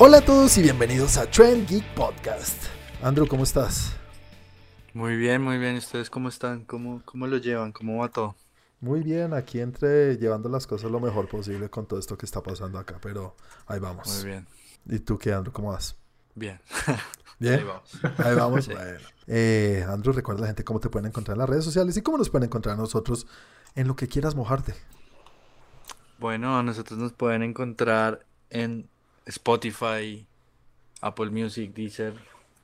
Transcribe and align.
Hola 0.00 0.18
a 0.18 0.20
todos 0.20 0.56
y 0.56 0.62
bienvenidos 0.62 1.16
a 1.16 1.28
Trend 1.28 1.66
Geek 1.68 1.84
Podcast. 1.94 2.66
Andrew, 3.02 3.26
¿cómo 3.26 3.42
estás? 3.42 3.96
Muy 4.94 5.16
bien, 5.16 5.42
muy 5.42 5.58
bien. 5.58 5.74
¿Ustedes 5.74 6.08
cómo 6.08 6.28
están? 6.28 6.64
¿Cómo, 6.66 7.02
cómo 7.04 7.26
lo 7.26 7.36
llevan? 7.38 7.72
¿Cómo 7.72 7.98
va 7.98 8.08
todo? 8.08 8.36
Muy 8.80 9.00
bien, 9.00 9.34
aquí 9.34 9.58
entre 9.58 10.16
llevando 10.16 10.48
las 10.48 10.68
cosas 10.68 10.88
lo 10.92 11.00
mejor 11.00 11.28
posible 11.28 11.68
con 11.68 11.86
todo 11.86 11.98
esto 11.98 12.16
que 12.16 12.26
está 12.26 12.40
pasando 12.40 12.78
acá, 12.78 13.00
pero 13.02 13.34
ahí 13.66 13.80
vamos. 13.80 14.22
Muy 14.22 14.30
bien. 14.30 14.46
¿Y 14.86 15.00
tú 15.00 15.18
qué, 15.18 15.32
Andrew? 15.32 15.52
¿Cómo 15.52 15.72
vas? 15.72 15.96
Bien. 16.36 16.60
¿Bien? 17.40 17.58
Ahí 17.58 17.64
vamos. 17.64 18.00
Ahí 18.18 18.34
vamos. 18.36 18.64
Sí. 18.66 18.74
Bueno. 18.74 19.00
Eh, 19.26 19.84
Andrew, 19.88 20.12
recuerda 20.14 20.38
a 20.38 20.42
la 20.42 20.46
gente 20.46 20.62
cómo 20.62 20.78
te 20.78 20.90
pueden 20.90 21.06
encontrar 21.06 21.34
en 21.34 21.40
las 21.40 21.48
redes 21.48 21.64
sociales 21.64 21.96
y 21.96 22.02
cómo 22.02 22.18
nos 22.18 22.30
pueden 22.30 22.46
encontrar 22.46 22.76
a 22.76 22.78
nosotros 22.78 23.26
en 23.74 23.88
lo 23.88 23.96
que 23.96 24.06
quieras 24.06 24.36
mojarte. 24.36 24.74
Bueno, 26.20 26.56
a 26.56 26.62
nosotros 26.62 27.00
nos 27.00 27.12
pueden 27.12 27.42
encontrar 27.42 28.24
en 28.50 28.88
Spotify, 29.28 30.26
Apple 31.00 31.30
Music, 31.30 31.72
Deezer. 31.74 32.14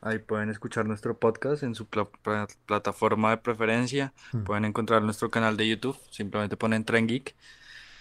Ahí 0.00 0.18
pueden 0.18 0.50
escuchar 0.50 0.84
nuestro 0.84 1.16
podcast 1.16 1.62
en 1.62 1.74
su 1.74 1.86
pla- 1.86 2.08
pla- 2.22 2.46
plataforma 2.66 3.30
de 3.30 3.36
preferencia. 3.38 4.12
Mm. 4.32 4.42
Pueden 4.44 4.64
encontrar 4.66 5.02
nuestro 5.02 5.30
canal 5.30 5.56
de 5.56 5.68
YouTube. 5.68 5.96
Simplemente 6.10 6.56
ponen 6.56 6.84
Tren 6.84 7.06
Geek 7.06 7.34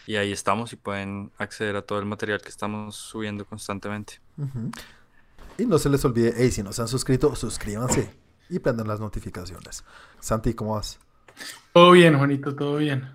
y 0.06 0.18
ahí 0.18 0.32
estamos 0.34 0.74
y 0.74 0.76
pueden 0.76 1.32
acceder 1.38 1.78
a 1.78 1.82
todo 1.82 2.00
el 2.00 2.06
material 2.06 2.42
que 2.42 2.50
estamos 2.50 2.96
subiendo 2.96 3.46
constantemente. 3.46 4.20
Y 5.58 5.66
no 5.66 5.78
se 5.78 5.90
les 5.90 6.04
olvide, 6.04 6.34
hey, 6.36 6.52
si 6.52 6.62
no 6.64 6.74
se 6.74 6.82
han 6.82 6.88
suscrito, 6.90 7.34
suscríbanse 7.36 8.10
y 8.50 8.60
prendan 8.60 8.88
las 8.88 9.00
notificaciones. 9.00 9.86
Santi, 10.20 10.54
¿cómo 10.54 10.76
vas? 10.76 11.00
Todo 11.72 11.92
bien, 11.92 12.18
Juanito, 12.18 12.54
todo 12.56 12.78
bien. 12.78 13.10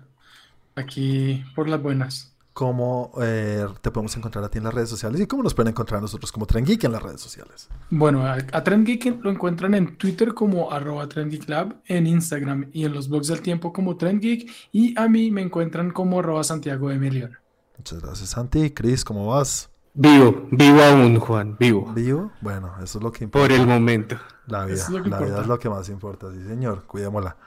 Aquí 0.75 1.43
por 1.55 1.69
las 1.69 1.81
buenas. 1.81 2.33
¿Cómo 2.59 3.13
eh, 3.21 3.65
te 3.79 3.89
podemos 3.89 4.17
encontrar 4.17 4.43
a 4.43 4.49
ti 4.49 4.57
en 4.57 4.65
las 4.65 4.73
redes 4.73 4.89
sociales 4.89 5.21
y 5.21 5.27
cómo 5.27 5.43
nos 5.43 5.53
pueden 5.53 5.69
encontrar 5.69 5.99
a 5.99 6.01
nosotros 6.01 6.29
como 6.29 6.45
Tren 6.45 6.65
Geek 6.65 6.83
en 6.83 6.91
las 6.91 7.01
redes 7.01 7.21
sociales? 7.21 7.69
Bueno, 7.89 8.25
a, 8.25 8.33
a 8.33 8.63
Trend 8.65 8.85
Geek 8.85 9.23
lo 9.23 9.31
encuentran 9.31 9.75
en 9.75 9.95
Twitter 9.95 10.33
como 10.33 10.69
arroba 10.69 11.07
Trend 11.07 11.31
Geek 11.31 11.47
Lab, 11.47 11.77
en 11.85 12.05
Instagram 12.05 12.69
y 12.73 12.83
en 12.83 12.91
los 12.91 13.07
blogs 13.07 13.27
del 13.27 13.39
tiempo 13.39 13.71
como 13.71 13.95
Trend 13.95 14.21
Geek 14.21 14.51
y 14.73 14.93
a 14.99 15.07
mí 15.07 15.31
me 15.31 15.41
encuentran 15.41 15.91
como 15.91 16.19
arroba 16.19 16.43
Santiago 16.43 16.89
de 16.89 16.99
Milión. 16.99 17.37
Muchas 17.77 18.01
gracias, 18.01 18.27
Santi. 18.31 18.71
Cris, 18.71 19.05
¿cómo 19.05 19.27
vas? 19.27 19.69
Vivo, 19.93 20.49
vivo 20.51 20.83
aún, 20.83 21.17
Juan, 21.17 21.55
vivo. 21.57 21.89
¿Vivo? 21.95 22.33
Bueno, 22.41 22.73
eso 22.83 22.97
es 22.97 23.03
lo 23.05 23.13
que 23.13 23.23
importa. 23.23 23.47
Por 23.47 23.57
el 23.57 23.65
momento. 23.65 24.19
La 24.47 24.65
vida, 24.65 24.75
Eso 24.75 24.87
es 24.87 24.97
lo 24.97 25.03
que 25.03 25.09
la 25.09 25.19
vida 25.21 25.39
es 25.39 25.47
lo 25.47 25.59
que 25.59 25.69
más 25.69 25.87
importa, 25.87 26.29
sí 26.33 26.43
señor, 26.45 26.83
cuidémosla. 26.83 27.37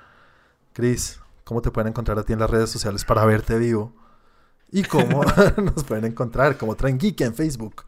Cris, 0.72 1.20
¿cómo 1.44 1.60
te 1.60 1.70
pueden 1.70 1.88
encontrar 1.88 2.18
a 2.18 2.22
ti 2.22 2.32
en 2.32 2.38
las 2.38 2.48
redes 2.48 2.70
sociales 2.70 3.04
para 3.04 3.26
verte 3.26 3.58
vivo? 3.58 3.92
¿Y 4.72 4.82
cómo 4.82 5.22
nos 5.62 5.84
pueden 5.84 6.06
encontrar 6.06 6.56
como 6.56 6.74
Tren 6.74 6.98
Geek 6.98 7.20
en 7.20 7.34
Facebook? 7.34 7.84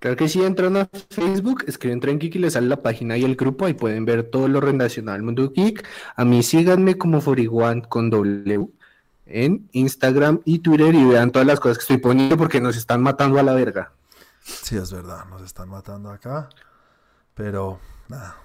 Claro 0.00 0.16
que 0.16 0.28
sí, 0.28 0.44
entran 0.44 0.76
a 0.76 0.88
Facebook, 1.10 1.64
escriben 1.66 1.98
Tren 1.98 2.20
Geek 2.20 2.36
y 2.36 2.38
les 2.38 2.52
sale 2.52 2.68
la 2.68 2.82
página 2.82 3.16
y 3.16 3.24
el 3.24 3.34
grupo, 3.34 3.66
ahí 3.66 3.74
pueden 3.74 4.04
ver 4.04 4.24
todo 4.30 4.46
lo 4.46 4.60
relacionado 4.60 5.16
al 5.16 5.24
mundo 5.24 5.50
geek. 5.50 5.84
A 6.14 6.24
mí 6.24 6.44
síganme 6.44 6.96
como 6.96 7.20
Foriguan 7.20 7.80
con 7.80 8.08
W 8.08 8.68
en 9.26 9.68
Instagram 9.72 10.40
y 10.44 10.60
Twitter 10.60 10.94
y 10.94 11.04
vean 11.04 11.32
todas 11.32 11.46
las 11.48 11.58
cosas 11.58 11.78
que 11.78 11.82
estoy 11.82 11.98
poniendo 11.98 12.36
porque 12.36 12.60
nos 12.60 12.76
están 12.76 13.02
matando 13.02 13.40
a 13.40 13.42
la 13.42 13.54
verga. 13.54 13.92
Sí, 14.40 14.76
es 14.76 14.92
verdad, 14.92 15.24
nos 15.26 15.42
están 15.42 15.68
matando 15.68 16.10
acá. 16.10 16.48
Pero, 17.34 17.80
nada, 18.08 18.36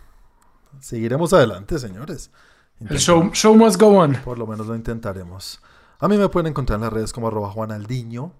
seguiremos 0.79 1.33
adelante, 1.33 1.77
señores. 1.77 2.31
El 2.79 2.97
show, 2.97 3.29
show 3.31 3.55
must 3.55 3.79
go 3.79 3.89
on. 3.89 4.15
Por 4.23 4.39
lo 4.39 4.47
menos 4.47 4.65
lo 4.65 4.75
intentaremos. 4.75 5.61
A 6.03 6.09
mí 6.09 6.17
me 6.17 6.27
pueden 6.27 6.47
encontrar 6.47 6.75
en 6.79 6.81
las 6.81 6.91
redes 6.91 7.13
como 7.13 7.29
arroba 7.29 7.49
juanaldiño. 7.49 8.33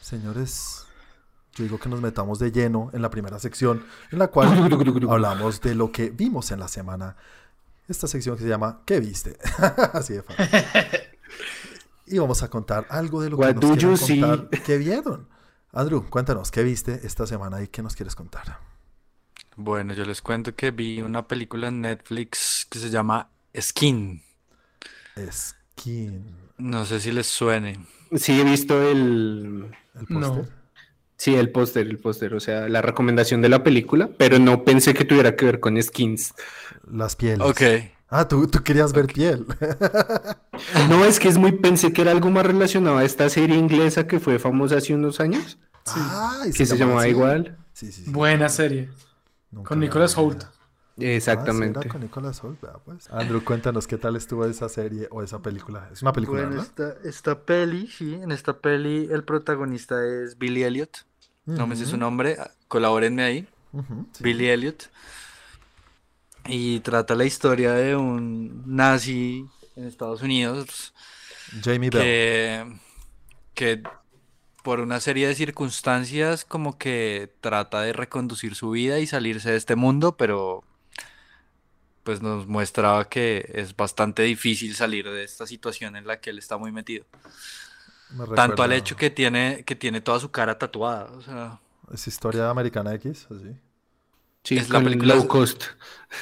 Señores, 0.00 0.86
yo 1.54 1.62
digo 1.62 1.78
que 1.78 1.88
nos 1.88 2.00
metamos 2.00 2.40
de 2.40 2.50
lleno 2.50 2.90
en 2.92 3.00
la 3.00 3.10
primera 3.10 3.38
sección, 3.38 3.86
en 4.10 4.18
la 4.18 4.26
cual 4.26 4.48
hablamos 5.08 5.60
de 5.60 5.76
lo 5.76 5.92
que 5.92 6.10
vimos 6.10 6.50
en 6.50 6.58
la 6.58 6.66
semana. 6.66 7.14
Esta 7.86 8.08
sección 8.08 8.36
que 8.36 8.42
se 8.42 8.48
llama 8.48 8.80
¿Qué 8.84 8.98
viste? 8.98 9.38
Así 9.92 10.14
de 10.14 10.24
fácil. 10.24 10.48
Y 12.06 12.18
vamos 12.18 12.42
a 12.42 12.50
contar 12.50 12.88
algo 12.90 13.22
de 13.22 13.30
lo 13.30 13.38
que 13.38 13.54
nos 13.54 14.00
see? 14.00 14.20
contar. 14.20 14.48
¿Qué 14.48 14.76
vieron? 14.76 15.28
Andrew, 15.72 16.04
cuéntanos, 16.10 16.50
¿qué 16.50 16.64
viste 16.64 17.02
esta 17.04 17.24
semana 17.24 17.62
y 17.62 17.68
qué 17.68 17.84
nos 17.84 17.94
quieres 17.94 18.16
contar? 18.16 18.58
Bueno, 19.54 19.94
yo 19.94 20.04
les 20.04 20.20
cuento 20.20 20.56
que 20.56 20.72
vi 20.72 21.00
una 21.02 21.28
película 21.28 21.68
en 21.68 21.82
Netflix 21.82 22.66
que 22.68 22.80
se 22.80 22.90
llama 22.90 23.30
Skin. 23.56 24.20
Skin. 25.30 26.49
No 26.60 26.84
sé 26.84 27.00
si 27.00 27.12
les 27.12 27.26
suene. 27.26 27.78
Sí, 28.16 28.40
he 28.40 28.44
visto 28.44 28.80
el... 28.90 29.66
¿El 29.94 30.06
No. 30.08 30.34
póster? 30.34 30.60
Sí, 31.16 31.34
el 31.34 31.50
póster, 31.50 31.86
el 31.86 31.98
póster, 31.98 32.34
o 32.34 32.40
sea, 32.40 32.68
la 32.68 32.80
recomendación 32.80 33.42
de 33.42 33.50
la 33.50 33.62
película, 33.62 34.08
pero 34.16 34.38
no 34.38 34.64
pensé 34.64 34.94
que 34.94 35.04
tuviera 35.04 35.36
que 35.36 35.44
ver 35.44 35.60
con 35.60 35.80
skins. 35.82 36.32
Las 36.90 37.14
pieles. 37.14 37.40
Ok. 37.40 37.60
Ah, 38.08 38.26
tú, 38.26 38.46
tú 38.48 38.62
querías 38.62 38.92
ver 38.92 39.06
piel. 39.06 39.46
No, 40.90 41.06
es 41.06 41.18
que 41.18 41.28
es 41.28 41.38
muy, 41.38 41.52
pensé 41.52 41.90
que 41.92 42.02
era 42.02 42.10
algo 42.10 42.28
más 42.30 42.44
relacionado 42.44 42.98
a 42.98 43.04
esta 43.04 43.30
serie 43.30 43.56
inglesa 43.56 44.06
que 44.06 44.20
fue 44.20 44.38
famosa 44.38 44.76
hace 44.76 44.94
unos 44.94 45.18
años, 45.18 45.58
Ay, 45.86 46.52
que 46.52 46.66
se 46.66 46.76
llamaba 46.76 47.08
igual. 47.08 47.56
Sí, 47.72 47.90
sí, 47.90 48.04
sí. 48.04 48.10
Buena 48.10 48.48
serie. 48.50 48.90
Nunca 49.50 49.68
Con 49.68 49.80
la 49.80 49.86
Nicholas 49.86 50.14
vi. 50.16 50.22
Ah, 51.00 51.10
sí, 51.10 51.16
Exactamente. 51.16 51.80
era 51.80 52.08
con 52.08 52.32
pues. 52.84 53.10
Andrew, 53.10 53.42
cuéntanos 53.44 53.86
qué 53.86 53.98
tal 53.98 54.16
estuvo 54.16 54.44
esa 54.44 54.68
serie 54.68 55.08
o 55.10 55.22
esa 55.22 55.40
película. 55.40 55.88
Es 55.92 56.02
una 56.02 56.12
película, 56.12 56.46
Bueno, 56.46 56.62
esta, 56.62 56.94
esta 57.04 57.40
peli, 57.40 57.86
sí, 57.86 58.14
en 58.14 58.32
esta 58.32 58.58
peli 58.58 59.08
el 59.10 59.24
protagonista 59.24 60.04
es 60.06 60.38
Billy 60.38 60.62
Elliot. 60.64 61.04
No 61.46 61.66
me 61.66 61.76
sé 61.76 61.86
su 61.86 61.96
nombre, 61.96 62.36
colabórenme 62.68 63.22
ahí. 63.22 63.48
sí. 64.12 64.22
Billy 64.22 64.48
Elliot. 64.48 64.90
Y 66.46 66.80
trata 66.80 67.14
la 67.14 67.24
historia 67.24 67.72
de 67.72 67.96
un 67.96 68.62
nazi 68.66 69.46
en 69.76 69.84
Estados 69.84 70.22
Unidos 70.22 70.94
Jamie 71.62 71.90
Bell. 71.90 72.02
que, 72.02 72.80
que 73.54 73.82
por 74.62 74.80
una 74.80 75.00
serie 75.00 75.26
de 75.28 75.34
circunstancias 75.34 76.44
como 76.44 76.78
que 76.78 77.32
trata 77.40 77.82
de 77.82 77.92
reconducir 77.92 78.54
su 78.54 78.70
vida 78.70 78.98
y 79.00 79.06
salirse 79.06 79.50
de 79.50 79.56
este 79.56 79.76
mundo, 79.76 80.16
pero 80.16 80.64
pues 82.10 82.20
nos 82.22 82.48
muestra 82.48 83.06
que 83.08 83.48
es 83.54 83.76
bastante 83.76 84.22
difícil 84.24 84.74
salir 84.74 85.08
de 85.08 85.22
esta 85.22 85.46
situación 85.46 85.94
en 85.94 86.08
la 86.08 86.18
que 86.20 86.30
él 86.30 86.38
está 86.38 86.56
muy 86.58 86.72
metido. 86.72 87.04
Me 88.16 88.26
Tanto 88.34 88.64
al 88.64 88.72
hecho 88.72 88.96
que 88.96 89.10
tiene, 89.10 89.62
que 89.64 89.76
tiene 89.76 90.00
toda 90.00 90.18
su 90.18 90.32
cara 90.32 90.58
tatuada. 90.58 91.04
O 91.12 91.22
sea, 91.22 91.60
Es 91.94 92.08
historia 92.08 92.50
americana 92.50 92.92
X, 92.94 93.28
así. 93.30 93.54
Sí, 94.42 94.56
Es 94.56 94.70
la 94.70 94.80
película- 94.82 95.14
low 95.14 95.28
cost. 95.28 95.62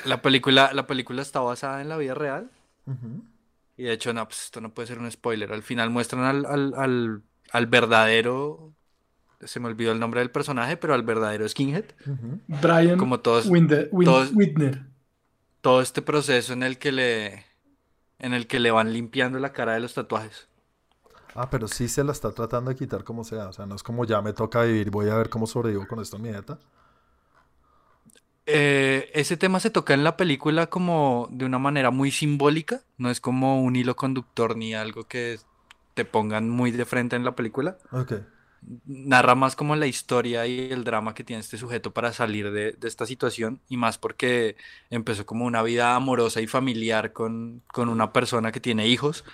la 0.04 0.21
película, 0.21 0.72
la 0.75 0.87
película 0.87 1.22
está 1.22 1.41
basada 1.41 1.81
en 1.81 1.88
la 1.88 1.97
vida 1.97 2.12
real. 2.12 2.50
Y 3.78 3.84
de 3.84 3.93
hecho, 3.93 4.12
no, 4.12 4.28
pues 4.28 4.43
esto 4.44 4.60
no 4.60 4.69
puede 4.75 4.88
ser 4.88 4.99
un 4.99 5.10
spoiler. 5.10 5.50
Al 5.55 5.62
final 5.62 5.88
muestran 5.88 6.25
al, 6.25 6.44
al, 6.44 6.75
al, 6.76 7.22
al 7.50 7.66
verdadero, 7.66 8.75
se 9.43 9.59
me 9.59 9.69
olvidó 9.69 9.93
el 9.93 10.00
nombre 10.00 10.20
del 10.20 10.31
personaje, 10.31 10.76
pero 10.76 10.93
al 10.93 11.03
verdadero 11.03 11.49
skinhead. 11.49 11.87
Brian 12.47 12.99
Como 12.99 13.20
todos, 13.20 13.47
Winde- 13.49 13.88
Win- 13.91 14.05
todos- 14.05 14.32
Whitner. 14.34 14.82
Todo 15.60 15.80
este 15.80 16.02
proceso 16.02 16.52
en 16.52 16.62
el 16.62 16.78
que 16.78 16.92
le, 16.92 17.44
en 18.19 18.34
el 18.34 18.46
que 18.46 18.60
le 18.60 18.70
van 18.70 18.92
limpiando 18.92 19.38
la 19.38 19.52
cara 19.52 19.74
de 19.74 19.80
los 19.80 19.94
tatuajes. 19.94 20.48
Ah, 21.34 21.50
pero 21.50 21.69
sí 21.69 21.88
se 21.88 22.02
la 22.04 22.12
está 22.12 22.32
tratando 22.32 22.70
de 22.70 22.76
quitar 22.76 23.04
como 23.04 23.24
sea. 23.24 23.48
O 23.48 23.52
sea, 23.52 23.66
no 23.66 23.74
es 23.76 23.82
como 23.82 24.04
ya 24.04 24.20
me 24.22 24.32
toca 24.32 24.62
vivir, 24.62 24.91
voy 24.91 25.08
a 25.08 25.16
ver 25.16 25.28
cómo 25.28 25.46
sobrevivo 25.46 25.86
con 25.86 26.00
esto 26.00 26.16
en 26.16 26.22
mi 26.22 26.28
dieta. 26.30 26.58
Eh, 28.46 29.10
ese 29.12 29.36
tema 29.36 29.60
se 29.60 29.70
toca 29.70 29.92
en 29.92 30.04
la 30.04 30.16
película 30.16 30.69
como 30.69 31.28
de 31.31 31.44
una 31.44 31.58
manera 31.58 31.90
muy 31.90 32.11
simbólica, 32.11 32.81
no 32.96 33.11
es 33.11 33.20
como 33.20 33.62
un 33.62 33.76
hilo 33.76 33.94
conductor 33.94 34.56
ni 34.56 34.75
algo 34.75 35.04
que 35.04 35.38
te 35.93 36.06
pongan 36.06 36.49
muy 36.49 36.70
de 36.70 36.87
frente 36.87 37.14
en 37.14 37.25
la 37.25 37.37
película. 37.37 37.76
Ok. 37.93 38.14
Narra 38.87 39.34
más 39.34 39.56
como 39.56 39.76
la 39.76 39.87
historia 39.87 40.46
y 40.46 40.70
el 40.70 40.84
drama 40.84 41.14
que 41.14 41.25
tiene 41.25 41.40
este 41.40 41.58
sujeto 41.58 41.93
para 41.93 42.12
salir 42.12 42.50
de, 42.50 42.76
esta 42.82 43.06
situación 43.06 43.60
y 43.69 43.76
más 43.76 43.99
porque 43.99 44.56
empezó 44.90 45.26
como 45.26 45.44
una 45.44 45.62
vida 45.62 45.94
amorosa 45.94 46.40
y 46.40 46.46
familiar 46.46 47.12
con, 47.12 47.62
con 47.72 47.88
una 47.88 48.12
persona 48.12 48.52
que 48.52 48.60
tiene 48.60 48.88
hijos. 48.88 49.25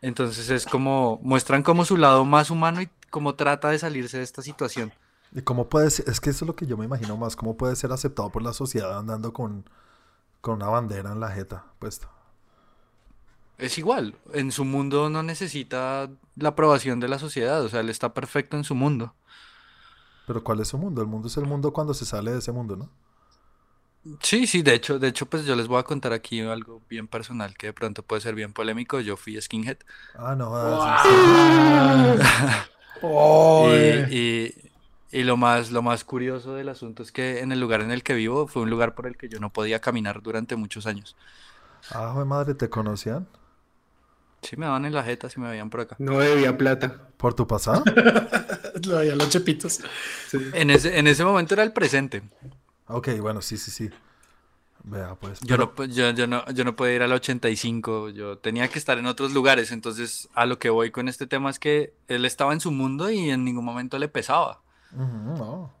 Entonces 0.00 0.50
es 0.50 0.66
como, 0.66 1.18
muestran 1.22 1.62
como 1.62 1.84
su 1.84 1.96
lado 1.96 2.24
más 2.24 2.50
humano 2.50 2.82
y 2.82 2.88
cómo 3.10 3.34
trata 3.34 3.70
de 3.70 3.78
salirse 3.78 4.18
de 4.18 4.24
esta 4.24 4.42
situación. 4.42 4.92
¿Y 5.32 5.42
cómo 5.42 5.68
puede 5.68 5.90
ser? 5.90 6.08
Es 6.08 6.20
que 6.20 6.30
eso 6.30 6.44
es 6.44 6.46
lo 6.46 6.56
que 6.56 6.66
yo 6.66 6.76
me 6.76 6.84
imagino 6.84 7.16
más. 7.16 7.36
¿Cómo 7.36 7.56
puede 7.56 7.76
ser 7.76 7.92
aceptado 7.92 8.30
por 8.30 8.42
la 8.42 8.52
sociedad 8.52 8.98
andando 8.98 9.32
con, 9.32 9.68
con 10.40 10.54
una 10.56 10.68
bandera 10.68 11.12
en 11.12 11.20
la 11.20 11.30
jeta 11.30 11.64
puesta? 11.78 12.08
Es 13.58 13.76
igual, 13.78 14.16
en 14.32 14.52
su 14.52 14.64
mundo 14.64 15.10
no 15.10 15.22
necesita 15.22 16.10
la 16.36 16.50
aprobación 16.50 17.00
de 17.00 17.08
la 17.08 17.18
sociedad, 17.18 17.62
o 17.64 17.68
sea, 17.68 17.80
él 17.80 17.90
está 17.90 18.14
perfecto 18.14 18.56
en 18.56 18.64
su 18.64 18.74
mundo. 18.74 19.14
Pero 20.26 20.44
¿cuál 20.44 20.60
es 20.60 20.68
su 20.68 20.78
mundo? 20.78 21.00
El 21.02 21.08
mundo 21.08 21.26
es 21.26 21.36
el 21.38 21.44
mundo 21.46 21.72
cuando 21.72 21.92
se 21.92 22.04
sale 22.06 22.30
de 22.30 22.38
ese 22.38 22.52
mundo, 22.52 22.76
¿no? 22.76 22.88
Sí, 24.22 24.46
sí, 24.46 24.62
de 24.62 24.74
hecho, 24.74 24.98
de 24.98 25.08
hecho, 25.08 25.26
pues 25.28 25.44
yo 25.44 25.54
les 25.56 25.66
voy 25.66 25.78
a 25.80 25.82
contar 25.82 26.12
aquí 26.12 26.40
algo 26.40 26.82
bien 26.88 27.08
personal 27.08 27.56
que 27.56 27.68
de 27.68 27.72
pronto 27.72 28.02
puede 28.04 28.22
ser 28.22 28.34
bien 28.34 28.52
polémico. 28.52 29.00
Yo 29.00 29.16
fui 29.16 29.40
skinhead. 29.40 29.78
Ah, 30.14 30.34
no. 30.34 30.54
ah, 30.54 30.78
sí, 30.78 30.96
sí. 30.98 31.18
Oh, 33.02 33.72
Y, 34.04 34.04
y- 34.08 34.54
Y 35.10 35.24
lo 35.24 35.36
más, 35.38 35.70
lo 35.70 35.80
más 35.82 36.04
curioso 36.04 36.54
del 36.54 36.68
asunto 36.68 37.02
es 37.02 37.12
que 37.12 37.40
en 37.40 37.50
el 37.52 37.60
lugar 37.60 37.80
en 37.80 37.90
el 37.90 38.02
que 38.02 38.12
vivo 38.14 38.46
fue 38.46 38.62
un 38.62 38.68
lugar 38.70 38.94
por 38.94 39.06
el 39.06 39.16
que 39.16 39.28
yo 39.30 39.40
no 39.40 39.50
podía 39.52 39.80
caminar 39.80 40.20
durante 40.22 40.54
muchos 40.56 40.86
años. 40.86 41.16
Ah, 41.90 42.12
joder, 42.14 42.24
madre, 42.26 42.54
¿te 42.54 42.70
conocían? 42.70 43.28
Sí 44.42 44.56
me 44.56 44.66
daban 44.66 44.84
en 44.84 44.94
la 44.94 45.02
jeta 45.02 45.28
si 45.28 45.40
me 45.40 45.48
veían 45.50 45.68
por 45.70 45.80
acá. 45.80 45.96
No 45.98 46.18
debía 46.18 46.56
plata. 46.56 47.08
¿Por 47.16 47.34
tu 47.34 47.46
pasado? 47.46 47.82
Lo 48.86 48.98
veía 48.98 49.16
los 49.16 49.28
chepitos. 49.28 49.80
En 50.52 50.70
ese, 50.70 50.98
en 50.98 51.06
ese 51.08 51.24
momento 51.24 51.54
era 51.54 51.62
el 51.64 51.72
presente. 51.72 52.22
ok, 52.86 53.08
bueno, 53.20 53.42
sí, 53.42 53.56
sí, 53.56 53.70
sí. 53.70 53.90
Vea, 54.84 55.16
pues. 55.16 55.40
Yo 55.40 55.46
pero- 55.48 55.64
no, 55.64 55.74
po- 55.74 55.84
yo, 55.84 56.10
yo 56.10 56.26
no, 56.28 56.48
yo 56.52 56.64
no 56.64 56.76
podía 56.76 56.94
ir 56.94 57.02
al 57.02 57.12
85, 57.12 58.10
yo 58.10 58.38
tenía 58.38 58.68
que 58.68 58.78
estar 58.78 58.96
en 58.98 59.06
otros 59.06 59.32
lugares, 59.32 59.72
entonces 59.72 60.28
a 60.34 60.46
lo 60.46 60.58
que 60.60 60.70
voy 60.70 60.90
con 60.92 61.08
este 61.08 61.26
tema 61.26 61.50
es 61.50 61.58
que 61.58 61.92
él 62.06 62.24
estaba 62.24 62.52
en 62.52 62.60
su 62.60 62.70
mundo 62.70 63.10
y 63.10 63.30
en 63.30 63.44
ningún 63.44 63.64
momento 63.64 63.98
le 63.98 64.08
pesaba. 64.08 64.60
No. 64.92 65.74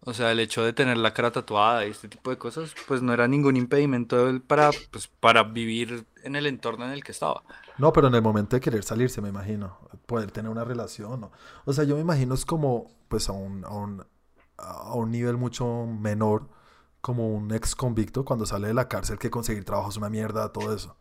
O 0.00 0.14
sea, 0.14 0.32
el 0.32 0.40
hecho 0.40 0.64
de 0.64 0.72
tener 0.72 0.96
la 0.96 1.12
cara 1.12 1.30
tatuada 1.30 1.86
y 1.86 1.90
este 1.90 2.08
tipo 2.08 2.30
de 2.30 2.38
cosas, 2.38 2.74
pues 2.86 3.02
no 3.02 3.12
era 3.12 3.28
ningún 3.28 3.56
impedimento 3.56 4.24
de 4.24 4.30
él 4.32 4.40
para, 4.40 4.70
pues, 4.90 5.06
para 5.06 5.42
vivir 5.42 6.04
en 6.28 6.36
el 6.36 6.46
entorno 6.46 6.84
en 6.84 6.92
el 6.92 7.02
que 7.02 7.12
estaba. 7.12 7.42
No, 7.78 7.92
pero 7.92 8.06
en 8.08 8.14
el 8.14 8.22
momento 8.22 8.54
de 8.56 8.60
querer 8.60 8.84
salirse, 8.84 9.20
me 9.20 9.28
imagino, 9.30 9.78
poder 10.06 10.30
tener 10.30 10.50
una 10.50 10.62
relación. 10.64 11.24
O, 11.24 11.32
o 11.64 11.72
sea, 11.72 11.82
yo 11.84 11.96
me 11.96 12.00
imagino 12.02 12.34
es 12.34 12.44
como, 12.44 12.86
pues 13.08 13.28
a 13.28 13.32
un, 13.32 13.64
a 13.64 13.70
un, 13.70 14.04
a 14.56 14.94
un 14.94 15.10
nivel 15.10 15.36
mucho 15.36 15.86
menor, 15.86 16.48
como 17.00 17.28
un 17.28 17.52
ex 17.52 17.74
convicto 17.74 18.24
cuando 18.24 18.46
sale 18.46 18.68
de 18.68 18.74
la 18.74 18.88
cárcel, 18.88 19.18
que 19.18 19.30
conseguir 19.30 19.64
trabajo 19.64 19.90
es 19.90 19.96
una 19.96 20.08
mierda, 20.10 20.52
todo 20.52 20.72
eso. 20.74 20.96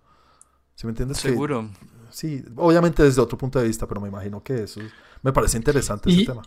¿Sí 0.75 0.85
me 0.85 0.91
entiendes? 0.91 1.21
Que- 1.21 1.29
Seguro. 1.29 1.69
sí, 2.09 2.43
obviamente 2.55 3.01
desde 3.03 3.21
otro 3.21 3.37
punto 3.37 3.59
de 3.59 3.67
vista, 3.67 3.87
pero 3.87 3.99
me 4.01 4.07
imagino 4.07 4.43
que 4.43 4.63
eso 4.63 4.81
es- 4.81 4.91
me 5.23 5.33
parece 5.33 5.57
interesante 5.57 6.09
ese 6.09 6.21
Y- 6.21 6.25
tema. 6.25 6.41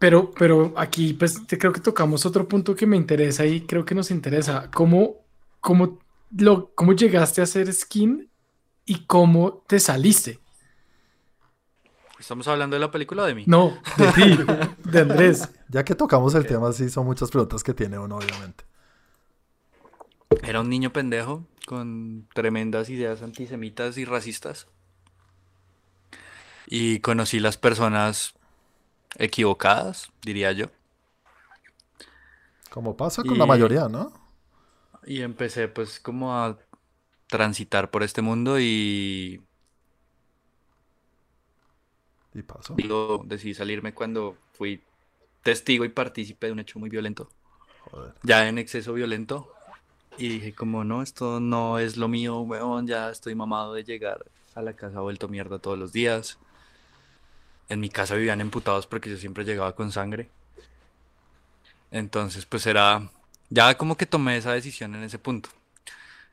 Pero, 0.00 0.30
pero 0.30 0.72
aquí, 0.76 1.12
pues, 1.12 1.46
te- 1.46 1.58
creo 1.58 1.72
que 1.72 1.80
tocamos 1.80 2.24
otro 2.24 2.48
punto 2.48 2.74
que 2.74 2.86
me 2.86 2.96
interesa 2.96 3.44
y 3.44 3.60
creo 3.66 3.84
que 3.84 3.94
nos 3.94 4.10
interesa. 4.10 4.70
¿Cómo, 4.72 5.16
cómo, 5.60 5.98
lo, 6.36 6.72
cómo 6.74 6.92
llegaste 6.92 7.42
a 7.42 7.46
ser 7.46 7.72
skin 7.72 8.30
y 8.84 9.04
cómo 9.06 9.64
te 9.66 9.80
saliste? 9.80 10.40
¿Estamos 12.18 12.46
hablando 12.48 12.76
de 12.76 12.80
la 12.80 12.90
película 12.90 13.24
de 13.24 13.34
mí? 13.34 13.44
No, 13.46 13.78
de 13.96 14.12
ti, 14.12 14.38
de 14.90 15.00
Andrés. 15.00 15.48
Ya 15.72 15.84
que 15.84 15.94
tocamos 15.94 16.34
el 16.34 16.46
tema, 16.46 16.72
sí, 16.72 16.90
son 16.90 17.06
muchas 17.06 17.30
preguntas 17.30 17.62
que 17.62 17.72
tiene 17.72 17.96
uno, 17.96 18.16
obviamente. 18.16 18.64
Era 20.42 20.60
un 20.60 20.68
niño 20.68 20.92
pendejo 20.92 21.46
con 21.64 22.26
tremendas 22.34 22.90
ideas 22.90 23.22
antisemitas 23.22 23.96
y 23.96 24.04
racistas. 24.04 24.66
Y 26.66 26.98
conocí 26.98 27.38
las 27.38 27.56
personas 27.56 28.34
equivocadas, 29.16 30.10
diría 30.22 30.50
yo. 30.50 30.66
Como 32.70 32.96
pasa 32.96 33.22
con 33.22 33.36
Y- 33.36 33.38
la 33.38 33.46
mayoría, 33.46 33.88
¿no? 33.88 34.12
Y 35.10 35.22
empecé 35.22 35.66
pues 35.66 35.98
como 35.98 36.36
a 36.36 36.56
transitar 37.26 37.90
por 37.90 38.04
este 38.04 38.22
mundo 38.22 38.60
y 38.60 39.42
Y 42.32 42.42
pasó. 42.42 42.76
digo, 42.76 43.24
decidí 43.26 43.54
salirme 43.54 43.92
cuando 43.92 44.36
fui 44.52 44.84
testigo 45.42 45.84
y 45.84 45.88
partícipe 45.88 46.46
de 46.46 46.52
un 46.52 46.60
hecho 46.60 46.78
muy 46.78 46.90
violento. 46.90 47.28
Joder. 47.90 48.14
ya 48.22 48.46
en 48.48 48.58
exceso 48.58 48.92
violento. 48.94 49.52
Y 50.16 50.28
dije, 50.28 50.54
como 50.54 50.84
no, 50.84 51.02
esto 51.02 51.40
no 51.40 51.80
es 51.80 51.96
lo 51.96 52.06
mío, 52.06 52.40
weón, 52.42 52.86
ya 52.86 53.10
estoy 53.10 53.34
mamado 53.34 53.74
de 53.74 53.82
llegar 53.82 54.26
a 54.54 54.62
la 54.62 54.74
casa 54.74 55.00
vuelto 55.00 55.26
mierda 55.26 55.58
todos 55.58 55.76
los 55.76 55.92
días. 55.92 56.38
En 57.70 57.80
mi 57.80 57.88
casa 57.88 58.16
vivían 58.16 58.40
emputados 58.42 58.86
porque 58.86 59.10
yo 59.10 59.16
siempre 59.16 59.44
llegaba 59.44 59.74
con 59.74 59.90
sangre. 59.92 60.30
Entonces, 61.90 62.46
pues 62.46 62.66
era, 62.66 63.10
ya 63.50 63.76
como 63.76 63.96
que 63.96 64.06
tomé 64.06 64.36
esa 64.38 64.52
decisión 64.52 64.94
en 64.94 65.02
ese 65.02 65.18
punto. 65.18 65.50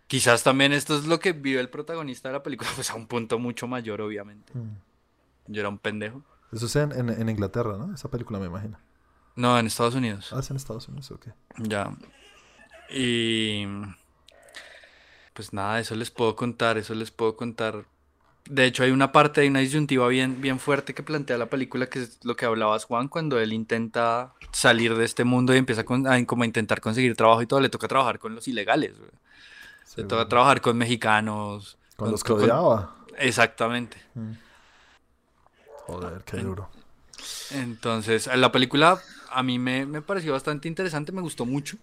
Quizás 0.07 0.43
también 0.43 0.71
esto 0.73 0.97
es 0.97 1.05
lo 1.05 1.19
que 1.19 1.33
vive 1.33 1.59
el 1.59 1.69
protagonista 1.69 2.29
de 2.29 2.33
la 2.33 2.43
película, 2.43 2.69
pues 2.75 2.89
a 2.91 2.95
un 2.95 3.07
punto 3.07 3.39
mucho 3.39 3.67
mayor, 3.67 4.01
obviamente. 4.01 4.53
Mm. 4.53 4.77
Yo 5.47 5.59
era 5.61 5.69
un 5.69 5.79
pendejo. 5.79 6.23
Eso 6.51 6.65
es 6.67 6.75
en, 6.77 6.91
en- 6.93 7.09
en 7.09 7.29
Inglaterra, 7.29 7.77
¿no? 7.77 7.93
Esa 7.93 8.09
película, 8.09 8.39
me 8.39 8.45
imagino. 8.47 8.79
No, 9.35 9.59
en 9.59 9.67
Estados 9.67 9.95
Unidos. 9.95 10.31
Ah, 10.33 10.39
es 10.39 10.49
en 10.49 10.55
Estados 10.57 10.87
Unidos, 10.87 11.11
ok. 11.11 11.27
Ya. 11.57 11.91
Y 12.89 13.65
pues 15.33 15.53
nada, 15.53 15.79
eso 15.79 15.95
les 15.95 16.09
puedo 16.11 16.35
contar, 16.35 16.77
eso 16.77 16.95
les 16.95 17.11
puedo 17.11 17.35
contar. 17.35 17.85
De 18.49 18.65
hecho, 18.65 18.83
hay 18.83 18.91
una 18.91 19.11
parte, 19.11 19.41
hay 19.41 19.47
una 19.49 19.59
disyuntiva 19.59 20.07
bien, 20.07 20.39
bien 20.41 20.59
fuerte 20.59 20.93
que 20.93 21.03
plantea 21.03 21.37
la 21.37 21.47
película, 21.47 21.87
que 21.87 21.99
es 22.03 22.19
lo 22.23 22.35
que 22.35 22.45
hablabas, 22.45 22.85
Juan, 22.85 23.07
cuando 23.09 23.39
él 23.39 23.51
intenta 23.51 24.33
salir 24.51 24.95
de 24.95 25.03
este 25.05 25.23
mundo 25.23 25.53
y 25.53 25.57
empieza 25.57 25.83
con- 25.83 26.07
a, 26.07 26.25
como 26.25 26.43
a 26.43 26.45
intentar 26.45 26.79
conseguir 26.79 27.15
trabajo 27.15 27.41
y 27.41 27.47
todo, 27.47 27.59
le 27.59 27.69
toca 27.69 27.87
trabajar 27.87 28.19
con 28.19 28.35
los 28.35 28.47
ilegales, 28.47 28.97
güey. 28.97 29.11
Le 29.97 30.03
toca 30.03 30.27
trabajar 30.27 30.61
con 30.61 30.77
mexicanos. 30.77 31.77
Con 31.95 32.11
los 32.11 32.23
que 32.23 32.33
odiaba. 32.33 32.95
Exactamente. 33.17 33.97
Mm. 34.13 34.33
Joder, 35.87 36.21
qué 36.25 36.37
duro. 36.37 36.69
Entonces, 37.51 38.27
la 38.35 38.51
película 38.51 39.01
a 39.29 39.43
mí 39.43 39.59
me, 39.59 39.85
me 39.85 40.01
pareció 40.01 40.33
bastante 40.33 40.67
interesante, 40.67 41.11
me 41.11 41.21
gustó 41.21 41.45
mucho. 41.45 41.77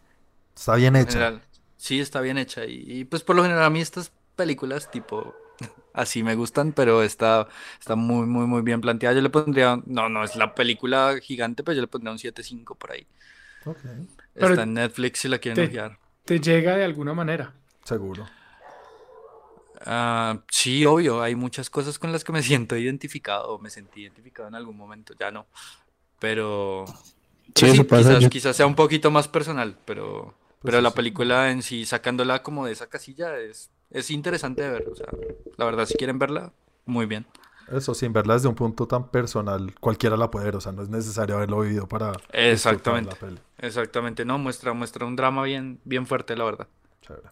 Está 0.54 0.76
bien 0.76 0.94
En 0.96 1.02
hecha. 1.02 1.12
general, 1.12 1.42
sí, 1.76 2.00
está 2.00 2.20
bien 2.20 2.38
hecha. 2.38 2.64
Y, 2.64 2.84
y, 2.86 3.04
pues 3.04 3.22
por 3.22 3.34
lo 3.36 3.42
general 3.42 3.64
a 3.64 3.70
mí 3.70 3.80
estas 3.80 4.12
películas 4.36 4.90
tipo 4.90 5.34
así 5.94 6.22
me 6.24 6.36
gustan, 6.36 6.72
pero 6.74 7.02
está, 7.02 7.48
está 7.80 7.96
muy, 7.96 8.26
muy, 8.26 8.46
muy 8.46 8.62
bien 8.62 8.82
planteada. 8.82 9.16
Yo 9.16 9.22
le 9.22 9.30
pondría, 9.30 9.82
no, 9.86 10.08
no 10.10 10.24
es 10.24 10.36
la 10.36 10.54
película 10.54 11.16
gigante, 11.22 11.64
pero 11.64 11.76
yo 11.76 11.82
le 11.82 11.88
pondría 11.88 12.12
un 12.12 12.18
7.5 12.20 12.76
por 12.76 12.92
ahí. 12.92 13.06
Pero 14.38 14.54
Está 14.54 14.62
en 14.62 14.74
Netflix 14.74 15.18
si 15.18 15.28
la 15.28 15.40
quieren 15.40 15.58
te- 15.58 15.64
ojear. 15.64 15.98
Te 16.24 16.40
llega 16.40 16.76
de 16.76 16.84
alguna 16.84 17.14
manera. 17.14 17.54
seguro. 17.84 18.30
Ah, 19.86 20.42
sí, 20.50 20.86
obvio, 20.86 21.20
hay 21.22 21.34
muchas 21.34 21.68
cosas 21.70 21.98
con 21.98 22.12
las 22.12 22.24
que 22.24 22.32
me 22.32 22.42
siento 22.42 22.76
identificado, 22.76 23.54
o 23.54 23.58
me 23.58 23.70
sentí 23.70 24.02
identificado 24.02 24.48
en 24.48 24.54
algún 24.54 24.76
momento, 24.76 25.14
ya 25.18 25.30
no. 25.30 25.46
Pero, 26.20 26.86
Sí, 27.54 27.66
pero 27.66 27.72
eso 27.72 27.84
sí, 27.84 27.86
pasa. 27.86 28.14
quizás, 28.14 28.18
yo- 28.18 28.28
quizás 28.28 28.56
sea 28.56 28.66
un 28.66 28.74
poquito 28.76 29.10
más 29.10 29.28
personal, 29.28 29.78
pero, 29.86 30.34
Pues 30.60 30.74
pero 30.74 30.82
la 30.82 30.94
película 30.94 31.50
en 31.50 31.62
sí, 31.62 31.86
sacándola 31.86 32.42
como 32.42 32.66
de 32.66 32.72
esa 32.72 32.88
casilla, 32.88 33.38
es, 33.38 33.70
es 33.94 34.10
interesante 34.10 34.60
de 34.60 34.68
ver. 34.70 34.88
O 34.92 34.94
sea, 34.94 35.06
la 35.56 35.64
verdad, 35.64 35.86
si 35.86 35.94
quieren 35.94 36.18
verla, 36.18 36.52
muy 36.84 37.06
bien. 37.06 37.26
Eso, 37.72 37.94
sin 37.94 38.12
verla 38.12 38.34
desde 38.34 38.48
un 38.48 38.54
punto 38.54 38.86
tan 38.86 39.08
personal, 39.08 39.74
cualquiera 39.80 40.18
la 40.18 40.30
puede 40.30 40.44
ver. 40.44 40.56
O 40.56 40.60
sea, 40.60 40.72
no 40.72 40.82
es 40.82 40.90
necesario 40.90 41.36
haberlo 41.36 41.60
vivido 41.60 41.88
para 41.88 42.12
Exactamente. 42.30 43.12
la 43.12 43.16
peli. 43.16 43.38
Exactamente, 43.56 44.26
no, 44.26 44.36
muestra, 44.36 44.74
muestra 44.74 45.06
un 45.06 45.16
drama 45.16 45.42
bien, 45.44 45.80
bien 45.84 46.06
fuerte, 46.06 46.36
la 46.36 46.44
verdad. 46.44 46.68
Chévere. 47.00 47.28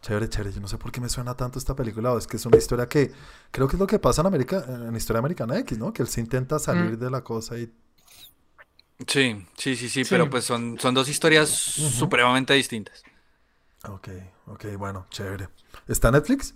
Chévere, 0.00 0.28
chévere. 0.30 0.52
Yo 0.54 0.60
no 0.62 0.68
sé 0.68 0.78
por 0.78 0.90
qué 0.92 1.00
me 1.02 1.08
suena 1.10 1.36
tanto 1.36 1.58
esta 1.58 1.74
película. 1.76 2.12
o 2.12 2.18
Es 2.18 2.26
que 2.26 2.38
es 2.38 2.46
una 2.46 2.56
historia 2.56 2.88
que 2.88 3.12
creo 3.50 3.68
que 3.68 3.76
es 3.76 3.80
lo 3.80 3.86
que 3.86 3.98
pasa 3.98 4.22
en 4.22 4.28
América, 4.28 4.64
en 4.66 4.94
Historia 4.96 5.18
Americana 5.18 5.58
X, 5.58 5.76
¿no? 5.76 5.92
Que 5.92 6.02
él 6.02 6.08
se 6.08 6.20
intenta 6.20 6.58
salir 6.58 6.92
Mm. 6.96 6.98
de 7.00 7.10
la 7.10 7.22
cosa 7.22 7.58
y 7.58 7.70
Sí, 9.06 9.46
sí, 9.56 9.76
sí, 9.76 9.88
sí, 9.88 10.04
Sí. 10.04 10.10
pero 10.10 10.28
pues 10.30 10.44
son, 10.44 10.78
son 10.80 10.94
dos 10.94 11.08
historias 11.08 11.48
supremamente 11.50 12.54
distintas. 12.54 13.02
Ok, 13.88 14.08
ok, 14.48 14.64
bueno, 14.76 15.06
chévere. 15.10 15.48
¿Está 15.86 16.08
en 16.08 16.14
Netflix? 16.14 16.54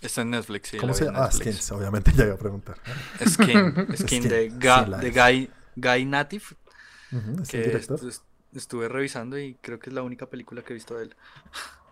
Está 0.00 0.22
en 0.22 0.30
Netflix, 0.30 0.68
sí. 0.70 0.78
¿Cómo 0.78 0.94
se 0.94 1.04
llama? 1.04 1.24
Ah. 1.24 1.30
Skins, 1.32 1.70
obviamente 1.72 2.12
ya 2.12 2.24
iba 2.24 2.34
a 2.34 2.38
preguntar. 2.38 2.76
Skin, 3.28 3.74
Skin 3.94 3.96
Skin, 3.96 4.28
de, 4.28 4.50
Ga- 4.52 4.98
de. 4.98 5.10
Guy, 5.10 5.50
Guy 5.76 6.04
Native, 6.06 6.44
Ujú, 7.12 7.42
¿Es 7.42 7.48
que 7.50 7.76
est- 7.76 8.22
estuve 8.54 8.88
revisando 8.88 9.38
y 9.38 9.54
creo 9.60 9.78
que 9.78 9.90
es 9.90 9.94
la 9.94 10.02
única 10.02 10.26
película 10.26 10.62
que 10.62 10.72
he 10.72 10.74
visto 10.74 10.96
de 10.96 11.04
él. 11.04 11.16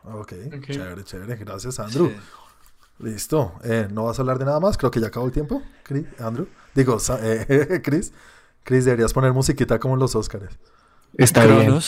Ok, 0.05 0.33
Ok. 0.57 0.67
chévere, 0.71 1.05
chévere. 1.05 1.37
Gracias, 1.37 1.79
Andrew. 1.79 2.09
Sí. 2.09 2.17
Listo. 3.01 3.55
Eh, 3.65 3.87
¿No 3.91 4.05
vas 4.05 4.19
a 4.19 4.23
hablar 4.23 4.39
de 4.39 4.45
nada 4.47 4.61
más? 4.61 4.77
Creo 4.79 4.91
que 4.91 4.99
ya 5.01 5.07
acabó 5.09 5.27
el 5.27 5.33
tiempo, 5.33 5.63
Chris- 5.85 6.07
Andrew. 6.21 6.47
Digo, 6.75 6.99
eh, 7.23 7.81
Chris. 7.85 8.13
Chris, 8.65 8.85
deberías 8.85 9.13
poner 9.13 9.33
musiquita 9.33 9.79
como 9.79 9.95
en 9.95 10.01
los 10.01 10.15
Oscars. 10.15 10.59
Está 11.15 11.47
bien. 11.47 11.79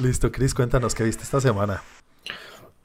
Listo, 0.00 0.32
Chris, 0.32 0.54
cuéntanos 0.54 0.94
qué 0.94 1.04
viste 1.04 1.22
esta 1.22 1.40
semana. 1.40 1.82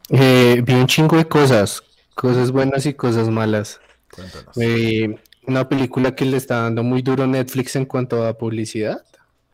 Eh, 0.10 0.62
vi 0.66 0.74
un 0.74 0.88
chingo 0.88 1.18
de 1.18 1.28
cosas, 1.28 1.82
cosas 2.16 2.52
buenas 2.52 2.86
y 2.86 2.94
cosas 2.94 3.30
malas. 3.30 3.80
Cuéntanos. 4.14 4.58
Eh, 4.58 5.16
una 5.48 5.68
película 5.70 6.16
que 6.16 6.26
le 6.26 6.38
está 6.38 6.64
dando 6.64 6.84
muy 6.84 7.02
duro 7.02 7.26
Netflix 7.26 7.76
en 7.76 7.86
cuanto 7.86 8.26
a 8.26 8.38
publicidad. 8.38 9.04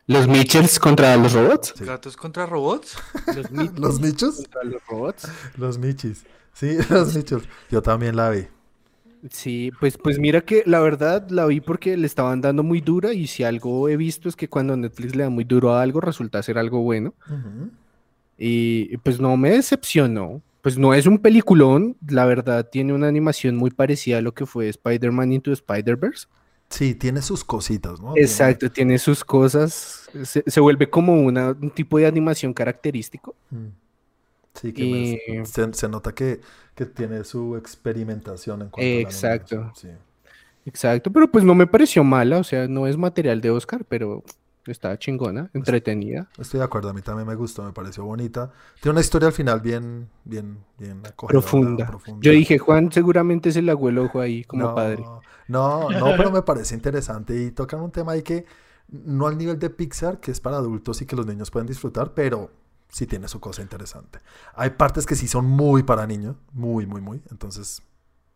Los 0.06 0.28
Mitchells 0.28 0.78
contra 0.78 1.16
los 1.16 1.32
robots. 1.32 1.74
Sí. 1.78 1.84
¿Gatos 1.84 2.16
contra 2.16 2.44
robots? 2.44 2.96
Los, 3.34 3.50
Mitchells 3.50 3.78
¿Los 3.78 4.00
nichos? 4.00 4.36
contra 4.36 4.64
los 4.64 4.86
robots. 4.86 5.28
Los 5.56 5.78
michis. 5.78 6.24
Sí, 6.52 6.76
los 6.90 7.16
nichos. 7.16 7.44
Yo 7.70 7.82
también 7.82 8.16
la 8.16 8.28
vi. 8.30 8.46
Sí, 9.30 9.70
pues, 9.80 9.96
pues 9.96 10.18
mira 10.18 10.42
que 10.42 10.62
la 10.66 10.80
verdad 10.80 11.28
la 11.30 11.46
vi 11.46 11.60
porque 11.60 11.96
le 11.96 12.06
estaban 12.06 12.40
dando 12.40 12.62
muy 12.62 12.80
dura 12.80 13.14
y 13.14 13.26
si 13.26 13.42
algo 13.42 13.88
he 13.88 13.96
visto 13.96 14.28
es 14.28 14.36
que 14.36 14.48
cuando 14.48 14.76
Netflix 14.76 15.16
le 15.16 15.22
da 15.22 15.30
muy 15.30 15.44
duro 15.44 15.72
a 15.72 15.82
algo 15.82 16.00
resulta 16.00 16.42
ser 16.42 16.58
algo 16.58 16.82
bueno. 16.82 17.14
Y 18.36 18.96
pues 18.98 19.20
no 19.20 19.36
me 19.36 19.50
decepcionó. 19.50 20.42
Pues 20.60 20.78
no 20.78 20.94
es 20.94 21.06
un 21.06 21.18
peliculón, 21.18 21.94
la 22.08 22.24
verdad 22.24 22.68
tiene 22.70 22.94
una 22.94 23.06
animación 23.06 23.54
muy 23.54 23.70
parecida 23.70 24.18
a 24.18 24.22
lo 24.22 24.32
que 24.32 24.46
fue 24.46 24.68
Spider-Man 24.70 25.34
Into 25.34 25.52
Spider-Verse. 25.52 26.26
Sí, 26.70 26.94
tiene 26.94 27.20
sus 27.20 27.44
cositas, 27.44 28.00
¿no? 28.00 28.14
Exacto, 28.16 28.70
tiene 28.70 28.98
sus 28.98 29.22
cosas. 29.24 30.08
Se, 30.22 30.42
se 30.46 30.60
vuelve 30.60 30.88
como 30.88 31.20
una, 31.20 31.50
un 31.50 31.70
tipo 31.70 31.98
de 31.98 32.06
animación 32.06 32.54
característico. 32.54 33.34
Mm. 33.50 33.83
Sí, 34.54 34.72
que 34.72 34.84
me- 34.86 35.44
se, 35.44 35.72
se 35.74 35.88
nota 35.88 36.12
que, 36.14 36.40
que 36.74 36.86
tiene 36.86 37.24
su 37.24 37.56
experimentación 37.56 38.62
en 38.62 38.68
cuanto 38.70 38.80
a 38.90 38.94
la 38.94 39.00
Exacto. 39.00 39.72
sí. 39.74 39.88
Exacto, 40.66 41.12
pero 41.12 41.30
pues 41.30 41.44
no 41.44 41.54
me 41.54 41.66
pareció 41.66 42.04
mala, 42.04 42.38
o 42.38 42.44
sea, 42.44 42.66
no 42.68 42.86
es 42.86 42.96
material 42.96 43.40
de 43.42 43.50
Oscar, 43.50 43.84
pero 43.86 44.22
está 44.66 44.98
chingona, 44.98 45.50
entretenida. 45.52 46.26
Estoy 46.38 46.58
de 46.58 46.64
acuerdo, 46.64 46.88
a 46.88 46.94
mí 46.94 47.02
también 47.02 47.28
me 47.28 47.34
gustó, 47.34 47.62
me 47.62 47.72
pareció 47.72 48.04
bonita. 48.04 48.50
Tiene 48.80 48.92
una 48.92 49.00
historia 49.02 49.28
al 49.28 49.34
final 49.34 49.60
bien, 49.60 50.08
bien, 50.24 50.58
bien 50.78 51.02
Profunda. 51.28 51.86
profunda. 51.86 52.20
Yo 52.22 52.32
dije, 52.32 52.58
Juan 52.58 52.90
seguramente 52.90 53.50
agüe 53.70 53.90
el 53.90 53.98
ojo 53.98 54.20
ahí 54.20 54.44
como 54.44 54.62
no, 54.62 54.74
padre. 54.74 55.04
No, 55.48 55.90
no, 55.90 56.14
pero 56.16 56.30
me 56.30 56.42
parece 56.46 56.74
interesante 56.74 57.38
y 57.42 57.50
tocan 57.50 57.80
un 57.80 57.90
tema 57.90 58.12
ahí 58.12 58.22
que 58.22 58.46
no 58.88 59.26
al 59.26 59.36
nivel 59.36 59.58
de 59.58 59.68
Pixar, 59.68 60.18
que 60.18 60.30
es 60.30 60.40
para 60.40 60.56
adultos 60.56 61.02
y 61.02 61.06
que 61.06 61.16
los 61.16 61.26
niños 61.26 61.50
pueden 61.50 61.66
disfrutar, 61.66 62.14
pero 62.14 62.50
sí 62.88 63.06
tiene 63.06 63.28
su 63.28 63.40
cosa 63.40 63.62
interesante. 63.62 64.20
Hay 64.54 64.70
partes 64.70 65.06
que 65.06 65.16
sí 65.16 65.28
son 65.28 65.46
muy 65.46 65.82
para 65.82 66.06
niños, 66.06 66.36
muy, 66.52 66.86
muy, 66.86 67.00
muy. 67.00 67.22
Entonces, 67.30 67.82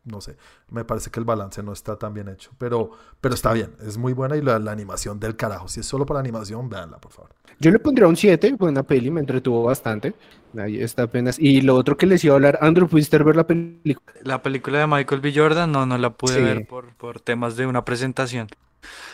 no 0.05 0.21
sé, 0.21 0.37
me 0.71 0.85
parece 0.85 1.11
que 1.11 1.21
el 1.21 1.27
balance 1.27 1.63
no 1.63 1.73
está 1.73 1.97
tan 1.99 2.15
bien 2.15 2.29
hecho, 2.29 2.51
pero, 2.59 2.91
pero 3.21 3.35
está 3.35 3.53
bien, 3.53 3.77
es 3.81 3.99
muy 3.99 4.13
buena 4.15 4.37
y 4.37 4.43
la, 4.43 4.59
la 4.59 4.73
animación 4.73 5.21
del 5.21 5.37
carajo. 5.37 5.69
Si 5.69 5.81
es 5.81 5.87
solo 5.87 6.07
para 6.07 6.21
animación, 6.21 6.69
véanla, 6.69 6.99
por 6.99 7.13
favor. 7.13 7.31
Yo 7.61 7.71
le 7.71 7.79
pondría 7.81 8.07
un 8.09 8.17
7, 8.17 8.55
buena 8.59 8.83
peli, 8.85 9.11
me 9.11 9.21
entretuvo 9.21 9.65
bastante. 9.65 10.15
Ahí 10.57 10.81
está 10.81 11.05
apenas. 11.05 11.39
Y 11.39 11.61
lo 11.61 11.75
otro 11.75 11.97
que 11.97 12.07
les 12.07 12.23
iba 12.25 12.35
a 12.35 12.37
hablar, 12.37 12.59
Andrew, 12.63 12.89
¿pudiste 12.89 13.19
ver 13.19 13.37
la 13.37 13.47
película? 13.47 14.13
La 14.23 14.43
película 14.43 14.79
de 14.79 14.87
Michael 14.87 15.21
B. 15.21 15.33
Jordan, 15.35 15.73
no, 15.73 15.85
no 15.87 15.99
la 15.99 16.11
pude 16.17 16.35
Sí. 16.35 16.41
ver 16.41 16.67
por, 16.67 16.95
por 16.97 17.21
temas 17.21 17.57
de 17.57 17.67
una 17.67 17.85
presentación. 17.85 18.49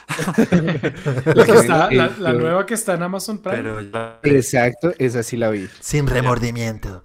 La, 1.34 1.44
que 1.44 1.52
está- 1.52 1.90
la- 1.90 2.12
la 2.18 2.32
Yo- 2.32 2.38
nueva 2.38 2.66
que 2.66 2.74
está 2.74 2.94
en 2.94 3.02
Amazon 3.02 3.38
Prime. 3.38 3.56
Pero 3.56 3.80
ya- 3.80 4.18
Exacto, 4.22 4.92
esa 4.98 5.22
sí 5.22 5.36
la 5.36 5.50
vi. 5.50 5.66
Sin 5.80 6.06
remordimiento. 6.06 7.02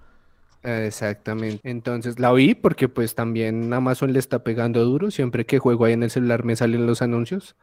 Exactamente. 0.64 1.62
Entonces 1.70 2.20
la 2.20 2.34
vi 2.34 2.54
porque 2.56 2.90
pues 2.90 3.16
también 3.16 3.72
Amazon 3.74 4.12
le 4.12 4.20
está 4.20 4.44
pegando 4.44 4.84
duro. 4.84 5.10
Siempre 5.12 5.46
que 5.46 5.60
juego 5.60 5.86
ahí 5.86 5.94
en 5.94 6.04
el 6.04 6.10
celular 6.12 6.44
me 6.44 6.56
salen 6.58 6.86
los 6.86 7.02
anuncios. 7.02 7.56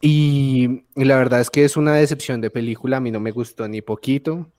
Y, 0.00 0.84
y 0.94 1.04
la 1.04 1.16
verdad 1.16 1.40
es 1.40 1.48
que 1.50 1.64
es 1.64 1.76
una 1.76 1.94
decepción 1.94 2.40
de 2.42 2.50
película. 2.50 2.98
A 2.98 3.00
mí 3.00 3.10
no 3.10 3.20
me 3.20 3.30
gustó 3.30 3.66
ni 3.68 3.80
poquito. 3.80 4.50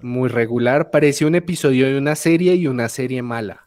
Muy 0.00 0.28
regular. 0.30 0.90
Parece 0.90 1.26
un 1.26 1.34
episodio 1.34 1.86
de 1.86 1.98
una 1.98 2.16
serie 2.16 2.54
y 2.54 2.66
una 2.66 2.88
serie 2.88 3.20
mala. 3.22 3.66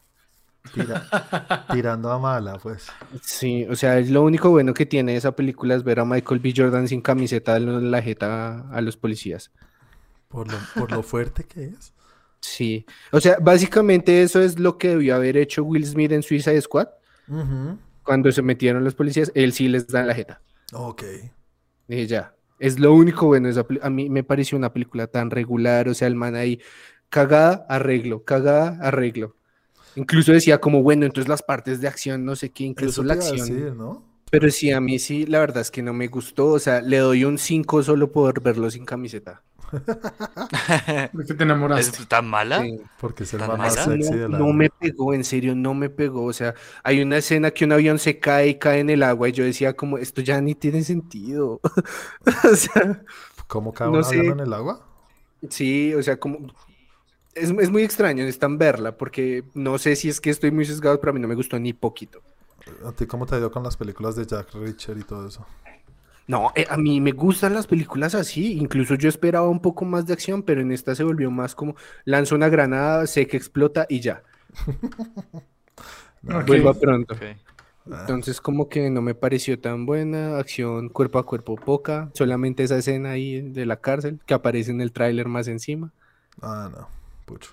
Tira- 0.72 1.66
tirando 1.72 2.10
a 2.10 2.18
mala, 2.18 2.58
pues. 2.58 2.86
Sí, 3.22 3.66
o 3.68 3.76
sea, 3.76 3.98
es 3.98 4.10
lo 4.10 4.22
único 4.22 4.50
bueno 4.50 4.72
que 4.74 4.86
tiene 4.86 5.16
esa 5.16 5.36
película 5.36 5.74
es 5.74 5.84
ver 5.84 6.00
a 6.00 6.04
Michael 6.04 6.40
B. 6.40 6.52
Jordan 6.56 6.88
sin 6.88 7.00
camiseta 7.00 7.52
dándole 7.52 7.88
la 7.88 8.02
jeta 8.02 8.68
a 8.70 8.80
los 8.80 8.96
policías. 8.96 9.50
Por 10.28 10.50
lo, 10.50 10.58
por 10.74 10.90
lo 10.90 11.02
fuerte 11.02 11.44
que 11.44 11.64
es. 11.64 11.92
Sí, 12.40 12.84
o 13.12 13.20
sea, 13.20 13.36
básicamente 13.40 14.22
eso 14.22 14.42
es 14.42 14.58
lo 14.58 14.76
que 14.76 14.88
debió 14.90 15.14
haber 15.14 15.36
hecho 15.36 15.64
Will 15.64 15.86
Smith 15.86 16.12
en 16.12 16.22
Suicide 16.22 16.60
Squad. 16.60 16.88
Cuando 18.02 18.32
se 18.32 18.42
metieron 18.42 18.84
los 18.84 18.94
policías, 18.94 19.32
él 19.34 19.52
sí 19.52 19.68
les 19.68 19.86
da 19.86 20.02
la 20.02 20.14
jeta. 20.14 20.42
Ok. 20.72 21.04
Y 21.88 22.06
ya, 22.06 22.34
es 22.58 22.78
lo 22.78 22.92
único 22.92 23.26
bueno. 23.26 23.48
esa 23.48 23.64
a 23.82 23.90
mí 23.90 24.10
me 24.10 24.24
pareció 24.24 24.58
una 24.58 24.72
película 24.72 25.06
tan 25.06 25.30
regular, 25.30 25.88
o 25.88 25.94
sea, 25.94 26.08
el 26.08 26.16
man 26.16 26.34
ahí, 26.34 26.60
cagada, 27.08 27.64
arreglo, 27.68 28.24
cagada, 28.24 28.78
arreglo. 28.82 29.36
Incluso 29.96 30.32
decía 30.32 30.60
como, 30.60 30.82
bueno, 30.82 31.06
entonces 31.06 31.28
las 31.28 31.42
partes 31.42 31.80
de 31.80 31.88
acción, 31.88 32.24
no 32.24 32.36
sé 32.36 32.50
qué, 32.50 32.64
incluso 32.64 33.02
la 33.02 33.14
acción. 33.14 33.38
decir, 33.38 33.74
¿no? 33.74 34.04
Pero 34.30 34.50
sí, 34.50 34.72
a 34.72 34.80
mí 34.80 34.98
sí, 34.98 35.26
la 35.26 35.38
verdad 35.40 35.60
es 35.60 35.70
que 35.70 35.82
no 35.82 35.92
me 35.92 36.08
gustó, 36.08 36.48
o 36.48 36.58
sea, 36.58 36.80
le 36.80 36.98
doy 36.98 37.24
un 37.24 37.38
5 37.38 37.82
solo 37.84 38.10
por 38.10 38.42
verlo 38.42 38.70
sin 38.70 38.84
camiseta. 38.84 39.42
Porque 41.12 41.34
te 41.34 41.42
enamoraste. 41.44 42.02
¿Es 42.02 42.08
tan 42.08 42.26
mala? 42.26 42.62
Sí. 42.62 42.80
Porque 43.00 43.24
es 43.24 43.34
el 43.34 43.40
¿Tan 43.40 43.48
man 43.48 43.58
más 43.58 43.76
mala? 43.76 43.84
sexy 43.92 44.10
No, 44.10 44.16
de 44.16 44.28
la 44.28 44.38
no 44.38 44.52
me 44.52 44.70
pegó, 44.70 45.14
en 45.14 45.24
serio, 45.24 45.54
no 45.54 45.74
me 45.74 45.90
pegó. 45.90 46.24
O 46.24 46.32
sea, 46.32 46.54
hay 46.82 47.00
una 47.02 47.18
escena 47.18 47.50
que 47.50 47.64
un 47.64 47.72
avión 47.72 47.98
se 47.98 48.18
cae 48.18 48.48
y 48.48 48.58
cae 48.58 48.80
en 48.80 48.90
el 48.90 49.02
agua 49.02 49.28
y 49.28 49.32
yo 49.32 49.44
decía 49.44 49.74
como, 49.74 49.98
esto 49.98 50.20
ya 50.22 50.40
ni 50.40 50.54
tiene 50.54 50.82
sentido. 50.84 51.60
o 52.44 52.56
sea, 52.56 53.04
¿Cómo 53.46 53.72
cae 53.72 53.90
no 53.90 53.98
un 53.98 54.04
avión 54.04 54.26
sé. 54.26 54.32
en 54.32 54.40
el 54.40 54.52
agua? 54.52 54.86
sí, 55.48 55.94
o 55.94 56.02
sea, 56.02 56.18
como... 56.18 56.52
Es, 57.34 57.50
es 57.50 57.70
muy 57.70 57.82
extraño, 57.82 58.22
necesitan 58.22 58.58
verla 58.58 58.96
porque 58.96 59.44
no 59.54 59.78
sé 59.78 59.96
si 59.96 60.08
es 60.08 60.20
que 60.20 60.30
estoy 60.30 60.50
muy 60.50 60.64
sesgado, 60.64 61.00
pero 61.00 61.10
a 61.10 61.14
mí 61.14 61.20
no 61.20 61.28
me 61.28 61.34
gustó 61.34 61.58
ni 61.58 61.72
poquito. 61.72 62.22
¿A 62.84 62.92
ti 62.92 63.06
cómo 63.06 63.26
te 63.26 63.34
ha 63.34 63.38
ido 63.38 63.50
con 63.50 63.62
las 63.62 63.76
películas 63.76 64.16
de 64.16 64.26
Jack 64.26 64.54
Reacher 64.54 64.96
y 64.96 65.02
todo 65.02 65.26
eso? 65.26 65.46
No, 66.26 66.52
eh, 66.54 66.64
a 66.70 66.76
mí 66.76 67.00
me 67.00 67.12
gustan 67.12 67.52
las 67.52 67.66
películas 67.66 68.14
así, 68.14 68.54
incluso 68.54 68.94
yo 68.94 69.08
esperaba 69.08 69.48
un 69.48 69.60
poco 69.60 69.84
más 69.84 70.06
de 70.06 70.14
acción, 70.14 70.42
pero 70.42 70.62
en 70.62 70.72
esta 70.72 70.94
se 70.94 71.04
volvió 71.04 71.30
más 71.30 71.54
como 71.54 71.76
lanzo 72.04 72.34
una 72.34 72.48
granada, 72.48 73.06
sé 73.06 73.26
que 73.26 73.36
explota 73.36 73.86
y 73.88 74.00
ya. 74.00 74.22
Ok. 76.26 76.46
Vuelva 76.46 76.72
pronto. 76.72 77.12
Ok. 77.12 77.20
Entonces 77.86 78.40
como 78.40 78.70
que 78.70 78.88
no 78.88 79.02
me 79.02 79.14
pareció 79.14 79.60
tan 79.60 79.84
buena, 79.84 80.38
acción 80.38 80.88
cuerpo 80.88 81.18
a 81.18 81.26
cuerpo 81.26 81.56
poca, 81.56 82.10
solamente 82.14 82.62
esa 82.62 82.78
escena 82.78 83.10
ahí 83.10 83.42
de 83.42 83.66
la 83.66 83.76
cárcel 83.76 84.20
que 84.24 84.32
aparece 84.32 84.70
en 84.70 84.80
el 84.80 84.90
tráiler 84.90 85.28
más 85.28 85.48
encima. 85.48 85.92
Ah, 86.40 86.70
no. 86.72 86.88
Pucho. 87.24 87.50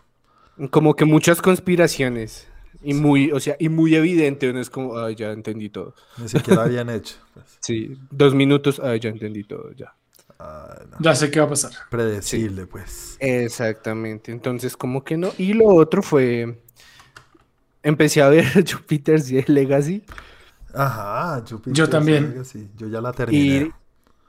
Como 0.69 0.95
que 0.95 1.05
muchas 1.05 1.41
conspiraciones 1.41 2.47
y 2.83 2.93
muy, 2.93 3.31
o 3.31 3.39
sea, 3.39 3.55
y 3.59 3.69
muy 3.69 3.95
evidente, 3.95 4.51
no 4.53 4.59
es 4.59 4.69
como, 4.69 4.97
ay, 4.97 5.15
ya 5.15 5.31
entendí 5.31 5.69
todo. 5.69 5.95
Ni 6.17 6.27
siquiera 6.29 6.65
bien 6.65 6.89
hecho. 6.91 7.15
pues. 7.33 7.57
Sí, 7.59 7.97
dos 8.09 8.33
minutos, 8.33 8.79
ay, 8.83 8.99
ya 8.99 9.09
entendí 9.09 9.43
todo, 9.43 9.71
ya. 9.73 9.93
No. 10.39 10.97
Ya 10.99 11.13
sé 11.13 11.29
qué 11.29 11.39
va 11.39 11.45
a 11.45 11.49
pasar. 11.49 11.71
Predecible, 11.91 12.65
pues. 12.65 13.15
Exactamente, 13.19 14.31
entonces 14.31 14.75
como 14.75 15.03
que 15.03 15.15
no. 15.17 15.31
Y 15.37 15.53
lo 15.53 15.67
otro 15.67 16.01
fue, 16.01 16.59
empecé 17.83 18.21
a 18.21 18.29
ver 18.29 18.45
Jupiter's 18.71 19.31
Legacy 19.49 20.03
Ajá, 20.73 21.43
Jupiter 21.47 21.73
Yo 21.73 21.89
también. 21.89 22.31
Legacy. 22.31 22.69
Yo 22.77 22.87
ya 22.87 23.01
la 23.01 23.11
y, 23.11 23.13
terminé. 23.13 23.71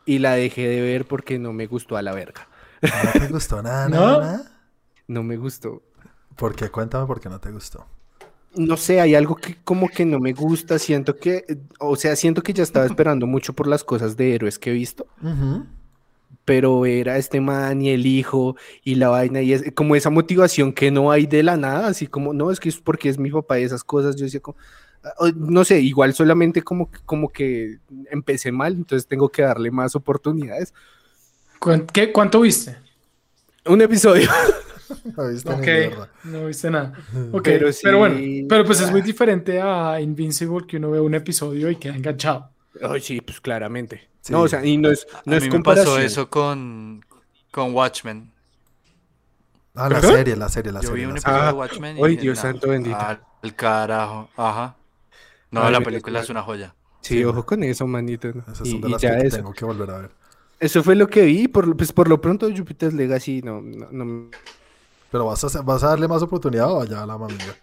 y 0.05 0.19
la 0.19 0.35
dejé 0.35 0.67
de 0.69 0.81
ver 0.81 1.07
porque 1.07 1.39
no 1.39 1.53
me 1.53 1.67
gustó 1.67 1.97
a 1.97 2.03
la 2.03 2.13
verga. 2.13 2.49
¿No 2.83 3.21
te 3.21 3.29
gustó 3.29 3.63
nada, 3.63 3.89
¿No? 3.89 4.21
nada? 4.21 4.52
No 5.09 5.23
me 5.23 5.37
gustó. 5.37 5.83
¿Por 6.37 6.55
qué? 6.55 6.69
Cuéntame 6.71 7.07
por 7.07 7.21
qué 7.21 7.29
no 7.29 7.41
te 7.41 7.51
gustó. 7.51 7.87
No 8.55 8.77
sé, 8.77 9.01
hay 9.01 9.15
algo 9.15 9.35
que 9.37 9.57
como 9.65 9.89
que 9.89 10.05
no 10.05 10.21
me 10.21 10.33
gusta, 10.35 10.79
siento 10.79 11.17
que, 11.17 11.45
eh, 11.49 11.57
o 11.81 11.97
sea, 11.97 12.15
siento 12.17 12.43
que 12.43 12.53
ya 12.53 12.63
estaba 12.63 12.85
esperando 12.85 13.27
mucho 13.27 13.55
por 13.55 13.67
las 13.67 13.83
cosas 13.83 14.15
de 14.17 14.35
héroes 14.35 14.59
que 14.59 14.71
he 14.71 14.75
visto, 14.75 15.07
pero 16.45 16.85
era 16.85 17.17
este 17.17 17.41
man 17.41 17.81
y 17.81 17.91
el 17.91 18.05
hijo 18.05 18.57
y 18.85 18.97
la 18.97 19.09
vaina 19.09 19.41
y 19.41 19.53
es 19.55 19.65
como 19.75 19.97
esa 19.97 20.11
motivación 20.11 20.73
que 20.75 20.91
no 20.91 21.11
hay 21.11 21.27
de 21.27 21.43
la 21.43 21.57
nada, 21.57 21.87
así 21.87 22.07
como, 22.07 22.35
no, 22.35 22.51
es 22.51 22.61
que 22.61 22.69
es 22.69 22.77
porque 22.79 23.09
es 23.09 23.19
mi 23.19 23.31
papá 23.31 23.59
y 23.59 23.63
esas 23.63 23.85
cosas, 23.85 24.17
yo 24.17 24.25
decía 24.27 24.41
como, 24.41 24.59
ah, 25.03 25.31
no 25.35 25.65
sé, 25.65 25.81
igual 25.81 26.13
solamente 26.13 26.61
como, 26.63 26.91
que- 26.91 26.99
como 27.07 27.31
que 27.31 27.79
empecé 28.11 28.53
mal, 28.53 28.75
entonces 28.75 29.07
tengo 29.09 29.31
que 29.31 29.41
darle 29.43 29.71
más 29.71 29.95
oportunidades. 29.97 30.75
¿Cuán- 31.59 31.87
qué- 31.87 32.13
¿Cuánto 32.13 32.41
viste? 32.43 32.77
Un 33.65 33.81
episodio. 33.81 34.29
No 35.17 35.29
viste 35.29 35.49
ni 35.51 35.55
Ok, 35.57 35.61
mierda. 35.67 36.09
no 36.25 36.47
viste 36.47 36.71
nada. 36.71 36.93
Ok, 37.33 37.43
Pero 37.45 37.69
pero, 37.83 37.99
bueno, 37.99 38.47
pero 38.49 38.65
pues 38.65 38.81
es 38.81 38.91
muy 38.91 39.03
diferente 39.03 39.61
a 39.61 40.01
Invincible 40.01 40.67
que 40.67 40.77
uno 40.77 40.91
ve 40.91 41.01
un 41.01 41.15
episodio 41.15 41.71
y 41.71 41.77
queda 41.77 41.95
enganchado. 41.97 42.51
Ay, 42.83 43.01
sí, 43.01 43.21
pues 43.21 43.41
claramente. 43.41 44.09
Sí. 44.21 44.33
No, 44.33 44.43
o 44.43 44.49
sea, 44.49 44.65
y 44.65 44.77
no 44.77 44.91
es, 44.91 45.07
no 45.25 45.35
a 45.35 45.37
es 45.39 45.43
mí 45.45 45.51
me 45.51 45.61
pasó 45.63 45.99
eso 45.99 46.31
con, 46.31 47.05
con 47.51 47.75
Watchmen. 47.75 48.31
Ah, 49.75 49.89
la 49.89 50.01
¿Perdón? 50.01 50.17
serie, 50.17 50.37
la 50.37 50.49
serie, 50.49 50.71
la 50.73 50.81
Yo 50.81 50.89
vi 50.93 51.01
serie. 51.01 51.07
un 51.07 51.13
la 51.15 51.19
episodio 51.19 51.37
serie. 51.39 51.49
Ah, 51.49 51.53
de 51.53 51.59
Watchmen 51.59 51.99
y 51.99 52.03
ay, 52.05 52.17
Dios 52.17 52.37
"Nah, 52.37 52.43
santo 52.43 52.69
bendito". 52.69 52.97
Al 52.99 53.55
carajo, 53.57 54.29
ajá. 54.37 54.77
No, 55.51 55.63
Ay, 55.65 55.73
la 55.73 55.81
película 55.81 56.21
es 56.21 56.31
una 56.31 56.43
joya. 56.43 56.75
Sí, 57.01 57.17
Sí, 57.19 57.25
ojo 57.25 57.45
con 57.45 57.63
eso, 57.65 57.87
manito. 57.87 58.29
¿no? 58.33 58.45
Esas 58.53 58.67
Y, 58.69 58.71
son 58.73 58.81
de 58.83 58.89
las 58.91 59.03
ya 59.03 59.19
que 59.19 59.27
eso. 59.27 59.37
tengo 59.39 59.53
que 59.53 59.65
volver 59.65 59.91
a 59.91 59.99
ver. 59.99 60.11
Eso 60.61 60.83
fue 60.85 60.95
lo 60.95 61.09
que 61.09 61.23
vi, 61.23 61.49
por, 61.49 61.77
pues 61.77 61.93
por 61.93 62.07
lo 62.09 62.21
pronto 62.21 62.49
Jupiter's 62.55 62.95
Legacy 62.95 63.43
no, 63.43 63.61
no, 63.61 63.89
no- 63.91 64.31
Pero 65.13 65.27
vas 65.27 65.45
a, 65.55 65.61
vas 65.63 65.85
a 65.85 65.89
darle 65.89 66.09
más 66.09 66.23
oportunidad 66.23 66.73
o 66.73 66.81
allá 66.81 67.03
a 67.03 67.07
la 67.07 67.17
maminga. 67.19 67.55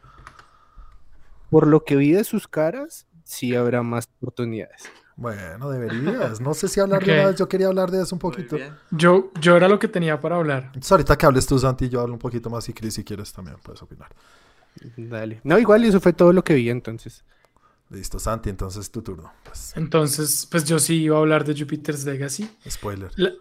por 1.50 1.68
lo 1.68 1.84
que 1.84 1.96
vi 1.96 2.12
de 2.12 2.24
sus 2.24 2.48
caras, 2.48 3.08
sí 3.24 3.56
habrá 3.56 3.82
más 3.84 4.08
oportunidades. 4.22 4.84
Bueno, 5.16 5.70
deberías. 5.70 6.40
No 6.40 6.54
sé 6.54 6.70
si 6.70 6.80
hablar 6.80 7.04
de 7.04 7.12
una 7.12 7.26
vez. 7.28 7.36
Yo 7.36 7.50
quería 7.50 7.68
hablar 7.68 7.92
de 7.92 8.02
eso 8.04 8.16
un 8.16 8.20
poquito. 8.20 8.56
Yo, 8.92 9.32
yo 9.42 9.58
era 9.58 9.68
lo 9.68 9.78
que 9.80 9.90
tenía 9.90 10.20
para 10.22 10.38
hablar. 10.38 10.66
Entonces, 10.68 10.92
ahorita 10.92 11.18
que 11.18 11.26
hables 11.26 11.46
tú, 11.46 11.60
Santi, 11.60 11.90
yo 11.90 12.00
hablo 12.00 12.14
un 12.14 12.20
poquito 12.20 12.50
más 12.50 12.70
y 12.70 12.74
Chris, 12.74 12.94
si 12.94 13.04
quieres, 13.04 13.34
también 13.34 13.58
puedes 13.62 13.82
opinar. 13.82 14.08
Dale. 14.96 15.42
No, 15.44 15.60
igual 15.60 15.84
eso 15.84 16.00
fue 16.00 16.14
todo 16.14 16.32
lo 16.32 16.42
que 16.44 16.54
vi 16.54 16.70
entonces. 16.70 17.26
Listo, 17.90 18.18
Santi, 18.20 18.50
entonces 18.50 18.90
tu 18.92 19.02
turno. 19.02 19.34
Pues, 19.44 19.74
Entonces, 19.76 20.48
pues 20.50 20.64
yo 20.66 20.78
sí 20.80 21.02
iba 21.02 21.18
a 21.18 21.20
hablar 21.20 21.44
de 21.44 21.60
Jupiter's 21.60 22.06
Legacy. 22.06 22.50
spoiler. 22.70 23.12
La- 23.18 23.32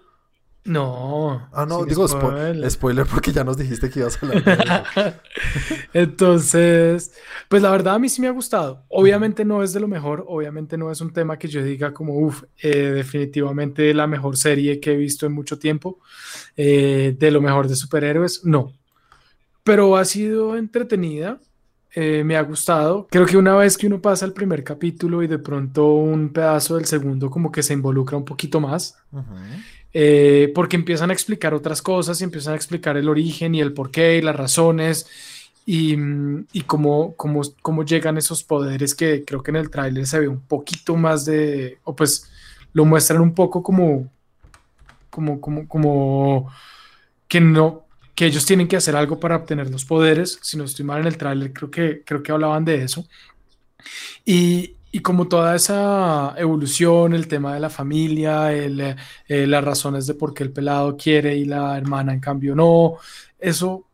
No. 0.64 1.48
Ah, 1.52 1.64
no, 1.66 1.84
digo 1.86 2.04
spo- 2.06 2.18
spoiler. 2.30 2.70
spoiler 2.70 3.06
porque 3.06 3.32
ya 3.32 3.42
nos 3.42 3.56
dijiste 3.56 3.88
que 3.88 4.00
ibas 4.00 4.22
a 4.22 4.26
hablar 4.26 4.44
de. 4.44 5.14
Entonces, 5.94 7.12
pues 7.48 7.62
la 7.62 7.70
verdad 7.70 7.94
a 7.94 7.98
mí 7.98 8.08
sí 8.08 8.20
me 8.20 8.28
ha 8.28 8.32
gustado. 8.32 8.84
Obviamente 8.88 9.44
no 9.44 9.62
es 9.62 9.72
de 9.72 9.80
lo 9.80 9.88
mejor, 9.88 10.24
obviamente 10.28 10.76
no 10.76 10.90
es 10.90 11.00
un 11.00 11.12
tema 11.12 11.38
que 11.38 11.48
yo 11.48 11.62
diga 11.62 11.92
como, 11.94 12.18
uff, 12.18 12.42
definitivamente 12.62 13.94
la 13.94 14.06
mejor 14.06 14.36
serie 14.36 14.80
que 14.80 14.92
he 14.92 14.96
visto 14.96 15.26
en 15.26 15.32
mucho 15.32 15.58
tiempo, 15.58 16.00
eh, 16.56 17.16
de 17.18 17.30
lo 17.30 17.40
mejor 17.40 17.68
de 17.68 17.76
superhéroes, 17.76 18.44
no. 18.44 18.72
Pero 19.64 19.96
ha 19.96 20.04
sido 20.04 20.56
entretenida, 20.56 21.38
eh, 21.94 22.22
me 22.24 22.36
ha 22.36 22.42
gustado. 22.42 23.06
Creo 23.10 23.26
que 23.26 23.36
una 23.36 23.56
vez 23.56 23.76
que 23.78 23.86
uno 23.86 24.00
pasa 24.00 24.26
el 24.26 24.32
primer 24.32 24.62
capítulo 24.64 25.22
y 25.22 25.26
de 25.26 25.38
pronto 25.38 25.86
un 25.94 26.30
pedazo 26.30 26.76
del 26.76 26.84
segundo 26.84 27.30
como 27.30 27.50
que 27.50 27.62
se 27.62 27.72
involucra 27.74 28.16
un 28.16 28.24
poquito 28.24 28.60
más, 28.60 28.96
Ujú. 29.12 29.24
Eh, 30.00 30.52
porque 30.54 30.76
empiezan 30.76 31.10
a 31.10 31.12
explicar 31.12 31.54
otras 31.54 31.82
cosas 31.82 32.20
y 32.20 32.24
empiezan 32.24 32.52
a 32.52 32.56
explicar 32.56 32.96
el 32.96 33.08
origen 33.08 33.56
y 33.56 33.60
el 33.60 33.72
porqué 33.72 34.18
y 34.18 34.22
las 34.22 34.36
razones 34.36 35.08
y, 35.66 35.96
mm, 35.96 36.46
y 36.52 36.60
cómo, 36.60 37.16
cómo, 37.16 37.42
cómo 37.62 37.84
llegan 37.84 38.16
esos 38.16 38.44
poderes 38.44 38.94
que 38.94 39.24
creo 39.24 39.42
que 39.42 39.50
en 39.50 39.56
el 39.56 39.70
tráiler 39.70 40.06
se 40.06 40.20
ve 40.20 40.28
un 40.28 40.38
poquito 40.38 40.94
más 40.94 41.24
de, 41.24 41.78
o 41.82 41.96
pues 41.96 42.30
lo 42.74 42.84
muestran 42.84 43.20
un 43.20 43.34
poco 43.34 43.60
como, 43.60 44.08
como, 45.10 45.40
como, 45.40 45.66
como 45.66 46.52
que 47.26 47.40
no, 47.40 47.86
que 48.14 48.26
ellos 48.26 48.46
tienen 48.46 48.68
que 48.68 48.76
hacer 48.76 48.94
algo 48.94 49.18
para 49.18 49.34
obtener 49.34 49.68
los 49.68 49.84
poderes. 49.84 50.38
Si 50.42 50.56
no 50.56 50.62
estoy 50.62 50.84
mal 50.84 51.00
en 51.00 51.08
el 51.08 51.18
tráiler, 51.18 51.52
creo 51.52 51.72
que, 51.72 52.02
creo 52.04 52.22
que 52.22 52.30
hablaban 52.30 52.64
de 52.64 52.84
eso. 52.84 53.04
Y, 54.24 54.76
y 54.90 55.00
como 55.00 55.28
toda 55.28 55.54
esa 55.54 56.34
evolución, 56.38 57.12
el 57.14 57.28
tema 57.28 57.54
de 57.54 57.60
la 57.60 57.70
familia, 57.70 58.52
eh, 58.54 58.96
las 59.46 59.64
razones 59.64 60.06
de 60.06 60.14
por 60.14 60.32
qué 60.32 60.44
el 60.44 60.52
pelado 60.52 60.96
quiere 60.96 61.36
y 61.36 61.44
la 61.44 61.76
hermana 61.76 62.12
en 62.12 62.20
cambio 62.20 62.54
no, 62.54 62.96
eso 63.38 63.86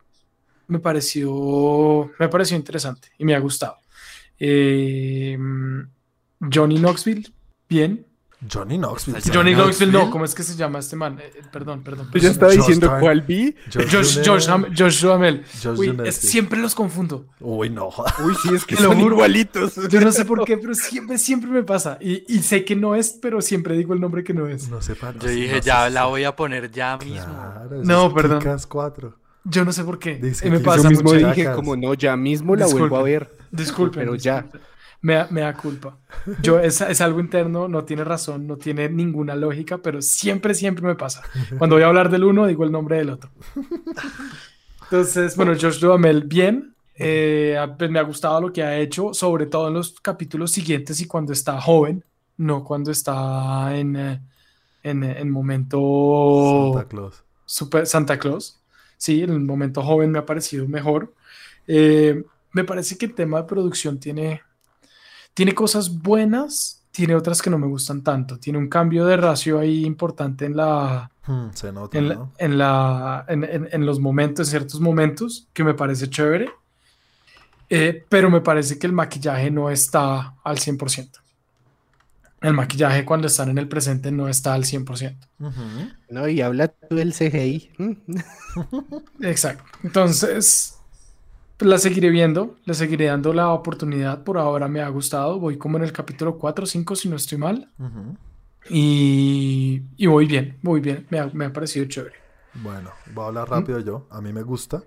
me 0.68 0.78
pareció, 0.78 2.10
me 2.18 2.28
pareció 2.28 2.56
interesante 2.56 3.08
y 3.18 3.24
me 3.24 3.34
ha 3.34 3.40
gustado. 3.40 3.76
Eh, 4.38 5.36
Johnny 6.52 6.78
Knoxville, 6.78 7.32
bien. 7.68 8.06
Johnny 8.52 8.76
Knoxville. 8.78 9.20
Johnny 9.20 9.34
Johnny 9.34 9.54
Knoxville, 9.54 9.92
no. 9.92 10.10
¿cómo 10.10 10.24
es 10.24 10.34
que 10.34 10.42
se 10.42 10.56
llama 10.56 10.78
este 10.78 10.96
man? 10.96 11.18
Eh, 11.20 11.42
perdón, 11.52 11.82
perdón. 11.82 12.08
Yo 12.12 12.28
estaba 12.28 12.50
Josh 12.52 12.58
diciendo 12.60 12.92
cuál 13.00 13.22
vi. 13.22 13.54
Josh 13.72 13.86
Josh, 13.92 14.18
Duhamel. 14.22 14.74
Josh, 14.76 15.04
Ham- 15.04 15.46
Josh 15.62 15.78
Uy, 15.78 15.98
es- 16.04 16.16
siempre 16.16 16.58
los 16.60 16.74
confundo. 16.74 17.26
Uy, 17.40 17.70
no. 17.70 17.88
Uy, 18.24 18.34
sí, 18.42 18.54
es 18.54 18.64
que 18.64 18.76
son 18.76 19.00
igualitos. 19.00 19.74
Yo 19.88 20.00
no 20.00 20.12
sé 20.12 20.24
por 20.24 20.44
qué, 20.44 20.56
pero 20.58 20.74
siempre, 20.74 21.18
siempre 21.18 21.50
me 21.50 21.62
pasa. 21.62 21.98
Y, 22.00 22.24
y 22.32 22.40
sé 22.42 22.64
que 22.64 22.76
no 22.76 22.94
es, 22.94 23.18
pero 23.20 23.40
siempre 23.40 23.76
digo 23.76 23.94
el 23.94 24.00
nombre 24.00 24.24
que 24.24 24.34
no 24.34 24.46
es. 24.46 24.68
No 24.68 24.80
sé 24.82 24.94
para 24.94 25.18
Yo 25.18 25.28
dije, 25.28 25.60
ya 25.60 25.88
la 25.90 26.06
voy 26.06 26.24
a 26.24 26.34
poner 26.36 26.70
ya 26.70 26.96
mismo. 26.98 27.24
Claro, 27.24 27.70
No, 27.82 28.08
no, 28.08 28.14
perdón. 28.14 28.42
4. 28.68 29.14
Yo 29.44 29.64
no 29.64 29.72
sé 29.72 29.84
por 29.84 29.98
qué. 29.98 30.16
Dice 30.16 30.48
Y 30.48 30.50
me 30.50 30.58
pasa 30.60 30.84
Yo 30.84 30.90
mismo 30.90 31.12
mucho. 31.12 31.28
dije, 31.28 31.52
como 31.52 31.76
no, 31.76 31.92
ya 31.94 32.16
mismo 32.16 32.56
la 32.56 32.66
vuelvo 32.66 32.96
a 32.96 33.02
ver. 33.02 33.30
Disculpen. 33.50 34.00
Pero 34.00 34.14
ya. 34.14 34.46
Me 35.04 35.14
da, 35.14 35.28
me 35.30 35.42
da 35.42 35.52
culpa. 35.54 35.98
Yo, 36.40 36.58
es, 36.58 36.80
es 36.80 37.00
algo 37.02 37.20
interno, 37.20 37.68
no 37.68 37.84
tiene 37.84 38.04
razón, 38.04 38.46
no 38.46 38.56
tiene 38.56 38.88
ninguna 38.88 39.36
lógica, 39.36 39.76
pero 39.76 40.00
siempre, 40.00 40.54
siempre 40.54 40.82
me 40.86 40.94
pasa. 40.94 41.22
Cuando 41.58 41.76
voy 41.76 41.82
a 41.82 41.88
hablar 41.88 42.08
del 42.10 42.24
uno, 42.24 42.46
digo 42.46 42.64
el 42.64 42.72
nombre 42.72 42.96
del 42.96 43.10
otro. 43.10 43.30
Entonces, 44.84 45.36
bueno, 45.36 45.52
Josh 45.60 45.78
Duhamel, 45.78 46.24
bien. 46.24 46.74
Eh, 46.96 47.58
pues 47.76 47.90
me 47.90 47.98
ha 47.98 48.02
gustado 48.02 48.40
lo 48.40 48.50
que 48.50 48.62
ha 48.62 48.78
hecho, 48.78 49.12
sobre 49.12 49.44
todo 49.44 49.68
en 49.68 49.74
los 49.74 50.00
capítulos 50.00 50.52
siguientes 50.52 50.98
y 51.00 51.06
cuando 51.06 51.34
está 51.34 51.60
joven, 51.60 52.02
no 52.38 52.64
cuando 52.64 52.90
está 52.90 53.76
en, 53.76 53.96
eh, 53.96 54.22
en, 54.82 55.04
en 55.04 55.30
momento 55.30 56.70
Santa 56.72 56.88
Claus. 56.88 57.24
Super 57.44 57.86
Santa 57.86 58.18
Claus. 58.18 58.58
Sí, 58.96 59.22
en 59.22 59.30
el 59.30 59.40
momento 59.40 59.82
joven 59.82 60.12
me 60.12 60.18
ha 60.18 60.24
parecido 60.24 60.66
mejor. 60.66 61.12
Eh, 61.66 62.24
me 62.52 62.64
parece 62.64 62.96
que 62.96 63.04
el 63.04 63.14
tema 63.14 63.42
de 63.42 63.48
producción 63.48 63.98
tiene, 63.98 64.40
tiene 65.34 65.54
cosas 65.54 66.00
buenas, 66.02 66.82
tiene 66.92 67.14
otras 67.14 67.42
que 67.42 67.50
no 67.50 67.58
me 67.58 67.66
gustan 67.66 68.02
tanto. 68.02 68.38
Tiene 68.38 68.58
un 68.58 68.68
cambio 68.68 69.04
de 69.06 69.16
ratio 69.16 69.58
ahí 69.58 69.84
importante 69.84 70.46
en 70.46 70.56
la, 70.56 71.10
Hmm, 71.26 71.48
se 71.54 71.72
nota, 71.72 71.96
en, 71.98 72.08
la- 72.08 72.14
¿no? 72.14 72.32
en, 72.38 72.58
la- 72.58 73.24
en- 73.28 73.44
en- 73.44 73.68
en 73.72 73.86
los 73.86 73.98
momentos, 73.98 74.46
en 74.48 74.50
ciertos 74.50 74.80
momentos, 74.80 75.48
que 75.52 75.64
me 75.64 75.74
parece 75.74 76.08
chévere. 76.08 76.50
Eh, 77.70 78.04
pero 78.08 78.30
me 78.30 78.40
parece 78.42 78.78
que 78.78 78.86
el 78.86 78.92
maquillaje 78.92 79.50
no 79.50 79.70
está 79.70 80.34
al 80.44 80.58
100%. 80.58 81.20
El 82.42 82.52
maquillaje 82.52 83.06
cuando 83.06 83.26
están 83.26 83.48
en 83.48 83.56
el 83.56 83.68
presente 83.68 84.12
no 84.12 84.28
está 84.28 84.52
al 84.52 84.64
100%. 84.64 85.26
Ujú. 85.40 85.52
No, 86.10 86.28
y 86.28 86.42
habla 86.42 86.68
tú 86.68 86.94
del 86.96 87.14
CGI. 87.14 87.70
Exacto. 89.22 89.64
Entonces, 89.82 90.73
pues, 91.56 91.68
la 91.70 91.78
seguiré 91.78 92.10
viendo, 92.10 92.56
le 92.64 92.74
seguiré 92.74 93.06
dando 93.06 93.32
la 93.32 93.50
oportunidad. 93.50 94.24
Por 94.24 94.38
ahora 94.38 94.68
me 94.68 94.80
ha 94.80 94.88
gustado. 94.88 95.38
Voy 95.38 95.56
como 95.58 95.76
en 95.78 95.84
el 95.84 95.92
capítulo 95.92 96.38
4 96.38 96.64
o 96.64 96.66
5, 96.66 96.96
si 96.96 97.08
no 97.08 97.16
estoy 97.16 97.38
mal. 97.38 97.70
Ujú. 97.78 98.16
Y, 98.70 99.82
y 99.96 100.06
voy 100.06 100.26
bien, 100.26 100.58
voy 100.62 100.80
bien. 100.80 101.06
Me 101.10 101.18
ha, 101.18 101.26
me 101.32 101.44
ha 101.46 101.52
parecido 101.52 101.86
chévere. 101.86 102.16
Bueno, 102.54 102.90
voy 103.14 103.24
a 103.24 103.28
hablar 103.28 103.48
rápido 103.50 103.78
yo. 103.80 104.06
A 104.10 104.20
mí 104.20 104.32
me 104.32 104.42
gusta. 104.42 104.82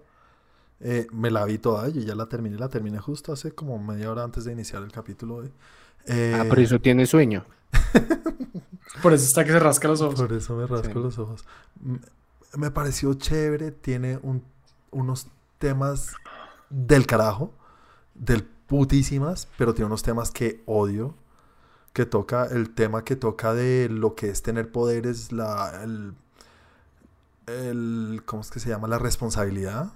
Eh, 0.80 1.08
me 1.12 1.32
la 1.32 1.44
vi 1.46 1.58
toda, 1.58 1.90
yo 1.90 2.02
ya 2.02 2.14
la 2.16 2.28
terminé, 2.28 2.58
la 2.58 2.70
terminé 2.70 3.00
justo 3.00 3.34
hace 3.34 3.52
como 3.52 3.80
media 3.80 4.12
hora 4.12 4.24
antes 4.24 4.46
de 4.46 4.52
iniciar 4.54 4.84
el 4.84 4.92
capítulo 4.92 5.36
hoy. 5.38 5.52
Eh, 6.06 6.38
Ah, 6.40 6.46
por 6.48 6.60
eso 6.60 6.80
tiene 6.80 7.06
sueño. 7.06 7.46
Por 9.02 9.14
eso 9.14 9.26
está 9.26 9.44
que 9.44 9.52
se 9.52 9.60
rasca 9.60 9.88
los 9.88 10.02
ojos. 10.02 10.20
por 10.20 10.34
eso 10.34 10.56
me 10.56 10.66
rasco 10.66 10.88
Sí. 10.94 11.00
los 11.00 11.20
ojos. 11.20 11.46
M- 11.86 12.00
Me 12.56 12.72
pareció 12.72 13.14
chévere, 13.14 13.72
tiene 13.72 14.18
un- 14.24 14.44
unos 14.90 15.28
temas 15.60 16.14
del 16.70 17.06
carajo, 17.08 17.54
del 18.16 18.44
putísimas, 18.44 19.48
pero 19.58 19.74
tiene 19.74 19.88
unos 19.88 20.04
temas 20.04 20.32
que 20.32 20.64
odio. 20.66 21.16
Que 21.94 22.06
toca, 22.06 22.46
el 22.46 22.76
tema 22.76 23.04
que 23.04 23.16
toca 23.16 23.54
de 23.56 23.90
lo 23.90 24.16
que 24.16 24.30
es 24.30 24.44
tener 24.44 24.72
poderes, 24.72 25.32
la, 25.32 25.82
el, 25.84 26.14
el- 27.48 28.22
¿cómo 28.26 28.42
es 28.42 28.52
que 28.52 28.60
se 28.60 28.70
llama? 28.70 28.88
La 28.88 29.00
responsabilidad 29.00 29.92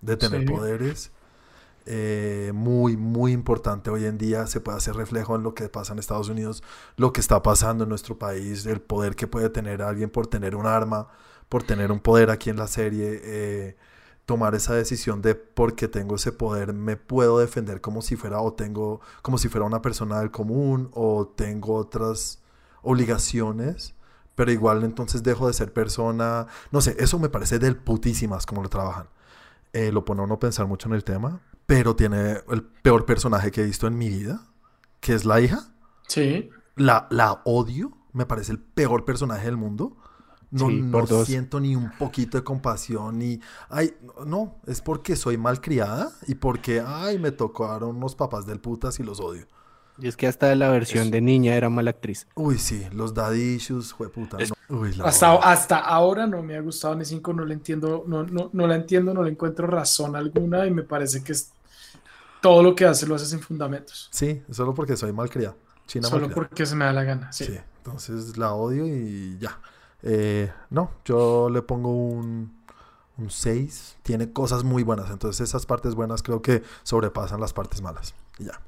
de 0.00 0.16
tener 0.16 0.42
Sí. 0.42 0.46
poderes. 0.46 1.10
Eh, 1.86 2.52
muy, 2.54 2.96
muy 2.96 3.32
importante 3.32 3.90
hoy 3.90 4.06
en 4.06 4.18
día. 4.18 4.46
Se 4.46 4.60
puede 4.60 4.78
hacer 4.78 4.96
reflejo 4.96 5.36
en 5.36 5.42
lo 5.44 5.54
que 5.54 5.68
pasa 5.68 5.92
en 5.94 5.98
Estados 6.00 6.28
Unidos, 6.28 6.62
lo 6.96 7.12
que 7.12 7.20
está 7.20 7.42
pasando 7.42 7.84
en 7.84 7.90
nuestro 7.90 8.18
país, 8.18 8.66
el 8.66 8.80
poder 8.80 9.16
que 9.16 9.26
puede 9.28 9.50
tener 9.50 9.82
alguien 9.82 10.10
por 10.10 10.26
tener 10.28 10.56
un 10.56 10.66
arma, 10.66 11.08
por 11.48 11.62
tener 11.64 11.92
un 11.92 12.00
poder 12.00 12.30
aquí 12.30 12.50
en 12.50 12.56
la 12.56 12.68
serie. 12.68 13.20
eh, 13.24 13.76
tomar 14.26 14.54
esa 14.54 14.74
decisión 14.74 15.20
de 15.20 15.34
porque 15.34 15.88
tengo 15.88 16.16
ese 16.16 16.32
poder 16.32 16.72
me 16.72 16.96
puedo 16.96 17.38
defender 17.38 17.80
como 17.80 18.02
si 18.02 18.16
fuera 18.16 18.40
o 18.40 18.52
tengo 18.52 19.00
como 19.20 19.38
si 19.38 19.48
fuera 19.48 19.66
una 19.66 19.82
persona 19.82 20.20
del 20.20 20.30
común 20.30 20.90
o 20.92 21.26
tengo 21.26 21.74
otras 21.74 22.40
obligaciones 22.82 23.94
pero 24.34 24.52
igual 24.52 24.84
entonces 24.84 25.22
dejo 25.22 25.48
de 25.48 25.52
ser 25.52 25.72
persona 25.72 26.46
no 26.70 26.80
sé 26.80 26.96
eso 26.98 27.18
me 27.18 27.28
parece 27.28 27.58
del 27.58 27.76
putísimas 27.76 28.46
como 28.46 28.62
lo 28.62 28.68
trabajan. 28.68 29.08
Eh, 29.72 29.90
lo 29.90 30.04
pone 30.04 30.20
a 30.20 30.24
uno 30.24 30.34
a 30.34 30.38
pensar 30.38 30.66
mucho 30.66 30.88
en 30.88 30.94
el 30.94 31.02
tema 31.02 31.40
pero 31.66 31.96
tiene 31.96 32.42
el 32.50 32.62
peor 32.62 33.06
personaje 33.06 33.50
que 33.50 33.62
he 33.62 33.64
visto 33.64 33.86
en 33.86 33.96
mi 33.96 34.08
vida 34.08 34.42
que 35.00 35.14
es 35.14 35.24
la 35.24 35.40
hija. 35.40 35.72
Sí. 36.06 36.50
la, 36.76 37.06
la 37.10 37.40
odio 37.44 37.92
me 38.12 38.26
parece 38.26 38.52
el 38.52 38.58
peor 38.58 39.04
personaje 39.04 39.46
del 39.46 39.56
mundo 39.56 39.96
no, 40.52 40.68
Sí, 40.68 40.80
no 40.82 41.02
dos. 41.06 41.26
siento 41.26 41.58
ni 41.60 41.74
un 41.74 41.90
poquito 41.98 42.38
de 42.38 42.44
compasión 42.44 43.18
ni 43.18 43.40
ay 43.68 43.94
no 44.26 44.56
es 44.66 44.80
porque 44.80 45.16
soy 45.16 45.36
malcriada 45.38 46.12
y 46.28 46.36
porque 46.36 46.80
ay 46.86 47.18
me 47.18 47.32
tocaron 47.32 47.96
unos 47.96 48.14
papás 48.14 48.46
del 48.46 48.60
putas 48.60 49.00
y 49.00 49.02
los 49.02 49.18
odio 49.18 49.46
Y 49.98 50.08
es 50.08 50.16
que 50.16 50.26
hasta 50.26 50.54
la 50.54 50.68
versión 50.70 51.10
de 51.10 51.20
niña 51.20 51.54
era 51.54 51.68
mala 51.70 51.90
actriz. 51.90 52.26
uy 52.34 52.58
sí 52.58 52.86
los 52.92 53.12
daddy 53.14 53.54
issues 53.56 53.92
jueputa 53.92 54.36
Es- 54.38 54.50
no. 54.50 54.78
Uy, 54.80 54.94
la 54.94 55.04
Hasta, 55.04 55.34
hasta 55.34 55.78
ahora 55.78 56.26
no 56.26 56.42
me 56.42 56.56
ha 56.56 56.60
gustado 56.62 56.94
ni 56.94 57.04
cinco, 57.04 57.34
no 57.34 57.44
le 57.44 57.52
entiendo, 57.52 58.04
no, 58.06 58.22
no, 58.24 58.48
no 58.54 58.66
la 58.66 58.74
entiendo, 58.76 59.12
no 59.12 59.22
le 59.22 59.30
encuentro 59.30 59.66
razón 59.66 60.16
alguna 60.16 60.66
y 60.66 60.70
me 60.70 60.82
parece 60.82 61.22
que 61.22 61.32
es 61.32 61.50
todo 62.40 62.62
lo 62.62 62.74
que 62.74 62.84
hace 62.86 63.06
lo 63.06 63.14
hace 63.14 63.26
sin 63.26 63.40
fundamentos. 63.40 64.08
sí 64.12 64.42
solo 64.50 64.74
porque 64.74 64.96
soy 64.96 65.12
malcriada 65.12 65.54
china 65.86 66.08
Solo 66.08 66.22
malcriada. 66.22 66.34
porque 66.48 66.66
se 66.66 66.74
me 66.74 66.84
da 66.86 66.92
la 66.92 67.04
gana. 67.04 67.32
Sí. 67.32 67.44
sí 67.46 67.58
entonces 67.78 68.36
la 68.38 68.52
odio 68.54 68.86
y 68.86 69.36
ya 69.38 69.58
Eh, 70.02 70.50
no 70.70 70.90
yo 71.04 71.48
le 71.50 71.62
pongo 71.62 71.90
un 71.94 72.60
un 73.18 73.30
6 73.30 73.96
tiene 74.02 74.32
cosas 74.32 74.64
muy 74.64 74.82
buenas 74.82 75.10
entonces 75.10 75.48
esas 75.48 75.64
partes 75.66 75.94
buenas 75.94 76.22
creo 76.22 76.42
que 76.42 76.62
sobrepasan 76.82 77.40
las 77.40 77.52
partes 77.52 77.82
malas 77.82 78.14
y 78.38 78.44
ya 78.46 78.60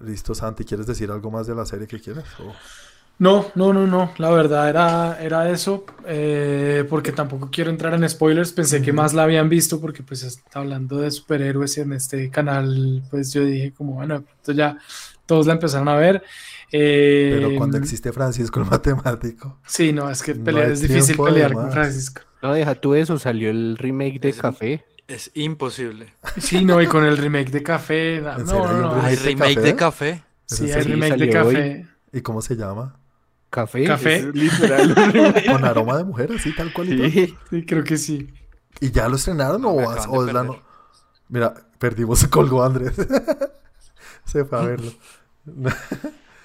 listo 0.00 0.34
Santi 0.34 0.64
¿quieres 0.64 0.86
decir 0.86 1.10
algo 1.10 1.30
más 1.30 1.46
de 1.46 1.54
la 1.54 1.66
serie 1.66 1.86
que 1.86 2.00
quieres? 2.00 2.24
O- 2.40 2.52
No, 3.18 3.44
no, 3.54 3.74
no, 3.74 3.86
no. 3.86 4.12
La 4.16 4.30
verdad 4.30 4.66
era, 4.70 5.18
era 5.22 5.50
eso, 5.50 5.84
eh, 6.06 6.86
porque 6.88 7.12
tampoco 7.12 7.50
quiero 7.52 7.68
entrar 7.70 7.92
en 7.92 8.08
spoilers. 8.08 8.50
Pensé 8.52 8.80
que 8.80 8.94
más 8.94 9.12
la 9.12 9.24
habían 9.24 9.50
visto, 9.50 9.78
porque 9.78 10.02
pues 10.02 10.22
está 10.22 10.60
hablando 10.60 10.96
de 10.96 11.10
superhéroes 11.10 11.76
en 11.76 11.92
este 11.92 12.30
canal, 12.30 13.02
pues 13.10 13.30
yo 13.34 13.44
dije 13.44 13.74
como, 13.74 13.92
bueno, 13.96 14.24
esto 14.38 14.52
ya 14.52 14.78
todos 15.30 15.46
la 15.46 15.52
empezaron 15.52 15.88
a 15.88 15.94
ver. 15.94 16.22
Eh, 16.72 17.30
Pero 17.36 17.56
cuando 17.56 17.78
existe 17.78 18.12
Francisco 18.12 18.58
el 18.60 18.66
matemático. 18.66 19.60
Sí, 19.66 19.92
no, 19.92 20.10
es 20.10 20.22
que 20.24 20.34
pelear 20.34 20.70
es 20.72 20.80
difícil 20.80 21.16
pelear 21.16 21.52
con. 21.52 21.70
Francisco. 21.70 22.22
No, 22.42 22.52
deja 22.52 22.74
tú 22.74 22.94
eso, 22.96 23.16
salió 23.18 23.48
el 23.50 23.76
remake 23.78 24.18
de 24.20 24.30
Es- 24.30 24.38
Café. 24.38 24.84
Es 25.06 25.30
imposible. 25.34 26.14
Sí, 26.38 26.64
no, 26.64 26.80
y 26.82 26.86
con 26.86 27.04
el 27.04 27.16
remake 27.16 27.50
de 27.50 27.62
Café. 27.62 28.20
No, 28.20 28.36
¿En 28.38 28.44
no, 28.46 28.66
no. 28.66 28.94
remake 28.94 29.06
¿Hay 29.06 29.16
de 29.16 29.22
remake 29.22 29.54
Café? 29.54 29.66
de 29.66 29.74
café? 29.76 30.22
Sí, 30.46 30.70
¿Es 30.70 30.76
hay 30.76 30.82
remake 30.82 31.16
de 31.16 31.32
salió 31.32 31.46
hoy. 31.46 31.54
Café. 31.54 31.86
¿Y 32.12 32.20
cómo 32.22 32.42
se 32.42 32.56
llama? 32.56 32.96
Café. 33.50 33.84
Café. 33.84 34.16
es 34.16 34.34
literal 34.34 34.90
un 34.96 35.12
remake. 35.12 35.46
Con 35.46 35.64
aroma 35.64 35.96
de 35.96 36.04
mujer, 36.04 36.30
así 36.36 36.54
tal 36.56 36.72
cual. 36.72 36.88
Sí. 36.88 37.36
Sí, 37.50 37.64
creo 37.66 37.82
que 37.84 37.96
sí. 37.96 38.32
¿Y 38.80 38.90
ya 38.90 39.08
lo 39.08 39.14
estrenaron 39.16 39.64
o, 39.64 39.80
es 40.26 40.32
la 40.32 40.42
no- 40.44 40.60
Mira, 41.28 41.54
perdimos, 41.78 42.24
colgó 42.30 42.62
Andrés. 42.64 42.94
se 44.24 44.44
fue 44.44 44.58
a 44.58 44.62
verlo. 44.62 44.90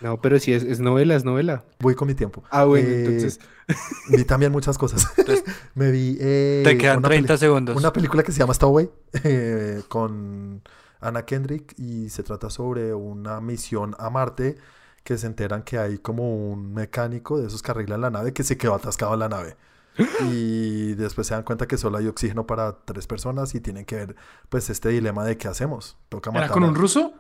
No, 0.02 0.20
pero 0.22 0.38
sí, 0.40 0.54
es, 0.54 0.64
es 0.64 0.80
novela, 0.80 1.16
es 1.16 1.24
novela. 1.24 1.64
Voy 1.80 1.96
con 1.96 2.08
mi 2.08 2.14
tiempo. 2.16 2.44
Ah, 2.52 2.66
bueno, 2.66 2.88
Eh, 2.90 3.06
entonces. 3.06 3.40
Vi 4.10 4.24
también 4.26 4.52
muchas 4.52 4.78
cosas. 4.78 5.08
Me 5.74 5.90
vi. 5.92 6.18
eh, 6.20 6.62
Te 6.66 6.78
quedan 6.78 7.00
una 7.00 7.08
30 7.08 7.28
peli- 7.28 7.40
segundos. 7.40 7.78
Una 7.78 7.92
película 7.94 8.22
que 8.22 8.32
se 8.32 8.40
llama 8.40 8.54
Stowaway 8.54 8.90
eh, 9.24 9.82
con 9.88 10.62
Anna 11.00 11.24
Kendrick 11.26 11.74
y 11.80 12.10
se 12.10 12.24
trata 12.24 12.50
sobre 12.50 12.94
una 12.94 13.40
misión 13.42 13.96
a 13.98 14.10
Marte 14.10 14.58
que 15.04 15.18
se 15.18 15.28
enteran 15.28 15.64
que 15.64 15.78
hay 15.78 15.98
como 15.98 16.52
un 16.52 16.74
mecánico 16.74 17.40
de 17.40 17.48
esos 17.48 17.62
que 17.62 17.72
arreglan 17.72 18.02
la 18.02 18.10
nave 18.10 18.34
que 18.34 18.44
se 18.44 18.58
quedó 18.58 18.76
atascado 18.76 19.14
en 19.14 19.20
la 19.22 19.30
nave. 19.30 19.56
Y 20.30 20.94
después 20.96 21.26
se 21.28 21.34
dan 21.36 21.44
cuenta 21.44 21.68
que 21.68 21.78
solo 21.78 21.98
hay 21.98 22.08
oxígeno 22.08 22.46
para 22.46 22.80
tres 22.86 23.08
personas 23.08 23.56
y 23.56 23.62
tienen 23.62 23.86
que 23.86 23.96
ver 23.96 24.16
pues 24.50 24.70
este 24.70 24.90
dilema 24.90 25.24
de 25.24 25.38
qué 25.38 25.48
hacemos. 25.48 25.98
Toca 26.10 26.30
¿Era 26.32 26.42
matar 26.42 26.54
con 26.54 26.64
a- 26.64 26.68
un 26.68 26.76
ruso? 26.76 27.14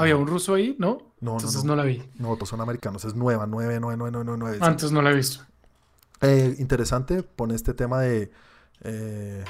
¿Había 0.00 0.16
un 0.16 0.26
ruso 0.26 0.54
ahí? 0.54 0.76
¿No? 0.78 0.98
No, 1.20 1.32
no, 1.32 1.36
Entonces 1.36 1.64
no. 1.64 1.74
no 1.74 1.76
la 1.76 1.84
vi. 1.84 2.02
No, 2.18 2.34
todos 2.34 2.48
son 2.48 2.60
americanos, 2.60 3.04
es 3.04 3.14
nueva, 3.14 3.46
9, 3.46 3.78
9, 3.80 3.96
9, 3.98 4.12
9, 4.24 4.38
9. 4.38 4.58
Antes 4.60 4.92
no 4.92 5.02
la 5.02 5.10
he 5.10 5.14
visto. 5.14 5.44
Eh, 6.20 6.54
interesante, 6.58 7.22
pone 7.22 7.54
este 7.54 7.72
tema 7.74 8.00
de 8.00 8.30
eh, 8.82 9.44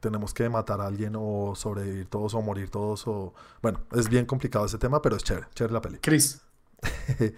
tenemos 0.00 0.34
que 0.34 0.48
matar 0.48 0.80
a 0.80 0.86
alguien 0.86 1.14
o 1.16 1.54
sobrevivir 1.54 2.06
todos 2.06 2.34
o 2.34 2.42
morir 2.42 2.70
todos 2.70 3.06
o... 3.06 3.34
Bueno, 3.62 3.80
es 3.92 4.08
bien 4.08 4.26
complicado 4.26 4.66
ese 4.66 4.78
tema, 4.78 5.02
pero 5.02 5.16
es 5.16 5.24
chévere, 5.24 5.46
chévere 5.54 5.74
la 5.74 5.80
peli. 5.80 5.98
Chris. 5.98 6.40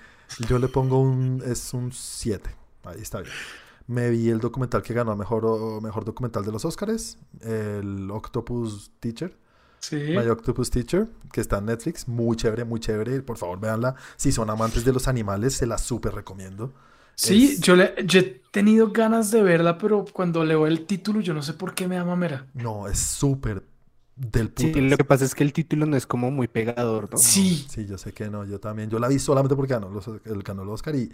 Yo 0.48 0.58
le 0.58 0.68
pongo 0.68 1.00
un... 1.00 1.42
es 1.44 1.72
un 1.72 1.92
7, 1.92 2.50
ahí 2.84 3.00
está 3.00 3.20
bien. 3.20 3.32
Me 3.86 4.10
vi 4.10 4.28
el 4.28 4.38
documental 4.38 4.82
que 4.82 4.92
ganó 4.92 5.16
mejor, 5.16 5.80
mejor 5.80 6.04
documental 6.04 6.44
de 6.44 6.52
los 6.52 6.64
Oscars, 6.64 7.16
el 7.40 8.10
Octopus 8.10 8.90
Teacher, 9.00 9.34
Sí. 9.88 9.96
My 9.96 10.26
Octopus 10.28 10.70
Teacher, 10.70 11.08
que 11.32 11.40
está 11.40 11.58
en 11.58 11.66
Netflix, 11.66 12.08
muy 12.08 12.36
chévere, 12.36 12.64
muy 12.64 12.80
chévere, 12.80 13.22
por 13.22 13.36
favor 13.38 13.58
véanla. 13.60 13.94
Si 14.16 14.32
son 14.32 14.50
amantes 14.50 14.84
de 14.84 14.92
los 14.92 15.08
animales, 15.08 15.54
se 15.54 15.66
la 15.66 15.78
súper 15.78 16.14
recomiendo. 16.14 16.72
Sí, 17.14 17.52
Es- 17.54 17.60
yo, 17.60 17.74
le, 17.76 17.94
yo 18.06 18.20
he 18.20 18.42
tenido 18.50 18.90
ganas 18.92 19.30
de 19.30 19.42
verla, 19.42 19.78
pero 19.78 20.04
cuando 20.12 20.44
leo 20.44 20.66
el 20.66 20.86
título, 20.86 21.20
yo 21.20 21.34
no 21.34 21.42
sé 21.42 21.54
por 21.54 21.74
qué 21.74 21.88
me 21.88 21.96
da 21.96 22.04
mamera. 22.04 22.46
No, 22.54 22.86
es 22.88 22.98
súper 22.98 23.64
del 24.16 24.52
Sí, 24.56 24.66
puto. 24.68 24.80
lo 24.80 24.96
que 24.96 25.04
pasa 25.04 25.24
es 25.24 25.34
que 25.34 25.44
el 25.44 25.52
título 25.52 25.86
no 25.86 25.96
es 25.96 26.06
como 26.06 26.30
muy 26.30 26.48
pegador, 26.48 27.08
¿no? 27.10 27.18
Sí. 27.18 27.66
Sí, 27.70 27.86
yo 27.86 27.98
sé 27.98 28.12
que 28.12 28.28
no, 28.30 28.44
yo 28.44 28.58
también. 28.60 28.90
Yo 28.90 28.98
la 28.98 29.08
vi 29.08 29.18
solamente 29.18 29.54
porque 29.56 29.74
ganó, 29.74 29.88
los, 29.90 30.08
el, 30.08 30.42
ganó 30.42 30.62
el 30.62 30.68
Oscar 30.70 30.94
y 30.96 31.10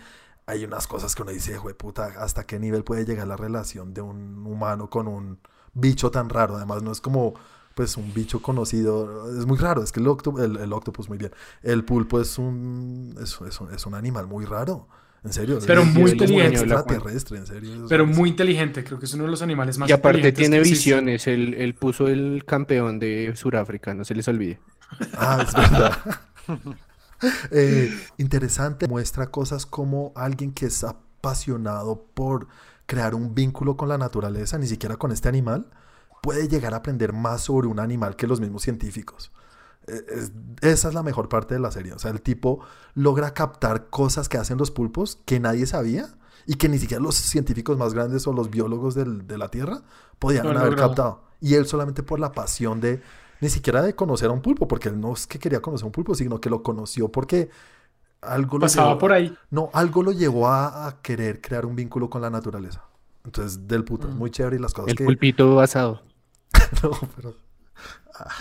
hay 0.47 0.65
unas 0.65 0.87
cosas 0.87 1.15
que 1.15 1.23
uno 1.23 1.31
dice, 1.33 1.57
güey, 1.59 1.75
puta, 1.75 2.07
¿hasta 2.19 2.45
qué 2.47 2.59
nivel 2.59 2.83
puede 2.85 3.05
llegar 3.05 3.27
la 3.29 3.37
relación 3.37 3.95
de 3.95 4.01
un 4.03 4.47
humano 4.47 4.91
con 4.91 5.07
un 5.09 5.39
bicho 5.75 6.11
tan 6.11 6.29
raro? 6.29 6.57
Además, 6.57 6.83
no 6.83 6.93
es 6.93 7.01
como, 7.01 7.35
pues, 7.75 7.97
un 7.97 8.13
bicho 8.15 8.41
conocido. 8.43 9.39
Es 9.39 9.47
muy 9.47 9.59
raro, 9.59 9.83
es 9.83 9.93
que 9.93 10.01
el, 10.01 10.07
octo- 10.07 10.39
el, 10.43 10.57
el 10.59 10.73
octopus, 10.73 11.09
muy 11.09 11.19
bien. 11.19 11.33
El 11.63 11.85
pulpo 11.85 12.21
es 12.21 12.39
un, 12.39 13.15
es, 13.23 13.39
es 13.47 13.61
un, 13.61 13.73
es 13.75 13.87
un 13.87 13.95
animal 13.95 14.27
muy 14.27 14.45
raro. 14.45 14.89
En 15.25 15.33
serio. 15.33 15.59
Pero 15.67 15.81
es- 15.83 15.87
muy 15.95 16.11
es 16.11 16.17
como 16.17 16.25
un 16.25 16.31
inteligente. 16.43 16.61
extraterrestre, 16.61 17.39
en 17.39 17.47
serio. 17.47 17.73
es- 17.75 17.89
Pero 17.89 18.05
es- 18.05 18.17
muy 18.17 18.29
inteligente, 18.29 18.85
creo 18.85 18.99
que 18.99 19.07
es 19.07 19.15
uno 19.15 19.25
de 19.25 19.31
los 19.31 19.41
animales 19.43 19.79
más 19.79 19.89
Y 19.89 19.93
aparte 19.93 20.33
tiene 20.33 20.61
visiones. 20.61 21.27
Él, 21.27 21.55
él 21.55 21.75
puso 21.75 22.09
el 22.09 22.45
campeón 22.47 22.99
de 22.99 23.33
Sudáfrica, 23.35 23.95
no 23.95 24.05
se 24.05 24.15
les 24.15 24.29
olvide. 24.29 24.61
Ah, 25.17 25.43
es 25.47 25.55
verdad. 25.55 25.99
Eh, 27.51 27.91
interesante, 28.19 28.87
muestra 28.87 29.29
cosas 29.29 29.65
como 29.65 30.13
alguien 30.15 30.53
que 30.53 30.67
es 30.67 30.85
apasionado 30.85 32.05
por 32.13 32.49
crear 32.87 33.15
un 33.15 33.35
vínculo 33.35 33.77
con 33.79 33.89
la 33.89 33.97
naturaleza, 33.97 34.59
ni 34.59 34.67
siquiera 34.67 34.97
con 34.97 35.11
este 35.11 35.29
animal, 35.29 35.67
puede 36.25 36.49
llegar 36.49 36.73
a 36.73 36.79
aprender 36.79 37.13
más 37.13 37.43
sobre 37.43 37.69
un 37.69 37.79
animal 37.79 38.17
que 38.17 38.27
los 38.27 38.41
mismos 38.41 38.63
científicos. 38.63 39.31
Es- 39.87 40.33
esa 40.63 40.89
es 40.89 40.95
la 40.95 41.03
mejor 41.03 41.29
parte 41.29 41.53
de 41.55 41.61
la 41.61 41.71
serie. 41.71 41.93
O 41.93 41.99
sea, 41.99 42.11
el 42.11 42.23
tipo 42.23 42.61
logra 42.95 43.35
captar 43.35 43.91
cosas 43.91 44.31
que 44.31 44.39
hacen 44.39 44.57
los 44.57 44.71
pulpos 44.71 45.19
que 45.27 45.39
nadie 45.41 45.67
sabía 45.67 46.07
y 46.47 46.55
que 46.55 46.71
ni 46.71 46.79
siquiera 46.79 47.03
los 47.03 47.15
científicos 47.17 47.77
más 47.77 47.93
grandes 47.93 48.27
o 48.27 48.33
los 48.33 48.49
biólogos 48.49 48.95
del- 48.95 49.27
de 49.27 49.37
la 49.37 49.49
Tierra 49.51 49.83
podían 50.19 50.47
haber 50.57 50.77
captado. 50.77 51.25
Y 51.41 51.55
él 51.55 51.67
solamente 51.67 52.03
por 52.03 52.19
la 52.21 52.33
pasión 52.33 52.81
de, 52.81 53.03
ni 53.43 53.51
siquiera 53.51 53.83
de 53.83 53.95
conocer 53.95 54.31
a 54.31 54.33
un 54.33 54.41
pulpo, 54.41 54.67
porque 54.67 54.89
él 54.89 54.99
no 54.99 55.13
es 55.13 55.27
que 55.27 55.39
quería 55.39 55.61
conocer 55.61 55.85
a 55.85 55.87
un 55.89 55.93
pulpo, 55.93 56.15
sino 56.15 56.41
que 56.41 56.49
lo 56.49 56.63
conoció 56.63 57.13
porque 57.13 57.51
algo 58.23 58.57
lo 58.57 58.63
Pasaba 58.63 58.93
llevó- 58.93 58.99
por 59.01 59.13
ahí. 59.13 59.37
no, 59.51 59.69
algo 59.75 60.03
lo 60.03 60.13
llevó 60.13 60.49
a, 60.49 60.87
a 60.87 61.03
querer 61.03 61.43
crear 61.43 61.67
un 61.67 61.77
vínculo 61.77 62.09
con 62.09 62.23
la 62.23 62.31
naturaleza. 62.31 62.83
Entonces, 63.27 63.67
del 63.69 63.85
puto, 63.85 64.09
Mm. 64.09 64.17
muy 64.17 64.31
chévere 64.31 64.57
y 64.57 64.59
las 64.61 64.73
cosas 64.73 64.91
El 64.91 64.97
que... 64.97 65.05
pulpito 65.05 65.61
asado. 65.61 66.01
No, 66.83 66.91
pero 67.17 67.37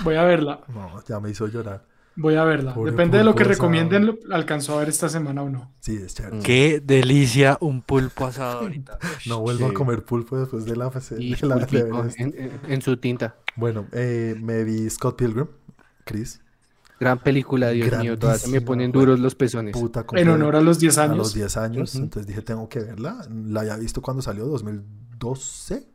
Voy 0.03 0.15
a 0.15 0.23
verla. 0.23 0.61
no, 0.67 1.03
ya 1.07 1.19
me 1.19 1.29
hizo 1.31 1.47
llorar. 1.47 1.85
Voy 2.15 2.35
a 2.35 2.43
verla. 2.43 2.75
Pobre 2.75 2.91
Depende 2.91 3.17
de 3.17 3.23
lo 3.23 3.33
que 3.33 3.41
asado. 3.41 3.53
recomienden, 3.55 4.05
lo 4.05 4.17
alcanzó 4.35 4.75
a 4.75 4.79
ver 4.81 4.89
esta 4.89 5.09
semana 5.09 5.41
o 5.41 5.49
no. 5.49 5.71
Sí, 5.79 5.95
es 5.95 6.13
chévere. 6.13 6.39
Qué 6.43 6.79
delicia 6.83 7.57
un 7.59 7.81
pulpo 7.81 8.27
asado 8.27 8.59
ahorita. 8.59 8.99
No 9.27 9.39
vuelvo 9.39 9.65
a 9.67 9.73
comer 9.73 10.03
pulpo 10.05 10.37
después 10.37 10.65
de 10.65 10.75
la... 10.75 10.91
Y 11.17 11.33
de 11.35 11.47
la- 11.47 11.55
de 11.55 12.51
en, 12.67 12.81
su 12.83 12.97
tinta. 12.97 13.35
Bueno, 13.55 13.87
eh, 13.93 14.35
me 14.39 14.63
vi 14.63 14.87
Scott 14.91 15.17
Pilgrim, 15.17 15.47
Chris. 16.05 16.39
Gran 16.99 17.17
película, 17.19 17.69
Dios 17.69 17.97
mío. 17.99 18.17
Todas 18.19 18.41
se 18.41 18.49
me 18.49 18.61
ponen 18.61 18.91
duros 18.91 19.19
los 19.19 19.33
pezones. 19.33 19.73
Puta, 19.73 20.05
En 20.13 20.29
honor 20.29 20.55
a 20.55 20.61
los 20.61 20.79
10 20.79 20.97
a 20.99 21.03
años. 21.05 21.17
los 21.17 21.33
10 21.33 21.57
años. 21.57 21.95
Entonces 21.95 22.27
dije, 22.27 22.43
tengo 22.43 22.69
que 22.69 22.79
verla. 22.79 23.25
La 23.47 23.61
había 23.61 23.75
visto 23.77 24.01
cuando 24.03 24.21
salió, 24.21 24.45
2012. 24.45 25.87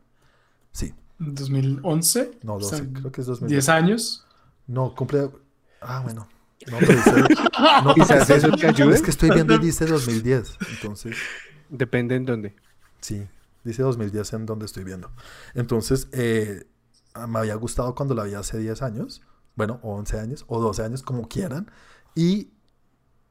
Sí, 0.72 0.92
2011. 1.18 2.38
no, 2.42 2.54
o 2.54 2.60
12, 2.60 2.76
sea, 2.76 2.86
creo 2.92 3.12
que 3.12 3.20
es 3.20 3.26
2012. 3.26 3.54
10 3.54 3.68
años. 3.68 4.26
No, 4.66 4.94
cumple... 4.94 5.30
Ah, 5.80 6.00
bueno. 6.02 6.28
No, 6.70 6.78
pero 6.80 6.92
dice... 6.92 7.12
no, 7.84 7.94
Quizás 7.94 8.30
eso 8.30 8.50
te 8.50 8.66
ayude. 8.66 8.94
Es 8.94 9.02
que 9.02 9.10
estoy 9.10 9.30
viendo 9.30 9.54
y 9.54 9.58
dice 9.58 9.86
2010. 9.86 10.58
Entonces, 10.74 11.16
Depende 11.68 12.14
en 12.16 12.24
dónde. 12.24 12.56
sí, 13.00 13.26
dice 13.64 13.82
2010 13.82 14.32
en 14.32 14.46
donde 14.46 14.66
estoy 14.66 14.84
viendo. 14.84 15.10
Entonces, 15.54 16.08
eh, 16.12 16.66
me 17.28 17.38
había 17.38 17.54
gustado 17.56 17.94
cuando 17.94 18.14
la 18.14 18.24
vi 18.24 18.34
hace 18.34 18.58
10 18.58 18.82
años. 18.82 19.22
Bueno, 19.54 19.80
o 19.82 19.94
11 19.96 20.20
años, 20.20 20.44
o 20.48 20.60
12 20.60 20.82
años, 20.84 21.02
como 21.02 21.28
quieran. 21.28 21.70
Y 22.14 22.50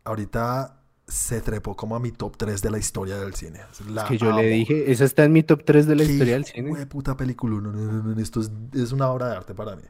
ahorita 0.03 0.81
se 1.07 1.41
trepó 1.41 1.75
como 1.75 1.95
a 1.95 1.99
mi 1.99 2.11
top 2.11 2.35
3 2.37 2.61
de 2.61 2.69
la 2.69 2.77
historia 2.79 3.17
del 3.17 3.33
cine. 3.33 3.61
La 3.89 4.05
que 4.05 4.17
yo 4.17 4.29
amo. 4.29 4.39
le 4.41 4.47
dije, 4.49 4.91
esa 4.91 5.05
está 5.05 5.23
en 5.23 5.31
mi 5.33 5.43
top 5.43 5.63
3 5.65 5.87
de 5.87 5.95
la 5.95 6.03
Qué 6.03 6.11
historia 6.11 6.33
del 6.33 6.45
cine. 6.45 6.75
de 6.77 6.85
puta 6.85 7.15
película. 7.15 7.61
No, 7.61 7.71
no, 7.71 7.91
no, 7.91 8.03
no, 8.15 8.21
Esto 8.21 8.41
es, 8.41 8.51
es 8.73 8.91
una 8.91 9.09
obra 9.09 9.29
de 9.29 9.35
arte 9.37 9.53
para 9.55 9.75
mí. 9.75 9.83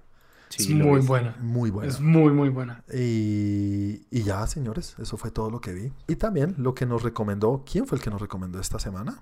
Sí, 0.50 0.64
es 0.64 0.70
muy 0.70 1.00
es. 1.00 1.08
buena. 1.08 1.36
Muy 1.42 1.72
buena. 1.72 1.90
Es 1.92 2.00
muy, 2.00 2.32
muy 2.32 2.50
buena. 2.50 2.84
Y, 2.94 4.06
y 4.12 4.24
ya, 4.24 4.46
señores, 4.48 4.96
eso 5.00 5.18
fue 5.18 5.32
todo 5.32 5.50
lo 5.50 5.60
que 5.60 5.74
vi. 5.74 5.92
Y 6.08 6.16
también 6.16 6.56
lo 6.58 6.74
que 6.74 6.86
nos 6.86 7.04
recomendó, 7.04 7.64
¿quién 7.70 7.86
fue 7.88 7.98
el 7.98 8.04
que 8.04 8.10
nos 8.10 8.22
recomendó 8.22 8.60
esta 8.60 8.80
semana? 8.80 9.20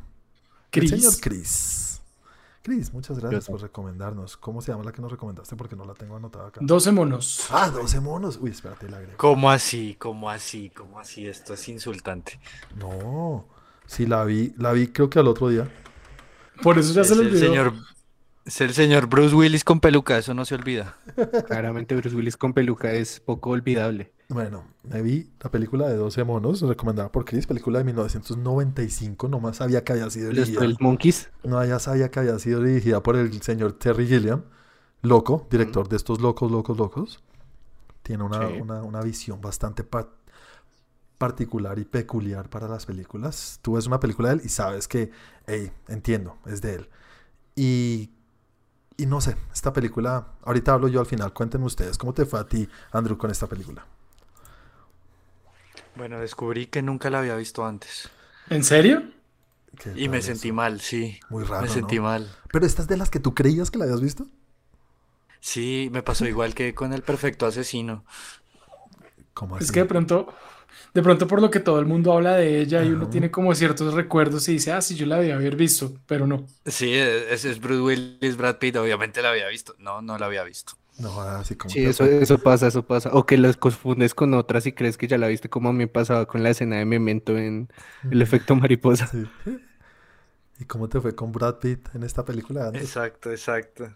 Chris. 0.70 0.92
El 0.92 1.00
señor 1.00 1.14
Chris. 1.22 1.85
Chris, 2.66 2.92
muchas 2.92 3.20
gracias 3.20 3.46
por 3.46 3.62
recomendarnos. 3.62 4.38
¿Cómo 4.38 4.60
se 4.60 4.72
llama 4.72 4.84
la 4.84 4.92
que 4.92 5.00
nos 5.00 5.12
recomendaste? 5.12 5.56
Porque 5.56 5.76
no 5.76 5.86
la 5.86 5.94
tengo 5.94 6.16
anotada 6.16 6.48
acá. 6.48 6.62
12 6.64 6.92
monos. 6.94 7.46
Ah, 7.52 7.70
12 7.70 8.00
monos. 8.00 8.40
Uy, 8.42 8.50
espérate, 8.50 8.90
la 8.90 8.98
agrego. 8.98 9.18
¿Cómo 9.18 9.52
así? 9.52 9.96
¿Cómo 10.00 10.32
así? 10.32 10.72
¿Cómo 10.72 11.00
así? 11.00 11.28
Esto 11.28 11.54
es 11.54 11.70
insultante. 11.70 12.40
No. 12.76 13.46
Sí, 13.86 14.08
la 14.08 14.24
vi, 14.24 14.52
la 14.58 14.72
vi 14.74 14.88
creo 14.88 15.12
que 15.12 15.20
al 15.20 15.28
otro 15.28 15.50
día. 15.50 15.70
Por 16.64 16.80
eso 16.80 16.92
ya 16.92 17.02
Es 17.02 17.10
se 17.10 17.16
lo 17.16 17.22
el 17.22 17.28
olvidó. 17.28 17.46
señor, 17.46 17.74
es 18.46 18.62
el 18.62 18.74
señor 18.74 19.08
Bruce 19.08 19.36
Willis 19.36 19.64
con 19.64 19.80
peluca, 19.80 20.18
eso 20.18 20.34
no 20.34 20.46
se 20.46 20.56
olvida. 20.56 20.98
Claramente 21.48 21.96
Bruce 21.96 22.16
Willis 22.16 22.38
con 22.38 22.54
peluca 22.54 22.94
es 22.94 23.20
poco 23.20 23.50
olvidable. 23.52 24.12
Bueno, 24.30 24.64
me 24.84 25.02
vi 25.02 25.30
la 25.44 25.52
película 25.52 25.88
de 25.88 25.96
12 25.96 26.24
monos, 26.24 26.62
recomendada 26.62 27.12
por 27.12 27.26
Chris, 27.26 27.46
película 27.46 27.80
de 27.80 27.86
1995. 27.86 29.28
Nomás 29.28 29.58
sabía 29.58 29.84
que 29.84 29.94
había 29.94 30.10
sido 30.10 30.28
Los 30.32 30.48
dirigida. 30.48 30.62
12 30.62 30.78
Monkeys. 30.80 31.30
No, 31.44 31.64
ya 31.64 31.78
sabía 31.80 32.10
que 32.10 32.20
había 32.20 32.38
sido 32.40 32.62
dirigida 32.62 33.02
por 33.04 33.16
el 33.18 33.42
señor 33.42 33.74
Terry 33.74 34.08
Gilliam, 34.08 34.44
loco, 35.02 35.48
director 35.52 35.88
de 35.90 35.96
estos 35.98 36.22
locos, 36.22 36.52
locos, 36.52 36.78
locos. 36.78 37.24
Tiene 38.02 38.24
una, 38.24 38.48
Sí. 38.48 38.54
una- 38.62 38.82
una 38.84 39.02
visión 39.02 39.42
bastante 39.42 39.84
pa- 39.84 40.10
particular 41.18 41.80
y 41.80 41.86
peculiar 41.86 42.50
para 42.50 42.68
las 42.68 42.86
películas. 42.86 43.60
Tú 43.62 43.74
ves 43.74 43.88
una 43.88 44.00
película 44.00 44.30
de 44.30 44.36
él 44.36 44.42
y 44.44 44.50
sabes 44.50 44.88
que, 44.88 45.12
hey, 45.48 45.72
entiendo, 45.88 46.38
es 46.46 46.62
de 46.62 46.76
él. 46.76 46.90
Y, 47.56 48.10
y 48.98 49.06
no 49.06 49.22
sé, 49.22 49.36
esta 49.54 49.74
película, 49.74 50.28
ahorita 50.44 50.74
hablo 50.74 50.88
yo 50.88 51.00
al 51.00 51.06
final, 51.06 51.34
cuéntenme 51.34 51.66
ustedes, 51.66 51.98
¿cómo 51.98 52.14
te 52.14 52.26
fue 52.26 52.40
a 52.40 52.48
ti, 52.48 52.68
Andrew, 52.92 53.18
con 53.18 53.32
esta 53.32 53.48
película? 53.48 53.86
Bueno, 55.96 56.20
descubrí 56.20 56.68
que 56.68 56.82
nunca 56.84 57.10
la 57.10 57.20
había 57.20 57.36
visto 57.36 57.66
antes. 57.66 58.12
¿En 58.50 58.64
serio? 58.64 59.04
¿Qué 59.80 59.94
Y 59.96 60.10
me 60.10 60.22
sentí 60.22 60.52
mal, 60.52 60.82
sí. 60.82 61.20
Muy 61.30 61.44
raro, 61.44 61.62
Me 61.64 61.70
sentí 61.70 61.98
¿no? 61.98 62.04
mal. 62.04 62.38
Pero 62.52 62.66
estas 62.66 62.88
de 62.88 62.98
las 62.98 63.10
que 63.10 63.20
tú 63.20 63.34
creías 63.36 63.72
que 63.72 63.78
la 63.78 63.86
habías 63.86 64.02
visto. 64.02 64.28
Sí, 65.40 65.90
me 65.92 66.04
pasó 66.04 66.26
igual 66.28 66.54
que 66.56 66.74
con 66.76 66.92
el 66.94 67.04
perfecto 67.04 67.46
asesino. 67.46 68.04
¿Cómo 69.34 69.58
Es 69.60 69.66
así? 69.66 69.72
que 69.72 69.82
de 69.82 69.86
pronto, 69.86 70.34
de 70.96 71.04
pronto 71.04 71.28
por 71.28 71.42
lo 71.42 71.52
que 71.52 71.60
todo 71.60 71.80
el 71.80 71.86
mundo 71.86 72.14
habla 72.14 72.36
de 72.38 72.62
ella 72.62 72.84
y 72.84 72.92
uno 72.92 73.10
tiene 73.10 73.30
como 73.32 73.54
ciertos 73.56 73.94
recuerdos 73.94 74.50
y 74.50 74.54
dice, 74.54 74.72
ah, 74.74 74.82
sí, 74.82 74.96
yo 74.96 75.06
la 75.06 75.18
debía 75.20 75.36
haber 75.36 75.56
visto, 75.56 75.94
pero 76.08 76.26
no. 76.28 76.48
Sí, 76.66 76.94
ese 76.96 77.52
es 77.52 77.60
Bruce 77.60 77.82
Willis, 77.82 78.38
Brad 78.38 78.58
Pitt, 78.58 78.76
obviamente 78.78 79.22
la 79.22 79.30
había 79.30 79.48
visto. 79.48 79.76
No, 79.78 80.02
no 80.02 80.18
la 80.18 80.26
había 80.26 80.44
visto. 80.44 80.74
No, 80.98 81.20
así 81.22 81.56
como 81.56 81.74
Sí, 81.74 81.82
que 81.82 81.90
eso, 81.90 82.06
eso 82.06 82.38
pasa, 82.40 82.68
eso 82.68 82.86
pasa. 82.86 83.10
O 83.14 83.26
que 83.26 83.38
las 83.38 83.58
confundes 83.58 84.14
con 84.16 84.34
otras 84.34 84.66
y 84.68 84.72
crees 84.74 84.98
que 84.98 85.08
ya 85.08 85.18
la 85.18 85.28
viste, 85.28 85.50
como 85.50 85.74
me 85.74 85.88
pasaba 85.88 86.26
con 86.28 86.44
la 86.44 86.52
escena 86.52 86.78
de 86.78 86.86
Memento 86.86 87.38
en 87.38 87.70
El 88.10 88.22
efecto 88.22 88.56
mariposa. 88.56 89.12
Sí. 89.12 89.26
¿Y 90.60 90.66
cómo 90.66 90.90
te 90.90 91.00
fue 91.02 91.16
con 91.16 91.32
Brad 91.32 91.60
Pitt 91.60 91.90
en 91.96 92.04
esta 92.04 92.26
película? 92.26 92.68
Andrew? 92.68 92.90
Exacto, 92.90 93.32
exacto. 93.32 93.92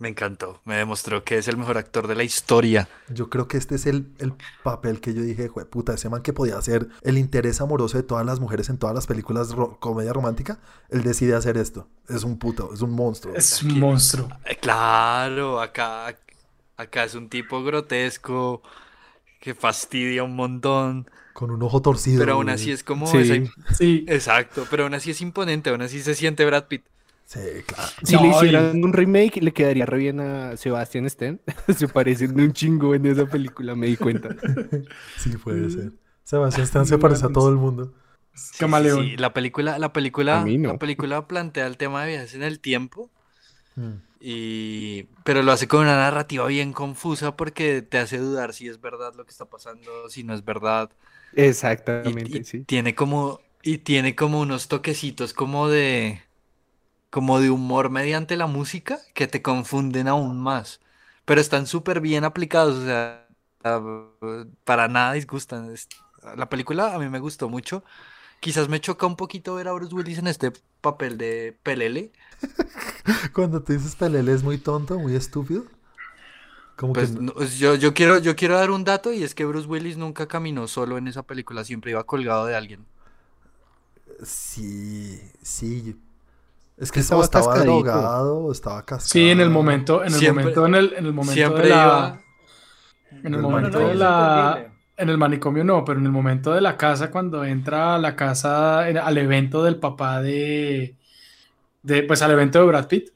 Me 0.00 0.08
encantó. 0.08 0.60
Me 0.64 0.76
demostró 0.76 1.22
que 1.24 1.36
es 1.36 1.46
el 1.46 1.58
mejor 1.58 1.76
actor 1.76 2.08
de 2.08 2.14
la 2.14 2.24
historia. 2.24 2.88
Yo 3.10 3.28
creo 3.28 3.46
que 3.48 3.58
este 3.58 3.74
es 3.74 3.84
el, 3.84 4.10
el 4.18 4.32
papel 4.62 4.98
que 5.00 5.12
yo 5.12 5.20
dije, 5.20 5.46
"Jue 5.48 5.66
puta, 5.66 5.92
ese 5.92 6.08
man 6.08 6.22
que 6.22 6.32
podía 6.32 6.60
ser 6.62 6.88
el 7.02 7.18
interés 7.18 7.60
amoroso 7.60 7.98
de 7.98 8.02
todas 8.02 8.24
las 8.24 8.40
mujeres 8.40 8.70
en 8.70 8.78
todas 8.78 8.94
las 8.94 9.06
películas 9.06 9.50
ro- 9.52 9.76
comedia 9.78 10.14
romántica, 10.14 10.58
él 10.88 11.02
decide 11.02 11.34
hacer 11.36 11.58
esto. 11.58 11.86
Es 12.08 12.24
un 12.24 12.38
puto, 12.38 12.72
es 12.72 12.80
un 12.80 12.92
monstruo. 12.92 13.34
Es 13.36 13.62
un 13.62 13.78
monstruo. 13.78 14.28
Eh, 14.46 14.56
Claro, 14.58 15.60
acá, 15.60 16.16
acá 16.78 17.04
es 17.04 17.14
un 17.14 17.28
tipo 17.28 17.62
grotesco 17.62 18.62
que 19.38 19.54
fastidia 19.54 20.22
un 20.24 20.34
montón. 20.34 21.10
Con 21.34 21.50
un 21.50 21.62
ojo 21.62 21.82
torcido. 21.82 22.20
Pero 22.20 22.32
aún 22.34 22.48
así 22.48 22.72
es 22.72 22.82
como 22.82 23.06
Sí. 23.06 23.18
esa 23.18 23.74
Sí. 23.74 24.04
Exacto, 24.08 24.66
pero 24.70 24.84
aún 24.84 24.94
así 24.94 25.10
es 25.10 25.20
imponente, 25.20 25.68
aún 25.70 25.82
así 25.82 26.00
se 26.02 26.14
siente 26.14 26.44
Brad 26.46 26.64
Pitt. 26.68 26.84
Sí, 27.32 27.38
claro. 27.64 27.88
Si 28.02 28.14
No, 28.16 28.22
le 28.22 28.28
y- 28.28 28.30
hicieran 28.32 28.82
un 28.82 28.92
remake, 28.92 29.40
le 29.40 29.52
quedaría 29.52 29.86
re 29.86 29.98
bien 29.98 30.18
a 30.18 30.56
Sebastian 30.56 31.06
Stan. 31.06 31.40
Se 31.76 31.86
parecen 31.86 32.38
un 32.40 32.52
chingo 32.52 32.92
en 32.94 33.06
esa 33.06 33.24
película, 33.26 33.76
me 33.76 33.86
di 33.86 33.96
cuenta. 33.96 34.30
Sí, 35.16 35.30
Mm. 35.30 35.38
puede 35.38 35.70
ser. 35.70 35.92
Sebastián 36.24 36.64
Stan 36.64 36.86
se 36.86 36.98
parece 36.98 37.26
a 37.26 37.28
todo 37.28 37.48
el 37.50 37.56
mundo. 37.56 37.94
Sí, 38.34 38.58
Camaleón. 38.58 39.04
sí, 39.04 39.16
la 39.16 39.32
película, 39.32 39.78
la 39.78 39.92
película, 39.92 40.44
no. 40.44 40.72
la 40.72 40.78
película 40.78 41.26
plantea 41.28 41.66
el 41.68 41.76
tema 41.76 42.02
de 42.02 42.08
viajes 42.10 42.34
en 42.34 42.42
el 42.42 42.58
tiempo 42.60 43.10
Mm. 43.76 43.94
y 44.20 45.04
pero 45.24 45.42
lo 45.42 45.52
hace 45.52 45.68
con 45.68 45.82
una 45.82 45.96
narrativa 45.96 46.46
bien 46.48 46.72
confusa 46.72 47.36
porque 47.36 47.82
te 47.82 47.98
hace 47.98 48.18
dudar 48.18 48.52
si 48.54 48.66
es 48.68 48.80
verdad 48.80 49.14
lo 49.16 49.24
que 49.24 49.30
está 49.30 49.44
pasando, 49.46 50.08
si 50.08 50.24
no 50.24 50.34
es 50.34 50.44
verdad. 50.44 50.90
Y, 51.36 51.42
Exactamente, 51.42 52.38
y 52.38 52.44
sí. 52.44 52.64
tiene 52.64 52.94
como 52.96 53.40
y 53.62 53.78
tiene 53.78 54.16
como 54.16 54.40
unos 54.40 54.68
toquecitos 54.68 55.32
como 55.34 55.68
de 55.68 56.22
como 57.10 57.40
de 57.40 57.50
humor 57.50 57.90
mediante 57.90 58.36
la 58.36 58.46
música 58.46 59.00
que 59.14 59.26
te 59.28 59.42
confunden 59.42 60.08
aún 60.08 60.40
más. 60.40 60.80
Pero 61.24 61.40
están 61.40 61.66
súper 61.66 62.00
bien 62.00 62.24
aplicados, 62.24 62.76
o 62.76 62.84
sea, 62.86 63.26
para 64.64 64.88
nada 64.88 65.12
disgustan. 65.14 65.74
La 66.36 66.48
película 66.48 66.94
a 66.94 66.98
mí 66.98 67.08
me 67.08 67.18
gustó 67.18 67.48
mucho. 67.48 67.84
Quizás 68.40 68.68
me 68.68 68.80
choca 68.80 69.06
un 69.06 69.16
poquito 69.16 69.54
ver 69.56 69.68
a 69.68 69.72
Bruce 69.72 69.94
Willis 69.94 70.18
en 70.18 70.26
este 70.28 70.52
papel 70.82 71.18
de 71.18 71.58
pelele. 71.62 72.12
Cuando 73.34 73.62
te 73.62 73.74
dices 73.74 73.96
pelele 73.96 74.32
es 74.32 74.42
muy 74.42 74.58
tonto, 74.58 74.98
muy 74.98 75.14
estúpido. 75.14 75.64
Como 76.76 76.94
Pues 76.94 77.10
que 77.10 77.12
no, 77.18 77.32
pues, 77.34 77.58
yo, 77.58 77.74
yo 77.76 77.94
quiero, 77.94 78.18
yo 78.18 78.36
quiero 78.36 78.56
dar 78.56 78.70
un 78.70 78.84
dato 78.84 79.12
y 79.12 79.22
es 79.24 79.34
que 79.34 79.44
Bruce 79.44 79.66
Willis 79.68 79.96
nunca 79.96 80.26
caminó 80.28 80.66
solo 80.68 80.98
en 80.98 81.08
esa 81.08 81.22
película, 81.24 81.64
siempre 81.64 81.92
iba 81.92 82.04
colgado 82.04 82.46
de 82.46 82.56
alguien. 82.56 82.86
sí, 84.24 85.20
sí. 85.42 85.96
Es 86.80 86.90
que 86.90 87.00
Estaba 87.00 87.22
estaba, 87.22 87.58
drogado, 87.58 88.38
o 88.38 88.52
estaba 88.52 88.84
cascado. 88.86 89.08
Sí, 89.08 89.28
en 89.28 89.40
el 89.40 89.50
momento, 89.50 90.00
en 90.02 90.08
el 90.14 90.18
Siempre- 90.18 90.44
momento, 90.44 90.66
en 90.66 90.74
el, 90.74 90.92
en 90.96 91.06
el 91.06 91.12
momento 91.12 91.34
Siempre 91.34 91.62
de 91.64 91.68
la, 91.68 91.76
iba. 91.76 92.20
en 93.22 93.34
el 93.34 93.40
momento 93.42 93.78
de 93.80 93.94
la, 93.94 94.72
en 94.96 95.08
el 95.10 95.18
manicomio 95.18 95.62
no, 95.62 95.84
pero 95.84 95.98
en 96.00 96.06
el 96.06 96.12
momento 96.12 96.52
de 96.52 96.60
la 96.62 96.76
casa, 96.78 97.10
cuando 97.10 97.44
entra 97.44 97.94
a 97.96 97.98
la 97.98 98.16
casa, 98.16 98.88
en- 98.88 98.96
al 98.98 99.18
evento 99.18 99.62
del 99.62 99.76
papá 99.76 100.22
de, 100.22 100.96
de, 101.82 102.02
pues 102.04 102.22
al 102.22 102.30
evento 102.30 102.58
de 102.60 102.64
Brad 102.64 102.88
Pitt, 102.88 103.10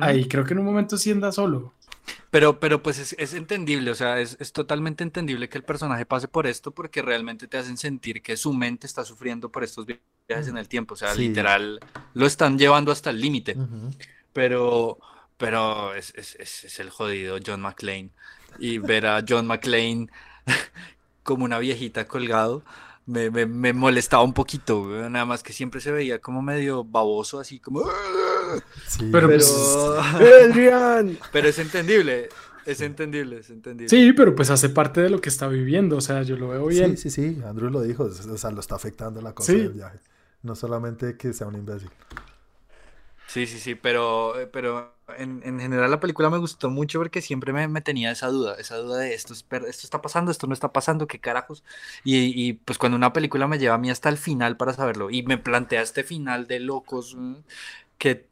ahí 0.00 0.26
creo 0.26 0.44
que 0.44 0.54
en 0.54 0.60
un 0.60 0.64
momento 0.66 0.96
sí 0.96 1.10
anda 1.10 1.32
solo. 1.32 1.74
Pero, 2.30 2.58
pero 2.60 2.82
pues 2.82 2.98
es, 2.98 3.14
es 3.18 3.34
entendible, 3.34 3.90
o 3.90 3.94
sea, 3.94 4.18
es, 4.20 4.36
es 4.40 4.52
totalmente 4.52 5.02
entendible 5.04 5.48
que 5.48 5.58
el 5.58 5.64
personaje 5.64 6.06
pase 6.06 6.26
por 6.28 6.46
esto 6.46 6.70
porque 6.70 7.02
realmente 7.02 7.46
te 7.48 7.58
hacen 7.58 7.76
sentir 7.76 8.22
que 8.22 8.36
su 8.36 8.52
mente 8.52 8.86
está 8.86 9.04
sufriendo 9.04 9.50
por 9.50 9.62
estos 9.64 9.84
viajes 9.86 10.48
en 10.48 10.56
el 10.56 10.68
tiempo, 10.68 10.94
o 10.94 10.96
sea, 10.96 11.12
Sí. 11.14 11.28
literal, 11.28 11.80
lo 12.14 12.26
están 12.26 12.58
llevando 12.58 12.92
hasta 12.92 13.10
el 13.10 13.20
límite, 13.20 13.56
pero, 14.32 14.98
pero 15.36 15.94
es, 15.94 16.12
es, 16.16 16.36
es, 16.36 16.64
es 16.64 16.80
el 16.80 16.90
jodido 16.90 17.38
John 17.44 17.60
McClane 17.60 18.10
y 18.58 18.78
ver 18.78 19.06
a 19.06 19.24
John 19.26 19.46
McClane 19.46 20.08
como 21.22 21.44
una 21.44 21.58
viejita 21.58 22.06
colgado. 22.06 22.62
Me, 23.06 23.28
me, 23.30 23.44
me 23.46 23.72
molestaba 23.72 24.22
un 24.22 24.34
poquito, 24.34 24.86
nada 25.10 25.24
más 25.24 25.42
que 25.42 25.52
siempre 25.52 25.80
se 25.80 25.90
veía 25.90 26.20
como 26.20 26.42
medio 26.42 26.84
baboso, 26.84 27.40
así 27.40 27.58
como... 27.58 27.82
Sí. 28.86 29.08
Pero, 29.10 29.26
Pero, 29.26 29.28
pues, 29.28 29.52
¡Adrián! 30.48 31.18
pero 31.32 31.48
es 31.48 31.58
entendible, 31.58 32.28
es 32.66 32.80
entendible, 32.82 33.38
es 33.38 33.50
entendible. 33.50 33.88
sí, 33.88 34.12
pero 34.12 34.34
pues 34.36 34.50
hace 34.50 34.68
parte 34.68 35.00
de 35.00 35.10
lo 35.10 35.20
que 35.20 35.28
está 35.28 35.48
viviendo, 35.48 35.96
o 35.96 36.00
sea, 36.00 36.22
yo 36.22 36.36
lo 36.36 36.48
veo 36.50 36.66
bien. 36.66 36.96
Sí, 36.96 37.10
sí, 37.10 37.34
sí, 37.34 37.42
Andrew 37.44 37.70
lo 37.70 37.80
dijo, 37.82 38.04
o 38.04 38.10
sea, 38.36 38.50
lo 38.52 38.60
está 38.60 38.76
afectando 38.76 39.20
la 39.20 39.32
cosa 39.32 39.52
Sí. 39.52 39.58
del 39.58 39.70
viaje. 39.72 39.98
No 40.42 40.54
solamente 40.54 41.16
que 41.16 41.32
sea 41.32 41.46
un 41.46 41.56
imbécil. 41.56 41.90
Sí, 43.26 43.46
sí, 43.46 43.60
sí, 43.60 43.76
pero, 43.76 44.34
pero 44.52 44.92
en, 45.16 45.40
en 45.44 45.60
general 45.60 45.88
la 45.90 46.00
película 46.00 46.30
me 46.30 46.38
gustó 46.38 46.68
mucho 46.68 46.98
porque 46.98 47.22
siempre 47.22 47.52
me, 47.52 47.68
me 47.68 47.80
tenía 47.80 48.10
esa 48.10 48.26
duda, 48.26 48.56
esa 48.58 48.76
duda 48.78 48.98
de 48.98 49.14
esto, 49.14 49.34
es 49.34 49.44
esto 49.50 49.86
está 49.86 50.02
pasando, 50.02 50.32
esto 50.32 50.48
no 50.48 50.52
está 50.54 50.72
pasando, 50.72 51.06
qué 51.06 51.20
carajos. 51.20 51.62
Y, 52.02 52.18
y, 52.48 52.54
pues 52.54 52.76
cuando 52.76 52.96
una 52.96 53.12
película 53.12 53.46
me 53.46 53.58
lleva 53.60 53.76
a 53.76 53.78
mí 53.78 53.88
hasta 53.88 54.08
el 54.08 54.16
final 54.18 54.56
para 54.56 54.72
saberlo 54.72 55.10
y 55.10 55.22
me 55.22 55.38
plantea 55.38 55.82
este 55.82 56.02
final 56.02 56.48
de 56.48 56.58
locos, 56.58 57.14
mm, 57.16 57.36
que 57.98 58.28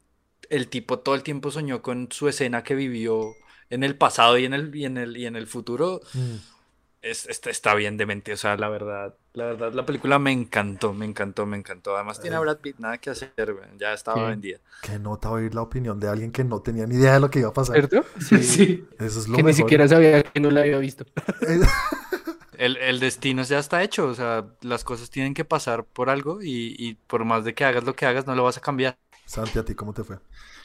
el 0.49 0.67
tipo 0.69 0.99
todo 0.99 1.15
el 1.15 1.23
tiempo 1.23 1.51
soñó 1.51 1.81
con 1.81 2.11
su 2.11 2.27
escena 2.27 2.63
que 2.63 2.75
vivió 2.75 3.33
en 3.69 3.83
el 3.83 3.97
pasado 3.97 4.37
y 4.37 4.45
en 4.45 4.53
el, 4.53 4.75
y 4.75 4.85
en 4.85 4.97
el, 4.97 5.15
y 5.17 5.25
en 5.27 5.35
el 5.37 5.47
futuro, 5.47 6.01
Mm. 6.13 6.37
Es, 7.01 7.27
está, 7.27 7.49
está 7.49 7.75
bien 7.75 7.97
demente, 7.97 8.33
o 8.33 8.37
sea, 8.37 8.57
la 8.57 8.69
verdad, 8.69 9.15
la 9.33 9.45
verdad, 9.45 9.73
la 9.73 9.85
película 9.85 10.19
me 10.19 10.31
encantó, 10.31 10.93
me 10.93 11.05
encantó, 11.05 11.45
me 11.45 11.57
encantó. 11.57 11.95
Además 11.95 12.19
tiene 12.19 12.35
a. 12.35 12.39
Brad 12.39 12.57
Pitt, 12.59 12.77
nada 12.79 12.97
que 12.97 13.09
hacer, 13.09 13.31
güey, 13.53 13.65
ya 13.77 13.93
estaba 13.93 14.25
Sí. 14.25 14.29
vendida. 14.29 14.59
Qué 14.81 14.99
nota 14.99 15.29
oír 15.31 15.53
la 15.55 15.61
opinión 15.61 15.99
de 15.99 16.09
alguien 16.09 16.31
que 16.31 16.43
no 16.43 16.61
tenía 16.61 16.85
ni 16.87 16.95
idea 16.95 17.13
de 17.13 17.19
lo 17.21 17.29
que 17.29 17.39
iba 17.39 17.49
a 17.49 17.53
pasar. 17.53 17.75
¿Cierto? 17.77 18.05
Sí. 18.19 18.37
Sí. 18.43 18.87
Eso 18.99 19.19
es 19.19 19.27
lo 19.27 19.37
Que 19.37 19.43
ni 19.43 19.47
mejor. 19.47 19.53
siquiera 19.53 19.87
sabía 19.87 20.23
que 20.23 20.39
no 20.39 20.51
la 20.51 20.61
había 20.61 20.77
visto. 20.79 21.05
El, 22.57 22.75
el 22.77 22.99
destino 22.99 23.41
ya 23.43 23.59
está 23.59 23.83
hecho, 23.83 24.07
o 24.07 24.13
sea, 24.13 24.45
las 24.61 24.83
cosas 24.83 25.09
tienen 25.09 25.33
que 25.33 25.45
pasar 25.45 25.85
por 25.85 26.09
algo 26.09 26.41
y, 26.41 26.75
y 26.77 26.95
por 26.95 27.23
más 27.23 27.45
de 27.45 27.53
que 27.53 27.63
hagas 27.63 27.85
lo 27.85 27.95
que 27.95 28.05
hagas, 28.05 28.27
no 28.27 28.35
lo 28.35 28.43
vas 28.43 28.57
a 28.57 28.61
cambiar. 28.61 28.97
Santi, 29.25 29.59
¿a 29.59 29.63
ti 29.63 29.75
cómo 29.75 29.93
te 29.93 30.03
fue? 30.03 30.17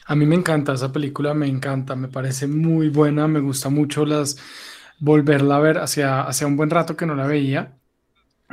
A 0.07 0.15
mí 0.15 0.25
me 0.25 0.35
encanta 0.35 0.73
esa 0.73 0.91
película, 0.91 1.33
me 1.33 1.47
encanta, 1.47 1.95
me 1.95 2.07
parece 2.09 2.47
muy 2.47 2.89
buena, 2.89 3.27
me 3.27 3.39
gusta 3.39 3.69
mucho 3.69 4.05
las 4.05 4.37
volverla 4.99 5.57
a 5.57 5.59
ver. 5.59 5.77
Hacia, 5.79 6.21
hacia 6.21 6.47
un 6.47 6.57
buen 6.57 6.69
rato 6.69 6.95
que 6.95 7.05
no 7.05 7.15
la 7.15 7.27
veía, 7.27 7.73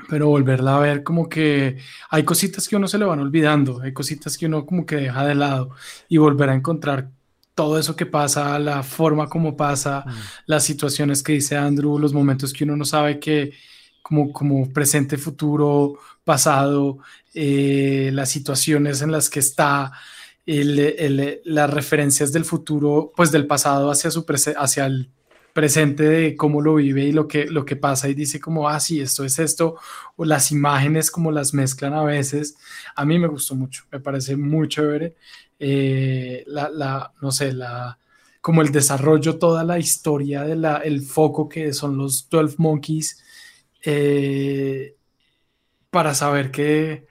pero 0.09 0.29
volverla 0.29 0.77
a 0.77 0.81
ver 0.81 1.03
como 1.03 1.29
que 1.29 1.77
hay 2.11 2.25
cositas 2.25 2.67
que 2.69 2.77
uno 2.77 2.89
se 2.89 2.99
le 2.99 3.05
van 3.05 3.21
olvidando, 3.21 3.81
hay 3.83 3.93
cositas 3.93 4.39
que 4.39 4.47
uno 4.47 4.65
como 4.67 4.87
que 4.87 4.97
deja 4.97 5.27
de 5.27 5.35
lado 5.35 5.71
y 6.09 6.17
volver 6.19 6.49
a 6.51 6.55
encontrar 6.55 7.11
todo 7.55 7.79
eso 7.79 7.95
que 7.95 8.07
pasa, 8.07 8.59
la 8.59 8.83
forma 8.83 9.29
como 9.29 9.55
pasa, 9.57 10.05
las 10.47 10.65
situaciones 10.65 11.23
que 11.23 11.33
dice 11.35 11.57
Andrew, 11.59 11.99
los 11.99 12.15
momentos 12.15 12.53
que 12.53 12.65
uno 12.65 12.77
no 12.77 12.87
sabe 12.87 13.21
que 13.21 13.53
como, 14.01 14.33
como 14.33 14.73
presente, 14.73 15.19
futuro, 15.19 15.99
pasado, 16.25 16.99
eh, 17.35 18.11
las 18.15 18.31
situaciones 18.31 19.03
en 19.03 19.13
las 19.13 19.29
que 19.29 19.41
está, 19.41 19.93
el- 20.47 20.79
el- 20.81 21.41
las 21.45 21.69
referencias 21.71 22.33
del 22.33 22.45
futuro, 22.47 23.13
pues 23.15 23.31
del 23.31 23.47
pasado 23.47 23.91
hacia, 23.91 24.11
su 24.11 24.25
hacia 24.57 24.87
el 24.87 25.11
presente 25.53 26.05
de 26.05 26.37
cómo 26.37 26.61
lo 26.61 26.77
vive 26.77 27.05
y 27.05 27.13
lo 27.13 27.29
que, 27.29 27.47
lo 27.47 27.65
que 27.65 27.77
pasa 27.77 28.09
y 28.09 28.15
dice 28.15 28.41
como, 28.41 28.69
ah, 28.69 28.81
sí, 28.81 29.01
esto 29.01 29.25
es 29.25 29.39
esto, 29.39 29.77
o 30.17 30.25
las 30.25 30.51
imágenes 30.53 31.11
como 31.11 31.31
las 31.33 31.55
mezclan 31.55 31.95
a 31.95 32.05
veces. 32.05 32.57
A 32.97 33.05
mí 33.05 33.19
me 33.19 33.29
gustó 33.29 33.55
mucho, 33.55 33.85
me 33.93 34.01
parece 34.01 34.37
muy 34.37 34.69
chévere. 34.69 35.17
eh, 35.59 36.45
la, 36.47 36.69
la, 36.71 37.13
no 37.21 37.31
sé, 37.33 37.53
la, 37.53 37.99
como 38.41 38.63
el 38.63 38.73
desarrollo, 38.73 39.39
toda 39.39 39.65
la 39.65 39.79
historia 39.79 40.43
de 40.45 40.57
la, 40.57 40.79
el 40.79 41.03
foco 41.03 41.49
que 41.49 41.73
son 41.73 41.97
los 41.97 42.29
12 42.29 42.57
Monkeys, 42.59 43.23
eh, 43.85 44.97
para 45.91 46.15
saber 46.15 46.51
que 46.51 47.07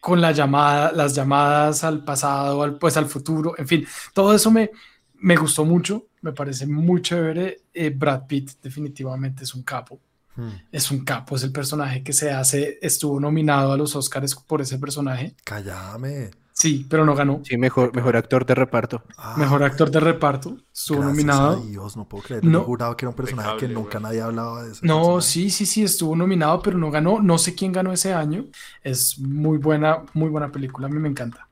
con 0.00 0.20
la 0.20 0.32
llamada, 0.32 0.92
las 0.92 1.14
llamadas 1.14 1.84
al 1.84 2.04
pasado, 2.04 2.62
al, 2.62 2.78
pues 2.78 2.96
al 2.96 3.06
futuro, 3.06 3.54
en 3.58 3.68
fin, 3.68 3.86
todo 4.14 4.34
eso 4.34 4.50
me, 4.50 4.70
me 5.14 5.36
gustó 5.36 5.64
mucho, 5.64 6.08
me 6.22 6.32
parece 6.32 6.66
muy 6.66 7.02
chévere. 7.02 7.62
Eh, 7.74 7.90
Brad 7.90 8.26
Pitt 8.26 8.52
definitivamente 8.62 9.44
es 9.44 9.54
un 9.54 9.62
capo. 9.62 10.00
Hmm. 10.34 10.48
Es 10.70 10.90
un 10.90 11.04
capo, 11.04 11.36
es 11.36 11.42
el 11.42 11.52
personaje 11.52 12.02
que 12.02 12.14
se 12.14 12.30
hace, 12.30 12.78
estuvo 12.80 13.20
nominado 13.20 13.70
a 13.72 13.76
los 13.76 13.94
Oscars 13.94 14.34
por 14.34 14.62
ese 14.62 14.78
personaje. 14.78 15.36
Cállame. 15.44 16.30
Sí, 16.54 16.86
pero 16.88 17.04
no 17.04 17.14
ganó. 17.14 17.40
Sí, 17.44 17.56
mejor, 17.56 17.94
mejor 17.94 18.16
actor 18.16 18.44
de 18.46 18.54
reparto. 18.54 19.02
Ah, 19.16 19.34
Mejor 19.38 19.62
actor 19.62 19.90
de 19.90 20.00
reparto, 20.00 20.56
estuvo 20.72 20.98
gracias 20.98 21.16
nominado. 21.16 21.62
a 21.62 21.66
Dios, 21.66 21.96
no 21.96 22.06
puedo 22.08 22.24
creer. 22.24 22.44
No. 22.44 22.62
Juraba 22.62 22.96
que 22.96 23.04
era 23.06 23.10
un 23.10 23.16
personaje 23.16 23.56
que 23.58 23.68
nunca 23.68 23.98
güey. 23.98 24.02
nadie 24.04 24.20
hablaba 24.20 24.62
de 24.62 24.72
eso. 24.72 24.80
No, 24.84 25.20
sí, 25.22 25.50
sí, 25.50 25.66
sí, 25.66 25.82
estuvo 25.82 26.14
nominado, 26.14 26.62
pero 26.62 26.78
no 26.78 26.90
ganó. 26.90 27.20
No 27.20 27.38
sé 27.38 27.54
quién 27.54 27.72
ganó 27.72 27.92
ese 27.92 28.12
año. 28.14 28.46
Es 28.82 29.18
muy 29.18 29.58
buena, 29.58 30.04
muy 30.14 30.28
buena 30.28 30.52
película. 30.52 30.86
A 30.86 30.90
mí 30.90 30.98
me 30.98 31.08
encanta. 31.08 31.48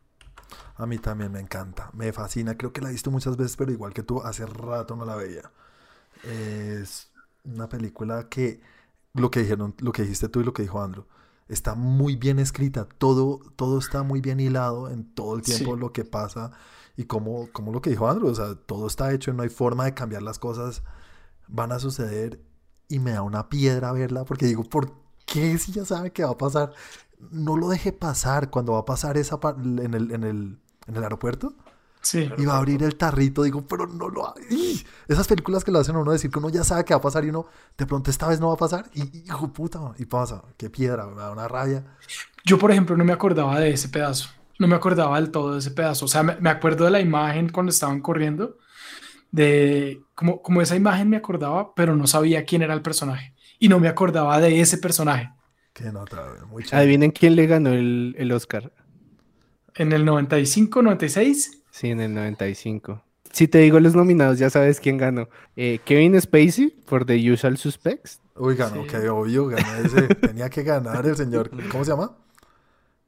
A 0.82 0.86
mí 0.86 0.98
también 0.98 1.32
me 1.32 1.40
encanta, 1.40 1.90
me 1.92 2.12
fascina. 2.12 2.56
Creo 2.56 2.72
que 2.72 2.80
la 2.80 2.88
he 2.88 2.92
visto 2.92 3.10
muchas 3.10 3.36
veces, 3.36 3.56
pero 3.56 3.72
igual 3.72 3.92
que 3.92 4.02
tú, 4.02 4.22
hace 4.22 4.46
rato 4.46 4.96
no 4.96 5.04
la 5.04 5.14
veía. 5.16 5.50
Es 6.24 7.10
una 7.44 7.68
película 7.68 8.28
que 8.28 8.60
lo 9.14 9.30
que 9.30 9.40
dijeron, 9.40 9.74
lo 9.80 9.92
que 9.92 10.02
dijiste 10.02 10.28
tú 10.28 10.40
y 10.40 10.44
lo 10.44 10.52
que 10.52 10.62
dijo 10.62 10.82
Andrew, 10.82 11.04
está 11.48 11.74
muy 11.74 12.16
bien 12.16 12.38
escrita. 12.38 12.86
Todo, 12.98 13.40
todo 13.56 13.78
está 13.78 14.02
muy 14.02 14.20
bien 14.20 14.40
hilado 14.40 14.88
en 14.90 15.04
todo 15.14 15.36
el 15.36 15.42
tiempo 15.42 15.74
Sí. 15.74 15.80
lo 15.80 15.92
que 15.92 16.04
pasa 16.04 16.52
y 16.96 17.04
como, 17.04 17.48
como 17.52 17.72
lo 17.72 17.80
que 17.82 17.90
dijo 17.90 18.08
Andrew, 18.08 18.30
o 18.30 18.34
sea, 18.34 18.54
todo 18.54 18.86
está 18.86 19.12
hecho, 19.12 19.32
no 19.32 19.42
hay 19.42 19.48
forma 19.48 19.84
de 19.84 19.94
cambiar 19.94 20.22
las 20.22 20.38
cosas. 20.38 20.82
Van 21.48 21.72
a 21.72 21.78
suceder 21.78 22.40
y 22.88 22.98
me 23.00 23.12
da 23.12 23.22
una 23.22 23.48
piedra 23.48 23.92
verla 23.92 24.24
porque 24.24 24.46
digo, 24.46 24.64
¿por 24.64 24.92
qué 25.26 25.58
si 25.58 25.72
ya 25.72 25.84
sabe 25.84 26.12
que 26.12 26.24
va 26.24 26.30
a 26.32 26.38
pasar? 26.38 26.72
No 27.30 27.56
lo 27.56 27.68
deje 27.68 27.92
pasar 27.92 28.50
cuando 28.50 28.72
va 28.74 28.80
a 28.80 28.84
pasar 28.84 29.16
esa 29.18 29.38
en 29.58 29.94
el, 29.94 30.10
en 30.12 30.24
el, 30.24 30.58
en 30.90 30.96
el 30.96 31.02
aeropuerto 31.04 31.54
Sí, 32.02 32.30
y 32.38 32.46
va 32.46 32.54
a 32.54 32.58
abrir 32.58 32.82
el 32.82 32.96
tarrito, 32.96 33.42
digo, 33.42 33.66
pero 33.66 33.86
no 33.86 34.08
lo 34.08 34.26
ha-. 34.26 34.34
Esas 35.06 35.28
películas 35.28 35.64
que 35.64 35.70
lo 35.70 35.80
hacen 35.80 35.96
a 35.96 35.98
uno 35.98 36.12
decir 36.12 36.30
que 36.30 36.38
uno 36.38 36.48
ya 36.48 36.64
sabe 36.64 36.84
que 36.84 36.94
va 36.94 36.98
a 36.98 37.02
pasar 37.02 37.24
y 37.24 37.28
uno 37.28 37.46
de 37.76 37.86
pronto 37.86 38.10
esta 38.10 38.26
vez 38.26 38.40
no 38.40 38.48
va 38.48 38.54
a 38.54 38.56
pasar 38.56 38.86
y 38.94 39.24
hijo 39.26 39.52
puta, 39.52 39.92
y 39.98 40.06
pasa, 40.06 40.42
qué 40.56 40.70
piedra, 40.70 41.06
me 41.06 41.16
da 41.16 41.30
una 41.30 41.46
rabia. 41.46 41.84
Yo, 42.44 42.58
por 42.58 42.70
ejemplo, 42.70 42.96
no 42.96 43.04
me 43.04 43.12
acordaba 43.12 43.60
de 43.60 43.70
ese 43.70 43.90
pedazo. 43.90 44.30
No 44.58 44.66
me 44.66 44.76
acordaba 44.76 45.20
del 45.20 45.30
todo 45.30 45.52
de 45.52 45.58
ese 45.58 45.70
pedazo. 45.70 46.06
O 46.06 46.08
sea, 46.08 46.22
me, 46.22 46.36
me 46.36 46.50
acuerdo 46.50 46.84
de 46.84 46.90
la 46.90 47.00
imagen 47.00 47.50
cuando 47.50 47.70
estaban 47.70 48.00
corriendo. 48.00 48.56
De 49.30 50.00
como, 50.14 50.42
como 50.42 50.60
esa 50.62 50.76
imagen 50.76 51.08
me 51.08 51.18
acordaba, 51.18 51.74
pero 51.74 51.94
no 51.96 52.06
sabía 52.06 52.44
quién 52.44 52.62
era 52.62 52.74
el 52.74 52.82
personaje. 52.82 53.34
Y 53.58 53.68
no 53.68 53.78
me 53.78 53.88
acordaba 53.88 54.40
de 54.40 54.60
ese 54.60 54.78
personaje. 54.78 55.30
Qué 55.72 55.92
nota, 55.92 56.34
muy 56.48 56.64
chévere. 56.64 56.82
Adivinen 56.82 57.10
quién 57.10 57.36
le 57.36 57.46
ganó 57.46 57.70
el, 57.70 58.14
el 58.18 58.32
Oscar. 58.32 58.72
En 59.80 59.92
el 59.92 60.04
95, 60.04 60.82
96. 60.82 61.62
Sí, 61.70 61.90
en 61.90 62.00
el 62.00 62.12
95. 62.14 63.02
Si 63.32 63.48
te 63.48 63.58
digo 63.58 63.78
los 63.80 63.94
nominados, 63.94 64.38
ya 64.38 64.50
sabes 64.50 64.80
quién 64.80 64.98
ganó. 64.98 65.28
Eh, 65.56 65.78
Kevin 65.84 66.20
Spacey 66.20 66.68
por 66.86 67.04
The 67.06 67.32
Usual 67.32 67.56
Suspects. 67.56 68.20
Uy, 68.36 68.56
ganó, 68.56 68.82
Sí. 68.82 68.88
que 68.88 69.08
obvio, 69.08 69.46
ganó 69.46 69.74
ese. 69.84 70.02
Tenía 70.16 70.50
que 70.50 70.62
ganar 70.64 71.06
el 71.06 71.16
señor, 71.16 71.50
¿cómo 71.70 71.84
se 71.84 71.90
llama? 71.92 72.16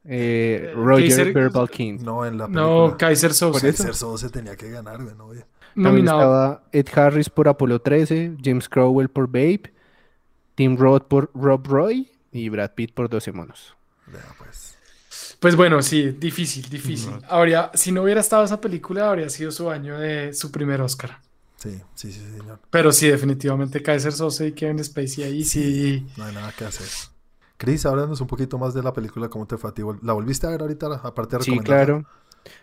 eh, 0.04 0.68
Eh, 0.70 0.74
Roger 0.74 1.08
Kaiser- 1.10 1.32
Verbal 1.34 1.68
King. 1.70 1.98
No, 2.02 2.24
en 2.24 2.38
la 2.38 2.46
película. 2.46 2.66
No, 2.66 2.96
Kaiser 2.96 3.34
Soze. 3.34 3.60
Por 3.60 3.68
eso. 3.68 4.16
Ser 4.16 4.28
se 4.28 4.32
tenía 4.32 4.56
que 4.56 4.70
ganar, 4.70 5.02
güey, 5.02 5.14
no. 5.14 5.26
También 5.26 5.44
Nominado. 5.74 6.20
estaba 6.20 6.64
Ed 6.72 6.86
Harris 6.94 7.30
por 7.30 7.48
Apolo 7.48 7.80
13, 7.80 8.36
James 8.42 8.68
Crowell 8.68 9.08
por 9.08 9.26
Babe, 9.26 9.72
Tim 10.54 10.76
Roth 10.76 11.04
por 11.08 11.30
Rob 11.34 11.66
Roy 11.66 12.10
y 12.30 12.48
Brad 12.48 12.72
Pitt 12.74 12.92
por 12.94 13.08
12 13.08 13.32
monos. 13.32 13.74
Vea, 14.06 14.22
pues. 14.38 14.71
Pues 15.42 15.56
bueno, 15.56 15.82
sí, 15.82 16.12
difícil, 16.12 16.68
difícil. 16.70 17.14
Habría, 17.28 17.72
si 17.74 17.90
no 17.90 18.04
hubiera 18.04 18.20
estado 18.20 18.44
esa 18.44 18.60
película, 18.60 19.10
habría 19.10 19.28
sido 19.28 19.50
su 19.50 19.68
año 19.68 19.98
de 19.98 20.32
su 20.32 20.52
primer 20.52 20.80
Oscar. 20.80 21.18
Sí, 21.56 21.80
sí, 21.96 22.12
sí, 22.12 22.20
señor. 22.38 22.60
Pero 22.70 22.92
sí, 22.92 23.08
definitivamente 23.08 23.82
Kaiser 23.82 24.12
Soze 24.12 24.46
y 24.46 24.52
Kevin 24.52 24.82
Spacey 24.84 25.24
ahí 25.24 25.44
sí. 25.44 26.06
No 26.16 26.26
hay 26.26 26.32
nada 26.32 26.52
que 26.56 26.64
hacer. 26.64 26.86
Chris, 27.56 27.84
háblanos 27.84 28.20
un 28.20 28.28
poquito 28.28 28.56
más 28.56 28.72
de 28.72 28.84
la 28.84 28.92
película, 28.92 29.28
¿cómo 29.28 29.44
te 29.44 29.56
fue 29.56 29.70
a 29.70 29.74
ti? 29.74 29.82
¿La 30.02 30.12
volviste 30.12 30.46
a 30.46 30.50
ver 30.50 30.60
ahorita, 30.60 31.00
aparte 31.02 31.38
de 31.38 31.42
Sí, 31.42 31.58
claro. 31.58 32.04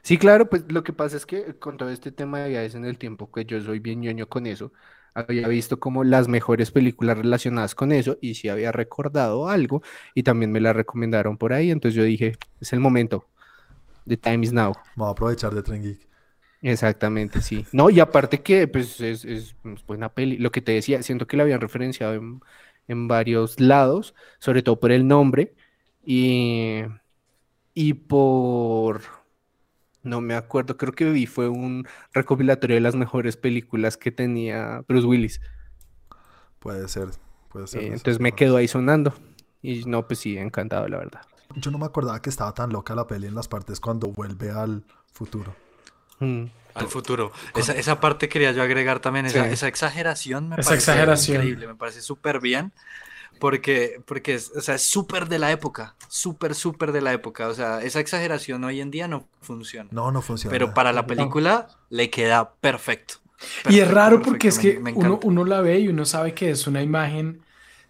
Sí, 0.01 0.17
claro, 0.17 0.49
pues 0.49 0.63
lo 0.71 0.81
que 0.81 0.93
pasa 0.93 1.17
es 1.17 1.25
que 1.25 1.59
con 1.59 1.75
todo 1.75 1.89
este 1.89 2.13
tema 2.13 2.39
de 2.39 2.49
viajes 2.49 2.75
en 2.75 2.85
el 2.85 2.97
tiempo, 2.97 3.29
que 3.29 3.43
yo 3.43 3.59
soy 3.59 3.79
bien 3.79 3.99
ñoño 3.99 4.29
con 4.29 4.47
eso, 4.47 4.71
había 5.19 5.47
visto 5.47 5.79
como 5.79 6.03
las 6.03 6.27
mejores 6.27 6.71
películas 6.71 7.17
relacionadas 7.17 7.75
con 7.75 7.91
eso 7.91 8.17
y 8.21 8.35
sí 8.35 8.49
había 8.49 8.71
recordado 8.71 9.49
algo 9.49 9.81
y 10.15 10.23
también 10.23 10.51
me 10.51 10.59
la 10.61 10.73
recomendaron 10.73 11.37
por 11.37 11.53
ahí, 11.53 11.71
entonces 11.71 11.95
yo 11.95 12.03
dije, 12.03 12.33
es 12.59 12.73
el 12.73 12.79
momento, 12.79 13.27
the 14.07 14.17
time 14.17 14.45
is 14.45 14.53
now. 14.53 14.73
Voy 14.95 15.07
a 15.07 15.11
aprovechar 15.11 15.53
de 15.53 15.63
Tren 15.63 15.83
Geek. 15.83 16.07
Exactamente, 16.61 17.41
sí. 17.41 17.65
No, 17.71 17.89
y 17.89 17.99
aparte 18.01 18.41
que 18.41 18.67
pues 18.67 18.99
es, 18.99 19.23
es 19.23 19.55
es 19.63 19.85
buena 19.85 20.13
peli, 20.13 20.37
lo 20.37 20.51
que 20.51 20.61
te 20.61 20.73
decía, 20.73 21.01
siento 21.03 21.25
que 21.27 21.37
la 21.37 21.43
habían 21.43 21.61
referenciado 21.61 22.13
en, 22.15 22.41
en 22.87 23.07
varios 23.07 23.59
lados, 23.59 24.13
sobre 24.39 24.61
todo 24.61 24.79
por 24.79 24.91
el 24.91 25.07
nombre 25.07 25.55
y, 26.05 26.81
y 27.73 27.93
por, 27.93 29.01
no 30.09 30.21
me 30.21 30.35
acuerdo, 30.35 30.75
creo 30.77 30.91
que 30.93 31.05
vi 31.09 31.25
fue 31.27 31.47
un 31.49 31.87
recopilatorio 32.13 32.75
de 32.75 32.81
las 32.81 32.95
mejores 32.95 33.37
películas 33.37 33.95
que 33.97 34.11
tenía 34.11 34.83
Bruce 34.87 35.07
Willis. 35.07 35.41
Puede 36.59 36.87
ser, 36.87 37.07
puede 37.49 37.67
ser. 37.67 37.83
Eh, 37.83 37.87
entonces 37.87 38.19
me 38.19 38.33
quedo 38.33 38.57
ahí 38.57 38.67
sonando 38.67 39.13
y 39.61 39.85
no, 39.85 40.07
pues 40.07 40.19
sí, 40.19 40.37
encantado, 40.37 40.87
la 40.87 40.97
verdad. 40.97 41.21
Yo 41.55 41.71
no 41.71 41.77
me 41.77 41.85
acordaba 41.85 42.21
que 42.21 42.29
estaba 42.29 42.53
tan 42.53 42.71
loca 42.71 42.93
la 42.95 43.07
peli 43.07 43.27
en 43.27 43.35
las 43.35 43.47
partes 43.47 43.79
cuando 43.79 44.07
vuelve 44.07 44.51
al 44.51 44.83
futuro. 45.13 45.55
Mm. 46.19 46.45
Al 46.75 46.87
futuro. 46.87 47.31
Esa, 47.55 47.73
esa 47.73 47.99
parte 47.99 48.29
quería 48.29 48.51
yo 48.51 48.61
agregar 48.61 48.99
también, 48.99 49.25
esa, 49.25 49.45
Sí. 49.45 49.53
esa 49.53 49.67
exageración 49.67 50.49
me 50.49 50.55
Esa 50.55 50.69
parece 50.69 50.91
exageración. 50.91 51.37
increíble, 51.37 51.67
me 51.67 51.75
parece 51.75 52.01
súper 52.01 52.39
bien, 52.39 52.71
porque, 53.39 54.01
porque 54.05 54.35
es, 54.35 54.51
o 54.55 54.61
sea, 54.61 54.75
es 54.75 54.83
súper 54.83 55.27
de 55.27 55.39
la 55.39 55.51
época, 55.51 55.95
súper, 56.07 56.55
súper 56.55 56.91
de 56.91 57.01
la 57.01 57.13
época, 57.13 57.47
o 57.47 57.53
sea, 57.53 57.81
esa 57.83 57.99
exageración 57.99 58.63
hoy 58.63 58.81
en 58.81 58.91
día 58.91 59.07
no 59.07 59.27
funciona, 59.41 59.89
No, 59.91 60.11
no 60.11 60.21
funciona. 60.21 60.57
pero 60.57 60.73
para 60.73 60.93
la 60.93 61.01
No. 61.03 61.07
película 61.07 61.67
le 61.89 62.09
queda 62.09 62.53
perfecto. 62.55 63.15
Y 63.67 63.79
es 63.79 63.89
Perfecto, 63.89 63.93
raro 63.93 64.21
porque 64.21 64.47
es 64.49 64.59
que 64.59 64.79
me- 64.79 64.91
me 64.91 64.91
uno, 64.93 65.19
uno 65.23 65.45
la 65.45 65.61
ve 65.61 65.79
y 65.79 65.87
uno 65.87 66.05
sabe 66.05 66.33
que 66.33 66.49
es 66.51 66.67
una 66.67 66.81
imagen 66.83 67.41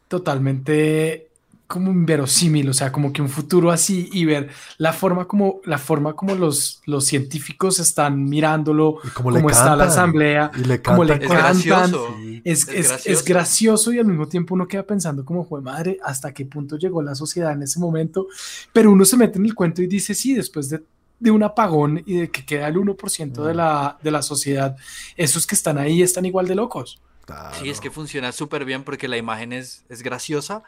totalmente 0.07 1.28
como 1.69 1.91
inverosímil, 1.91 2.67
o 2.67 2.73
sea, 2.73 2.91
como 2.91 3.13
que 3.13 3.21
un 3.21 3.29
futuro 3.29 3.69
así 3.69 4.09
y 4.11 4.25
ver 4.25 4.49
la 4.79 4.91
forma 4.91 5.27
como, 5.27 5.61
la 5.65 5.77
forma 5.77 6.13
como 6.15 6.33
los, 6.33 6.81
los 6.85 7.05
científicos 7.05 7.77
están 7.79 8.25
mirándolo, 8.25 8.97
Y 9.03 9.09
como 9.09 9.49
está 9.49 9.75
la 9.75 9.83
asamblea, 9.83 10.49
y 10.57 10.63
le 10.65 10.81
cómo 10.81 11.03
le 11.03 11.19
cantan. 11.19 11.37
Es 11.55 11.63
gracioso. 11.65 12.17
Es, 12.43 12.67
Es 13.05 13.23
gracioso. 13.23 13.93
y 13.93 13.99
al 13.99 14.05
mismo 14.07 14.27
tiempo 14.27 14.55
uno 14.55 14.67
queda 14.67 14.81
pensando 14.81 15.23
como, 15.23 15.45
fue 15.45 15.61
madre, 15.61 15.99
¿hasta 16.03 16.33
qué 16.33 16.43
punto 16.43 16.75
llegó 16.75 17.03
la 17.03 17.13
sociedad 17.13 17.51
en 17.53 17.61
ese 17.61 17.79
momento? 17.79 18.25
Pero 18.73 18.91
uno 18.91 19.05
se 19.05 19.15
mete 19.15 19.37
en 19.37 19.45
el 19.45 19.53
cuento 19.53 19.83
y 19.83 19.87
dice, 19.87 20.15
sí, 20.15 20.33
después 20.33 20.69
de, 20.69 20.81
de 21.19 21.29
un 21.29 21.43
apagón 21.43 22.01
y 22.03 22.17
de 22.17 22.31
que 22.31 22.45
queda 22.45 22.67
el 22.67 22.77
1% 22.77 23.43
de, 23.43 23.53
Mm. 23.53 23.57
la, 23.57 23.97
de 24.01 24.09
la 24.09 24.23
sociedad, 24.23 24.75
esos 25.15 25.45
que 25.45 25.53
están 25.53 25.77
ahí 25.77 26.01
están 26.01 26.25
igual 26.25 26.47
de 26.47 26.55
locos. 26.55 26.99
Claro. 27.27 27.55
Sí, 27.61 27.69
es 27.69 27.79
que 27.79 27.91
funciona 27.91 28.31
súper 28.31 28.65
bien 28.65 28.83
porque 28.83 29.07
la 29.07 29.17
imagen 29.17 29.53
es, 29.53 29.85
es 29.87 30.01
graciosa, 30.01 30.63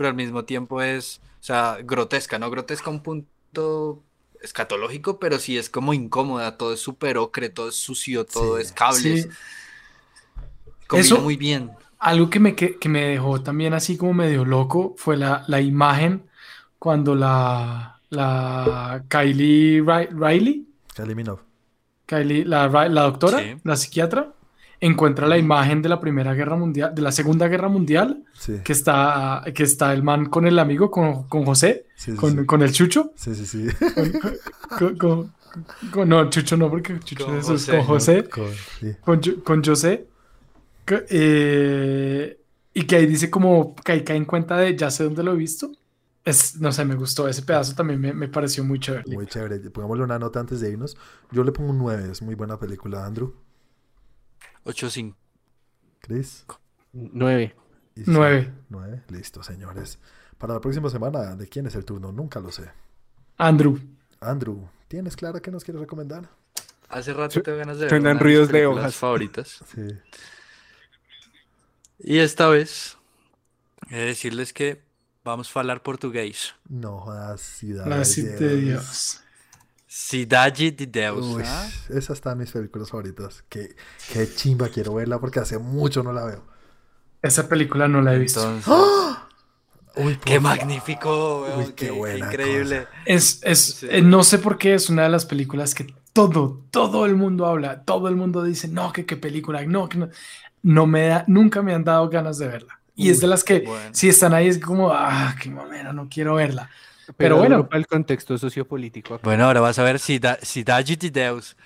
pero 0.00 0.08
al 0.08 0.16
mismo 0.16 0.46
tiempo 0.46 0.80
es, 0.80 1.20
o 1.40 1.42
sea, 1.42 1.76
grotesca, 1.84 2.38
no 2.38 2.50
grotesca 2.50 2.88
a 2.88 2.92
un 2.94 3.02
punto 3.02 4.02
escatológico, 4.40 5.18
pero 5.18 5.38
sí 5.38 5.58
es 5.58 5.68
como 5.68 5.92
incómoda, 5.92 6.56
todo 6.56 6.72
es 6.72 6.80
súper 6.80 7.18
ocre, 7.18 7.50
todo 7.50 7.68
es 7.68 7.74
sucio, 7.74 8.24
todo 8.24 8.56
Sí. 8.56 8.62
es 8.62 8.72
cables. 8.72 9.22
Sí. 9.24 9.28
Combina 10.86 11.04
Eso- 11.06 11.20
muy 11.20 11.36
bien. 11.36 11.70
Algo 11.98 12.30
que 12.30 12.40
me, 12.40 12.54
que, 12.56 12.78
que 12.78 12.88
me 12.88 13.04
dejó 13.04 13.42
también 13.42 13.74
así 13.74 13.98
como 13.98 14.14
medio 14.14 14.46
loco 14.46 14.94
fue 14.96 15.18
la, 15.18 15.44
la 15.48 15.60
imagen 15.60 16.24
cuando 16.78 17.14
la, 17.14 18.00
la 18.08 19.04
Kylie 19.10 19.82
Ri- 19.82 20.08
Riley, 20.10 20.66
Kylie 20.96 21.14
Minogue. 21.14 21.42
Kylie, 22.06 22.46
la, 22.46 22.68
la 22.88 23.02
doctora, 23.02 23.38
Sí. 23.40 23.56
la 23.64 23.76
psiquiatra, 23.76 24.32
encuentra 24.80 25.26
la 25.26 25.36
imagen 25.36 25.82
de 25.82 25.88
la 25.90 26.00
Primera 26.00 26.32
Guerra 26.34 26.56
Mundial, 26.56 26.94
de 26.94 27.02
la 27.02 27.12
Segunda 27.12 27.48
Guerra 27.48 27.68
Mundial, 27.68 28.24
Sí. 28.32 28.56
que 28.64 28.72
está, 28.72 29.42
que 29.54 29.62
está 29.62 29.92
el 29.92 30.02
man 30.02 30.26
con 30.30 30.46
el 30.46 30.58
amigo, 30.58 30.90
con, 30.90 31.24
con 31.28 31.44
José, 31.44 31.86
Sí, 31.96 32.12
sí, 32.12 32.16
con, 32.16 32.38
sí. 32.40 32.46
con 32.46 32.62
el 32.62 32.72
Chucho. 32.72 33.12
Sí, 33.14 33.34
sí, 33.34 33.44
sí. 33.46 33.66
Con, 34.78 34.96
con- 34.96 35.32
con- 35.90 36.08
no, 36.08 36.30
Chucho 36.30 36.56
no, 36.56 36.70
porque 36.70 36.98
Chucho 37.00 37.26
Con 37.26 37.36
es 37.38 37.46
José, 37.46 37.70
con 37.72 37.78
¿no? 37.80 37.84
José. 37.86 38.24
Con- 38.28 39.22
sí. 39.22 39.34
con, 39.44 39.62
José. 39.64 40.06
que, 40.86 41.04
eh, 41.10 42.40
y 42.72 42.84
que 42.84 42.96
ahí 42.96 43.06
dice 43.06 43.28
como 43.30 43.74
que 43.76 43.92
ahí 43.92 44.04
cae 44.04 44.16
en 44.16 44.24
cuenta 44.24 44.56
de 44.56 44.76
ya 44.76 44.90
sé 44.90 45.04
dónde 45.04 45.22
lo 45.22 45.32
he 45.32 45.36
visto. 45.36 45.70
Es, 46.24 46.60
no 46.60 46.70
sé, 46.70 46.84
me 46.84 46.94
gustó 46.94 47.26
ese 47.28 47.42
pedazo 47.42 47.74
también 47.74 48.00
me, 48.00 48.12
me 48.12 48.28
pareció 48.28 48.62
muy 48.62 48.78
chévere. 48.78 49.04
Muy 49.12 49.26
chévere. 49.26 49.58
Pongámosle 49.70 50.04
una 50.04 50.18
nota 50.18 50.38
antes 50.38 50.60
de 50.60 50.70
irnos. 50.70 50.96
Yo 51.32 51.42
le 51.44 51.50
pongo 51.50 51.70
un 51.70 51.78
9. 51.78 52.10
Es 52.12 52.20
muy 52.22 52.34
buena 52.34 52.58
película, 52.58 53.04
Andrew. 53.06 53.34
8-5. 54.64 55.14
Chris. 56.00 56.44
Nueve. 56.92 57.54
Y 57.96 58.02
Nueve. 58.06 58.52
9. 58.68 59.02
Listo, 59.08 59.42
señores. 59.42 59.98
Para 60.38 60.54
la 60.54 60.60
próxima 60.60 60.88
semana, 60.88 61.36
¿de 61.36 61.48
quién 61.48 61.66
es 61.66 61.74
el 61.74 61.84
turno? 61.84 62.12
Nunca 62.12 62.40
lo 62.40 62.50
sé. 62.50 62.70
Andrew. 63.36 63.78
Andrew, 64.20 64.68
¿tienes 64.88 65.16
clara 65.16 65.40
qué 65.40 65.50
nos 65.50 65.64
quieres 65.64 65.80
recomendar? 65.80 66.28
Hace 66.88 67.12
rato 67.12 67.40
tengo 67.42 67.58
ganas 67.58 67.76
de 67.78 67.84
ver 67.84 67.90
Suenan 67.90 68.18
ruidos 68.18 68.48
de 68.48 68.66
hojas. 68.66 68.94
favoritas. 68.94 69.62
Sí. 69.74 69.88
Y 72.02 72.18
esta 72.18 72.48
vez 72.48 72.96
He 73.90 73.96
de 73.96 74.04
decirles 74.06 74.52
que 74.52 74.82
vamos 75.24 75.54
a 75.54 75.60
hablar 75.60 75.82
portugués. 75.82 76.54
No 76.68 77.00
jodas, 77.00 77.40
Ciudad 77.40 77.86
La 77.86 77.98
de 77.98 78.56
Dios. 78.56 79.22
Cidade 79.92 80.70
de 80.70 80.86
Deus. 80.86 81.26
Uy, 81.26 81.42
¿ah? 81.44 81.68
esa 81.88 82.12
está 82.12 82.30
en 82.30 82.38
mis 82.38 82.52
películas 82.52 82.90
favoritas. 82.90 83.42
Qué, 83.48 83.74
qué 84.12 84.32
chimba, 84.32 84.68
quiero 84.68 84.94
verla 84.94 85.18
porque 85.18 85.40
hace 85.40 85.58
mucho 85.58 86.04
no 86.04 86.12
la 86.12 86.24
veo. 86.26 86.44
Esa 87.20 87.48
película 87.48 87.88
no 87.88 88.00
la 88.00 88.14
he 88.14 88.18
visto. 88.20 88.40
Entonces, 88.40 88.72
Uy, 89.96 90.14
por 90.14 90.20
qué 90.24 90.40
favor. 90.40 90.42
magnífico, 90.58 91.42
weón, 91.42 91.58
Uy, 91.58 91.72
qué, 91.74 91.90
buena 91.90 92.28
increíble. 92.28 92.86
Es, 93.04 93.40
es, 93.42 93.58
Sí. 93.58 93.88
eh, 93.90 94.00
no 94.00 94.22
sé 94.22 94.38
por 94.38 94.58
qué 94.58 94.74
es 94.74 94.90
una 94.90 95.02
de 95.02 95.08
las 95.08 95.26
películas 95.26 95.74
que 95.74 95.92
todo, 96.12 96.62
todo 96.70 97.04
el 97.04 97.16
mundo 97.16 97.46
habla, 97.46 97.82
todo 97.82 98.06
el 98.06 98.14
mundo 98.14 98.44
dice, 98.44 98.68
no, 98.68 98.92
que 98.92 99.04
qué 99.06 99.16
película, 99.16 99.66
no, 99.66 99.88
que 99.88 99.98
no. 99.98 100.08
No 100.62 100.86
me 100.86 101.08
da, 101.08 101.24
nunca 101.26 101.62
me 101.62 101.74
han 101.74 101.82
dado 101.82 102.08
ganas 102.08 102.38
de 102.38 102.46
verla. 102.46 102.78
Y 102.94 103.10
es 103.10 103.20
de 103.20 103.26
las 103.26 103.42
que, 103.42 103.62
bueno. 103.62 103.90
si 103.92 104.08
están 104.08 104.34
ahí, 104.34 104.46
es 104.46 104.58
como, 104.60 104.92
ah, 104.92 105.34
qué 105.42 105.50
mamera, 105.50 105.92
no 105.92 106.08
quiero 106.08 106.36
verla. 106.36 106.70
Pero 107.16 107.36
bueno. 107.36 107.68
Para 107.68 107.78
el 107.78 107.86
contexto 107.86 108.36
sociopolítico. 108.38 109.14
acá. 109.14 109.22
Bueno, 109.24 109.44
ahora 109.44 109.60
vas 109.60 109.78
a 109.78 109.82
ver 109.84 109.98
Cida- 109.98 110.38
Cidade 110.42 110.96
de 110.96 111.10
Deus. 111.10 111.56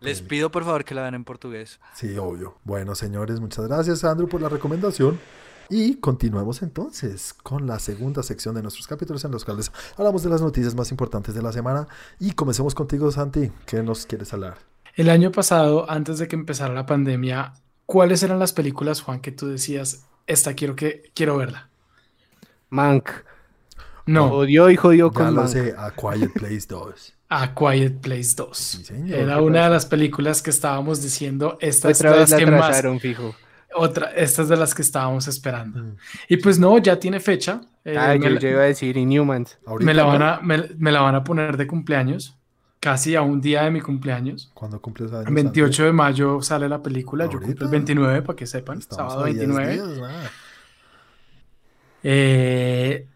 Les 0.00 0.20
pido 0.20 0.50
por 0.50 0.64
favor 0.64 0.84
que 0.84 0.94
la 0.94 1.00
vean 1.02 1.14
en 1.14 1.24
portugués. 1.24 1.80
Sí, 1.94 2.16
obvio. 2.18 2.58
Bueno, 2.64 2.94
señores, 2.94 3.40
muchas 3.40 3.66
gracias, 3.66 4.04
Andrew, 4.04 4.28
por 4.28 4.42
la 4.42 4.50
recomendación. 4.50 5.18
Y 5.70 5.94
continuemos 5.96 6.60
entonces 6.60 7.32
con 7.32 7.66
la 7.66 7.78
segunda 7.78 8.22
sección 8.22 8.54
de 8.54 8.60
nuestros 8.60 8.86
capítulos 8.86 9.24
en 9.24 9.30
los 9.30 9.46
cuales 9.46 9.72
hablamos 9.96 10.22
de 10.22 10.28
las 10.28 10.42
noticias 10.42 10.74
más 10.74 10.90
importantes 10.90 11.34
de 11.34 11.40
la 11.40 11.52
semana. 11.52 11.88
Y 12.20 12.32
comencemos 12.32 12.74
contigo, 12.74 13.10
Santi. 13.10 13.50
¿Qué 13.64 13.82
nos 13.82 14.04
quieres 14.04 14.30
hablar? 14.34 14.58
El 14.94 15.08
año 15.08 15.32
pasado, 15.32 15.90
antes 15.90 16.18
de 16.18 16.28
que 16.28 16.36
empezara 16.36 16.74
la 16.74 16.84
pandemia, 16.84 17.54
¿cuáles 17.86 18.22
eran 18.22 18.38
las 18.38 18.52
películas, 18.52 19.00
Juan, 19.00 19.20
que 19.20 19.32
tú 19.32 19.48
decías, 19.48 20.04
esta 20.26 20.52
quiero 20.52 20.76
que 20.76 21.10
quiero 21.14 21.38
verla? 21.38 21.70
Mank. 22.68 23.08
No, 24.06 24.28
Jodió 24.28 24.68
y 24.70 24.76
jodió 24.76 25.10
Ya 25.10 25.14
con 25.14 25.34
lo 25.34 25.48
sé, 25.48 25.74
A 25.78 25.90
Quiet 25.92 26.32
Place 26.34 26.66
2. 26.68 27.14
A 27.30 27.54
Quiet 27.54 28.00
Place 28.00 28.34
2. 28.36 28.56
Sí, 28.58 28.84
señor. 28.84 29.18
Era 29.18 29.40
una 29.40 29.64
de 29.64 29.70
las 29.70 29.86
películas 29.86 30.42
que 30.42 30.50
estábamos 30.50 31.02
diciendo, 31.02 31.56
esta 31.60 31.90
es 31.90 31.98
Otra 32.00 32.12
de 32.12 32.18
vez 32.18 32.30
las 32.30 32.40
la 32.40 32.44
que 32.46 32.50
más, 32.50 32.82
fijo. 33.00 33.34
otra, 33.74 34.10
esta 34.10 34.42
es 34.42 34.48
de 34.48 34.56
las 34.56 34.74
que 34.74 34.82
estábamos 34.82 35.26
esperando. 35.26 35.80
Mm. 35.82 35.96
Y 36.28 36.36
pues 36.36 36.58
no, 36.58 36.76
ya 36.78 36.98
tiene 37.00 37.18
fecha. 37.20 37.62
eh, 37.84 37.96
Ah, 37.98 38.14
yo 38.14 38.28
la, 38.28 38.38
ya 38.40 38.50
iba 38.50 38.60
a 38.60 38.64
decir 38.64 38.96
Inhumans. 38.96 39.58
Me 39.80 39.94
la 39.94 40.04
van 40.04 40.22
a, 40.22 40.40
me, 40.42 40.68
me 40.76 40.92
la 40.92 41.00
van 41.00 41.14
a 41.14 41.24
poner 41.24 41.56
de 41.56 41.66
cumpleaños, 41.66 42.36
casi 42.80 43.16
a 43.16 43.22
un 43.22 43.40
día 43.40 43.62
de 43.64 43.70
mi 43.70 43.80
cumpleaños. 43.80 44.50
¿Cuándo 44.54 44.80
cumples 44.82 45.10
años? 45.12 45.28
El 45.28 45.34
28 45.34 45.84
de 45.86 45.92
mayo 45.92 46.42
sale 46.42 46.68
la 46.68 46.82
película, 46.82 47.24
yo 47.24 47.32
Ahorita. 47.32 47.46
cumplo 47.46 47.64
el 47.66 47.70
29, 47.72 48.22
para 48.22 48.36
que 48.36 48.46
sepan? 48.46 48.78
Estamos 48.78 49.12
sábado 49.14 49.24
a 49.24 49.32
10 49.32 49.38
29. 49.48 49.72
días. 49.96 50.30
Eh, 52.02 53.08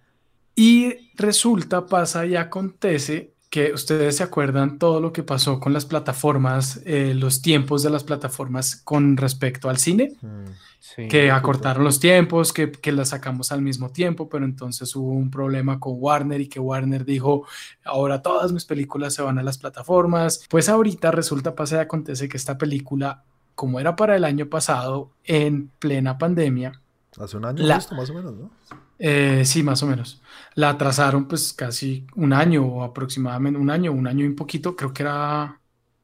y 0.61 1.11
resulta, 1.15 1.87
pasa 1.87 2.27
y 2.27 2.35
acontece 2.37 3.33
que 3.49 3.73
ustedes 3.73 4.17
se 4.17 4.23
acuerdan 4.25 4.79
todo 4.79 5.01
lo 5.01 5.13
que 5.13 5.23
pasó 5.23 5.59
con 5.59 5.73
las 5.73 5.87
plataformas, 5.87 6.83
eh, 6.85 7.15
los 7.15 7.41
tiempos 7.41 7.83
de 7.83 7.91
las 7.91 8.05
plataformas 8.05 8.77
con 8.77 9.17
respecto 9.17 9.71
al 9.71 9.79
cine, 9.79 10.13
Mm. 10.21 10.45
Sí. 10.81 11.09
que 11.09 11.31
acortaron 11.31 11.83
los 11.85 11.99
tiempos, 12.01 12.53
que, 12.53 12.71
que 12.71 12.93
las 12.93 13.09
sacamos 13.11 13.51
al 13.53 13.63
mismo 13.63 13.91
tiempo, 13.91 14.29
pero 14.29 14.45
entonces 14.45 14.95
hubo 14.97 15.13
un 15.13 15.31
problema 15.31 15.79
con 15.81 15.95
Warner 15.97 16.41
y 16.41 16.49
que 16.49 16.61
Warner 16.61 17.05
dijo, 17.05 17.47
ahora 17.85 18.21
todas 18.23 18.53
mis 18.53 18.65
películas 18.65 19.13
se 19.15 19.23
van 19.23 19.39
a 19.39 19.43
las 19.43 19.59
plataformas. 19.59 20.45
Pues 20.49 20.69
ahorita 20.69 21.11
resulta, 21.11 21.55
pasa 21.55 21.77
y 21.77 21.81
acontece 21.81 22.29
que 22.29 22.37
esta 22.37 22.57
película, 22.59 23.23
como 23.55 23.81
era 23.81 23.97
para 23.97 24.15
el 24.17 24.25
año 24.25 24.47
pasado, 24.49 25.11
en 25.25 25.69
plena 25.79 26.17
pandemia, 26.19 26.73
Hace 27.19 27.37
un 27.37 27.45
año, 27.47 27.65
La- 27.65 27.77
justo, 27.77 27.95
más 27.97 28.11
o 28.11 28.15
menos, 28.15 28.35
¿no? 28.37 28.51
Eh, 28.99 29.43
sí, 29.45 29.63
más 29.63 29.83
o 29.83 29.87
menos. 29.87 30.23
La 30.55 30.71
atrasaron 30.71 31.29
pues 31.29 31.53
casi 31.53 32.07
un 32.17 32.33
año 32.33 32.65
o 32.67 32.83
aproximadamente 32.83 33.59
un 33.61 33.71
año, 33.71 33.93
un 33.93 34.07
año 34.07 34.25
y 34.25 34.29
un 34.29 34.37
poquito, 34.37 34.75
creo 34.77 34.93
que 34.93 35.03
era, 35.05 35.61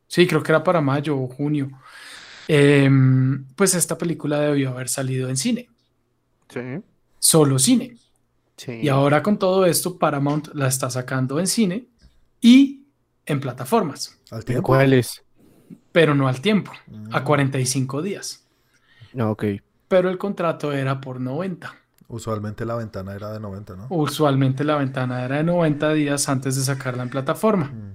sí, 0.07 0.26
creo 0.26 0.42
que 0.42 0.53
era 0.53 0.62
para 0.62 0.80
mayo 0.80 1.18
o 1.18 1.26
junio. 1.28 1.70
Em, 2.47 3.47
pues 3.57 3.74
esta 3.74 3.97
película 3.97 4.38
debió 4.40 4.70
haber 4.70 4.88
salido 4.88 5.28
en 5.28 5.36
cine, 5.36 5.68
Sí. 6.49 6.61
solo 7.18 7.59
cine. 7.59 7.97
Sí. 8.57 8.72
Y 8.82 8.88
ahora 8.88 9.22
con 9.22 9.38
todo 9.38 9.64
esto, 9.66 9.99
Paramount 9.99 10.49
la 10.55 10.68
está 10.68 10.90
sacando 10.90 11.40
en 11.40 11.47
cine 11.47 11.88
y 12.40 12.84
en 13.26 13.40
plataformas, 13.40 14.20
Al 14.30 14.40
¿En 14.40 14.45
tiempo. 14.45 14.62
¿Cuáles? 14.64 15.22
pero 15.90 16.14
no 16.14 16.28
al 16.28 16.40
tiempo, 16.40 16.72
a 17.12 17.20
Mm. 17.20 17.24
45 17.24 18.03
días. 18.03 18.47
No, 19.12 19.30
ok. 19.30 19.45
Pero 19.88 20.11
el 20.11 20.18
contrato 20.18 20.72
era 20.72 21.01
por 21.01 21.20
90. 21.20 21.74
Usualmente 22.14 22.64
la 22.64 22.76
ventana 22.76 23.12
era 23.14 23.32
de 23.32 23.40
90, 23.40 23.74
¿no? 23.76 23.86
Usualmente 23.90 24.62
la 24.62 24.76
ventana 24.76 25.24
era 25.24 25.36
de 25.38 25.42
90 25.44 25.92
días 25.94 26.28
antes 26.28 26.54
de 26.56 26.62
sacarla 26.62 27.02
en 27.02 27.10
plataforma. 27.10 27.66
Mm. 27.66 27.92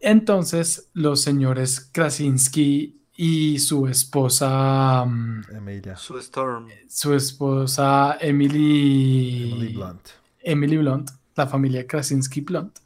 Entonces, 0.00 0.88
los 0.92 1.20
señores 1.22 1.88
Krasinski 1.92 3.00
y 3.16 3.58
su 3.58 3.88
esposa, 3.88 5.04
mm, 5.06 5.42
Emilia. 5.56 5.96
Su 5.96 6.18
Storm. 6.18 6.68
su 6.88 7.14
esposa 7.14 8.16
Emily, 8.20 9.52
Emily 9.52 9.72
Blunt. 9.74 10.08
Emily 10.40 10.76
Blunt, 10.78 11.10
la 11.36 11.46
familia 11.46 11.86
Krasinski 11.86 12.40
Blunt, 12.42 12.78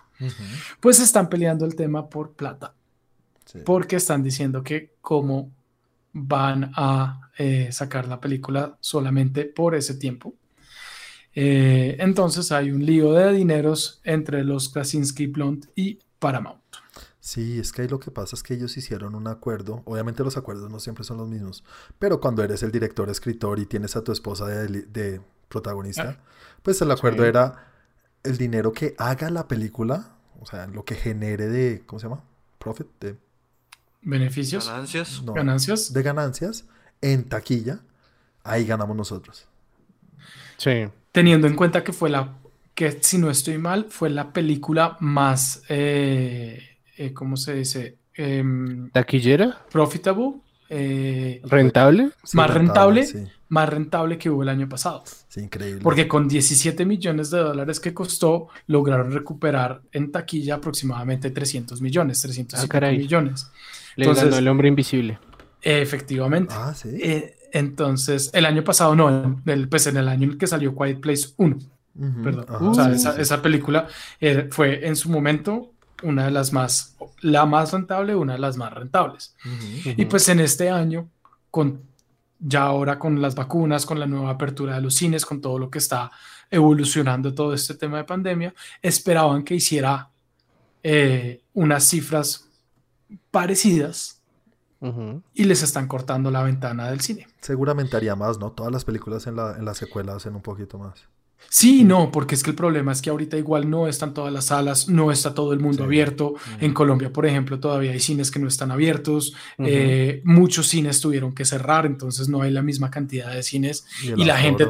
pues 0.81 1.01
están 1.01 1.29
peleando 1.29 1.65
el 1.67 1.75
tema 1.75 2.09
por 2.09 2.33
plata, 2.33 2.73
Sí. 3.45 3.61
porque 3.65 3.97
están 3.97 4.23
diciendo 4.23 4.63
que 4.63 4.95
cómo 5.01 5.51
van 6.13 6.73
a 6.75 7.31
eh, 7.39 7.71
sacar 7.73 8.09
la 8.09 8.21
película 8.21 8.77
solamente 8.81 9.45
por 9.45 9.75
ese 9.75 9.95
tiempo. 9.95 10.35
Eh, 11.35 11.97
entonces 12.01 12.51
hay 12.51 12.71
un 12.71 12.85
lío 12.85 13.13
de 13.13 13.33
dineros 13.33 14.01
entre 14.05 14.43
los 14.45 14.71
Krasinski 14.71 15.27
Blunt 15.27 15.67
y 15.77 15.99
Paramount. 16.19 16.61
Sí, 17.21 17.59
es 17.59 17.73
que 17.73 17.83
ahí 17.83 17.89
lo 17.89 18.01
que 18.01 18.11
pasa 18.11 18.35
es 18.35 18.43
que 18.43 18.55
ellos 18.55 18.77
hicieron 18.77 19.15
un 19.15 19.29
acuerdo. 19.29 19.83
Obviamente 19.85 20.25
los 20.25 20.37
acuerdos 20.37 20.71
no 20.71 20.81
siempre 20.81 21.05
son 21.05 21.19
los 21.19 21.29
mismos. 21.29 21.63
Pero 21.99 22.21
cuando 22.21 22.43
eres 22.43 22.63
el 22.63 22.73
director, 22.73 23.11
escritor 23.11 23.59
y 23.59 23.67
tienes 23.67 23.97
a 23.97 24.03
tu 24.03 24.13
esposa 24.13 24.47
de, 24.47 25.21
protagonista, 25.49 26.19
pues 26.63 26.81
el 26.83 26.91
acuerdo 26.91 27.23
Sí. 27.23 27.29
era 27.29 27.67
el 28.23 28.37
dinero 28.37 28.73
que 28.73 28.95
haga 28.99 29.31
la 29.31 29.47
película, 29.47 30.17
o 30.41 30.47
sea, 30.47 30.67
lo 30.67 30.85
que 30.85 30.95
genere 30.95 31.49
de, 31.49 31.83
¿cómo 31.87 32.01
se 32.01 32.09
llama? 32.09 32.25
Profit, 32.59 32.87
de, 33.01 33.17
Beneficios, 34.03 34.67
Ganancias. 34.69 35.23
no, 35.23 35.33
ganancias. 35.35 35.93
de 35.93 36.03
ganancias 36.03 36.65
en 37.01 37.25
taquilla, 37.25 37.81
ahí 38.45 38.65
ganamos 38.65 38.97
nosotros. 38.97 39.47
Sí. 40.57 40.87
Teniendo 41.13 41.47
en 41.47 41.55
cuenta 41.57 41.83
que 41.85 41.93
fue 41.93 42.11
la, 42.11 42.35
que 42.75 42.99
si 43.03 43.19
no 43.19 43.31
estoy 43.31 43.59
mal, 43.59 43.87
fue 43.89 44.11
la 44.11 44.33
película 44.33 44.97
más, 45.01 45.63
eh, 45.69 46.61
eh, 46.97 47.13
¿cómo 47.13 47.37
se 47.37 47.55
dice? 47.55 47.99
Em, 48.15 48.91
¿Taquillera? 48.91 49.65
profitable, 49.71 50.33
eh, 50.71 51.41
¿Rentable? 51.45 52.11
Sí, 52.25 52.37
Más 52.37 52.53
rentable. 52.53 53.07
Sí, 53.07 53.25
más 53.51 53.69
rentable 53.69 54.19
que 54.19 54.29
hubo 54.29 54.43
el 54.43 54.49
año 54.51 54.69
pasado. 54.69 55.03
sí, 55.29 55.41
increíble. 55.41 55.81
Porque 55.83 56.07
con 56.07 56.29
17 56.29 56.85
millones 56.85 57.31
de 57.31 57.39
dólares 57.39 57.81
que 57.81 57.95
costó, 57.95 58.49
lograron 58.67 59.11
recuperar 59.13 59.81
en 59.93 60.11
taquilla 60.13 60.57
aproximadamente 60.57 61.31
300 61.31 61.81
millones, 61.81 62.21
300 62.21 62.61
Ah, 62.71 62.81
millones. 62.91 63.51
Le 63.99 64.05
Entonces- 64.05 64.25
ganó 64.27 64.37
el 64.39 64.49
hombre 64.49 64.69
invisible. 64.69 65.19
Efectivamente. 65.61 66.55
Ah, 66.57 66.73
sí. 66.73 66.89
Eh, 67.03 67.35
entonces, 67.53 68.31
el 68.33 68.47
año 68.47 68.63
pasado 68.63 68.95
no, 68.95 69.09
en 69.09 69.43
el, 69.47 69.69
pues 69.69 69.87
en 69.89 69.97
el 69.97 70.09
año 70.09 70.25
en 70.25 70.31
el 70.33 70.39
que 70.39 70.47
salió 70.47 70.75
Quiet 70.77 71.01
Place 71.01 71.31
1, 71.37 71.57
Ujú, 71.99 72.23
perdón. 72.23 72.47
ajá, 72.49 72.65
o 72.71 72.75
sea, 72.75 72.85
sí, 72.87 72.93
esa, 72.93 73.15
sí. 73.17 73.21
esa 73.23 73.43
película 73.43 73.89
eh, 74.21 74.49
fue 74.53 74.87
en 74.87 74.95
su 74.95 75.09
momento 75.11 75.73
una 76.05 76.27
de 76.27 76.31
las 76.31 76.53
más, 76.53 76.95
la 77.23 77.45
más 77.45 77.73
rentable, 77.73 78.15
una 78.15 78.35
de 78.35 78.39
las 78.39 78.57
más 78.57 78.73
rentables. 78.73 79.35
Y 79.85 80.05
pues 80.05 80.29
en 80.29 80.39
este 80.39 80.71
año, 80.71 81.09
con 81.51 81.83
ya 82.39 82.63
ahora 82.63 83.01
con 83.01 83.21
las 83.21 83.35
vacunas, 83.35 83.85
con 83.85 83.99
la 83.99 84.07
nueva 84.07 84.31
apertura 84.31 84.77
de 84.77 84.81
los 84.83 84.95
cines, 84.95 85.27
con 85.27 85.41
todo 85.41 85.59
lo 85.59 85.71
que 85.71 85.79
está 85.79 86.13
evolucionando 86.53 87.35
todo 87.35 87.53
este 87.53 87.75
tema 87.75 87.97
de 87.97 88.05
pandemia, 88.05 88.55
esperaban 88.81 89.43
que 89.43 89.57
hiciera 89.57 90.09
eh, 90.85 91.41
unas 91.55 91.83
cifras 91.89 92.48
parecidas 93.31 94.17
y 95.35 95.45
les 95.45 95.63
están 95.65 95.89
cortando 95.89 96.31
la 96.31 96.43
ventana 96.45 96.89
del 96.91 97.01
cine. 97.01 97.27
Seguramente 97.41 97.97
haría 97.97 98.15
más, 98.15 98.39
¿no? 98.39 98.53
Todas 98.53 98.73
las 98.73 98.85
películas 98.85 99.27
en 99.27 99.35
la, 99.35 99.57
en 99.59 99.65
la 99.65 99.75
secuela 99.75 100.15
hacen 100.15 100.37
un 100.37 100.43
poquito 100.43 100.79
más. 100.79 101.01
Sí, 101.51 101.83
no, 101.85 102.11
porque 102.13 102.35
es 102.37 102.43
que 102.43 102.51
el 102.51 102.57
problema 102.57 102.93
es 102.93 103.01
que 103.03 103.11
ahorita 103.11 103.37
igual 103.37 103.69
no 103.71 103.89
están 103.89 104.13
todas 104.15 104.33
las 104.33 104.47
salas, 104.47 104.89
no 104.89 105.11
está 105.11 105.35
todo 105.35 105.53
el 105.53 105.61
mundo 105.61 105.79
Sí. 105.79 105.83
abierto. 105.85 106.35
En 106.61 106.75
Colombia, 106.75 107.13
por 107.13 107.27
ejemplo, 107.27 107.59
todavía 107.59 107.91
hay 107.93 108.01
cines 108.01 108.31
que 108.31 108.39
no 108.39 108.47
están 108.49 108.71
abiertos. 108.71 109.35
Eh, 109.59 110.21
muchos 110.25 110.69
cines 110.69 111.01
tuvieron 111.01 111.35
que 111.35 111.45
cerrar, 111.45 111.85
entonces 111.87 112.29
no 112.29 112.43
hay 112.43 112.51
la 112.53 112.63
misma 112.63 112.91
cantidad 112.91 113.33
de 113.33 113.43
cines 113.43 113.85
y 114.17 114.25
la 114.25 114.37
gente, 114.37 114.69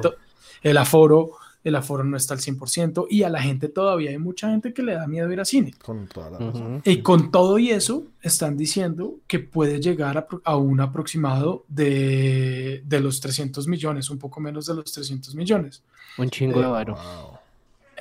el 0.62 0.76
aforo, 0.78 1.32
el 1.68 1.76
aforo 1.76 2.04
no 2.04 2.16
está 2.16 2.34
al 2.34 2.40
100% 2.40 3.06
y 3.10 3.22
a 3.22 3.28
la 3.28 3.40
gente 3.42 3.68
todavía 3.68 4.10
hay 4.10 4.18
mucha 4.18 4.50
gente 4.50 4.72
que 4.72 4.82
le 4.82 4.94
da 4.94 5.06
miedo 5.06 5.30
ir 5.32 5.40
a 5.40 5.44
cine. 5.44 5.74
Con 5.82 6.06
toda 6.06 6.30
la 6.30 6.38
razón. 6.38 6.76
Ujú. 6.76 6.82
Y 6.84 7.02
con 7.02 7.30
todo 7.30 7.58
y 7.58 7.70
eso, 7.70 8.04
están 8.22 8.56
diciendo 8.56 9.16
que 9.26 9.38
puede 9.38 9.80
llegar 9.80 10.18
a, 10.18 10.26
a 10.44 10.56
un 10.56 10.80
aproximado 10.80 11.64
de, 11.68 12.82
de 12.84 13.00
los 13.00 13.20
300 13.20 13.66
millones, 13.68 14.10
un 14.10 14.18
poco 14.18 14.40
menos 14.40 14.66
de 14.66 14.74
los 14.74 14.90
300 14.92 15.34
millones. 15.34 15.82
Un 16.18 16.30
chingo 16.30 16.60
de 16.60 16.66
varo. 16.66 16.94
Wow. 16.94 17.38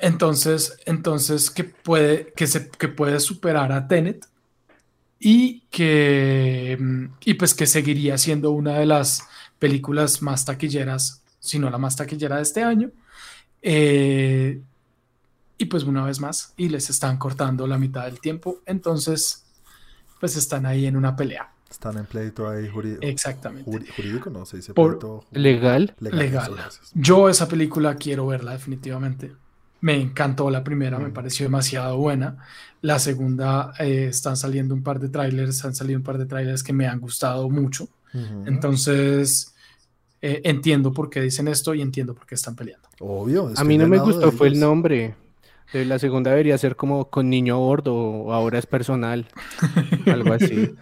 Entonces, 0.00 0.78
entonces 0.86 1.50
que 1.50 1.64
puede, 1.64 2.32
que 2.36 2.46
se, 2.46 2.68
que 2.68 2.88
puede 2.88 3.18
superar 3.20 3.72
a 3.72 3.88
Tenet 3.88 4.26
y 5.18 5.60
que, 5.70 6.78
y 7.24 7.34
pues 7.34 7.54
que 7.54 7.66
seguiría 7.66 8.16
siendo 8.18 8.52
una 8.52 8.78
de 8.78 8.86
las 8.86 9.26
películas 9.58 10.22
más 10.22 10.44
taquilleras, 10.44 11.22
si 11.40 11.58
no 11.58 11.70
la 11.70 11.78
más 11.78 11.96
taquillera 11.96 12.36
de 12.36 12.42
este 12.42 12.62
año. 12.62 12.90
Eh, 13.62 14.60
y 15.56 15.64
pues 15.64 15.82
una 15.84 16.04
vez 16.04 16.20
más, 16.20 16.54
y 16.56 16.68
les 16.68 16.88
están 16.90 17.16
cortando 17.18 17.66
la 17.66 17.78
mitad 17.78 18.04
del 18.04 18.20
tiempo, 18.20 18.60
entonces 18.66 19.44
pues 20.20 20.36
están 20.36 20.66
ahí 20.66 20.86
en 20.86 20.96
una 20.96 21.16
pelea. 21.16 21.50
Están 21.70 21.98
en 21.98 22.06
pleito 22.06 22.48
ahí 22.48 22.68
jurídico. 22.68 23.00
Exactamente. 23.02 23.70
jurídico, 23.94 24.30
no 24.30 24.46
se 24.46 24.56
dice 24.58 24.72
Por- 24.74 24.98
pleito 24.98 25.24
Legal. 25.32 25.94
Legal. 26.00 26.44
eso, 26.44 26.54
gracias. 26.54 26.90
Yo 26.94 27.28
esa 27.28 27.46
película 27.48 27.96
quiero 27.96 28.26
verla 28.26 28.52
definitivamente. 28.52 29.32
Me 29.80 30.00
encantó 30.00 30.50
la 30.50 30.64
primera, 30.64 30.98
me 30.98 31.08
Mm. 31.08 31.12
pareció 31.12 31.46
demasiado 31.46 31.96
buena. 31.98 32.38
La 32.80 32.98
segunda, 32.98 33.74
eh, 33.78 34.06
están 34.10 34.36
saliendo 34.36 34.74
un 34.74 34.82
par 34.82 34.98
de 34.98 35.08
trailers, 35.08 35.64
han 35.64 35.74
salido 35.74 35.98
un 35.98 36.04
par 36.04 36.18
de 36.18 36.26
trailers 36.26 36.62
que 36.64 36.72
me 36.72 36.86
han 36.86 37.00
gustado 37.00 37.48
mucho. 37.50 37.88
Ujú. 38.14 38.44
Entonces, 38.46 39.54
eh, 40.20 40.40
entiendo 40.44 40.92
por 40.92 41.10
qué 41.10 41.20
dicen 41.20 41.48
esto 41.48 41.74
y 41.74 41.82
entiendo 41.82 42.14
por 42.14 42.26
qué 42.26 42.34
están 42.34 42.56
peleando. 42.56 42.88
Obvio. 43.00 43.46
A 43.48 43.50
estoy 43.50 43.66
mí 43.68 43.78
no 43.78 43.86
me 43.88 43.98
gustó, 43.98 44.32
fue 44.32 44.48
el 44.48 44.58
nombre. 44.58 45.14
Eh, 45.72 45.84
La 45.84 45.98
segunda 45.98 46.30
debería 46.30 46.56
ser 46.56 46.76
como 46.76 47.10
con 47.10 47.28
niño 47.28 47.54
a 47.54 47.58
bordo 47.58 47.94
o 47.94 48.32
ahora 48.32 48.58
es 48.58 48.66
personal. 48.66 49.28
Algo 50.06 50.32
así. 50.32 50.74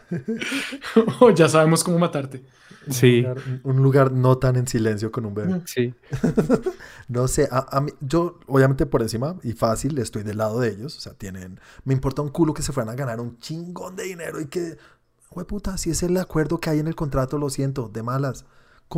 ya 1.35 1.49
sabemos 1.49 1.83
cómo 1.85 1.99
matarte. 1.99 2.45
Sí, 2.89 3.19
Un 3.19 3.27
lugar, 3.35 3.61
un 3.65 3.83
lugar 3.83 4.13
no 4.13 4.39
tan 4.39 4.55
en 4.55 4.69
silencio 4.69 5.11
con 5.11 5.27
un 5.27 5.35
bebé. 5.35 5.61
sí. 5.67 5.93
No 7.09 7.29
sé, 7.29 7.49
a, 7.51 7.67
a 7.77 7.81
mí, 7.81 7.93
yo 8.01 8.39
obviamente 8.47 8.85
por 8.87 9.01
encima 9.03 9.37
y 9.45 9.53
fácil 9.53 9.97
estoy 9.99 10.23
del 10.25 10.39
lado 10.39 10.61
de 10.61 10.71
ellos. 10.71 10.97
O 10.97 11.01
sea, 11.01 11.15
tienen. 11.15 11.61
Me 11.85 11.95
importa 11.95 12.23
un 12.23 12.31
culo 12.31 12.53
que 12.55 12.63
se 12.63 12.73
fueran 12.73 12.93
a 12.93 12.97
ganar 12.97 13.21
un 13.21 13.39
chingón 13.39 13.95
de 13.97 14.05
dinero 14.05 14.41
y 14.41 14.47
que. 14.47 14.77
puta, 15.47 15.79
si 15.79 15.91
es 15.91 16.03
el 16.03 16.17
acuerdo 16.17 16.59
que 16.59 16.71
hay 16.71 16.79
en 16.81 16.87
el 16.89 16.95
contrato, 16.97 17.39
lo 17.39 17.51
siento, 17.51 17.89
de 17.93 18.03
malas. 18.03 18.45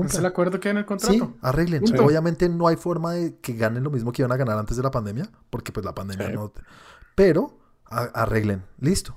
¿Es 0.05 0.15
el 0.17 0.27
acuerdo 0.27 0.61
que 0.61 0.69
hay 0.69 0.73
en 0.73 0.79
el 0.79 0.87
contrato? 0.87 1.13
Sí, 1.15 1.23
arreglen. 1.41 1.83
Punto. 1.83 2.05
Obviamente 2.05 2.49
no 2.49 2.69
hay 2.69 2.77
forma 2.77 3.13
de 3.15 3.39
que 3.39 3.55
ganen 3.55 3.83
lo 3.83 3.91
mismo 3.91 4.13
que 4.13 4.23
iban 4.23 4.33
a 4.33 4.37
ganar 4.37 4.59
antes 4.59 4.77
de 4.77 4.83
la 4.83 4.91
pandemia, 4.91 5.31
porque 5.51 5.73
pues 5.73 5.85
la 5.87 5.95
pandemia 5.95 6.27
Sí. 6.29 6.33
no... 6.35 6.53
Pero 7.15 7.59
arreglen, 7.91 8.65
listo. 8.81 9.17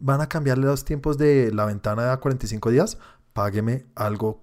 Van 0.00 0.20
a 0.20 0.28
cambiarle 0.28 0.66
los 0.66 0.84
tiempos 0.84 1.18
de 1.18 1.52
la 1.52 1.66
ventana 1.66 2.12
a 2.12 2.16
45 2.20 2.70
días, 2.70 2.98
págueme 3.32 3.86
algo 3.94 4.42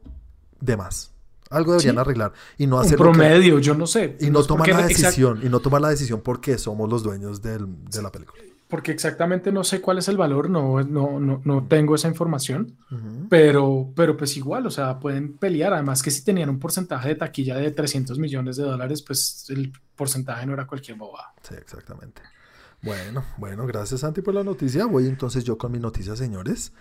de 0.59 0.77
más. 0.77 1.11
Algo 1.49 1.71
deberían 1.73 1.95
Sí. 1.95 1.99
arreglar 2.01 2.33
y 2.57 2.67
no 2.67 2.77
Un 2.77 2.81
hacer 2.83 2.97
que- 2.97 3.03
promedio, 3.03 3.59
yo 3.59 3.73
no 3.75 3.87
sé. 3.87 4.17
y 4.19 4.29
no 4.29 4.43
tomar 4.43 4.67
la 4.67 4.81
exact- 4.87 4.87
decisión 4.89 5.39
y 5.43 5.49
no 5.49 5.59
tomar 5.59 5.81
la 5.81 5.89
decisión 5.89 6.21
porque 6.21 6.57
somos 6.57 6.89
los 6.89 7.03
dueños 7.03 7.41
del- 7.41 7.83
de 7.85 8.01
la 8.01 8.11
película. 8.11 8.41
Porque 8.75 8.91
exactamente 8.91 9.53
no 9.53 9.63
sé 9.63 9.79
cuál 9.79 9.99
es 9.99 10.09
el 10.09 10.17
valor, 10.17 10.49
no, 10.49 10.83
no, 10.83 11.17
no, 11.17 11.41
no 11.45 11.63
tengo 11.65 11.95
esa 11.95 12.09
información. 12.09 12.75
Ujú. 12.91 13.27
Pero, 13.29 13.93
pero 13.95 14.17
pues 14.17 14.35
igual, 14.35 14.67
o 14.67 14.69
sea, 14.69 14.99
pueden 14.99 15.37
pelear. 15.37 15.71
Además 15.73 16.03
que 16.03 16.11
si 16.11 16.25
tenían 16.25 16.49
un 16.49 16.59
porcentaje 16.59 17.07
de 17.07 17.15
taquilla 17.15 17.55
de 17.55 17.71
300 17.71 18.19
millones 18.19 18.57
de 18.57 18.63
dólares, 18.63 19.01
pues 19.01 19.45
el 19.47 19.71
porcentaje 19.95 20.45
no 20.45 20.51
era 20.51 20.67
cualquier 20.67 20.97
bobada. 20.97 21.33
Sí, 21.41 21.55
exactamente. 21.57 22.21
Bueno, 22.81 23.23
bueno, 23.37 23.65
gracias 23.65 24.01
Santi 24.01 24.21
por 24.21 24.33
la 24.33 24.43
noticia. 24.43 24.85
Voy 24.87 25.07
entonces 25.07 25.45
yo 25.45 25.57
con 25.57 25.71
mi 25.71 25.79
noticia, 25.79 26.17
señores. 26.17 26.73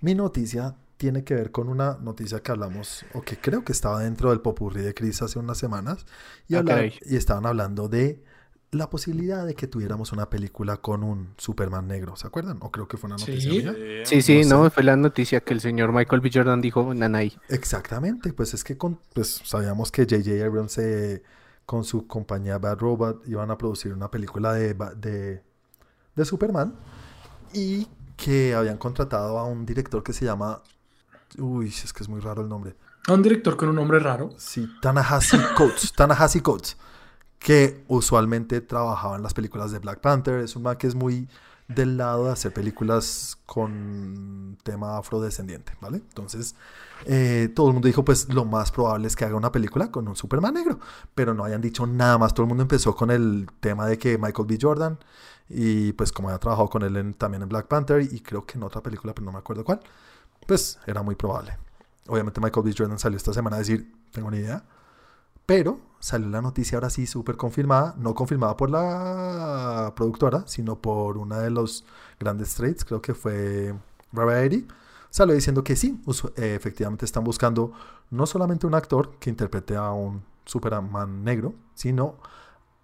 Mi 0.00 0.14
noticia 0.14 0.76
tiene 0.98 1.24
que 1.24 1.34
ver 1.34 1.50
con 1.50 1.68
una 1.68 1.98
noticia 2.00 2.40
que 2.44 2.52
hablamos, 2.52 3.04
o 3.12 3.22
que 3.22 3.38
creo 3.38 3.64
que 3.64 3.72
estaba 3.72 3.98
dentro 4.00 4.30
del 4.30 4.40
popurrí 4.40 4.82
de 4.82 4.94
Chris 4.94 5.20
hace 5.22 5.40
unas 5.40 5.58
semanas, 5.58 6.06
y, 6.46 6.54
Ah, 6.54 6.60
habla- 6.60 6.74
caray. 6.74 6.94
y 7.04 7.16
estaban 7.16 7.44
hablando 7.44 7.88
de 7.88 8.22
la 8.72 8.88
posibilidad 8.88 9.44
de 9.44 9.54
que 9.54 9.66
tuviéramos 9.66 10.12
una 10.12 10.30
película 10.30 10.76
con 10.76 11.02
un 11.02 11.34
Superman 11.38 11.88
negro, 11.88 12.14
¿se 12.16 12.26
acuerdan? 12.28 12.58
O 12.60 12.70
creo 12.70 12.86
que 12.86 12.96
fue 12.96 13.08
una 13.08 13.16
noticia 13.16 13.50
Sí. 13.50 13.58
mía. 13.58 13.74
Sí, 14.04 14.22
sí, 14.22 14.42
No 14.44 14.70
fue 14.70 14.84
la 14.84 14.96
noticia 14.96 15.40
que 15.40 15.54
el 15.54 15.60
señor 15.60 15.92
Michael 15.92 16.20
B. 16.20 16.30
Jordan 16.32 16.60
dijo, 16.60 16.94
Nanay. 16.94 17.36
Exactamente, 17.48 18.32
pues 18.32 18.54
es 18.54 18.62
que 18.62 18.76
con, 18.78 19.00
pues 19.12 19.40
sabíamos 19.44 19.90
que 19.90 20.02
J.J. 20.04 20.44
Abrams 20.46 20.78
eh, 20.78 21.22
con 21.66 21.82
su 21.84 22.06
compañía 22.06 22.58
Bad 22.58 22.78
Robot 22.78 23.26
iban 23.26 23.50
a 23.50 23.58
producir 23.58 23.92
una 23.92 24.08
película 24.10 24.52
de, 24.52 24.74
de, 24.96 25.42
de 26.14 26.24
Superman 26.24 26.74
y 27.52 27.88
que 28.16 28.54
habían 28.54 28.76
contratado 28.78 29.38
a 29.38 29.44
un 29.46 29.66
director 29.66 30.02
que 30.04 30.12
se 30.12 30.24
llama, 30.26 30.62
uy, 31.38 31.68
es 31.68 31.92
que 31.92 32.02
es 32.04 32.08
muy 32.08 32.20
raro 32.20 32.42
el 32.42 32.48
nombre, 32.48 32.76
A 33.08 33.14
un 33.14 33.22
director 33.22 33.56
con 33.56 33.68
un 33.70 33.74
nombre 33.76 33.98
raro. 33.98 34.30
sí, 34.36 34.68
Tanahasi 34.80 35.38
Coates, 35.56 35.92
Tanahasi 35.92 36.40
Coates, 36.40 36.76
que 37.40 37.82
usualmente 37.88 38.60
trabajaba 38.60 39.16
en 39.16 39.22
las 39.22 39.34
películas 39.34 39.72
de 39.72 39.78
Black 39.80 40.00
Panther, 40.00 40.40
es 40.40 40.54
un 40.56 40.62
man 40.62 40.76
que 40.76 40.86
es 40.86 40.94
muy 40.94 41.26
del 41.74 41.96
lado 41.96 42.26
de 42.26 42.32
hacer 42.32 42.52
películas 42.52 43.38
con 43.46 44.58
tema 44.62 44.98
afrodescendiente, 44.98 45.72
¿vale? 45.80 45.98
Entonces, 45.98 46.54
eh, 47.06 47.48
todo 47.54 47.68
el 47.68 47.72
mundo 47.72 47.86
dijo, 47.86 48.04
pues 48.04 48.28
lo 48.28 48.44
más 48.44 48.70
probable 48.70 49.06
es 49.06 49.16
que 49.16 49.24
haga 49.24 49.36
una 49.36 49.50
película 49.52 49.90
con 49.90 50.06
un 50.06 50.16
Superman 50.16 50.54
negro, 50.54 50.80
pero 51.14 51.32
no 51.32 51.44
hayan 51.44 51.60
dicho 51.60 51.86
nada 51.86 52.18
más, 52.18 52.34
todo 52.34 52.44
el 52.44 52.48
mundo 52.48 52.62
empezó 52.62 52.94
con 52.94 53.10
el 53.10 53.48
tema 53.60 53.86
de 53.86 53.98
que 53.98 54.18
Michael 54.18 54.46
B. 54.46 54.58
Jordan, 54.60 54.98
y 55.48 55.92
pues 55.94 56.12
como 56.12 56.28
había 56.28 56.38
trabajado 56.38 56.68
con 56.68 56.82
él 56.82 57.14
también 57.16 57.42
en 57.42 57.48
Black 57.48 57.68
Panther, 57.68 58.02
y 58.02 58.20
creo 58.20 58.44
que 58.44 58.58
en 58.58 58.64
otra 58.64 58.82
película, 58.82 59.14
pero 59.14 59.24
no 59.24 59.32
me 59.32 59.38
acuerdo 59.38 59.64
cuál, 59.64 59.80
pues 60.46 60.78
era 60.86 61.02
muy 61.02 61.14
probable. 61.14 61.56
Obviamente 62.06 62.40
Michael 62.40 62.66
B. 62.66 62.74
Jordan 62.76 62.98
salió 62.98 63.16
esta 63.16 63.32
semana 63.32 63.56
a 63.56 63.58
decir, 63.60 63.90
tengo 64.12 64.30
ni 64.30 64.38
idea, 64.38 64.62
pero 65.50 65.80
salió 65.98 66.28
la 66.28 66.40
noticia 66.40 66.76
ahora 66.78 66.90
sí 66.90 67.08
súper 67.08 67.36
confirmada, 67.36 67.96
no 67.98 68.14
confirmada 68.14 68.56
por 68.56 68.70
la 68.70 69.92
productora, 69.96 70.44
sino 70.46 70.80
por 70.80 71.18
una 71.18 71.40
de 71.40 71.50
los 71.50 71.84
grandes 72.20 72.54
trades, 72.54 72.84
creo 72.84 73.02
que 73.02 73.14
fue 73.14 73.74
Variety, 74.12 74.68
salió 75.10 75.34
diciendo 75.34 75.64
que 75.64 75.74
sí, 75.74 76.00
eh, 76.36 76.54
efectivamente 76.54 77.04
están 77.04 77.24
buscando 77.24 77.72
no 78.10 78.26
solamente 78.26 78.64
un 78.68 78.76
actor 78.76 79.16
que 79.18 79.28
interprete 79.28 79.74
a 79.74 79.90
un 79.90 80.22
Superman 80.44 81.24
negro, 81.24 81.54
sino 81.74 82.14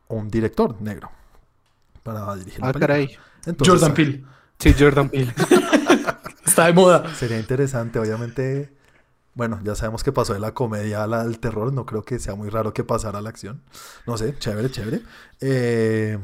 un 0.09 0.29
director 0.29 0.75
negro 0.83 1.09
para 2.03 2.35
dirigir 2.35 2.61
la 2.63 2.71
Ah, 2.71 2.73
película. 2.73 2.87
caray. 2.95 3.17
Entonces, 3.47 3.75
Jordan 3.75 3.95
Peele. 3.95 4.25
Sí, 4.59 4.75
Jordan 4.77 5.09
Peele. 5.09 5.33
Está 6.45 6.67
de 6.67 6.73
moda. 6.73 7.15
Sería 7.15 7.39
interesante, 7.39 8.01
obviamente. 8.01 8.76
Bueno, 9.37 9.61
ya 9.63 9.75
sabemos 9.77 10.03
que 10.03 10.11
pasó 10.11 10.33
de 10.33 10.41
la 10.41 10.53
comedia 10.55 11.05
a 11.05 11.07
la- 11.07 11.21
al 11.21 11.39
terror. 11.39 11.73
No 11.73 11.87
creo 11.87 12.03
que 12.05 12.19
sea 12.19 12.35
muy 12.35 12.49
raro 12.51 12.73
que 12.73 12.83
pasara 12.83 13.19
a 13.21 13.23
la 13.23 13.29
acción. 13.29 13.63
No 14.07 14.17
sé, 14.19 14.37
chévere, 14.39 14.71
chévere. 14.71 15.03
Eh, 15.41 16.19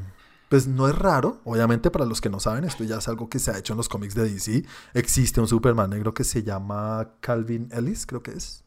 pues 0.49 0.67
no 0.67 0.89
es 0.89 0.95
raro, 0.99 1.41
obviamente, 1.45 1.91
para 1.91 2.05
los 2.05 2.21
que 2.21 2.29
no 2.29 2.41
saben, 2.41 2.65
esto 2.65 2.85
ya 2.85 2.97
es 2.99 3.09
algo 3.09 3.29
que 3.31 3.39
se 3.39 3.51
ha 3.53 3.59
hecho 3.59 3.73
en 3.75 3.77
los 3.79 3.89
cómics 3.89 4.15
de 4.15 4.25
DC. 4.29 4.65
Existe 4.95 5.41
un 5.41 5.47
Superman 5.49 5.91
negro 5.91 6.13
que 6.13 6.25
se 6.25 6.43
llama 6.43 7.13
Calvin 7.21 7.69
Ellis, 7.73 8.05
creo 8.07 8.23
que 8.23 8.33
es. 8.33 8.65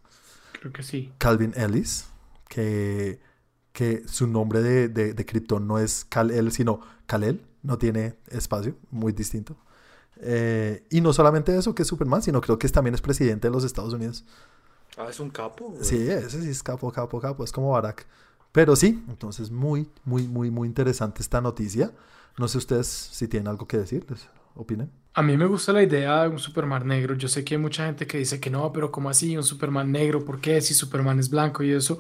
Creo 0.60 0.72
que 0.74 0.82
sí. 0.84 1.12
Calvin 1.20 1.54
Ellis, 1.56 2.06
que, 2.48 3.20
que 3.72 4.04
su 4.08 4.26
nombre 4.28 4.62
de, 4.64 4.88
de, 4.90 5.14
de 5.14 5.26
Krypton 5.26 5.68
no 5.68 5.78
es 5.78 6.06
Kal-El, 6.06 6.52
sino 6.52 6.80
Kal-El, 7.06 7.46
no 7.62 7.78
tiene 7.78 8.16
espacio, 8.30 8.76
muy 8.90 9.12
distinto. 9.14 9.56
Eh, 10.22 10.86
y 10.90 11.02
no 11.02 11.14
solamente 11.14 11.56
eso, 11.58 11.76
que 11.76 11.84
es 11.84 11.88
Superman, 11.88 12.22
sino 12.22 12.42
creo 12.42 12.58
que 12.58 12.68
es, 12.68 12.74
también 12.74 12.94
es 12.94 13.02
presidente 13.02 13.48
de 13.48 13.52
los 13.52 13.64
Estados 13.64 13.94
Unidos. 13.94 14.26
Ah, 14.98 15.08
es 15.10 15.20
un 15.20 15.30
capo. 15.30 15.72
güey. 15.72 15.84
Sí, 15.84 15.98
ese 16.10 16.42
sí 16.42 16.50
es 16.50 16.64
capo, 16.64 16.92
capo, 16.92 17.20
capo, 17.20 17.44
es 17.44 17.52
como 17.52 17.72
Barack. 17.72 18.06
Pero 18.52 18.76
sí, 18.76 19.04
entonces 19.10 19.52
muy, 19.52 19.90
muy, 20.06 20.28
muy, 20.28 20.50
muy 20.50 20.68
interesante 20.68 21.22
esta 21.22 21.42
noticia. 21.42 21.92
No 22.38 22.48
sé 22.48 22.58
ustedes 22.58 22.88
si 22.88 23.28
tienen 23.28 23.48
algo 23.50 23.68
que 23.68 23.78
decir, 23.78 24.06
¿les 24.10 24.30
opinen? 24.56 24.90
A 25.14 25.22
mí 25.22 25.38
me 25.38 25.46
gusta 25.46 25.74
la 25.74 25.84
idea 25.84 26.24
de 26.24 26.30
un 26.30 26.40
Superman 26.40 26.88
negro. 26.88 27.16
Yo 27.16 27.28
sé 27.28 27.44
que 27.44 27.56
hay 27.56 27.62
mucha 27.62 27.86
gente 27.86 28.08
que 28.08 28.18
dice 28.18 28.40
que 28.40 28.50
no, 28.50 28.72
pero 28.72 28.92
¿cómo 28.92 29.10
así? 29.10 29.36
Un 29.36 29.44
Superman 29.44 29.92
negro, 29.92 30.24
¿por 30.24 30.40
qué? 30.40 30.62
Si 30.62 30.74
Superman 30.74 31.20
es 31.20 31.30
blanco 31.30 31.64
y 31.64 31.72
eso. 31.72 32.00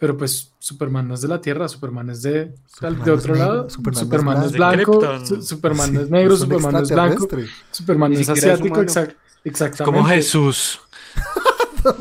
Pero 0.00 0.16
pues 0.16 0.52
Superman 0.58 1.06
no 1.06 1.14
es 1.14 1.20
de 1.20 1.28
la 1.28 1.40
Tierra, 1.40 1.68
Superman 1.68 2.08
es 2.10 2.22
de, 2.22 2.54
Superman 2.66 3.04
de 3.04 3.10
otro 3.12 3.34
negro, 3.34 3.46
lado. 3.48 3.70
Superman 3.70 4.00
Superman, 4.04 4.38
es 4.38 4.44
es 4.46 4.52
blanco. 4.52 5.00
Superman 5.42 5.90
Sí, 5.90 5.96
es 5.98 6.10
negro, 6.10 6.34
es 6.34 6.40
un 6.40 6.46
Superman 6.48 6.82
es 6.82 6.90
blanco. 6.90 7.28
Superman 7.70 8.12
es 8.14 8.28
asiático, 8.28 8.80
exact- 8.82 9.14
exactamente. 9.44 9.84
Como 9.98 10.08
Jesús. 10.08 10.80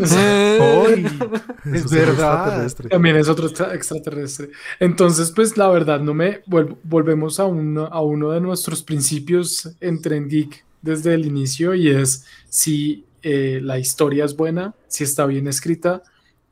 Es 1.65 1.89
verdad. 1.89 2.63
extraterrestre. 2.65 2.89
También 2.89 3.15
es 3.15 3.29
otro 3.29 3.47
extra- 3.47 3.73
extraterrestre. 3.73 4.49
Entonces, 4.79 5.31
pues 5.31 5.55
la 5.57 5.67
verdad, 5.69 5.99
no 6.01 6.13
me 6.13 6.41
volvemos 6.83 7.39
a 7.39 7.45
uno, 7.45 7.85
a 7.85 8.01
uno 8.01 8.31
de 8.31 8.41
nuestros 8.41 8.83
principios 8.83 9.69
en 9.79 10.01
Trend 10.01 10.29
Geek 10.29 10.65
desde 10.81 11.13
el 11.13 11.25
inicio 11.25 11.75
y 11.75 11.89
es 11.89 12.25
si 12.49 13.05
eh, 13.21 13.59
la 13.63 13.79
historia 13.79 14.25
es 14.25 14.35
buena, 14.35 14.73
si 14.87 15.03
está 15.03 15.25
bien 15.25 15.47
escrita, 15.47 16.03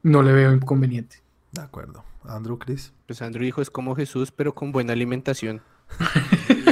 no 0.04 0.22
le 0.24 0.32
veo 0.34 0.54
inconveniente. 0.54 1.22
De 1.58 1.66
acuerdo. 1.66 2.03
Andrew, 2.24 2.58
Chris. 2.58 2.93
Pues 3.05 3.22
Andrew 3.22 3.43
dijo 3.43 3.62
es 3.62 3.70
como 3.70 3.95
Jesús, 3.95 4.32
pero 4.32 4.53
con 4.55 4.72
buena 4.72 4.93
alimentación. 4.93 5.62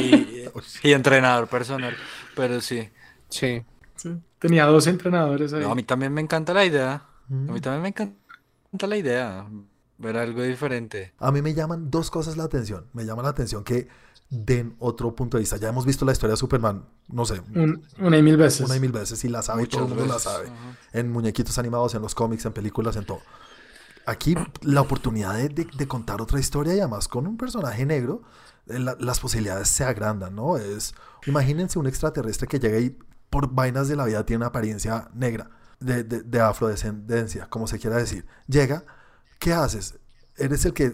Y, 0.02 0.90
y 0.90 0.94
entrenador 0.94 1.48
personal. 1.48 1.96
Pero 2.36 2.62
sí. 2.62 2.90
Sí. 3.30 3.64
Sí. 3.96 4.16
Tenía 4.40 4.66
dos 4.66 4.88
entrenadores 4.88 5.54
ahí. 5.54 5.62
No, 5.64 5.72
a 5.72 5.76
mí 5.76 5.84
también 5.84 6.14
me 6.14 6.22
encanta 6.22 6.54
la 6.54 6.66
idea. 6.66 6.94
A 6.96 7.10
Mm. 7.28 7.52
mí 7.54 7.60
también 7.62 7.82
me 7.82 7.88
encanta 7.90 8.86
la 8.88 8.98
idea. 8.98 9.48
Ver 9.98 10.18
algo 10.18 10.44
diferente. 10.44 11.14
A 11.18 11.32
mí 11.32 11.42
me 11.42 11.54
llaman 11.54 11.90
dos 11.90 12.12
cosas 12.12 12.38
la 12.38 12.44
atención. 12.44 12.86
Me 12.94 13.04
llama 13.06 13.24
la 13.24 13.30
atención 13.30 13.64
que 13.64 13.88
den 14.30 14.76
otro 14.80 15.16
punto 15.16 15.38
de 15.38 15.42
vista. 15.42 15.58
Ya 15.58 15.70
hemos 15.70 15.86
visto 15.86 16.06
la 16.06 16.12
historia 16.12 16.32
de 16.34 16.38
Superman, 16.38 16.86
no 17.08 17.26
sé, 17.26 17.40
Un- 17.56 17.82
una 18.00 18.18
y 18.18 18.22
mil 18.24 18.38
veces. 18.38 18.66
una 18.68 18.76
y 18.76 18.80
mil 18.80 18.92
veces 18.92 19.24
y 19.24 19.30
la 19.30 19.42
sabe, 19.42 19.64
y 19.64 19.68
todo 19.68 19.84
el 19.86 19.90
Muchas 19.90 20.00
mundo 20.00 20.14
la 20.14 20.20
sabe. 20.20 20.48
Ajá. 20.48 20.78
En 20.94 21.12
muñequitos 21.12 21.58
animados, 21.58 21.96
en 21.96 22.02
los 22.02 22.14
cómics, 22.14 22.46
en 22.46 22.54
películas, 22.54 22.96
en 22.98 23.06
todo. 23.06 23.22
Aquí 24.08 24.36
la 24.62 24.82
oportunidad 24.82 25.34
de, 25.36 25.66
contar 25.88 26.22
otra 26.22 26.40
historia 26.40 26.76
y 26.76 26.80
además 26.80 27.08
con 27.08 27.26
un 27.28 27.38
personaje 27.38 27.86
negro, 27.86 28.22
eh, 28.68 28.80
la- 28.80 28.96
las 29.00 29.20
posibilidades 29.20 29.68
se 29.70 29.84
agrandan, 29.84 30.36
¿no? 30.36 30.58
Es, 30.58 30.94
imagínense 31.26 31.80
un 31.80 31.88
extraterrestre 31.88 32.48
que 32.48 32.60
llega 32.60 32.80
y 32.80 32.98
por 33.30 33.52
vainas 33.54 33.88
de 33.88 33.96
la 33.96 34.06
vida 34.06 34.26
tiene 34.26 34.38
una 34.40 34.48
apariencia 34.48 35.10
negra, 35.14 35.50
de, 35.80 36.04
de- 36.04 36.22
de 36.24 36.40
afrodescendencia, 36.40 37.48
como 37.50 37.68
se 37.68 37.80
quiera 37.80 37.98
decir. 37.98 38.26
Llega, 38.48 38.84
¿qué 39.40 39.54
haces? 39.54 40.00
Eres 40.38 40.66
el 40.66 40.74
que 40.74 40.92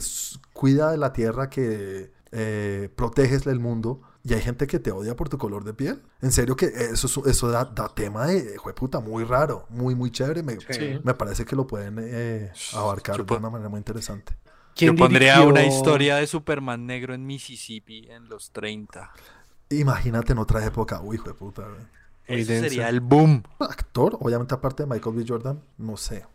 cuida 0.53 0.91
de 0.91 0.97
la 0.97 1.13
tierra, 1.13 1.49
que 1.49 2.13
eh, 2.31 2.89
el 3.51 3.59
mundo. 3.59 4.01
Y 4.23 4.33
hay 4.35 4.41
gente 4.41 4.67
que 4.67 4.79
te 4.79 4.91
odia 4.91 5.15
por 5.15 5.29
tu 5.29 5.37
color 5.37 5.63
de 5.63 5.73
piel. 5.73 6.01
En 6.21 6.31
serio 6.31 6.55
que 6.55 6.65
eso, 6.67 7.07
es- 7.07 7.27
eso 7.27 7.49
da, 7.49 7.65
da 7.65 7.89
tema 7.89 8.27
de 8.27 8.55
jueputa 8.57 8.99
muy 8.99 9.23
raro, 9.23 9.65
muy, 9.69 9.95
muy 9.95 10.11
chévere. 10.11 10.43
Me, 10.43 10.57
Sí. 10.69 10.99
me 11.03 11.13
parece 11.15 11.43
que 11.45 11.55
lo 11.55 11.65
pueden 11.65 11.97
eh, 11.99 12.51
abarcar 12.73 13.17
Yo 13.17 13.23
de 13.23 13.35
una 13.35 13.49
manera 13.49 13.69
muy 13.69 13.79
interesante. 13.79 14.37
¿Quién 14.75 14.95
Yo 14.95 15.03
pondría 15.03 15.35
dirigió- 15.37 15.49
una 15.49 15.65
historia 15.65 16.15
de 16.17 16.27
Superman 16.27 16.85
negro 16.85 17.13
en 17.13 17.25
Mississippi 17.25 18.07
en 18.09 18.29
los 18.29 18.51
30. 18.51 19.11
Imagínate 19.69 20.33
en 20.33 20.37
otra 20.37 20.63
época. 20.65 21.01
Uy, 21.01 21.15
hijo 21.15 21.27
de 21.29 21.33
puta. 21.33 21.63
güey. 21.63 21.81
Muy 22.27 22.41
Ese 22.41 22.59
sería 22.61 22.87
el 22.89 23.01
boom. 23.01 23.43
Actor, 23.59 24.17
obviamente 24.21 24.53
aparte 24.53 24.83
de 24.83 24.87
Michael 24.89 25.15
B. 25.15 25.25
Jordan, 25.27 25.61
no 25.77 25.97
sé. 25.97 26.25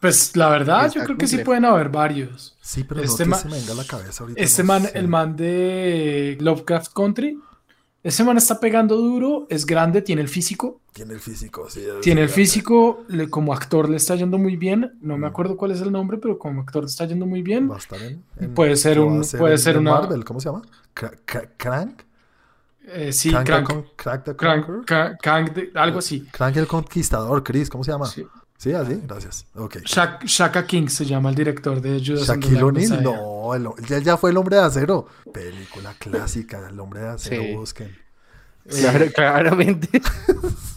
Pues 0.00 0.36
la 0.36 0.48
verdad, 0.48 0.86
Está 0.86 1.00
yo 1.00 1.04
creo 1.04 1.18
que 1.18 1.26
sí 1.26 1.38
pueden 1.38 1.64
haber 1.64 1.88
varios. 1.88 2.56
Sí, 2.60 2.84
pero 2.84 3.02
Este 3.02 3.26
no 3.26 3.36
que 3.36 3.42
se 3.42 3.48
me 3.48 3.58
venga 3.58 3.72
a 3.72 3.76
la 3.76 3.84
cabeza 3.84 4.24
ahorita. 4.24 4.40
Este 4.40 4.62
no 4.62 4.66
man, 4.68 4.82
sé. 4.84 4.98
el 4.98 5.08
man 5.08 5.36
de 5.36 6.38
Lovecraft 6.40 6.92
Country, 6.94 7.38
ese 8.02 8.24
man 8.24 8.38
está 8.38 8.60
pegando 8.60 8.96
duro, 8.96 9.46
es 9.50 9.66
grande, 9.66 10.00
tiene 10.02 10.22
el 10.22 10.28
físico. 10.28 10.80
Tiene 10.92 11.14
el 11.14 11.20
físico, 11.20 11.68
sí. 11.68 11.82
Tiene 12.00 12.22
el 12.22 12.28
físico, 12.28 13.04
le- 13.08 13.28
como 13.28 13.52
actor 13.52 13.88
le 13.88 13.96
está 13.98 14.14
yendo 14.16 14.38
muy 14.38 14.56
bien. 14.56 14.96
No 15.00 15.18
me 15.18 15.26
Mm. 15.26 15.30
acuerdo 15.30 15.56
cuál 15.56 15.72
es 15.72 15.80
el 15.80 15.92
nombre, 15.92 16.18
pero 16.18 16.38
como 16.38 16.62
actor 16.62 16.84
le 16.84 16.88
está 16.88 17.04
yendo 17.06 17.26
muy 17.26 17.42
bien. 17.42 17.70
Va 17.70 17.74
a 17.74 17.78
estar 17.78 18.00
en- 18.02 18.24
en- 18.38 18.54
Puede 18.54 18.76
ser 18.76 18.94
¿qué 18.94 19.00
va 19.00 19.06
un- 19.06 19.24
ser 19.24 19.40
puede 19.40 19.54
en- 19.54 19.58
ser 19.60 19.78
una- 19.78 19.92
Marvel, 19.92 20.24
¿cómo 20.24 20.40
se 20.40 20.48
llama? 20.48 20.62
Cra- 20.94 21.18
cra- 21.26 21.50
¿Crank? 21.56 22.02
Eh, 22.90 23.12
sí, 23.12 23.30
Crank, 23.30 23.46
Crank. 23.46 23.68
Crank, 23.96 24.24
Conqueror? 24.36 24.84
Crank- 24.86 25.18
Crank 25.20 25.52
de- 25.52 25.70
algo 25.74 25.98
así. 25.98 26.22
Crank 26.32 26.56
el 26.56 26.66
Conquistador, 26.66 27.42
Chris, 27.44 27.68
¿cómo 27.68 27.84
se 27.84 27.90
llama? 27.92 28.06
Sí. 28.06 28.26
Sí, 28.58 28.72
así, 28.72 29.00
gracias. 29.06 29.46
Ok. 29.54 29.76
Shak- 29.86 30.24
Shaka 30.26 30.66
King 30.66 30.88
se 30.88 31.06
llama 31.06 31.30
el 31.30 31.36
director 31.36 31.80
de 31.80 32.02
Judas 32.04 32.26
Shaquille 32.26 32.62
O'Neal, 32.62 33.02
no, 33.02 33.54
él 33.54 34.02
ya 34.04 34.16
fue 34.16 34.30
el 34.30 34.36
hombre 34.36 34.56
de 34.56 34.62
acero. 34.62 35.06
Película 35.32 35.94
clásica, 35.98 36.68
el 36.68 36.78
hombre 36.80 37.00
de 37.00 37.08
acero, 37.08 37.42
Sí. 37.42 37.54
busquen. 37.54 37.96
Claro, 38.68 39.06
claramente. 39.14 40.02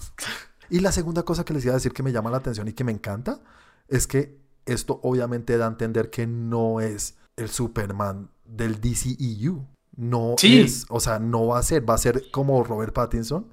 Y 0.70 0.80
la 0.80 0.94
segunda 0.94 1.24
cosa 1.24 1.44
que 1.44 1.54
les 1.54 1.66
iba 1.66 1.74
a 1.74 1.78
decir 1.78 1.92
que 1.92 2.02
me 2.02 2.14
llama 2.14 2.32
la 2.32 2.38
atención 2.38 2.66
y 2.68 2.72
que 2.72 2.86
me 2.86 2.94
encanta 2.94 3.42
es 3.90 4.08
que 4.08 4.40
esto 4.66 5.02
obviamente 5.04 5.58
da 5.58 5.66
a 5.66 5.68
entender 5.68 6.10
que 6.10 6.26
no 6.28 6.80
es 6.80 7.18
el 7.36 7.50
Superman 7.50 8.30
del 8.46 8.80
DCEU. 8.80 9.68
No 9.98 10.36
Sí. 10.38 10.62
es, 10.62 10.86
o 10.88 11.02
sea, 11.02 11.20
no 11.20 11.48
va 11.48 11.60
a 11.60 11.64
ser, 11.64 11.90
va 11.90 11.96
a 11.96 11.98
ser 11.98 12.24
como 12.32 12.64
Robert 12.64 12.94
Pattinson, 12.94 13.48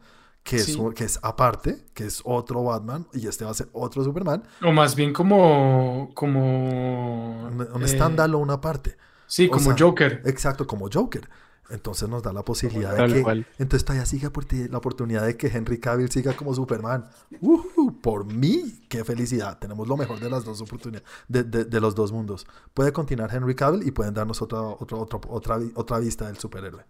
que 0.48 0.56
es, 0.56 0.64
Sí. 0.66 0.76
un- 0.78 0.92
que 0.94 1.04
es 1.04 1.18
aparte, 1.22 1.84
que 1.94 2.06
es 2.06 2.22
otro 2.24 2.62
Batman 2.64 3.06
y 3.12 3.26
este 3.26 3.44
va 3.44 3.50
a 3.50 3.54
ser 3.54 3.68
otro 3.72 4.02
Superman, 4.02 4.42
O 4.64 4.72
más 4.72 4.94
bien 4.94 5.12
como. 5.12 6.10
como 6.14 7.46
un, 7.48 7.60
un 7.72 7.82
eh, 7.82 7.88
standalone 7.88 8.52
aparte. 8.52 8.96
Sí, 9.26 9.46
o 9.46 9.50
como 9.50 9.64
sea, 9.64 9.76
Joker. 9.78 10.22
Exacto, 10.24 10.66
como 10.66 10.88
Joker. 10.92 11.28
Entonces 11.70 12.08
nos 12.08 12.22
da 12.22 12.32
la 12.32 12.42
posibilidad 12.42 12.92
de 12.92 12.96
Tal 12.96 13.12
que... 13.12 13.22
cual. 13.22 13.46
Entonces 13.58 13.84
todavía 13.84 14.06
sigue 14.06 14.30
por 14.30 14.46
ti- 14.46 14.68
la 14.68 14.78
oportunidad 14.78 15.26
de 15.26 15.36
que 15.36 15.48
Henry 15.48 15.78
Cavill 15.78 16.10
siga 16.10 16.34
como 16.34 16.54
Superman. 16.54 17.04
Ujú, 17.42 18.00
por 18.00 18.24
mí, 18.24 18.80
qué 18.88 19.04
felicidad. 19.04 19.58
Tenemos 19.58 19.86
lo 19.86 19.98
mejor 19.98 20.18
de 20.18 20.30
las 20.30 20.44
dos 20.46 20.62
oportunidades, 20.62 21.06
de, 21.28 21.44
de- 21.44 21.64
de 21.66 21.80
los 21.80 21.94
dos 21.94 22.10
mundos. 22.10 22.46
Puede 22.72 22.90
continuar 22.94 23.34
Henry 23.34 23.54
Cavill 23.54 23.86
y 23.86 23.90
pueden 23.90 24.14
darnos 24.14 24.40
otra, 24.40 24.62
otra, 24.62 24.96
otra, 24.96 25.20
otra, 25.28 25.58
otra 25.74 25.98
vista 25.98 26.26
del 26.26 26.38
superhéroe. 26.38 26.84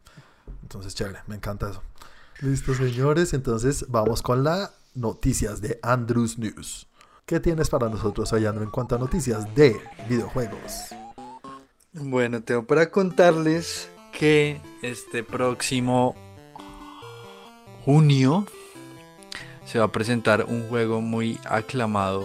Entonces, 0.63 0.95
chévere, 0.95 1.19
me 1.27 1.35
encanta 1.35 1.69
eso. 1.71 1.83
Listo, 2.41 2.75
señores. 2.75 3.35
Entonces 3.35 3.87
vamos 3.89 4.23
con 4.23 4.45
las 4.45 4.71
noticias 4.95 5.61
de 5.61 5.79
Andrews 5.83 6.39
News. 6.39 6.87
¿Qué 7.27 7.41
tienes 7.41 7.69
para 7.69 7.89
nosotros 7.89 8.33
hoy, 8.33 8.47
en 8.47 8.71
cuanto 8.71 8.95
a 8.95 8.99
noticias 8.99 9.55
de 9.55 9.77
videojuegos? 10.09 10.95
Bueno, 11.93 12.43
tengo 12.43 12.65
para 12.65 12.91
contarles 12.91 13.89
que 14.13 14.61
este 14.83 15.23
próximo 15.23 16.15
junio 17.85 18.47
se 19.67 19.79
va 19.79 19.87
a 19.87 19.93
presentar 19.93 20.45
un 20.49 20.67
juego 20.69 21.01
muy 21.03 21.39
aclamado 21.45 22.25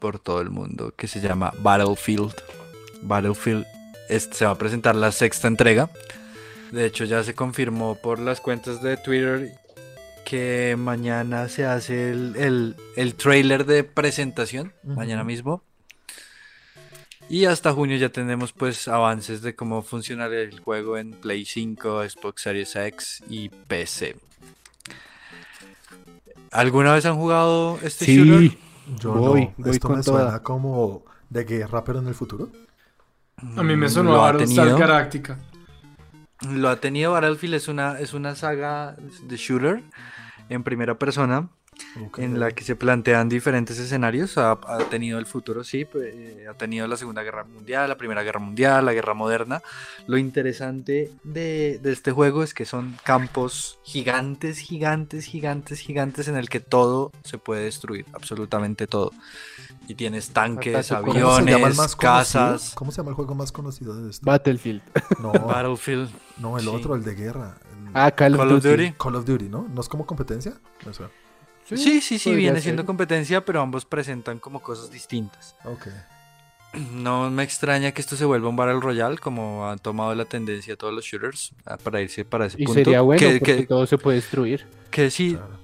por 0.00 0.18
todo 0.18 0.40
el 0.40 0.50
mundo 0.50 0.92
que 0.96 1.06
se 1.06 1.20
llama 1.20 1.52
Battlefield. 1.62 2.34
Battlefield 3.02 3.64
es- 4.08 4.28
se 4.32 4.44
va 4.46 4.52
a 4.52 4.58
presentar 4.58 4.96
la 4.96 5.12
sexta 5.12 5.46
entrega. 5.46 5.90
De 6.72 6.86
hecho, 6.86 7.04
ya 7.04 7.22
se 7.24 7.34
confirmó 7.34 7.96
por 7.96 8.18
las 8.18 8.40
cuentas 8.40 8.80
de 8.82 8.96
Twitter 8.96 9.52
que 10.24 10.76
mañana 10.78 11.48
se 11.48 11.64
hace 11.64 12.10
el, 12.10 12.36
el, 12.36 12.76
el 12.96 13.14
trailer 13.16 13.66
de 13.66 13.82
presentación, 13.84 14.72
mañana 14.84 15.24
mismo. 15.24 15.62
Y 17.28 17.44
hasta 17.44 17.72
junio 17.72 17.96
ya 17.96 18.08
tenemos 18.10 18.52
pues 18.52 18.88
avances 18.88 19.42
de 19.42 19.54
cómo 19.54 19.82
funcionará 19.82 20.36
el 20.40 20.58
juego 20.60 20.96
en 20.98 21.12
Play 21.12 21.44
5, 21.44 22.08
Xbox 22.08 22.42
Series 22.42 22.74
X 22.76 23.22
y 23.28 23.48
PC. 23.48 24.16
¿Alguna 26.50 26.94
vez 26.94 27.06
han 27.06 27.16
jugado 27.16 27.78
este 27.82 28.06
shooter? 28.06 28.50
Sí. 28.50 28.58
Yo 28.98 29.12
Voy, 29.12 29.46
no. 29.46 29.54
voy 29.58 29.76
Esto 29.76 29.88
con 29.88 29.98
me 29.98 30.02
toda. 30.02 30.22
suena 30.22 30.42
como 30.42 31.04
de 31.28 31.44
guerra, 31.44 31.84
pero 31.84 32.00
en 32.00 32.08
el 32.08 32.14
futuro. 32.14 32.50
A 33.56 33.62
mí 33.62 33.76
me 33.76 33.86
Mm, 33.86 33.90
sonó 33.90 34.14
a 34.16 34.32
Battlestar. 34.32 35.49
Lo 36.48 36.68
ha 36.68 36.76
tenido 36.76 37.12
Battlefield, 37.12 37.54
es 37.54 37.68
una, 37.68 37.98
es 38.00 38.14
una 38.14 38.34
saga 38.34 38.96
de 39.24 39.36
shooter 39.36 39.82
en 40.48 40.62
primera 40.62 40.98
persona 40.98 41.48
Ok. 42.06 42.18
en 42.20 42.38
la 42.40 42.50
que 42.52 42.64
se 42.64 42.76
plantean 42.76 43.28
diferentes 43.28 43.78
escenarios. 43.78 44.38
Ha, 44.38 44.52
ha 44.52 44.78
tenido 44.90 45.18
el 45.18 45.26
futuro, 45.26 45.64
sí, 45.64 45.84
pues, 45.84 46.12
eh, 46.14 46.46
ha 46.48 46.54
tenido 46.54 46.86
la 46.86 46.96
Segunda 46.96 47.22
Guerra 47.22 47.44
Mundial, 47.44 47.88
la 47.88 47.96
Primera 47.96 48.22
Guerra 48.22 48.40
Mundial, 48.40 48.84
la 48.86 48.92
Guerra 48.92 49.14
Moderna. 49.14 49.62
Lo 50.06 50.18
interesante 50.18 51.12
de, 51.24 51.78
de 51.82 51.92
este 51.92 52.12
juego 52.12 52.42
es 52.42 52.54
que 52.54 52.64
son 52.64 52.96
campos 53.04 53.78
gigantes, 53.82 54.58
gigantes, 54.58 55.24
gigantes, 55.26 55.80
gigantes 55.80 56.28
en 56.28 56.36
el 56.36 56.48
que 56.48 56.60
todo 56.60 57.12
se 57.24 57.38
puede 57.38 57.64
destruir, 57.64 58.06
absolutamente 58.12 58.86
todo. 58.86 59.12
Y 59.88 59.94
tienes 59.94 60.30
tanques, 60.30 60.92
Ataque 60.92 61.10
con- 61.10 61.20
¿Cómo 61.20 61.34
se 61.34 61.40
llama 61.40 61.48
el 61.50 61.54
aviones, 61.54 61.76
más 61.76 61.96
casas. 61.96 62.32
conocido? 62.50 62.74
¿Cómo 62.76 62.90
se 62.92 62.96
llama 62.98 63.08
el 63.10 63.14
juego 63.16 63.34
más 63.34 63.50
conocido 63.52 63.94
de 63.96 64.10
esto? 64.10 64.24
Battlefield. 64.24 64.82
No, 65.20 65.32
Battlefield, 65.46 66.10
no 66.38 66.56
el 66.58 66.64
sí. 66.64 66.68
otro, 66.70 66.94
el 66.94 67.02
de 67.02 67.14
guerra. 67.14 67.56
el 67.86 67.90
Ah, 67.94 68.10
Call, 68.12 68.36
Call 68.36 68.52
of 68.52 68.62
Duty. 68.62 68.92
Call 68.92 69.16
of 69.16 69.24
Duty, 69.24 69.48
¿no? 69.48 69.66
¿No 69.68 69.80
es 69.80 69.88
como 69.88 70.06
competencia? 70.06 70.54
Me 70.86 70.94
suena. 70.94 71.10
Sí, 71.76 72.00
sí, 72.00 72.18
sí, 72.18 72.30
podría 72.30 72.36
viene 72.36 72.56
ser. 72.56 72.62
siendo 72.64 72.86
competencia, 72.86 73.44
pero 73.44 73.60
ambos 73.60 73.84
presentan 73.84 74.38
como 74.38 74.60
cosas 74.60 74.90
distintas. 74.90 75.54
Ok. 75.64 75.88
No 76.94 77.30
me 77.30 77.42
extraña 77.42 77.90
que 77.90 78.00
esto 78.00 78.14
se 78.14 78.24
vuelva 78.24 78.48
un 78.48 78.54
Battle 78.54 78.78
Royale, 78.80 79.18
como 79.18 79.68
han 79.68 79.80
tomado 79.80 80.14
la 80.14 80.24
tendencia 80.24 80.76
todos 80.76 80.94
los 80.94 81.04
shooters, 81.04 81.52
ah, 81.66 81.76
para 81.76 82.00
irse 82.00 82.24
para 82.24 82.46
ese 82.46 82.62
Y 82.62 82.64
punto. 82.66 82.74
sería 82.84 83.00
bueno 83.00 83.18
que, 83.18 83.38
porque 83.40 83.56
que- 83.56 83.66
todo 83.66 83.86
se 83.88 83.98
puede 83.98 84.16
destruir. 84.18 84.66
que 84.92 85.10
sí, 85.10 85.32
claro. 85.32 85.58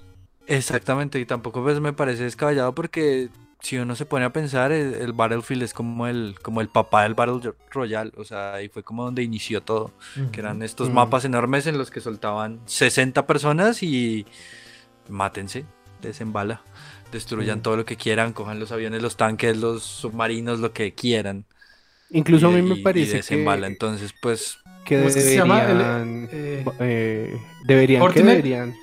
exactamente, 0.48 1.20
y 1.20 1.24
tampoco 1.26 1.62
pues, 1.62 1.78
me 1.80 1.92
parece 1.92 2.24
descabellado 2.24 2.74
porque 2.74 3.28
si 3.60 3.78
uno 3.78 3.94
se 3.94 4.04
pone 4.04 4.24
a 4.24 4.32
pensar, 4.32 4.72
el, 4.72 4.94
el 4.94 5.12
Battlefield 5.12 5.62
es 5.62 5.72
como 5.74 6.08
el, 6.08 6.36
como 6.42 6.60
el 6.60 6.68
papá 6.68 7.04
del 7.04 7.14
Battle 7.14 7.52
Royale, 7.70 8.10
o 8.16 8.24
sea, 8.24 8.54
ahí 8.54 8.68
fue 8.68 8.82
como 8.82 9.04
donde 9.04 9.22
inició 9.22 9.62
todo, 9.62 9.92
que 10.32 10.40
eran 10.40 10.60
estos 10.62 10.90
Mm. 10.90 10.92
mapas 10.94 11.24
enormes 11.24 11.68
en 11.68 11.78
los 11.78 11.88
que 11.92 12.00
soltaban 12.00 12.58
60 12.66 13.28
personas 13.28 13.80
y 13.84 14.26
mátense, 15.08 15.66
desembala, 16.02 16.62
destruyan 17.12 17.62
todo 17.62 17.76
lo 17.76 17.84
que 17.84 17.96
quieran, 17.96 18.32
cojan 18.32 18.58
los 18.60 18.72
aviones, 18.72 19.02
los 19.02 19.16
tanques, 19.16 19.56
los 19.56 19.82
submarinos, 19.82 20.60
lo 20.60 20.72
que 20.72 20.92
quieran. 20.94 21.44
Incluso 22.10 22.48
a 22.48 22.50
mí 22.50 22.58
y- 22.58 22.62
me 22.62 22.74
y 22.76 22.82
parece 22.82 23.16
desembala. 23.16 23.66
que, 23.66 23.72
Entonces, 23.72 24.14
pues, 24.22 24.58
que 24.84 24.96
¿Cómo 24.98 25.08
es 25.08 25.14
que 25.14 25.20
se 25.22 25.36
llama? 25.36 25.62
El- 25.62 25.78
deberían... 25.78 26.28
eh, 26.32 26.64
eh, 26.80 27.40
deberían, 27.66 28.00
¿qué 28.00 28.04
Fortnite. 28.06 28.28
deberían? 28.30 28.74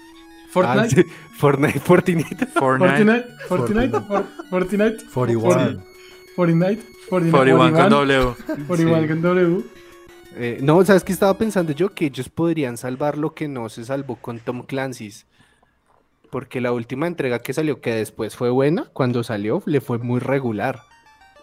Fortnite. 0.52 0.80
Ah, 0.82 0.90
sí, 0.90 1.04
Fortnite, 1.38 1.80
Fortnite. 1.80 2.46
Fortnite. 2.48 3.26
Fortnite. 3.48 4.00
Fortnite. 4.00 4.00
For- 4.02 4.26
Fortnite. 4.50 4.98
41. 5.14 5.84
Fortnite. 6.36 6.84
41 7.10 7.72
con 7.74 7.90
W. 7.90 8.36
41 8.68 9.08
con 9.08 9.22
W. 9.22 9.64
Eh, 10.36 10.58
no, 10.62 10.84
¿sabes 10.84 11.04
qué 11.04 11.14
estaba 11.14 11.38
pensando 11.38 11.74
yo? 11.74 11.90
Que 11.94 12.06
ellos 12.08 12.28
podrían 12.30 12.76
salvar 12.78 13.18
lo 13.18 13.34
que 13.36 13.48
no 13.48 13.70
se 13.70 13.86
salvó 13.86 14.16
con 14.16 14.40
Tom 14.40 14.64
Clancy's. 14.64 15.26
Porque 16.34 16.60
la 16.62 16.72
última 16.72 17.06
entrega 17.06 17.38
que 17.38 17.54
salió, 17.54 17.80
que 17.80 17.94
después 17.94 18.36
fue 18.36 18.50
buena, 18.50 18.90
cuando 18.92 19.22
salió 19.24 19.62
le 19.68 19.82
fue 19.82 20.00
muy 20.00 20.20
regular. 20.20 20.82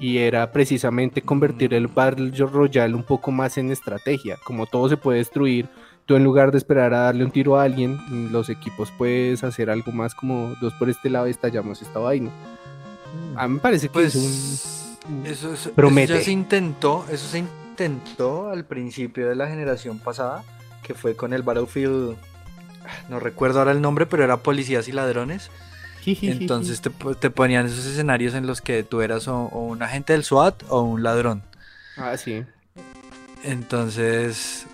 Y 0.00 0.18
era 0.18 0.50
precisamente 0.50 1.22
convertir 1.22 1.74
el 1.74 1.86
Battle 1.86 2.32
Royale 2.36 2.94
un 2.94 3.04
poco 3.04 3.30
más 3.30 3.56
en 3.56 3.70
estrategia. 3.70 4.36
Como 4.44 4.66
todo 4.66 4.88
se 4.88 4.96
puede 4.96 5.18
destruir, 5.18 5.68
tú 6.06 6.16
en 6.16 6.24
lugar 6.24 6.50
de 6.50 6.58
esperar 6.58 6.92
a 6.92 7.02
darle 7.02 7.24
un 7.24 7.30
tiro 7.30 7.56
a 7.56 7.62
alguien, 7.62 7.98
mm, 8.08 8.32
los 8.32 8.48
equipos 8.48 8.90
puedes 8.98 9.44
hacer 9.44 9.70
algo 9.70 9.92
más 9.92 10.12
como 10.14 10.54
dos 10.60 10.72
por 10.74 10.90
este 10.90 11.08
lado 11.08 11.28
y 11.28 11.30
estallamos 11.30 11.80
esta 11.82 12.00
vaina. 12.00 12.30
A 13.36 13.46
mí 13.46 13.54
me 13.54 13.60
parece 13.60 13.86
que 13.86 13.92
Pues 13.92 14.16
es 14.16 14.96
un... 15.06 15.24
eso, 15.24 15.52
eso- 15.52 15.54
eso 15.54 15.72
Promete. 15.72 16.14
ya 16.14 16.20
se 16.20 16.32
intentó, 16.32 17.04
eso 17.12 17.28
se 17.28 17.38
intentó 17.38 18.48
al 18.50 18.64
principio 18.64 19.28
de 19.28 19.36
la 19.36 19.46
generación 19.46 20.00
pasada, 20.00 20.42
que 20.82 20.94
fue 20.94 21.14
con 21.14 21.32
el 21.32 21.42
Battlefield, 21.42 22.16
no 23.08 23.20
recuerdo 23.20 23.58
ahora 23.60 23.72
el 23.72 23.80
nombre, 23.80 24.06
pero 24.06 24.24
era 24.24 24.38
policías 24.38 24.88
y 24.88 24.92
ladrones. 24.92 25.50
Entonces 26.04 26.80
te, 26.80 26.90
te 26.90 27.30
ponían 27.30 27.66
esos 27.66 27.84
escenarios 27.84 28.34
en 28.34 28.46
los 28.46 28.60
que 28.62 28.82
tú 28.82 29.02
eras 29.02 29.28
o, 29.28 29.36
o 29.52 29.60
un 29.66 29.82
agente 29.82 30.14
del 30.14 30.24
SWAT 30.24 30.62
o 30.68 30.80
un 30.82 31.02
ladrón. 31.02 31.42
Ah, 31.96 32.16
sí. 32.16 32.44
Entonces, 33.42 34.66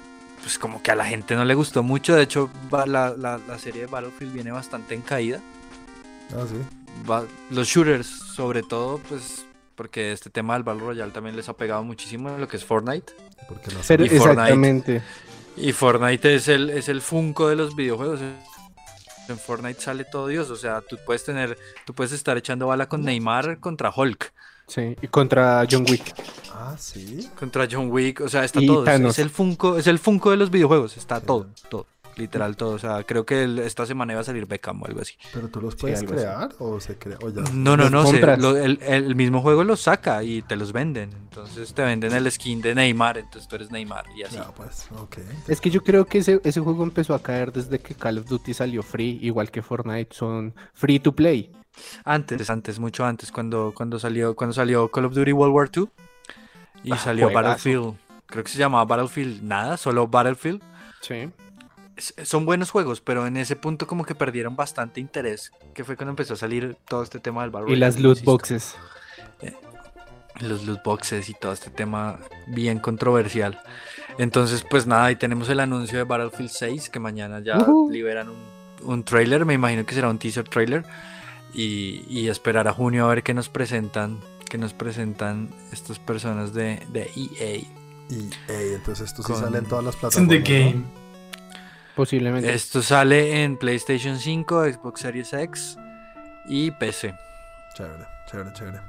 pues 0.43 0.59
como 0.59 0.83
que 0.83 0.91
a 0.91 0.95
la 0.95 1.05
gente 1.05 1.35
no 1.35 1.45
le 1.45 1.55
gustó 1.55 1.83
mucho. 1.83 2.15
De 2.15 2.23
hecho, 2.23 2.51
la, 2.71 2.87
la- 3.17 3.39
la 3.47 3.59
serie 3.59 3.83
de 3.83 3.87
Battlefield 3.87 4.33
viene 4.33 4.51
bastante 4.53 4.95
en 4.95 5.03
caída. 5.03 5.41
Ah, 6.33 6.45
sí. 6.49 6.57
Va- 7.09 7.25
los 7.51 7.69
shooters, 7.69 8.07
sobre 8.07 8.63
todo, 8.63 8.99
pues 9.09 9.45
porque 9.75 10.13
este 10.13 10.31
tema 10.31 10.55
del 10.55 10.63
Battle 10.63 10.83
Royale 10.83 11.13
también 11.13 11.37
les 11.37 11.49
ha 11.49 11.53
pegado 11.53 11.85
muchísimo 11.85 12.31
en 12.31 12.41
lo 12.41 12.49
que 12.49 12.57
es 12.57 12.65
Fortnite. 12.65 13.13
Porque 13.49 13.73
no 13.73 13.81
sé. 13.83 13.87
Pero 13.89 14.05
Y 14.07 14.09
Fortnite. 14.09 14.31
exactamente. 14.43 15.03
Y 15.57 15.73
Fortnite 15.73 16.35
es 16.35 16.49
el, 16.49 16.71
es 16.71 16.89
el 16.89 17.01
Funko 17.01 17.49
de 17.49 17.57
los 17.57 17.75
videojuegos. 17.75 18.21
En 19.29 19.39
Fortnite 19.39 19.81
sale 19.81 20.05
todo 20.05 20.29
Dios. 20.29 20.51
O 20.51 20.57
sea, 20.57 20.81
tú 20.83 20.99
puedes 21.05 21.25
tener, 21.25 21.57
tú 21.85 21.95
puedes 21.95 22.13
estar 22.13 22.37
echando 22.37 22.67
bala 22.67 22.89
con 22.89 23.03
Neymar 23.03 23.59
contra 23.61 23.91
Hulk, 23.95 24.33
Sí. 24.69 24.97
Y 25.01 25.07
contra 25.07 25.65
John 25.71 25.85
Wick. 25.89 26.13
Ah, 26.53 26.75
sí. 26.77 27.31
contra 27.39 27.69
John 27.71 27.89
Wick. 27.91 28.21
O 28.21 28.29
sea, 28.29 28.45
está 28.45 28.61
Y 28.61 28.67
todo. 28.67 28.81
Es- 28.81 28.85
Thanos. 28.85 29.13
Es 29.13 29.19
el 29.21 29.31
Funko, 29.31 29.77
es 29.79 29.87
el 29.87 29.99
Funko 30.01 30.33
de 30.33 30.37
los 30.37 30.51
videojuegos. 30.51 30.97
Está 30.97 31.21
Sí. 31.21 31.27
todo, 31.27 31.47
todo. 31.69 31.87
Literal 32.17 32.57
todo. 32.57 32.71
O 32.71 32.79
sea, 32.79 33.05
creo 33.05 33.27
que 33.27 33.45
el- 33.45 33.59
esta 33.59 33.85
semana 33.85 34.13
iba 34.15 34.21
a 34.23 34.25
salir 34.25 34.47
Beckham 34.47 34.83
o 34.83 34.87
algo 34.87 35.01
así. 35.03 35.15
Pero 35.35 35.49
tú 35.49 35.61
los 35.61 35.77
puedes 35.77 35.99
así. 35.99 36.07
crear 36.07 36.49
o 36.59 36.81
se 36.81 36.97
crea. 36.97 37.19
O 37.23 37.29
ya. 37.29 37.43
No, 37.53 37.77
no, 37.77 37.91
no. 37.91 38.07
se- 38.07 38.21
lo- 38.39 38.57
el, 38.57 38.79
el 38.83 39.15
mismo 39.15 39.43
juego 39.43 39.65
los 39.65 39.81
saca 39.83 40.23
y 40.23 40.41
te 40.43 40.57
los 40.57 40.73
venden. 40.73 41.11
Entonces 41.13 41.75
te 41.75 41.83
venden 41.83 42.13
el 42.15 42.31
skin 42.31 42.63
de 42.63 42.75
Neymar. 42.75 43.19
Entonces 43.19 43.47
tú 43.49 43.57
eres 43.57 43.71
Neymar 43.71 44.07
y 44.17 44.23
así. 44.23 44.37
Ya, 44.37 44.49
pues, 44.53 44.89
ok. 44.99 45.19
Es 45.49 45.61
que 45.61 45.71
yo 45.71 45.83
creo 45.85 46.07
que 46.07 46.19
ese, 46.19 46.41
ese 46.45 46.61
juego 46.61 46.83
empezó 46.85 47.15
a 47.15 47.23
caer 47.23 47.53
desde 47.53 47.79
que 47.81 47.95
Call 47.95 48.19
of 48.19 48.27
Duty 48.27 48.55
salió 48.55 48.83
free, 48.83 49.19
igual 49.21 49.51
que 49.51 49.61
Fortnite, 49.63 50.15
son 50.15 50.55
free 50.73 50.99
to 50.99 51.13
play. 51.13 51.53
Antes, 52.07 52.49
antes, 52.49 52.79
mucho 52.79 53.05
antes, 53.05 53.31
cuando, 53.31 53.73
cuando 53.77 53.99
salió, 53.99 54.35
cuando 54.35 54.55
salió 54.55 54.89
Call 54.91 55.05
of 55.05 55.13
Duty 55.15 55.33
World 55.33 55.55
War 55.55 55.71
II 55.75 55.89
y 56.83 56.93
Ah, 56.93 56.97
salió 56.97 57.27
juegazo. 57.27 57.49
Battlefield, 57.49 57.95
creo 58.25 58.45
que 58.45 58.51
se 58.51 58.59
llamaba 58.59 58.87
Battlefield 58.87 59.43
nada, 59.43 59.77
solo 59.77 60.07
Battlefield. 60.09 60.63
Sí. 61.03 61.29
Son 61.99 62.45
buenos 62.45 62.71
juegos, 62.71 63.01
pero 63.01 63.27
en 63.27 63.37
ese 63.37 63.57
punto 63.57 63.87
como 63.87 64.05
que 64.05 64.15
perdieron 64.15 64.55
bastante 64.57 65.01
interés, 65.01 65.51
que 65.75 65.83
fue 65.85 65.97
cuando 65.97 66.11
empezó 66.11 66.35
a 66.35 66.37
salir 66.37 66.77
todo 66.89 67.03
este 67.03 67.21
tema 67.21 67.43
del 67.43 67.51
Battle 67.51 67.73
Y 67.73 67.77
las 67.77 67.99
loot 67.99 68.19
insisto. 68.19 68.31
boxes. 68.31 68.75
Los 70.41 70.67
loot 70.67 70.83
boxes 70.85 71.31
y 71.31 71.35
todo 71.35 71.53
este 71.53 71.71
tema 71.71 72.19
bien 72.47 72.79
controversial. 72.79 73.59
Entonces, 74.19 74.65
pues 74.69 74.87
nada, 74.87 75.07
ahí 75.07 75.17
tenemos 75.17 75.49
el 75.49 75.61
anuncio 75.61 75.97
de 75.97 76.05
Battlefield 76.05 76.51
6, 76.51 76.91
que 76.91 77.01
mañana 77.01 77.41
ya 77.41 77.67
liberan 77.91 78.29
un, 78.29 78.37
un 78.83 79.03
trailer, 79.03 79.47
me 79.47 79.55
imagino 79.55 79.87
que 79.87 79.95
será 79.95 80.11
un 80.11 80.19
teaser 80.19 80.47
trailer. 80.47 80.85
Y, 81.55 82.05
y 82.11 82.29
esperar 82.29 82.69
a 82.69 82.73
junio 82.75 83.07
a 83.07 83.09
ver 83.09 83.23
qué 83.23 83.33
nos 83.33 83.49
presentan, 83.49 84.21
qué 84.51 84.59
nos 84.59 84.75
presentan 84.75 85.49
estas 85.73 85.99
personas 85.99 86.53
de, 86.53 86.85
de 86.93 87.11
EA. 87.17 87.63
Ey, 88.11 88.75
entonces 88.75 89.09
esto 89.09 89.23
sí 89.23 89.33
Con- 89.33 89.41
sale 89.43 89.57
en 89.59 89.65
todas 89.65 89.85
las 89.87 89.97
plataformas. 89.97 90.35
in 90.37 90.43
the 90.45 90.53
game. 90.53 90.75
¿no? 90.75 91.06
Posiblemente. 91.97 92.53
Esto 92.53 92.83
sale 92.83 93.43
en 93.43 93.57
PlayStation 93.57 94.19
5, 94.19 94.65
Xbox 94.65 95.01
Series 95.01 95.33
X 95.33 95.79
y 96.47 96.71
PC. 96.71 97.15
Chévere, 97.75 98.05
chévere, 98.31 98.53
chévere. 98.53 98.81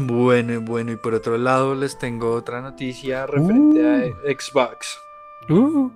Bueno, 0.00 0.60
bueno, 0.62 0.92
y 0.92 0.96
por 0.96 1.14
otro 1.14 1.36
lado 1.38 1.74
les 1.74 1.98
tengo 1.98 2.32
otra 2.32 2.60
noticia 2.62 3.26
referente 3.26 3.86
a 3.86 4.32
Xbox. 4.32 4.98
Uh, 5.48 5.90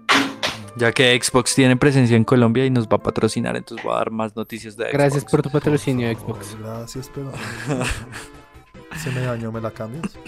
Ya 0.76 0.92
que 0.92 1.18
Xbox 1.20 1.54
tiene 1.54 1.76
presencia 1.76 2.16
en 2.16 2.24
Colombia 2.24 2.64
y 2.64 2.70
nos 2.70 2.86
va 2.86 2.96
a 2.96 3.02
patrocinar, 3.02 3.56
entonces 3.56 3.82
voy 3.84 3.94
a 3.94 3.96
dar 3.96 4.10
más 4.10 4.36
noticias 4.36 4.76
de 4.76 4.84
Xbox. 4.84 4.92
gracias 4.92 5.24
por 5.24 5.42
tu 5.42 5.50
patrocinio, 5.50 6.08
Xbox. 6.16 6.56
Gracias, 6.60 7.10
pero. 7.14 7.32
Se 9.02 9.10
me 9.10 9.22
dañó, 9.22 9.50
¿me 9.50 9.60
la 9.60 9.70
cambias? 9.70 10.18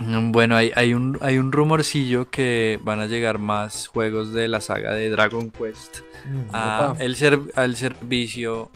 Mm, 0.00 0.32
Bueno, 0.32 0.56
hay, 0.56 0.72
hay, 0.74 0.94
un, 0.94 1.18
hay 1.20 1.38
un 1.38 1.52
rumorcillo 1.52 2.30
que 2.30 2.78
van 2.82 3.00
a 3.00 3.06
llegar 3.06 3.38
más 3.38 3.86
juegos 3.88 4.32
de 4.32 4.48
la 4.48 4.60
saga 4.60 4.92
de 4.94 5.10
Dragon 5.10 5.50
Quest 5.50 5.98
Mm, 6.26 6.54
a 6.54 6.94
el 6.98 7.16
ser- 7.16 7.40
al 7.54 7.76
servicio 7.76 8.70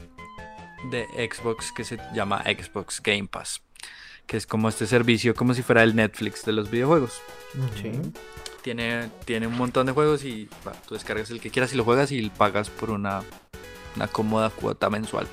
de 0.90 1.04
Xbox 1.30 1.72
que 1.72 1.84
se 1.84 1.98
llama 2.14 2.42
Xbox 2.44 3.02
Game 3.02 3.26
Pass. 3.26 3.60
Que 4.26 4.38
es 4.38 4.46
como 4.46 4.68
este 4.70 4.86
servicio, 4.86 5.34
como 5.34 5.52
si 5.52 5.62
fuera 5.62 5.82
el 5.82 5.94
Netflix 5.94 6.44
de 6.46 6.52
los 6.52 6.70
videojuegos. 6.70 7.20
ujú. 7.54 7.68
Sí. 7.82 7.92
Tiene, 8.62 9.10
tiene 9.26 9.46
un 9.46 9.58
montón 9.58 9.84
de 9.84 9.92
juegos 9.92 10.24
y 10.24 10.48
va, 10.66 10.72
tú 10.88 10.94
descargas 10.94 11.30
el 11.30 11.38
que 11.38 11.50
quieras 11.50 11.74
y 11.74 11.76
lo 11.76 11.84
juegas 11.84 12.10
y 12.12 12.30
pagas 12.30 12.70
por 12.70 12.88
una, 12.90 13.22
una 13.94 14.08
cómoda 14.08 14.48
cuota 14.48 14.88
mensual. 14.88 15.26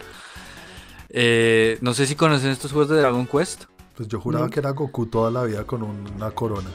Eh, 1.09 1.77
no 1.81 1.93
sé 1.93 2.07
si 2.07 2.15
conocen 2.15 2.49
estos 2.51 2.71
juegos 2.73 2.89
de 2.89 2.97
Dragon 2.99 3.25
Quest. 3.25 3.65
Pues 4.01 4.07
yo 4.09 4.19
juraba 4.19 4.45
No. 4.45 4.49
que 4.51 4.59
era 4.59 4.71
Goku 4.71 5.05
toda 5.05 5.29
la 5.29 5.43
vida 5.43 5.63
con 5.63 5.83
una 5.83 6.31
corona. 6.31 6.69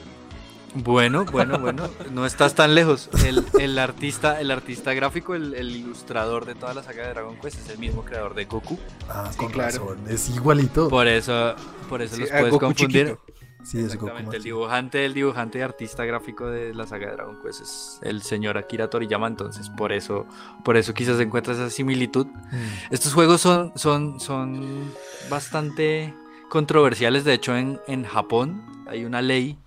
Bueno, 0.76 1.24
bueno, 1.24 1.58
bueno, 1.60 1.88
no 2.12 2.24
estás 2.24 2.54
tan 2.54 2.76
lejos. 2.76 3.10
El, 3.26 3.44
el 3.58 3.76
artista, 3.80 4.40
el 4.40 4.52
artista 4.52 4.94
gráfico, 4.94 5.34
el, 5.34 5.54
el 5.54 5.74
ilustrador 5.74 6.44
de 6.44 6.54
toda 6.54 6.72
la 6.72 6.84
saga 6.84 7.02
de 7.04 7.14
Dragon 7.14 7.34
Quest 7.40 7.58
es 7.58 7.68
el 7.70 7.78
mismo 7.78 8.04
creador 8.04 8.34
de 8.34 8.44
Goku. 8.44 8.78
Ah, 9.08 9.28
Sí, 9.32 9.38
con 9.38 9.50
claro. 9.50 9.70
razón. 9.70 9.98
Es 10.08 10.30
igualito. 10.30 10.88
Por 10.88 11.08
eso, 11.08 11.56
por 11.88 12.00
eso 12.00 12.14
Sí, 12.14 12.20
los 12.20 12.30
puedes 12.30 12.50
Goku 12.52 12.64
confundir. 12.66 13.06
chiquito. 13.16 13.22
Sí, 13.64 13.78
es 13.80 13.94
Goku. 13.96 14.06
Exactamente, 14.06 14.36
el 14.36 14.42
dibujante, 14.44 15.04
el 15.04 15.14
dibujante 15.14 15.58
y 15.58 15.62
artista 15.62 16.04
gráfico 16.04 16.46
de 16.46 16.72
la 16.74 16.86
saga 16.86 17.08
de 17.08 17.12
Dragon 17.14 17.42
Quest 17.42 17.60
es 17.62 17.98
el 18.02 18.22
señor 18.22 18.56
Akira 18.56 18.88
Toriyama, 18.88 19.26
entonces 19.26 19.68
por 19.70 19.90
eso, 19.90 20.26
por 20.64 20.76
eso 20.76 20.94
quizás 20.94 21.18
encuentras 21.18 21.56
esa 21.58 21.70
similitud. 21.70 22.26
Mm, 22.26 22.92
Estos 22.94 23.14
juegos 23.14 23.40
son, 23.40 23.72
son, 23.74 24.20
son 24.20 24.92
bastante 25.28 26.14
controversiales, 26.48 27.24
de 27.24 27.34
hecho 27.34 27.56
en, 27.56 27.80
en 27.86 28.04
Japón 28.04 28.84
hay 28.88 29.04
una 29.04 29.22
ley 29.22 29.58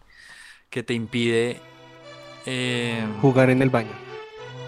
que 0.69 0.83
te 0.83 0.93
impide... 0.93 1.59
eh, 2.45 3.05
Jugar 3.21 3.49
en 3.49 3.61
el 3.61 3.69
baño. 3.69 3.91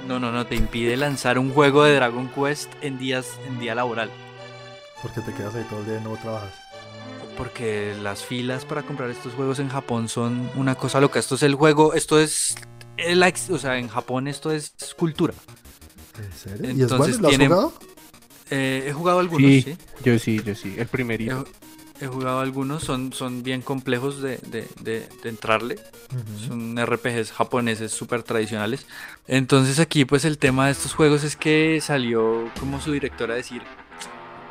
no, 0.07 0.19
no, 0.19 0.31
no, 0.31 0.45
te 0.45 0.55
impide 0.55 0.97
lanzar 0.97 1.37
un 1.39 1.51
juego 1.51 1.83
de 1.83 1.95
Dragon 1.95 2.29
Quest 2.29 2.71
en 2.81 2.97
días, 2.97 3.39
en 3.47 3.59
día 3.59 3.75
laboral. 3.75 4.09
Porque 5.01 5.21
te 5.21 5.33
quedas 5.33 5.55
ahí 5.55 5.65
todo 5.69 5.79
el 5.79 5.85
día 5.85 5.97
y 5.99 6.03
no 6.03 6.15
trabajas. 6.17 6.53
Porque 7.37 7.95
las 8.03 8.23
filas 8.23 8.65
para 8.65 8.83
comprar 8.83 9.09
estos 9.09 9.33
juegos 9.33 9.59
en 9.59 9.69
Japón 9.69 10.09
son 10.09 10.49
una 10.55 10.75
cosa 10.75 10.99
loca. 10.99 11.17
Esto 11.19 11.35
es 11.35 11.43
el 11.43 11.55
juego, 11.55 11.93
esto 11.93 12.19
es 12.19 12.55
el 12.97 13.23
o 13.23 13.57
sea, 13.57 13.77
en 13.79 13.87
Japón 13.87 14.27
esto 14.27 14.51
es 14.51 14.73
cultura. 14.97 15.33
¿En 16.19 16.31
serio? 16.33 16.65
¿Y 16.65 16.81
es 16.83 16.89
bueno? 16.89 17.05
Entonces 17.05 17.19
¿Lo 17.21 17.27
has 17.27 17.31
tiene- 17.31 17.47
jugado? 17.47 17.73
Eh, 18.51 18.83
he 18.89 18.93
jugado 18.93 19.19
algunos, 19.19 19.49
Sí, 19.49 19.61
sí. 19.61 19.77
yo 20.03 20.19
sí, 20.19 20.41
yo 20.45 20.53
sí. 20.53 20.75
El 20.77 20.87
primerito. 20.87 21.45
he 21.47 21.70
jugado 22.07 22.39
algunos, 22.39 22.83
son, 22.83 23.13
son 23.13 23.43
bien 23.43 23.61
complejos 23.61 24.21
de, 24.21 24.37
de- 24.37 24.67
de- 24.81 25.07
de 25.23 25.29
entrarle. 25.29 25.77
Son 26.47 26.77
RPGs 26.77 27.31
japoneses 27.31 27.91
súper 27.91 28.23
tradicionales. 28.23 28.85
Entonces 29.27 29.79
aquí 29.79 30.05
pues 30.05 30.25
el 30.25 30.37
tema 30.37 30.65
de 30.67 30.71
estos 30.73 30.93
juegos 30.93 31.23
es 31.23 31.35
que 31.35 31.79
salió 31.81 32.49
como 32.59 32.81
su 32.81 32.91
director 32.91 33.31
a 33.31 33.35
decir, 33.35 33.61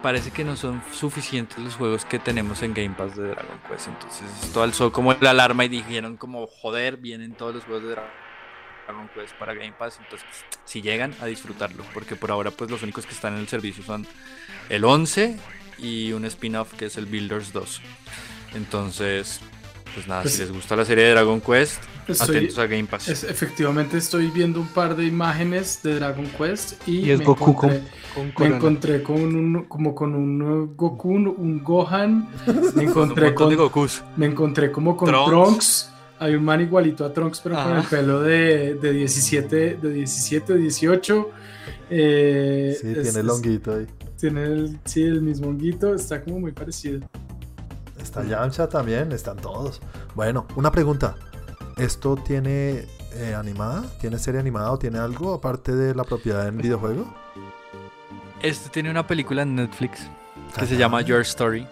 parece 0.03 0.31
que 0.31 0.45
no 0.45 0.57
son 0.57 0.83
suficientes 0.93 1.59
los 1.59 1.75
juegos 1.77 2.05
que 2.05 2.19
tenemos 2.19 2.63
en 2.63 2.73
Game 2.75 2.95
Pass 2.97 3.17
de 3.17 3.29
Dragon 3.29 3.61
Quest. 3.69 3.89
Entonces 3.89 4.23
esto 4.43 4.63
alzó 4.63 4.93
como 4.93 5.13
la 5.15 5.31
alarma 5.31 5.65
y 5.65 5.69
dijeron 5.69 6.17
como, 6.17 6.47
joder, 6.47 6.97
vienen 6.97 7.33
todos 7.35 7.55
los 7.57 7.65
juegos 7.65 7.83
de 7.85 7.97
Dra- 7.97 8.11
Dragon 8.87 9.09
Quest 9.15 9.35
para 9.35 9.53
Game 9.55 9.73
Pass. 9.79 9.99
Entonces 10.03 10.27
si 10.65 10.81
llegan 10.83 11.15
a 11.21 11.27
disfrutarlo, 11.27 11.85
porque 11.93 12.17
por 12.17 12.31
ahora 12.31 12.51
pues 12.51 12.71
los 12.71 12.83
únicos 12.83 13.05
que 13.05 13.13
están 13.13 13.35
en 13.35 13.41
el 13.41 13.49
servicio 13.49 13.85
son 13.85 14.07
el 14.71 14.85
11 14.85 15.37
y 15.83 16.13
un 16.13 16.25
spin-off 16.25 16.75
que 16.75 16.87
es 16.87 16.97
el 16.97 17.07
Builders 17.07 17.53
2. 17.53 17.81
Entonces 18.55 19.41
Pues 19.93 20.07
nada, 20.07 20.23
Pues- 20.23 20.35
si 20.35 20.41
les 20.43 20.53
gusta 20.53 20.77
la 20.77 20.85
serie 20.85 21.03
de 21.03 21.11
Dragon 21.11 21.41
Quest, 21.41 21.83
Estoy- 22.07 22.37
atentos 22.37 22.59
a 22.61 22.67
Game 22.69 22.85
Pass. 22.85 23.09
es- 23.09 23.25
efectivamente 23.25 23.99
estoy 23.99 24.31
viendo 24.31 24.61
un 24.61 24.69
par 24.69 24.95
de 24.95 25.05
imágenes 25.05 25.81
de 25.83 25.97
Dragon 25.97 26.27
Quest 26.39 26.87
y, 26.87 26.99
Y 27.07 27.11
es 27.11 27.19
me 27.19 27.25
Goku 27.25 27.57
con, 27.57 27.71
encontré- 27.71 27.83
con 28.15 28.49
Me 28.49 28.55
encontré 28.57 29.03
con 29.03 29.17
un, 29.35 29.65
como 29.65 29.93
con 29.93 30.15
un 30.15 30.77
Goku, 30.77 31.11
un 31.17 31.65
Gohan, 31.65 32.29
me 32.77 32.83
Un 32.85 32.89
encontré 32.89 33.35
con, 33.35 33.57
Gokus. 33.57 34.05
me 34.17 34.27
encontré 34.27 34.71
como 34.71 34.97
con 34.97 35.09
Trunks. 35.09 35.29
Trunks. 35.29 35.91
Hay 36.21 36.35
un 36.37 36.45
man 36.45 36.61
igualito 36.61 37.05
a 37.05 37.13
Trunks, 37.13 37.41
pero 37.41 37.57
con 37.61 37.77
el 37.77 37.83
pelo 37.83 38.21
de, 38.21 38.75
de 38.75 38.93
17, 38.93 39.75
de 39.83 39.93
17, 39.93 40.55
18. 40.57 41.31
Eh, 41.91 42.77
Sí, 42.81 42.87
es- 42.97 43.03
tiene 43.03 43.19
el 43.21 43.31
honguito 43.31 43.75
ahí. 43.75 43.87
Tiene 44.21 44.45
el, 44.45 44.79
sí, 44.85 45.03
el 45.03 45.23
mismo 45.23 45.49
honguito, 45.49 45.95
está 45.95 46.23
como 46.23 46.41
muy 46.41 46.53
parecido. 46.53 47.01
Está 47.99 48.23
Yamcha 48.23 48.69
también, 48.69 49.13
están 49.13 49.39
todos. 49.39 49.81
Bueno, 50.15 50.47
una 50.57 50.71
pregunta. 50.71 51.17
¿Esto 51.79 52.17
tiene 52.17 52.85
eh, 53.15 53.35
animada? 53.35 53.85
¿Tiene 53.99 54.19
serie 54.19 54.41
animada 54.41 54.73
o 54.73 54.79
tiene 54.79 54.99
algo 54.99 55.33
aparte 55.33 55.75
de 55.75 55.95
la 55.95 56.05
propiedad 56.05 56.47
en 56.47 56.59
videojuego? 56.59 57.13
Este 58.43 58.69
tiene 58.69 58.91
una 58.91 59.07
película 59.07 59.43
en 59.43 59.55
Netflix 59.55 60.07
que 60.59 60.67
se 60.67 60.77
llama 60.77 61.01
Your 61.01 61.23
Story. 61.23 61.67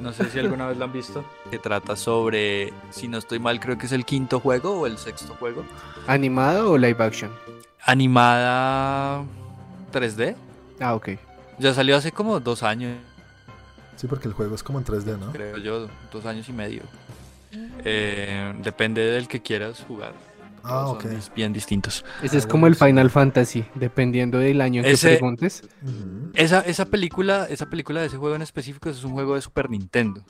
No 0.00 0.12
sé 0.12 0.30
si 0.30 0.38
alguna 0.38 0.68
vez 0.68 0.78
la 0.78 0.86
han 0.86 0.92
visto. 0.92 1.24
Que 1.50 1.58
trata 1.58 1.96
sobre, 1.96 2.72
si 2.88 3.08
no 3.08 3.18
estoy 3.18 3.38
mal, 3.38 3.60
creo 3.60 3.76
que 3.76 3.84
es 3.84 3.92
el 3.92 4.06
quinto 4.06 4.40
juego 4.40 4.80
o 4.80 4.86
el 4.86 4.96
sexto 4.96 5.34
juego. 5.34 5.64
¿Animado 6.06 6.70
o 6.72 6.78
live 6.78 7.04
action? 7.04 7.30
Animada 7.84 9.22
3D. 9.92 10.34
Ah, 10.80 10.94
ok. 10.94 11.10
Ya 11.62 11.72
salió 11.74 11.96
hace 11.96 12.12
como 12.12 12.40
dos 12.40 12.62
años, 12.62 12.96
Sí, 13.96 14.06
porque 14.08 14.26
el 14.26 14.34
juego 14.34 14.54
es 14.54 14.62
como 14.64 14.78
en 14.78 14.84
3D, 14.84 15.16
¿no? 15.18 15.30
creo 15.32 15.58
yo, 15.58 15.88
dos 16.12 16.26
años 16.26 16.48
y 16.48 16.52
medio. 16.52 16.82
Eh, 17.84 18.52
depende 18.62 19.02
del 19.02 19.28
que 19.28 19.40
quieras 19.42 19.84
jugar. 19.86 20.12
Ah, 20.64 20.84
Son 20.86 20.96
ok. 20.96 21.04
dis- 21.04 21.32
bien 21.34 21.52
distintos. 21.52 22.04
Ese 22.22 22.38
es 22.38 22.44
Ah, 22.44 22.48
como 22.48 22.66
el. 22.66 22.76
Final 22.76 23.10
Fantasy, 23.10 23.64
dependiendo 23.74 24.38
del 24.38 24.60
año 24.60 24.80
en 24.80 24.84
que 24.86 24.92
Ese- 24.92 25.08
preguntes. 25.10 25.62
Ujú. 25.82 26.30
Esa, 26.34 26.60
esa 26.60 26.86
película, 26.86 27.46
esa 27.50 27.66
película 27.66 28.00
de 28.00 28.06
ese 28.06 28.16
juego 28.16 28.34
en 28.36 28.42
específico 28.42 28.88
es 28.88 29.02
un 29.04 29.12
juego 29.12 29.34
de 29.34 29.40
Super 29.42 29.68
Nintendo. 29.70 30.22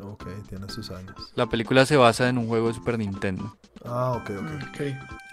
Ok, 0.00 0.26
tiene 0.48 0.68
sus 0.68 0.90
años. 0.90 1.14
La 1.34 1.46
película 1.48 1.84
se 1.86 1.96
basa 1.96 2.28
en 2.28 2.38
un 2.38 2.46
juego 2.48 2.68
de 2.68 2.74
Super 2.74 2.98
Nintendo. 2.98 3.56
Ah, 3.84 4.12
ok, 4.12 4.30
ok. 4.30 4.68
Ok. 4.68 4.80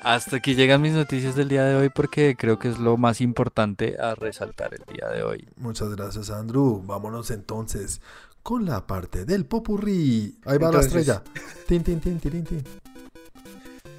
Hasta 0.02 0.38
aquí 0.38 0.56
llegan 0.56 0.82
mis 0.82 0.94
noticias 0.94 1.36
del 1.36 1.50
día 1.50 1.64
de 1.66 1.76
hoy 1.76 1.90
porque 1.90 2.36
creo 2.38 2.60
que 2.60 2.70
es 2.70 2.78
lo 2.80 2.98
más 2.98 3.22
importante 3.22 3.98
a 4.00 4.16
resaltar 4.16 4.74
el 4.74 4.84
día 4.96 5.08
de 5.10 5.24
hoy. 5.24 5.48
Muchas 5.58 5.90
gracias, 5.96 6.30
Andrew. 6.30 6.82
Vámonos 6.86 7.32
entonces 7.32 8.02
con 8.44 8.66
la 8.66 8.86
parte 8.86 9.26
del 9.26 9.46
popurrí. 9.46 10.38
Ahí 10.46 10.58
va 10.60 10.68
Entonces- 10.68 10.94
la 10.94 11.00
estrella. 11.00 11.24
Tin, 11.68 11.84
tin, 11.84 12.00
tin, 12.00 12.20
tirin, 12.20 12.44
tin. 12.44 12.64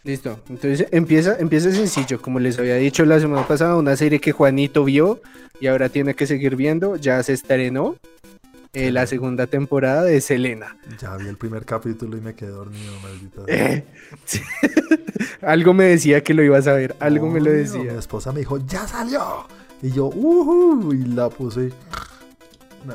Listo. 0.05 0.39
Entonces 0.49 0.87
empieza, 0.93 1.37
empieza 1.39 1.73
sencillo. 1.73 2.23
Como 2.23 2.39
les 2.39 2.59
había 2.59 2.77
dicho 2.77 3.05
la 3.05 3.19
semana 3.19 3.47
pasada, 3.49 3.75
una 3.77 3.97
serie 3.97 4.21
que 4.21 4.31
Juanito 4.31 4.85
vio 4.85 5.21
y 5.61 5.67
ahora 5.67 5.89
tiene 5.89 6.14
que 6.14 6.29
seguir 6.29 6.55
viendo. 6.55 6.95
Ya 6.95 7.21
se 7.25 7.33
estrenó 7.33 7.97
eh, 8.73 8.91
la 8.91 9.07
segunda 9.07 9.47
temporada 9.47 10.03
de 10.03 10.21
Selena. 10.21 10.77
Ya 10.99 11.17
vi 11.17 11.29
el 11.29 11.37
primer 11.37 11.64
capítulo 11.64 12.17
y 12.17 12.21
me 12.21 12.35
quedé 12.35 12.51
dormido, 12.51 12.93
maldita. 13.03 13.43
Eh, 13.49 13.85
sí. 14.25 14.41
algo 15.43 15.73
me 15.75 15.85
decía 15.85 16.23
que 16.23 16.35
lo 16.35 16.43
ibas 16.43 16.67
a 16.67 16.73
ver. 16.75 16.95
Algo 17.01 17.29
me 17.29 17.41
lo 17.41 17.51
decía. 17.51 17.93
Mi 17.93 17.99
esposa 17.99 18.33
me 18.33 18.41
dijo, 18.41 18.59
¡ya 18.67 18.87
salió! 18.87 19.47
Y 19.83 19.91
yo, 19.93 20.07
¡uhu! 20.07 20.93
Y 20.93 21.05
la 21.07 21.29
puse. 21.29 21.67
y- 21.67 21.75
No. 22.87 22.95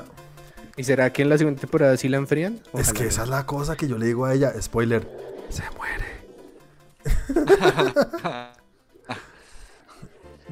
¿Y 0.78 0.84
será 0.84 1.12
que 1.12 1.22
en 1.22 1.30
la 1.30 1.38
segunda 1.38 1.60
temporada 1.60 1.98
sí 1.98 2.08
la 2.10 2.18
enfrían? 2.18 2.60
Es 2.74 2.94
que 2.94 3.04
no. 3.04 3.10
esa 3.10 3.24
es 3.24 3.30
la 3.30 3.46
cosa 3.46 3.76
que 3.76 3.88
yo 3.88 3.98
le 3.98 4.06
digo 4.08 4.26
a 4.26 4.34
ella. 4.34 4.54
Spoiler. 4.62 5.08
Se 5.50 5.64
muere. 5.78 6.06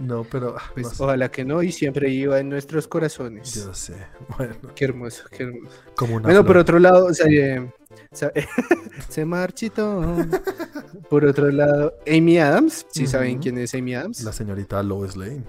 no, 0.01 0.23
pero. 0.23 0.55
ah, 0.57 0.63
Pues 0.73 0.87
no 0.87 0.93
sé. 0.93 1.03
ojalá 1.03 1.29
que 1.31 1.43
no, 1.45 1.61
y 1.63 1.71
siempre 1.71 2.09
iba 2.09 2.39
en 2.39 2.49
nuestros 2.49 2.87
corazones. 2.87 3.53
Yo 3.53 3.73
sé. 3.73 3.93
Bueno, 4.37 4.55
Qué 4.75 4.85
hermoso, 4.85 5.23
qué 5.31 5.43
hermoso. 5.43 5.75
como 5.95 6.15
una. 6.15 6.27
Bueno, 6.27 6.45
por 6.45 6.57
otro 6.57 6.79
lado, 6.79 7.13
se, 7.13 7.71
se, 8.11 8.31
se 9.09 9.25
marchitó. 9.25 10.15
Por 11.09 11.25
otro 11.25 11.49
lado, 11.51 11.95
Amy 12.07 12.37
Adams, 12.37 12.85
si 12.91 13.07
saben 13.07 13.39
quién 13.39 13.57
es 13.57 13.73
Amy 13.73 13.95
Adams. 13.95 14.21
La 14.21 14.31
señorita 14.31 14.83
Lois 14.83 15.15
Lane. 15.15 15.43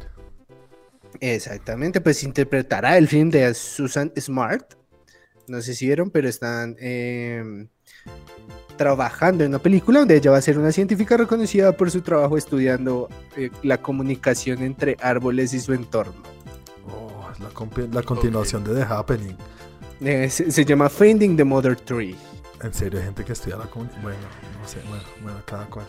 Exactamente, 1.20 2.00
pues 2.00 2.22
interpretará 2.22 2.96
el 2.96 3.08
film 3.08 3.30
de 3.30 3.52
Susan 3.52 4.10
Smart. 4.18 4.74
No 5.48 5.60
sé 5.60 5.74
si 5.74 5.84
vieron, 5.86 6.10
pero 6.10 6.28
están 6.30 6.76
eh, 6.80 7.66
trabajando 8.80 9.44
en 9.44 9.50
una 9.50 9.58
película 9.58 9.98
donde 9.98 10.16
ella 10.16 10.30
va 10.30 10.38
a 10.38 10.40
ser 10.40 10.58
una 10.58 10.72
científica 10.72 11.14
reconocida 11.14 11.72
por 11.72 11.90
su 11.90 12.00
trabajo 12.00 12.38
estudiando 12.38 13.10
eh, 13.36 13.50
la 13.62 13.76
comunicación 13.76 14.62
entre 14.62 14.96
árboles 15.02 15.52
y 15.52 15.60
su 15.60 15.74
entorno. 15.74 16.14
Oh, 16.88 17.30
es 17.30 17.40
la, 17.40 18.02
continuación 18.02 18.64
de 18.64 18.76
The 18.76 18.82
Happening. 18.84 19.36
Eh, 20.00 20.30
se, 20.30 20.50
se 20.50 20.64
llama 20.64 20.88
Finding 20.88 21.36
the 21.36 21.44
Mother 21.44 21.76
Tree. 21.76 22.16
En 22.62 22.72
serio, 22.72 23.00
hay 23.00 23.04
gente 23.04 23.22
que 23.22 23.34
estudia 23.34 23.58
la 23.58 23.66
comunicación. 23.66 24.02
Bueno, 24.02 24.18
no 24.62 24.66
sé. 24.66 24.78
Bueno, 24.88 25.04
bueno, 25.24 25.42
cada 25.44 25.66
cual. 25.66 25.84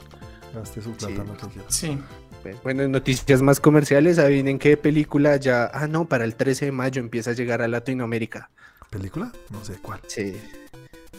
Gaste 0.53 0.81
su 0.81 0.91
plata 0.91 1.13
Sí. 1.13 1.17
lo 1.17 1.37
que 1.37 1.47
quiera. 1.47 1.67
Sí. 1.69 1.97
Pues, 2.43 2.61
bueno, 2.61 2.83
en 2.83 2.91
noticias 2.91 3.41
más 3.41 3.61
comerciales, 3.61 4.19
adivinen 4.19 4.59
qué 4.59 4.75
película 4.75 5.37
ya. 5.37 5.71
Ah, 5.73 5.87
no, 5.87 6.09
para 6.09 6.25
el 6.25 6.35
13 6.35 6.65
de 6.65 6.71
mayo 6.73 6.99
empieza 6.99 7.31
a 7.31 7.33
llegar 7.35 7.61
a 7.61 7.69
Latinoamérica. 7.69 8.49
¿Película? 8.89 9.31
No 9.49 9.63
sé 9.63 9.77
cuál. 9.81 10.01
Sí. 10.07 10.35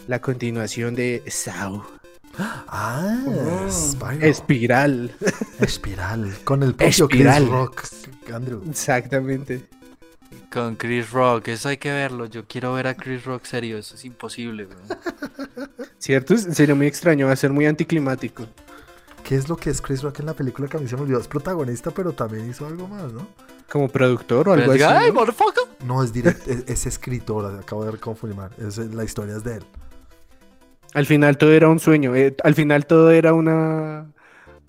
La 0.09 0.21
continuación 0.21 0.95
de 0.95 1.23
Saw. 1.29 1.83
Ah, 2.39 3.19
Oh. 3.27 3.69
Spiral. 3.71 4.23
Espiral. 4.23 5.15
Espiral. 5.61 6.35
Con 6.45 6.63
el 6.63 6.75
propio 6.75 7.05
Espiral. 7.07 7.43
Chris 7.43 7.51
Rock. 7.53 7.83
Andrew. 8.33 8.63
Exactamente. 8.71 9.69
Con 10.51 10.77
Chris 10.77 11.11
Rock, 11.11 11.49
eso 11.49 11.69
hay 11.69 11.77
que 11.77 11.91
verlo. 11.93 12.27
Yo 12.27 12.47
quiero 12.47 12.73
ver 12.75 12.87
a 12.87 12.95
Chris 12.95 13.25
Rock 13.25 13.45
serio, 13.45 13.79
eso 13.79 13.95
es 13.95 14.05
imposible. 14.05 14.65
güey. 14.67 14.79
¿Cierto? 15.99 16.37
Sería 16.37 16.75
muy 16.75 16.87
extraño, 16.87 17.27
va 17.27 17.33
a 17.33 17.37
ser 17.37 17.53
muy 17.53 17.67
anticlimático. 17.67 18.47
¿Qué 19.25 19.37
es 19.37 19.49
lo 19.49 19.57
que 19.57 19.71
es 19.71 19.81
Chris 19.81 20.03
Rock 20.03 20.21
en 20.21 20.27
la 20.27 20.35
película 20.35 20.69
que 20.69 20.77
a 20.77 20.81
mí 20.81 20.89
se 20.89 20.97
me 20.97 21.03
olvidó? 21.03 21.21
Es 21.21 21.29
protagonista, 21.29 21.91
pero 21.91 22.13
también 22.13 22.49
hizo 22.51 22.67
algo 22.67 22.89
más, 22.89 23.13
¿no? 23.13 23.27
Como 23.71 23.89
productor 23.89 24.49
o 24.49 24.53
algo 24.53 24.65
así. 24.73 24.79
diga, 24.79 24.99
"Ay, 24.99 25.09
¿no? 25.09 25.15
motherfucker". 25.21 25.63
No, 25.87 26.03
es, 26.03 26.13
direct- 26.13 26.43
es, 26.47 26.65
es 26.67 26.87
escritor, 26.87 27.59
acabo 27.61 27.85
de 27.85 27.97
confirmar. 27.99 28.51
Es, 28.59 28.79
la 28.79 29.05
historia 29.05 29.37
es 29.37 29.45
de 29.45 29.57
él. 29.57 29.65
Al 30.95 31.07
final 31.07 31.39
todo 31.39 31.53
era 31.53 31.69
un 31.69 31.79
sueño. 31.81 32.15
eh, 32.15 32.35
al 32.45 32.55
final 32.55 32.87
todo 32.87 33.11
era 33.11 33.33
una 33.35 34.07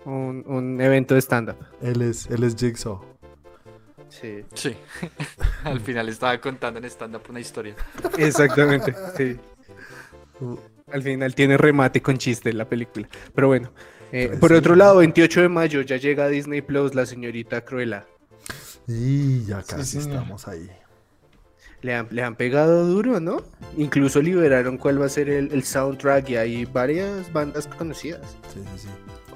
un, 0.05 0.43
un 0.47 0.81
evento 0.81 1.13
de 1.15 1.21
stand-up. 1.21 1.57
Él 1.81 2.01
es, 2.01 2.27
él 2.27 2.43
es 2.43 2.55
Jigsaw. 2.55 3.01
Sí. 4.09 4.43
Sí. 4.53 4.75
Al 5.63 5.79
final 5.79 6.07
estaba 6.07 6.39
contando 6.39 6.77
en 6.79 6.85
stand-up 6.85 7.23
una 7.29 7.39
historia. 7.39 7.75
Exactamente. 8.17 8.93
sí. 9.17 9.37
Uh, 10.39 10.55
Al 10.91 11.01
final 11.01 11.33
tiene 11.33 11.57
remate 11.57 11.99
con 12.01 12.17
chiste 12.17 12.53
la 12.53 12.65
película. 12.69 13.07
Pero 13.33 13.47
bueno. 13.47 13.71
eh, 14.11 14.27
Pues 14.27 14.39
por 14.39 14.49
sí. 14.51 14.55
otro 14.57 14.75
lado, 14.75 14.97
28 14.97 15.41
de 15.41 15.49
mayo 15.49 15.81
ya 15.81 15.97
llega 15.97 16.25
a 16.25 16.27
Disney 16.27 16.61
Plus 16.61 16.93
la 16.93 17.05
señorita 17.07 17.61
Cruella. 17.61 18.05
Y 18.87 19.45
ya 19.45 19.63
casi 19.63 19.97
estamos 19.97 20.47
ahí. 20.47 20.69
Le 21.83 21.93
han, 21.93 22.07
le 22.11 22.23
han 22.23 22.35
pegado 22.35 22.85
duro, 22.87 23.19
¿no? 23.19 23.41
Incluso 23.77 24.21
liberaron 24.21 24.77
cuál 24.77 24.99
va 25.01 25.05
a 25.05 25.09
ser 25.09 25.29
el, 25.29 25.51
el 25.51 25.63
soundtrack 25.63 26.29
y 26.29 26.35
hay 26.37 26.65
varias 26.65 27.31
bandas 27.31 27.67
conocidas. 27.67 28.21
Sí, 28.53 28.61
sí, 28.73 28.79
sí. 28.83 28.87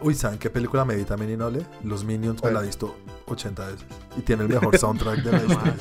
Uy, 0.01 0.13
¿saben 0.15 0.37
qué 0.39 0.49
película 0.49 0.85
me 0.85 0.95
vi 0.95 1.03
también 1.03 1.31
y 1.31 1.37
no 1.37 1.49
le? 1.49 1.61
Los 1.83 2.03
Minions 2.05 2.41
me 2.43 2.51
la 2.51 2.61
he 2.61 2.67
visto 2.67 2.95
80 3.25 3.65
veces. 3.65 3.85
Y 4.17 4.21
tiene 4.21 4.43
el 4.43 4.49
mejor 4.49 4.77
soundtrack 4.79 5.23
de 5.23 5.31
la 5.31 5.37
historia. 5.43 5.75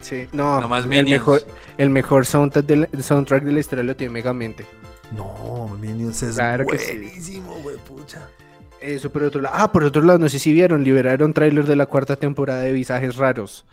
Sí, 0.00 0.28
no, 0.32 0.60
No 0.60 0.68
más 0.68 0.84
el 0.84 0.88
Minions. 0.90 1.10
mejor, 1.10 1.42
el 1.76 1.90
mejor 1.90 2.24
soundtrack 2.26 2.64
de, 2.64 2.76
la, 2.76 2.88
el 2.92 3.02
soundtrack 3.02 3.42
de 3.44 3.52
la 3.52 3.60
historia 3.60 3.84
lo 3.84 3.94
tiene 3.96 4.12
Megamente. 4.12 4.64
No, 5.14 5.76
Minions 5.80 6.22
es 6.22 6.36
Claro 6.36 6.64
que 6.66 6.78
sí. 6.78 6.96
buenísimo, 6.96 7.54
güey, 7.62 7.76
pucha. 7.78 8.26
Eso 8.84 9.10
por 9.10 9.22
otro 9.22 9.40
lado. 9.40 9.54
Ah, 9.58 9.72
por 9.72 9.84
otro 9.84 10.02
lado, 10.02 10.18
no 10.18 10.28
sé 10.28 10.38
si 10.38 10.52
vieron, 10.52 10.84
liberaron 10.84 11.32
tráiler 11.32 11.64
de 11.66 11.74
la 11.76 11.86
cuarta 11.86 12.16
temporada 12.16 12.60
de 12.62 12.72
Visajes 12.72 13.16
Raros. 13.16 13.64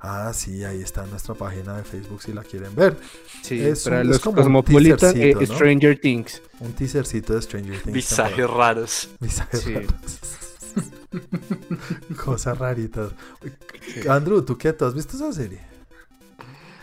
Ah, 0.00 0.32
sí, 0.34 0.64
ahí 0.64 0.80
está 0.80 1.04
en 1.04 1.10
nuestra 1.10 1.34
página 1.34 1.76
de 1.76 1.84
Facebook 1.84 2.22
si 2.22 2.32
la 2.32 2.42
quieren 2.42 2.74
ver. 2.74 2.96
Sí, 3.42 3.60
Es 3.64 3.84
para 3.84 3.96
un- 3.96 4.02
es 4.02 4.08
los 4.08 4.18
como 4.20 4.38
un 4.38 4.42
Cosmopolitan 4.42 5.12
eh. 5.16 5.34
Stranger 5.46 5.98
Things. 6.00 6.42
Un 6.60 6.72
teasercito 6.72 7.34
de 7.34 7.42
Stranger 7.42 7.80
Things. 7.82 7.94
Visajes 7.94 8.36
temporada. 8.36 8.72
raros. 8.74 9.10
Visajes 9.20 9.60
Sí. 9.60 9.74
raros. 9.74 9.92
Cosas 12.24 12.58
raritas. 12.58 13.12
Andrew, 14.08 14.42
¿tú 14.42 14.56
qué? 14.58 14.72
¿Tú 14.72 14.84
has 14.84 14.94
visto 14.94 15.16
esa 15.16 15.32
serie? 15.32 15.60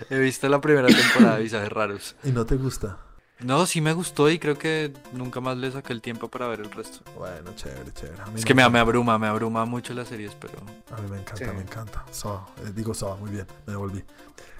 He 0.09 0.19
visto 0.19 0.47
la 0.49 0.61
primera 0.61 0.87
temporada 0.87 1.37
de 1.37 1.43
Visajes 1.43 1.69
raros. 1.69 2.15
¿Y 2.23 2.31
no 2.31 2.45
te 2.45 2.55
gusta? 2.55 2.97
No, 3.39 3.65
sí 3.65 3.81
me 3.81 3.91
gustó 3.93 4.29
y 4.29 4.39
creo 4.39 4.57
que 4.57 4.93
nunca 5.11 5.41
más 5.41 5.57
le 5.57 5.69
saqué 5.71 5.91
el 5.91 6.01
tiempo 6.01 6.29
para 6.29 6.47
ver 6.47 6.61
el 6.61 6.71
resto. 6.71 6.99
Bueno, 7.17 7.53
chévere, 7.55 7.91
chévere. 7.93 8.21
A 8.21 8.25
mí 8.27 8.33
Es 8.35 8.41
me 8.41 8.45
que 8.45 8.53
me, 8.53 8.61
abruma, 8.79 9.17
me 9.19 9.27
abruma 9.27 9.65
mucho 9.65 9.93
las 9.93 10.07
series, 10.07 10.33
pero... 10.35 10.53
A 10.95 11.01
mí 11.01 11.09
me 11.09 11.17
encanta, 11.19 11.45
Sí. 11.45 11.51
me 11.53 11.61
encanta. 11.61 12.05
Saw, 12.11 12.37
eh, 12.65 12.71
digo 12.73 12.93
Saw, 12.93 13.17
muy 13.17 13.31
bien, 13.31 13.45
me 13.65 13.73
devolví. 13.73 14.03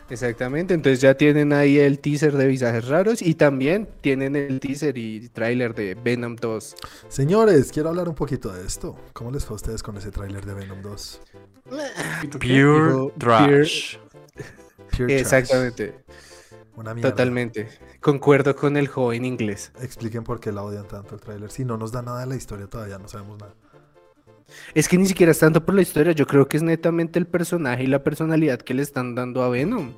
Exactamente, 0.10 0.74
entonces 0.74 1.00
ya 1.00 1.16
tienen 1.16 1.54
ahí 1.54 1.80
el 1.80 2.00
teaser 2.00 2.34
de 2.34 2.46
visajes 2.46 2.88
raros 2.90 3.22
y 3.22 3.36
también 3.36 3.88
tienen 4.02 4.36
el 4.36 4.60
teaser 4.60 4.98
y 4.98 5.30
tráiler 5.30 5.74
de 5.74 5.96
Venom 5.96 6.36
2. 6.36 6.76
Señores, 7.08 7.72
quiero 7.72 7.90
hablar 7.90 8.10
un 8.10 8.16
poquito 8.16 8.52
de 8.52 8.66
esto. 8.68 8.98
¿Cómo 9.14 9.32
les 9.32 9.46
fue 9.46 9.54
a 9.54 9.56
ustedes 9.56 9.82
con 9.82 9.96
ese 9.96 10.12
tráiler 10.12 10.46
de 10.46 10.54
Venom 10.56 10.82
2? 10.82 11.22
¿Y 12.24 12.28
tú 12.28 12.38
qué? 12.38 12.48
Pure 12.50 12.54
Digo, 12.54 13.14
trash. 13.18 13.96
Pure 14.92 15.08
trash. 15.08 15.12
Exactamente, 15.20 15.96
Una 16.76 16.94
mierda. 16.94 17.12
totalmente. 17.12 17.70
Concuerdo 18.02 18.56
con 18.56 18.78
el 18.78 18.88
joven 18.88 19.26
inglés. 19.26 19.72
Expliquen 19.82 20.24
por 20.24 20.40
qué 20.40 20.52
la 20.52 20.64
odian 20.64 20.88
tanto 20.88 21.16
el 21.16 21.22
tráiler. 21.22 21.52
Si 21.52 21.64
no 21.66 21.78
nos 21.78 21.92
da 21.92 22.02
nada 22.02 22.22
de 22.22 22.26
la 22.28 22.36
historia 22.36 22.68
todavía, 22.68 22.98
no 22.98 23.08
sabemos 23.08 23.40
nada. 23.40 23.54
Es 24.74 24.88
que 24.88 24.98
ni 24.98 25.06
siquiera 25.06 25.32
es 25.32 25.40
tanto 25.40 25.64
por 25.66 25.76
la 25.76 25.82
historia, 25.82 26.12
yo 26.14 26.28
creo 26.28 26.48
que 26.48 26.58
es 26.58 26.64
netamente 26.64 27.20
el 27.20 27.26
personaje 27.26 27.84
y 27.84 27.88
la 27.88 28.04
personalidad 28.04 28.60
que 28.60 28.74
le 28.74 28.82
están 28.82 29.16
dando 29.16 29.44
a 29.44 29.50
Venom. 29.50 29.94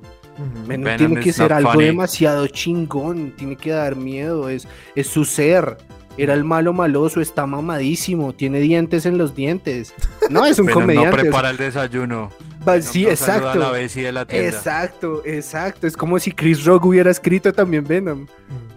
Venom 0.66 0.84
Venom 0.84 0.96
tiene 0.96 1.20
que 1.20 1.32
ser 1.32 1.52
algo 1.52 1.72
funny. 1.72 1.86
demasiado 1.86 2.46
chingón, 2.46 3.32
tiene 3.36 3.56
que 3.56 3.70
dar 3.70 3.96
miedo, 3.96 4.48
es, 4.48 4.68
es 4.94 5.06
su 5.06 5.24
ser. 5.24 5.76
Era 6.18 6.32
el 6.32 6.44
malo 6.44 6.72
maloso, 6.72 7.20
está 7.20 7.46
mamadísimo, 7.46 8.34
tiene 8.34 8.60
dientes 8.60 9.04
en 9.04 9.18
los 9.18 9.34
dientes. 9.34 9.94
No, 10.30 10.46
es 10.46 10.58
un 10.58 10.66
Venom 10.66 10.80
no 10.80 10.86
comediante. 10.86 11.08
o 11.08 11.12
sea, 11.12 11.22
prepara 11.22 11.50
el 11.50 11.56
desayuno. 11.58 12.30
Va- 12.66 12.80
sí, 12.82 13.06
exacto. 13.06 13.48
a 13.50 13.54
la 13.56 13.70
Bessie 13.70 14.02
de 14.04 14.12
la 14.12 14.24
tienda. 14.26 14.48
Exacto, 14.48 15.22
exacto. 15.24 15.86
Es 15.86 15.96
como 15.96 16.18
si 16.18 16.32
Chris 16.32 16.64
Rock 16.64 16.86
hubiera 16.86 17.10
escrito 17.10 17.52
también 17.52 17.84
Venom. 17.84 18.22
Mm. 18.22 18.76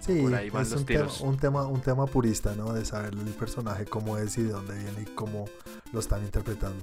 Sí, 0.00 0.22
Por 0.22 0.34
ahí 0.34 0.48
van 0.50 0.62
es 0.62 0.70
los 0.70 0.80
un 0.80 0.86
tema, 0.86 1.00
tiros. 1.00 1.20
un, 1.20 1.36
tema, 1.36 1.66
un 1.66 1.80
tema 1.82 2.06
purista, 2.06 2.54
¿no? 2.56 2.72
De 2.72 2.84
saber 2.84 3.12
el 3.14 3.32
personaje 3.34 3.84
cómo 3.84 4.16
es 4.16 4.36
y 4.38 4.42
de 4.42 4.52
dónde 4.52 4.74
viene 4.74 5.02
y 5.02 5.14
cómo 5.14 5.44
lo 5.92 6.00
están 6.00 6.22
interpretando. 6.24 6.82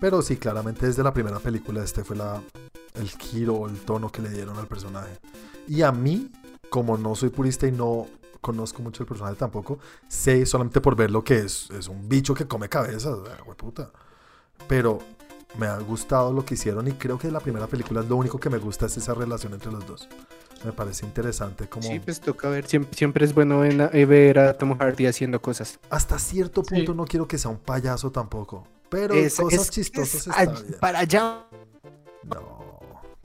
Pero 0.00 0.20
sí, 0.20 0.36
claramente 0.36 0.86
desde 0.86 1.02
la 1.02 1.14
primera 1.14 1.38
película 1.38 1.82
este 1.84 2.02
fue 2.04 2.16
la, 2.16 2.42
el 2.94 3.08
giro 3.08 3.54
o 3.54 3.68
el 3.68 3.78
tono 3.80 4.10
que 4.10 4.20
le 4.20 4.30
dieron 4.30 4.58
al 4.58 4.66
personaje. 4.66 5.16
Y 5.68 5.82
a 5.82 5.92
mí, 5.92 6.30
como 6.70 6.98
no 6.98 7.14
soy 7.14 7.28
purista 7.30 7.66
y 7.68 7.72
no 7.72 8.08
conozco 8.40 8.82
mucho 8.82 9.04
el 9.04 9.06
personaje 9.08 9.36
tampoco, 9.36 9.78
sé 10.08 10.44
solamente 10.44 10.80
por 10.80 10.96
ver 10.96 11.10
lo 11.12 11.22
que 11.22 11.38
es. 11.38 11.68
Es 11.70 11.86
un 11.88 12.08
bicho 12.08 12.34
que 12.34 12.46
come 12.48 12.68
cabezas, 12.68 13.16
hueputa. 13.46 13.90
Pero 14.66 14.98
me 15.58 15.66
ha 15.66 15.78
gustado 15.78 16.32
lo 16.32 16.44
que 16.44 16.54
hicieron 16.54 16.86
y 16.88 16.92
creo 16.92 17.18
que 17.18 17.30
la 17.30 17.40
primera 17.40 17.66
película 17.66 18.02
lo 18.02 18.16
único 18.16 18.38
que 18.38 18.50
me 18.50 18.58
gusta 18.58 18.86
es 18.86 18.96
esa 18.96 19.14
relación 19.14 19.52
entre 19.54 19.70
los 19.72 19.86
dos. 19.86 20.08
Me 20.64 20.72
parece 20.72 21.06
interesante 21.06 21.68
como... 21.68 21.88
Sí, 21.88 21.98
pues 22.00 22.20
toca 22.20 22.48
ver. 22.50 22.66
Siempre, 22.66 22.94
siempre 22.96 23.24
es 23.24 23.34
bueno 23.34 23.64
en- 23.64 23.80
eh, 23.80 24.04
ver 24.04 24.38
a 24.38 24.52
Tom 24.58 24.76
Hardy 24.78 25.06
haciendo 25.06 25.40
cosas. 25.40 25.80
Hasta 25.88 26.18
cierto 26.18 26.62
Sí. 26.62 26.74
punto 26.76 26.94
no 26.94 27.04
quiero 27.06 27.26
que 27.26 27.38
sea 27.38 27.50
un 27.50 27.58
payaso 27.58 28.10
tampoco. 28.12 28.66
Pero 28.90 29.14
Es- 29.14 29.36
cosas 29.36 29.62
es- 29.62 29.70
chistosas 29.70 30.14
es 30.14 30.26
está 30.26 30.40
all- 30.42 30.62
bien. 30.64 30.76
Para 30.80 30.98
allá. 30.98 31.46
No, 32.24 32.60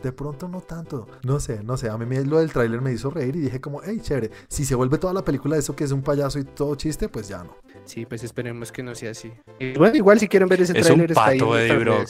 de 0.02 0.12
pronto 0.14 0.48
no 0.48 0.62
tanto. 0.62 1.08
No 1.24 1.40
sé, 1.42 1.62
no 1.64 1.76
sé. 1.76 1.90
A 1.90 1.98
mí 1.98 2.06
me- 2.06 2.24
lo 2.24 2.40
del 2.40 2.52
tráiler 2.54 2.80
me 2.82 2.94
hizo 2.94 3.10
reír 3.10 3.36
y 3.36 3.42
dije 3.42 3.60
como, 3.60 3.82
hey, 3.84 4.00
chévere. 4.02 4.32
Si 4.48 4.64
se 4.64 4.76
vuelve 4.76 4.98
toda 4.98 5.14
la 5.14 5.24
película 5.26 5.58
eso 5.58 5.76
que 5.76 5.84
es 5.84 5.92
un 5.92 6.04
payaso 6.04 6.40
y 6.40 6.46
todo 6.46 6.76
chiste, 6.76 7.10
pues 7.10 7.28
ya 7.28 7.44
no. 7.44 7.56
Sí, 7.86 8.06
pues 8.06 8.24
esperemos 8.24 8.72
que 8.72 8.84
no 8.84 8.94
sea 8.96 9.12
así. 9.12 9.32
Y 9.60 9.74
bueno, 9.78 9.96
igual 9.96 10.20
si 10.20 10.28
quieren 10.28 10.50
ver 10.50 10.62
ese 10.62 10.74
Es 10.78 10.90
un 10.90 11.06
tráiler 11.06 11.12
está 11.12 11.26
ahí 11.28 11.38
en 11.38 11.40
pato 11.46 11.58
Eddie 11.60 11.78
Brock. 11.78 12.10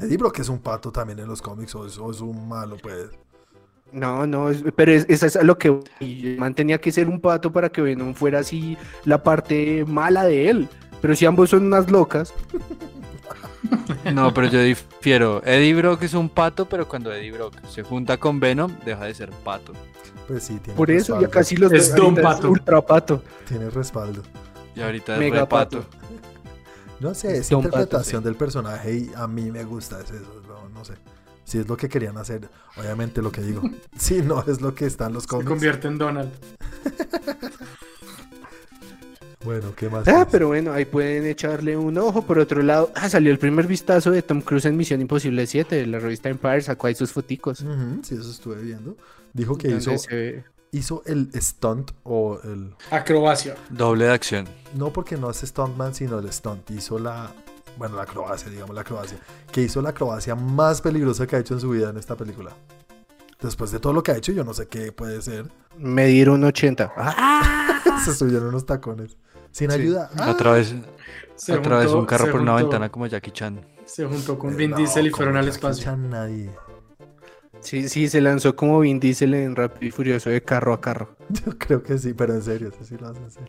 Eddie 0.00 0.16
Brock 0.16 0.38
es 0.40 0.48
un 0.48 0.58
pato 0.58 0.90
también 0.92 1.18
en 1.20 1.28
los 1.28 1.40
cómics 1.40 1.74
o 1.74 1.86
es, 1.86 1.98
o 1.98 2.10
es 2.10 2.20
un 2.20 2.48
malo, 2.48 2.76
pues. 2.82 3.08
No, 3.92 4.26
no, 4.26 4.50
es- 4.50 4.62
pero 4.74 4.92
es, 4.92 5.06
eso 5.08 5.26
es 5.26 5.36
a 5.36 5.42
lo 5.42 5.56
que 5.58 5.78
man 6.38 6.54
tenía 6.54 6.78
que 6.80 6.90
ser 6.92 7.08
un 7.08 7.20
pato 7.20 7.52
para 7.52 7.68
que 7.70 7.80
Venom 7.80 8.14
fuera 8.14 8.40
así 8.40 8.76
la 9.04 9.22
parte 9.22 9.84
mala 9.86 10.24
de 10.24 10.50
él. 10.50 10.68
Pero 11.00 11.14
si 11.14 11.24
ambos 11.26 11.50
son 11.50 11.66
unas 11.66 11.90
locas, 11.90 12.34
No, 14.12 14.32
pero 14.32 14.48
yo 14.48 14.60
difiero. 14.62 15.42
Eddie 15.44 15.74
Brock 15.74 16.02
es 16.02 16.14
un 16.14 16.28
pato, 16.28 16.68
pero 16.68 16.86
cuando 16.88 17.12
Eddie 17.12 17.32
Brock 17.32 17.54
se 17.68 17.82
junta 17.82 18.16
con 18.18 18.38
Venom, 18.40 18.72
deja 18.84 19.04
de 19.04 19.14
ser 19.14 19.30
pato. 19.30 19.72
Pues 20.28 20.42
sí, 20.44 20.58
tiene 20.58 20.76
por 20.76 20.90
eso 20.90 21.14
ya 21.14 21.26
respaldo. 21.26 21.30
casi 21.30 21.56
los 21.56 21.72
Es 21.72 21.94
Don 21.94 22.14
Pato. 22.16 22.50
ultra 22.50 22.80
pato. 22.84 23.22
Tiene 23.48 23.70
respaldo. 23.70 24.22
Y 24.74 24.80
ahorita 24.80 25.14
es 25.14 25.18
Mega 25.20 25.48
pato. 25.48 25.82
pato. 25.82 25.96
No 27.00 27.14
sé, 27.14 27.36
Es 27.38 27.46
Pato, 27.48 27.56
interpretación 27.56 28.24
del 28.24 28.36
personaje 28.36 28.92
y 28.96 29.10
a 29.14 29.26
mí 29.26 29.50
me 29.50 29.64
gusta 29.64 30.00
es 30.00 30.10
eso, 30.10 30.42
no, 30.48 30.68
no 30.70 30.84
sé. 30.84 30.94
Si 31.44 31.58
es 31.58 31.68
lo 31.68 31.76
que 31.76 31.88
querían 31.88 32.16
hacer, 32.18 32.48
obviamente 32.76 33.22
lo 33.22 33.30
que 33.30 33.40
digo. 33.42 33.62
Si 33.98 34.20
no 34.22 34.42
es 34.46 34.60
lo 34.60 34.74
que 34.74 34.86
está 34.86 35.06
en 35.06 35.12
los 35.12 35.24
Se 35.24 35.28
cómics. 35.28 35.48
convierte 35.48 35.88
en 35.88 35.98
Donald. 35.98 36.30
Bueno, 39.46 39.72
¿qué 39.76 39.88
más? 39.88 40.06
Ah, 40.08 40.26
pero 40.30 40.48
bueno, 40.48 40.72
ahí 40.72 40.84
pueden 40.84 41.24
echarle 41.24 41.76
un 41.76 41.96
ojo. 41.98 42.22
Por 42.22 42.38
otro 42.40 42.62
lado, 42.62 42.90
ah, 42.96 43.08
salió 43.08 43.30
el 43.30 43.38
primer 43.38 43.66
vistazo 43.66 44.10
de 44.10 44.20
Tom 44.22 44.40
Cruise 44.42 44.64
en 44.66 44.76
Misión 44.76 45.00
Imposible 45.00 45.46
7. 45.46 45.76
de 45.76 45.86
La 45.86 46.00
revista 46.00 46.28
Empire 46.28 46.60
sacó 46.62 46.88
ahí 46.88 46.94
sus 46.96 47.12
foticos. 47.12 47.60
Ujú, 47.60 48.00
sí, 48.02 48.16
eso 48.16 48.28
estuve 48.30 48.60
viendo. 48.60 48.96
Dijo 49.32 49.56
que 49.56 49.68
hizo, 49.68 49.90
donde 49.90 49.98
se 49.98 50.14
ve- 50.16 50.44
hizo 50.72 51.02
el 51.06 51.30
stunt 51.40 51.92
o 52.02 52.40
el... 52.42 52.74
Acrobacia. 52.90 53.54
Doble 53.70 54.06
de 54.06 54.12
acción. 54.12 54.46
No 54.74 54.92
porque 54.92 55.16
no 55.16 55.30
es 55.30 55.38
stuntman, 55.38 55.94
sino 55.94 56.18
el 56.18 56.30
stunt. 56.32 56.68
Hizo 56.72 56.98
la... 56.98 57.30
Bueno, 57.78 57.96
la 57.96 58.02
acrobacia, 58.02 58.50
digamos 58.50 58.74
la 58.74 58.80
acrobacia. 58.80 59.18
Que 59.52 59.62
hizo 59.62 59.80
la 59.80 59.90
acrobacia 59.90 60.34
más 60.34 60.80
peligrosa 60.80 61.26
que 61.26 61.36
ha 61.36 61.38
hecho 61.38 61.54
en 61.54 61.60
su 61.60 61.70
vida 61.70 61.90
en 61.90 61.98
esta 61.98 62.16
película. 62.16 62.50
Después 63.40 63.70
de 63.70 63.78
todo 63.78 63.92
lo 63.92 64.02
que 64.02 64.12
ha 64.12 64.16
hecho, 64.16 64.32
yo 64.32 64.42
no 64.44 64.54
sé 64.54 64.66
qué 64.66 64.90
puede 64.92 65.20
ser. 65.22 65.44
Medir 65.78 66.30
un 66.30 66.42
80. 66.42 66.92
Ah, 66.96 68.00
Se 68.04 68.14
subieron 68.14 68.48
unos 68.48 68.64
tacones. 68.66 69.16
Sin 69.56 69.70
Sí. 69.70 69.80
ayuda. 69.80 70.10
¡Ah! 70.18 70.32
Otra 70.32 70.52
vez, 70.52 70.74
Se 71.34 71.54
otra 71.54 71.78
vez 71.78 71.90
un 71.90 72.04
carro 72.04 72.30
por 72.30 72.42
una 72.42 72.56
ventana 72.56 72.90
como 72.90 73.06
Jackie 73.06 73.30
Chan. 73.30 73.58
Se 73.86 74.04
juntó 74.04 74.38
con 74.38 74.54
Vin 74.54 74.72
no, 74.72 74.76
Diesel 74.76 75.06
y 75.06 75.10
fueron 75.10 75.38
al 75.38 75.48
espacio. 75.48 75.82
Chan, 75.84 76.10
nadie. 76.10 76.50
sí, 77.60 77.88
sí, 77.88 78.06
se 78.08 78.20
lanzó 78.20 78.54
como 78.54 78.80
Vin 78.80 79.00
Diesel 79.00 79.32
en 79.32 79.56
Rápido 79.56 79.88
y 79.88 79.90
Furioso 79.90 80.28
de 80.28 80.42
carro 80.42 80.74
a 80.74 80.80
carro. 80.82 81.16
Yo 81.30 81.56
creo 81.56 81.82
que 81.82 81.96
sí, 81.96 82.12
pero 82.12 82.34
en 82.34 82.42
serio, 82.42 82.68
eso 82.68 82.84
sí 82.84 82.96
lo 83.00 83.08
hacen 83.08 83.24
en 83.24 83.30
serio. 83.30 83.48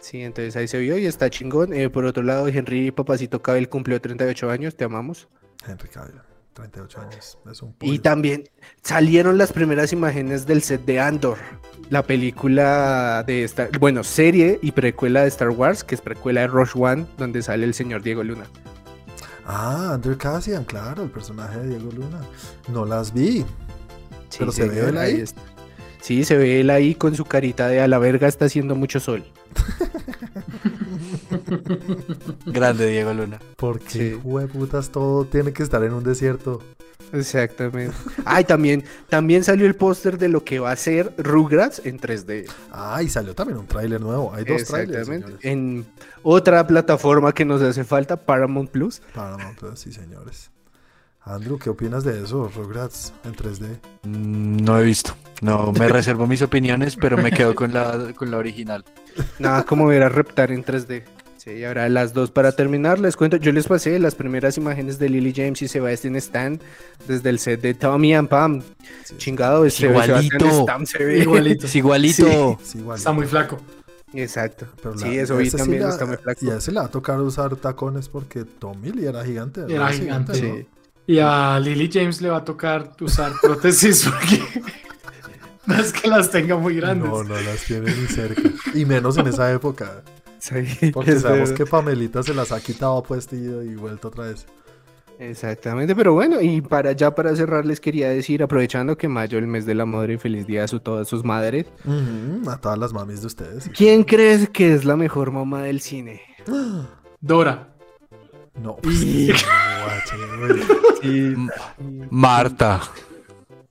Sí, 0.00 0.22
entonces 0.22 0.56
ahí 0.56 0.66
se 0.66 0.78
vio 0.78 0.98
y 0.98 1.06
está 1.06 1.30
chingón. 1.30 1.72
Eh, 1.72 1.88
por 1.88 2.04
otro 2.04 2.24
lado, 2.24 2.48
Henry 2.48 2.90
Papacito 2.90 3.40
Cabel 3.40 3.68
cumplió 3.68 4.00
38 4.00 4.50
años, 4.50 4.74
te 4.76 4.82
amamos. 4.84 5.28
Henry 5.68 5.88
Cavill, 5.88 6.20
38 6.58 7.00
años. 7.00 7.38
Es 7.48 7.62
un 7.62 7.74
Y 7.80 8.00
también 8.00 8.48
salieron 8.82 9.38
las 9.38 9.52
primeras 9.52 9.92
imágenes 9.92 10.44
del 10.44 10.62
set 10.62 10.84
de 10.84 10.98
Andor, 10.98 11.38
la 11.88 12.02
película 12.02 13.22
de 13.24 13.44
Star, 13.44 13.78
bueno, 13.78 14.02
serie 14.02 14.58
y 14.60 14.72
precuela 14.72 15.22
de 15.22 15.28
Star 15.28 15.50
Wars, 15.50 15.84
que 15.84 15.94
es 15.94 16.00
precuela 16.00 16.40
de 16.40 16.48
Rush 16.48 16.72
One, 16.74 17.06
donde 17.16 17.42
sale 17.42 17.64
el 17.64 17.74
señor 17.74 18.02
Diego 18.02 18.24
Luna. 18.24 18.44
Ah, 19.46 19.92
Andrew 19.94 20.18
Cassian, 20.18 20.64
claro, 20.64 21.04
el 21.04 21.10
personaje 21.10 21.58
de 21.60 21.68
Diego 21.68 21.92
Luna. 21.92 22.20
No 22.72 22.84
las 22.84 23.14
vi. 23.14 23.44
Sí, 24.28 24.38
Pero 24.40 24.52
se 24.52 24.68
ve 24.68 24.88
él 24.88 24.98
ahí. 24.98 25.24
Sí, 26.00 26.24
se 26.24 26.36
ve 26.36 26.60
él 26.60 26.70
ahí 26.70 26.94
con 26.94 27.14
su 27.14 27.24
carita 27.24 27.68
de 27.68 27.80
a 27.80 27.88
la 27.88 27.98
verga 27.98 28.26
está 28.26 28.46
haciendo 28.46 28.74
mucho 28.74 28.98
sol. 28.98 29.24
Grande 32.46 32.86
Diego 32.88 33.12
Luna. 33.14 33.38
Porque, 33.56 33.88
Sí. 33.88 34.20
hueputas, 34.22 34.90
todo 34.90 35.24
tiene 35.24 35.52
que 35.52 35.62
estar 35.62 35.82
en 35.84 35.92
un 35.92 36.04
desierto. 36.04 36.62
Exactamente. 37.12 37.94
Ay, 38.26 38.44
también, 38.44 38.84
también 39.08 39.42
salió 39.42 39.66
el 39.66 39.74
póster 39.74 40.18
de 40.18 40.28
lo 40.28 40.44
que 40.44 40.58
va 40.58 40.72
a 40.72 40.76
ser 40.76 41.14
Rugrats 41.16 41.80
en 41.86 41.98
3D. 41.98 42.46
Ah, 42.70 43.02
y 43.02 43.08
salió 43.08 43.34
también 43.34 43.58
un 43.58 43.66
tráiler 43.66 44.00
nuevo. 44.00 44.34
Hay 44.34 44.44
dos 44.44 44.64
tráilers, 44.64 45.08
Exactamente. 45.08 45.26
señores. 45.40 45.44
En 45.44 45.86
otra 46.22 46.66
plataforma 46.66 47.32
que 47.32 47.46
nos 47.46 47.62
hace 47.62 47.84
falta, 47.84 48.16
Paramount 48.26 48.70
Plus. 48.70 49.00
Paramount 49.14 49.58
Plus, 49.58 49.80
sí, 49.80 49.90
señores. 49.92 50.50
Andrew, 51.28 51.58
¿qué 51.58 51.70
opinas 51.70 52.04
de 52.04 52.22
eso? 52.22 52.50
Rugrats 52.54 53.12
en 53.24 53.34
3D. 53.34 53.78
Mm, 54.04 54.56
No 54.64 54.78
he 54.78 54.82
visto. 54.84 55.14
No, 55.40 55.72
me 55.72 55.88
reservo 55.88 56.26
mis 56.26 56.42
opiniones, 56.42 56.96
pero 56.96 57.16
me 57.16 57.30
quedo 57.30 57.54
con 57.54 57.72
la, 57.72 58.12
con 58.16 58.30
la 58.30 58.38
original. 58.38 58.84
Nada 59.38 59.64
como 59.64 59.86
ver 59.86 60.02
a 60.02 60.08
Reptar 60.08 60.50
en 60.50 60.64
3D. 60.64 61.04
Sí, 61.36 61.50
y 61.52 61.64
ahora 61.64 61.88
las 61.88 62.12
dos 62.14 62.30
para 62.32 62.50
terminar, 62.52 62.98
les 62.98 63.16
cuento, 63.16 63.36
yo 63.36 63.52
les 63.52 63.66
pasé 63.68 63.98
las 64.00 64.14
primeras 64.16 64.58
imágenes 64.58 64.98
de 64.98 65.08
Lily 65.08 65.32
James 65.34 65.62
y 65.62 65.68
Sebastian 65.68 66.16
Stan 66.16 66.60
desde 67.06 67.30
el 67.30 67.38
set 67.38 67.60
de 67.60 67.74
Tommy 67.74 68.12
and 68.14 68.28
Pam. 68.28 68.60
Sí, 69.04 69.14
Chingado, 69.18 69.64
Es 69.64 69.74
ese 69.74 69.86
Sebastian 69.88 70.24
igualito. 70.24 70.60
Stan 70.60 70.86
se 70.86 71.04
ve. 71.04 71.18
Igualito. 71.20 71.66
Es 71.66 71.76
igualito. 71.76 72.58
sí. 72.64 72.82
Está 72.94 73.12
muy 73.12 73.26
flaco. 73.26 73.58
Exacto. 74.14 74.66
Pero 74.82 74.94
la- 74.96 75.00
sí, 75.02 75.16
eso 75.18 75.36
vi 75.36 75.46
ese 75.46 75.58
sí 75.58 75.62
también, 75.62 75.82
la- 75.84 75.90
está 75.90 76.06
muy 76.06 76.16
flaco. 76.16 76.44
Y 76.44 76.50
a 76.50 76.56
ese 76.56 76.72
le 76.72 76.80
va 76.80 76.86
a 76.86 76.90
tocar 76.90 77.20
usar 77.20 77.54
tacones 77.56 78.08
porque 78.08 78.44
Tommy 78.44 78.90
Lee 78.90 79.06
era 79.06 79.24
gigante. 79.24 79.60
Era 79.68 79.90
¿no? 79.90 79.96
gigante, 79.96 80.32
¿no? 80.32 80.38
Sí. 80.56 80.66
Y 81.08 81.18
a 81.18 81.58
Lily 81.58 81.90
James 81.92 82.20
le 82.20 82.28
va 82.30 82.36
a 82.36 82.44
tocar 82.44 82.92
usar 83.00 83.32
prótesis 83.42 84.04
porque 84.04 84.42
no 85.66 85.74
es 85.74 85.92
que 85.92 86.06
las 86.08 86.30
tenga 86.30 86.56
muy 86.56 86.76
grandes. 86.76 87.08
No, 87.10 87.24
no 87.24 87.34
las 87.40 87.64
tiene 87.64 87.90
ni 87.94 88.06
cerca. 88.06 88.42
Y 88.74 88.84
menos 88.84 89.16
en 89.18 89.26
esa 89.26 89.50
época. 89.50 90.02
Sí, 90.38 90.54
Porque 90.92 91.12
es 91.12 91.22
sabemos 91.22 91.48
verdad. 91.50 91.64
que 91.64 91.68
Pamelita 91.68 92.22
se 92.22 92.32
las 92.34 92.52
ha 92.52 92.60
quitado 92.60 93.02
puesto 93.02 93.34
y, 93.34 93.40
y 93.40 93.74
vuelto 93.74 94.06
otra 94.08 94.26
vez. 94.26 94.46
Exactamente, 95.18 95.96
pero 95.96 96.12
bueno, 96.12 96.40
y 96.40 96.60
para 96.60 96.92
ya 96.92 97.12
para 97.12 97.34
cerrar 97.34 97.66
les 97.66 97.80
quería 97.80 98.08
decir, 98.08 98.40
aprovechando 98.40 98.96
que 98.96 99.08
mayo, 99.08 99.36
el 99.38 99.48
mes 99.48 99.66
de 99.66 99.74
la 99.74 99.84
madre, 99.84 100.14
y 100.14 100.18
feliz 100.18 100.46
día 100.46 100.62
a 100.62 100.68
su- 100.68 100.78
todas 100.78 101.08
sus 101.08 101.24
madres, 101.24 101.66
A 102.46 102.56
todas 102.58 102.78
las 102.78 102.92
mamis 102.92 103.22
de 103.22 103.26
ustedes. 103.26 103.68
¿quién 103.76 104.04
crees 104.04 104.48
que 104.48 104.72
es 104.74 104.84
la 104.84 104.94
mejor 104.96 105.32
mamá 105.32 105.62
del 105.62 105.80
cine? 105.80 106.22
Dora. 107.20 107.74
No, 108.62 108.76
pues. 108.82 108.98
Sí. 108.98 109.32
Marta. 112.10 112.80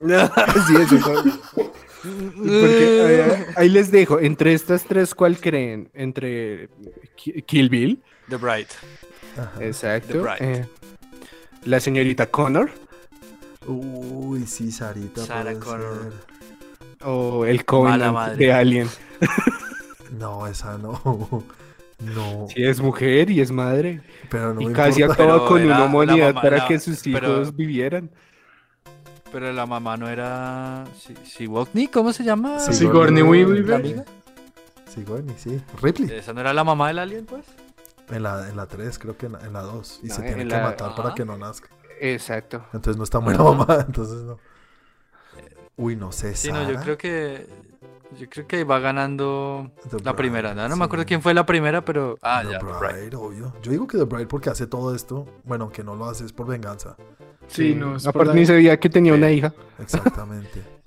sí, 0.00 0.76
eso 0.76 0.98
fue- 0.98 1.68
Porque, 2.02 3.24
ahí, 3.34 3.44
ahí 3.56 3.68
les 3.68 3.90
dejo, 3.90 4.20
entre 4.20 4.54
estas 4.54 4.84
tres, 4.84 5.14
¿cuál 5.14 5.38
creen? 5.40 5.90
Entre 5.94 6.68
Ki- 7.16 7.42
Kill 7.42 7.68
Bill, 7.68 8.02
The 8.28 8.36
Bright. 8.36 8.68
Ajá. 9.36 9.52
exacto. 9.64 10.12
The 10.12 10.18
Bride. 10.20 10.36
eh, 10.60 10.66
la 11.64 11.80
señorita 11.80 12.26
Connor 12.26 12.70
Uy, 13.66 14.46
sí, 14.46 14.70
Sarita. 14.72 15.24
Sarah 15.26 15.54
Connor. 15.58 16.12
ser. 16.98 17.06
o 17.06 17.44
el 17.44 17.64
Covenant 17.64 18.36
de 18.38 18.52
Alien. 18.52 18.88
No, 20.18 20.46
esa 20.46 20.78
no. 20.78 21.44
No, 22.00 22.46
Sí, 22.48 22.62
es 22.64 22.80
mujer 22.80 23.28
y 23.30 23.40
es 23.40 23.50
madre. 23.50 24.00
pero 24.30 24.54
no 24.54 24.60
y 24.60 24.66
me 24.66 24.72
casi 24.72 25.00
importa. 25.02 25.22
acaba 25.24 25.38
Pero 25.38 25.48
con 25.48 25.62
una 25.64 25.84
humanidad 25.84 26.28
mamá- 26.34 26.42
para 26.42 26.56
la- 26.58 26.68
que 26.68 26.78
sus 26.78 27.04
hijos 27.06 27.20
pero- 27.20 27.52
vivieran. 27.52 28.10
Pero 29.32 29.52
la 29.52 29.66
mamá 29.66 29.96
no 29.96 30.08
era. 30.08 30.84
Si- 30.98 31.14
Sigourney, 31.24 31.88
¿cómo 31.88 32.12
se 32.12 32.24
llama? 32.24 32.60
Sí, 32.60 32.72
Sigourney 32.72 33.22
Weaver. 33.22 33.68
¿La 33.68 33.76
amiga? 33.76 34.04
Sigourney, 34.94 35.34
sí. 35.38 35.60
Ripley. 35.82 36.10
¿Esa 36.16 36.32
no 36.32 36.40
era 36.40 36.54
la 36.54 36.64
mamá 36.64 36.88
del 36.88 36.98
alien, 37.00 37.26
pues? 37.26 37.44
En 38.10 38.22
la, 38.22 38.48
en 38.48 38.56
la 38.56 38.66
3, 38.66 38.98
creo 38.98 39.18
que 39.18 39.26
en 39.26 39.32
la, 39.32 39.40
en 39.40 39.52
la 39.52 39.60
2. 39.62 40.00
Y 40.02 40.06
No, 40.06 40.14
se 40.14 40.20
en 40.22 40.26
tiene 40.34 40.48
que 40.50 40.60
matar 40.62 40.94
para 40.94 41.14
que 41.14 41.26
no 41.26 41.36
nazca. 41.36 41.68
Exacto. 42.00 42.64
Entonces 42.72 42.96
no 42.96 43.04
está 43.04 43.18
buena 43.18 43.42
mamá, 43.42 43.66
entonces 43.86 44.22
no. 44.22 44.38
Uy, 45.76 45.94
no 45.94 46.10
sé, 46.10 46.34
Sí, 46.34 46.50
no, 46.50 46.62
yo 46.62 46.68
Sara, 46.68 46.80
creo 46.82 46.96
que. 46.98 47.46
Yo 48.16 48.28
creo 48.30 48.46
que 48.46 48.64
va 48.64 48.78
ganando 48.78 49.70
The 49.90 49.96
la 49.96 50.12
Bride, 50.12 50.14
primera. 50.14 50.54
No, 50.54 50.66
no 50.68 50.74
sí. 50.74 50.78
me 50.78 50.84
acuerdo 50.86 51.04
quién 51.04 51.20
fue 51.20 51.34
la 51.34 51.44
primera, 51.44 51.84
pero. 51.84 52.16
Ah, 52.22 52.42
The 52.44 52.52
ya, 52.52 52.58
The 52.58 52.64
Bride. 52.64 52.78
Bride, 52.78 53.16
obvio. 53.16 53.52
Yo 53.62 53.70
digo 53.70 53.86
que 53.86 53.98
The 53.98 54.04
Bride 54.04 54.26
porque 54.26 54.48
hace 54.50 54.66
todo 54.66 54.94
esto. 54.94 55.26
Bueno, 55.44 55.64
aunque 55.64 55.84
no 55.84 55.94
lo 55.94 56.06
hace 56.06 56.24
es 56.24 56.32
por 56.32 56.46
venganza. 56.46 56.96
Sí, 57.48 57.74
no, 57.74 57.96
es 57.96 58.06
Aparte 58.06 58.34
ni 58.34 58.46
sabía 58.46 58.78
que 58.78 58.88
tenía 58.88 59.14
una 59.14 59.30
hija. 59.30 59.52
Exactamente. 59.78 60.62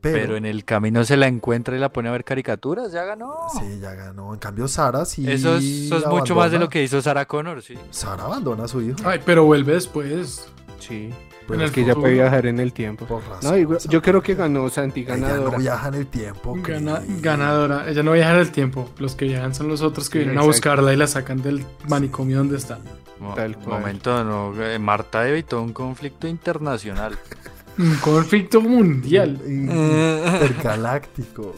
Pero, 0.00 0.18
Pero 0.18 0.36
en 0.36 0.44
el 0.44 0.66
camino 0.66 1.02
se 1.04 1.16
la 1.16 1.28
encuentra 1.28 1.74
y 1.76 1.80
la 1.80 1.90
pone 1.90 2.10
a 2.10 2.12
ver 2.12 2.24
caricaturas, 2.24 2.92
ya 2.92 3.04
ganó. 3.04 3.34
sí, 3.58 3.80
ya 3.80 3.94
ganó. 3.94 4.34
En 4.34 4.38
cambio, 4.38 4.68
Sara 4.68 5.06
sí. 5.06 5.26
Eso 5.30 5.56
es, 5.56 5.64
eso 5.64 5.96
es 5.96 6.06
mucho 6.06 6.34
más 6.34 6.50
de 6.52 6.58
lo 6.58 6.68
que 6.68 6.82
hizo 6.82 7.00
Sarah 7.00 7.24
Connor, 7.24 7.62
sí. 7.62 7.74
Sara 7.90 8.24
abandona 8.24 8.64
a 8.64 8.68
su 8.68 8.82
hijo. 8.82 8.98
Ay, 9.02 9.20
pero 9.24 9.44
vuelve 9.46 9.72
después. 9.72 10.46
Sí. 10.78 11.10
Pero 11.46 11.54
en 11.54 11.60
es 11.64 11.68
el 11.70 11.74
Que 11.74 11.80
ella 11.82 11.94
puede 11.94 12.14
viajar 12.14 12.46
en 12.46 12.58
el 12.60 12.72
tiempo. 12.72 13.04
por 13.06 13.22
razón. 13.28 13.50
No, 13.50 13.56
igual- 13.58 13.76
esa 13.78 13.90
yo 13.90 14.00
creo 14.00 14.22
que 14.22 14.34
ganó 14.34 14.68
Santi 14.70 15.00
Ella 15.02 15.16
ganadora. 15.16 15.50
no 15.52 15.58
viaja 15.58 15.88
en 15.88 15.94
el 15.94 16.06
tiempo. 16.06 16.56
Gana- 16.62 17.00
Cris. 17.00 17.22
ganadora. 17.22 17.88
Ella 17.88 18.02
no 18.02 18.12
viaja 18.12 18.32
en 18.34 18.40
el 18.40 18.50
tiempo. 18.50 18.90
Los 18.98 19.14
que 19.14 19.26
viajan 19.26 19.54
son 19.54 19.68
los 19.68 19.82
otros 19.82 20.08
que 20.08 20.20
Sí, 20.20 20.24
vienen 20.24 20.38
a 20.38 20.42
buscarla 20.46 20.92
y 20.92 20.96
la 20.96 21.06
sacan 21.06 21.42
del 21.42 21.64
manicomio 21.88 22.38
donde 22.38 22.56
está. 22.56 22.78
Mo- 23.20 23.34
Tal 23.34 23.56
cual. 23.58 23.80
momento, 23.80 24.24
no. 24.24 24.54
eh, 24.62 24.78
Marta 24.78 25.28
evitó 25.28 25.62
un 25.62 25.72
conflicto 25.72 26.26
internacional. 26.28 27.18
Un 27.76 27.96
conflicto 27.96 28.60
mundial. 28.60 29.40
Intergaláctico. 29.46 31.56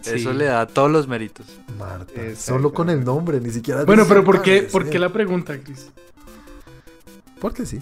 Sí. 0.00 0.12
Eso 0.14 0.32
le 0.32 0.46
da 0.46 0.66
todos 0.66 0.90
los 0.90 1.06
méritos. 1.06 1.46
Marta. 1.78 2.10
Exacto. 2.14 2.40
Solo 2.40 2.72
con 2.72 2.88
el 2.88 3.04
nombre, 3.04 3.38
ni 3.40 3.50
siquiera. 3.50 3.84
Bueno, 3.84 4.06
pero 4.08 4.24
¿por 4.24 4.40
qué. 4.40 4.62
¿por 4.62 4.88
qué 4.88 4.98
la 4.98 5.10
pregunta, 5.12 5.58
Chris? 5.62 5.90
Porque 7.40 7.66
sí. 7.66 7.80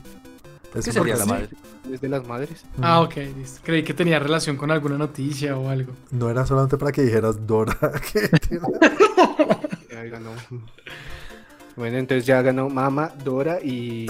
¿Qué 0.72 0.80
Eso 0.80 0.92
sería 0.92 1.14
porque 1.14 1.16
la 1.16 1.26
madre? 1.26 1.48
Desde 1.88 2.08
las 2.08 2.26
madres. 2.26 2.64
Ah, 2.82 3.00
ok. 3.00 3.16
listo. 3.36 3.60
Creí 3.64 3.82
que 3.82 3.94
tenía 3.94 4.18
relación 4.18 4.56
con 4.56 4.70
alguna 4.70 4.98
noticia 4.98 5.56
o 5.56 5.68
algo. 5.68 5.92
No 6.10 6.28
era 6.30 6.44
solamente 6.46 6.76
para 6.76 6.92
que 6.92 7.02
dijeras 7.02 7.46
Dora. 7.46 7.76
que 8.12 8.28
tiene- 8.28 8.66
Ya 9.90 10.02
ganó. 10.04 10.30
Bueno, 11.76 11.96
entonces 11.98 12.26
ya 12.26 12.42
ganó 12.42 12.68
Mama, 12.68 13.12
Dora 13.24 13.58
y 13.62 14.06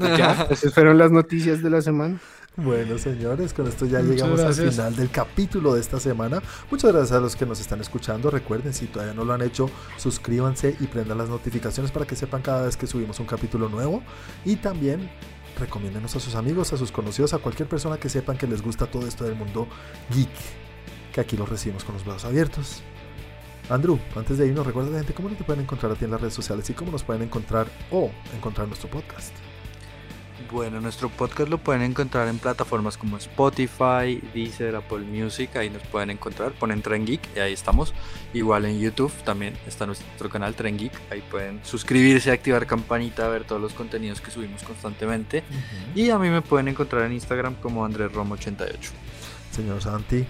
ya. 0.00 0.46
Esas 0.50 0.72
fueron 0.74 0.98
las 0.98 1.10
noticias 1.10 1.62
de 1.62 1.70
la 1.70 1.82
semana. 1.82 2.18
Bueno, 2.56 2.98
señores, 2.98 3.54
con 3.54 3.68
esto 3.68 3.86
ya 3.86 4.00
Muchas 4.00 4.16
llegamos 4.16 4.40
al 4.40 4.52
final 4.54 4.96
del 4.96 5.10
capítulo 5.10 5.74
de 5.74 5.80
esta 5.80 6.00
semana. 6.00 6.42
Muchas 6.70 6.90
gracias 6.92 7.12
a 7.16 7.20
los 7.20 7.36
que 7.36 7.46
nos 7.46 7.60
están 7.60 7.80
escuchando. 7.80 8.30
Recuerden, 8.32 8.74
si 8.74 8.86
todavía 8.86 9.14
no 9.14 9.24
lo 9.24 9.32
han 9.32 9.42
hecho, 9.42 9.70
suscríbanse 9.96 10.76
y 10.80 10.86
prendan 10.88 11.18
las 11.18 11.28
notificaciones 11.28 11.92
para 11.92 12.04
que 12.04 12.16
sepan 12.16 12.42
cada 12.42 12.62
vez 12.66 12.76
que 12.76 12.88
subimos 12.88 13.20
un 13.20 13.26
capítulo 13.26 13.68
nuevo. 13.68 14.02
Y 14.44 14.56
también 14.56 15.08
recomiéndenos 15.58 16.14
a 16.16 16.20
sus 16.20 16.34
amigos, 16.34 16.72
a 16.72 16.76
sus 16.76 16.92
conocidos, 16.92 17.34
a 17.34 17.38
cualquier 17.38 17.68
persona 17.68 17.98
que 17.98 18.08
sepan 18.08 18.36
que 18.38 18.46
les 18.46 18.62
gusta 18.62 18.86
todo 18.86 19.06
esto 19.06 19.24
del 19.24 19.34
mundo 19.34 19.68
geek. 20.10 20.30
Que 21.12 21.20
aquí 21.20 21.36
los 21.36 21.48
recibimos 21.48 21.84
con 21.84 21.94
los 21.94 22.04
brazos 22.04 22.24
abiertos. 22.24 22.82
Andrew, 23.68 23.98
antes 24.16 24.38
de 24.38 24.46
irnos, 24.46 24.66
recuerda 24.66 24.96
gente 24.96 25.12
cómo 25.12 25.28
te 25.28 25.44
pueden 25.44 25.62
encontrar 25.62 25.92
a 25.92 25.94
ti 25.94 26.04
en 26.04 26.10
las 26.10 26.20
redes 26.20 26.34
sociales 26.34 26.68
y 26.70 26.72
cómo 26.74 26.90
nos 26.90 27.02
pueden 27.02 27.22
encontrar 27.22 27.66
o 27.90 28.10
encontrar 28.34 28.66
nuestro 28.66 28.88
podcast. 28.88 29.34
Bueno, 30.50 30.80
nuestro 30.80 31.08
podcast 31.08 31.50
lo 31.50 31.58
pueden 31.58 31.82
encontrar 31.82 32.28
en 32.28 32.38
plataformas 32.38 32.96
como 32.96 33.16
Spotify, 33.18 34.22
Deezer, 34.32 34.76
Apple 34.76 35.00
Music, 35.00 35.54
ahí 35.56 35.68
nos 35.68 35.82
pueden 35.82 36.10
encontrar, 36.10 36.52
ponen 36.52 36.80
Tren 36.80 37.04
Geek 37.04 37.20
y 37.36 37.40
ahí 37.40 37.52
estamos. 37.52 37.92
Igual 38.32 38.64
en 38.64 38.78
YouTube 38.78 39.12
también 39.24 39.54
está 39.66 39.84
nuestro 39.84 40.30
canal 40.30 40.54
Tren 40.54 40.78
Geek, 40.78 40.92
ahí 41.10 41.22
pueden 41.30 41.60
suscribirse, 41.64 42.30
activar 42.30 42.66
campanita, 42.66 43.28
ver 43.28 43.44
todos 43.44 43.60
los 43.60 43.74
contenidos 43.74 44.20
que 44.20 44.30
subimos 44.30 44.62
constantemente. 44.62 45.42
Y 45.94 46.10
a 46.10 46.18
mí 46.18 46.30
me 46.30 46.40
pueden 46.40 46.68
encontrar 46.68 47.04
en 47.04 47.12
Instagram 47.12 47.56
como 47.56 47.84
Andrés 47.84 48.12
Romo 48.12 48.34
88. 48.34 48.92
Señor 49.50 49.82
Santi. 49.82 50.24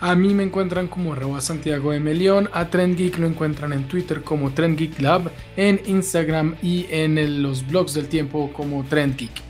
A 0.00 0.14
mí 0.14 0.32
me 0.34 0.44
encuentran 0.44 0.88
como 0.88 1.12
arroba 1.12 1.40
Santiago 1.42 1.92
de 1.92 2.00
Melión, 2.00 2.48
a 2.52 2.68
Trend 2.68 2.96
Geek 2.96 3.18
lo 3.18 3.26
encuentran 3.26 3.72
en 3.74 3.84
Twitter 3.86 4.22
como 4.22 4.50
Trend 4.52 4.78
Geek 4.78 4.98
Lab, 5.00 5.30
en 5.56 5.80
Instagram 5.86 6.54
y 6.62 6.86
en 6.90 7.18
el- 7.18 7.42
los 7.42 7.66
blogs 7.66 7.92
del 7.94 8.08
tiempo 8.08 8.50
como 8.52 8.82
Trend 8.84 9.16
Geek. 9.18 9.42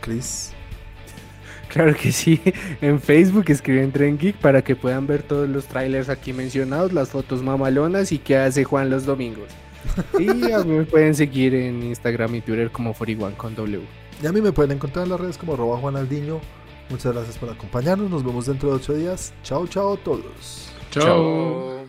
Chris. 0.00 0.52
Claro 1.68 1.94
que 1.94 2.12
sí. 2.12 2.40
En 2.80 3.00
Facebook 3.00 3.44
escriben 3.48 3.92
Tren 3.92 4.18
Geek 4.18 4.36
para 4.36 4.62
que 4.62 4.76
puedan 4.76 5.06
ver 5.06 5.22
todos 5.22 5.48
los 5.48 5.66
trailers 5.66 6.08
aquí 6.10 6.32
mencionados, 6.32 6.92
las 6.92 7.10
fotos 7.10 7.42
mamalonas 7.42 8.12
y 8.12 8.18
qué 8.18 8.36
hace 8.36 8.64
Juan 8.64 8.90
los 8.90 9.06
domingos. 9.06 9.48
Y 10.18 10.52
a 10.52 10.58
mí 10.64 10.76
me 10.78 10.84
pueden 10.84 11.14
seguir 11.14 11.54
en 11.54 11.82
Instagram 11.82 12.34
y 12.36 12.40
Twitter 12.40 12.70
como 12.70 12.92
41 12.94 13.36
con 13.36 13.54
W. 13.54 13.80
Y 14.22 14.26
a 14.26 14.32
mí 14.32 14.40
me 14.40 14.52
pueden 14.52 14.72
encontrar 14.72 15.04
en 15.04 15.10
las 15.12 15.20
redes 15.20 15.38
como 15.38 15.54
arroba 15.54 15.78
Juan 15.78 15.96
Aldiño. 15.96 16.40
Muchas 16.92 17.14
gracias 17.14 17.38
por 17.38 17.48
acompañarnos. 17.48 18.10
Nos 18.10 18.22
vemos 18.22 18.44
dentro 18.44 18.68
de 18.68 18.76
ocho 18.76 18.92
días. 18.92 19.32
Chao, 19.42 19.66
chao 19.66 19.94
a 19.94 19.96
todos. 19.96 20.70
Chao. 20.90 21.81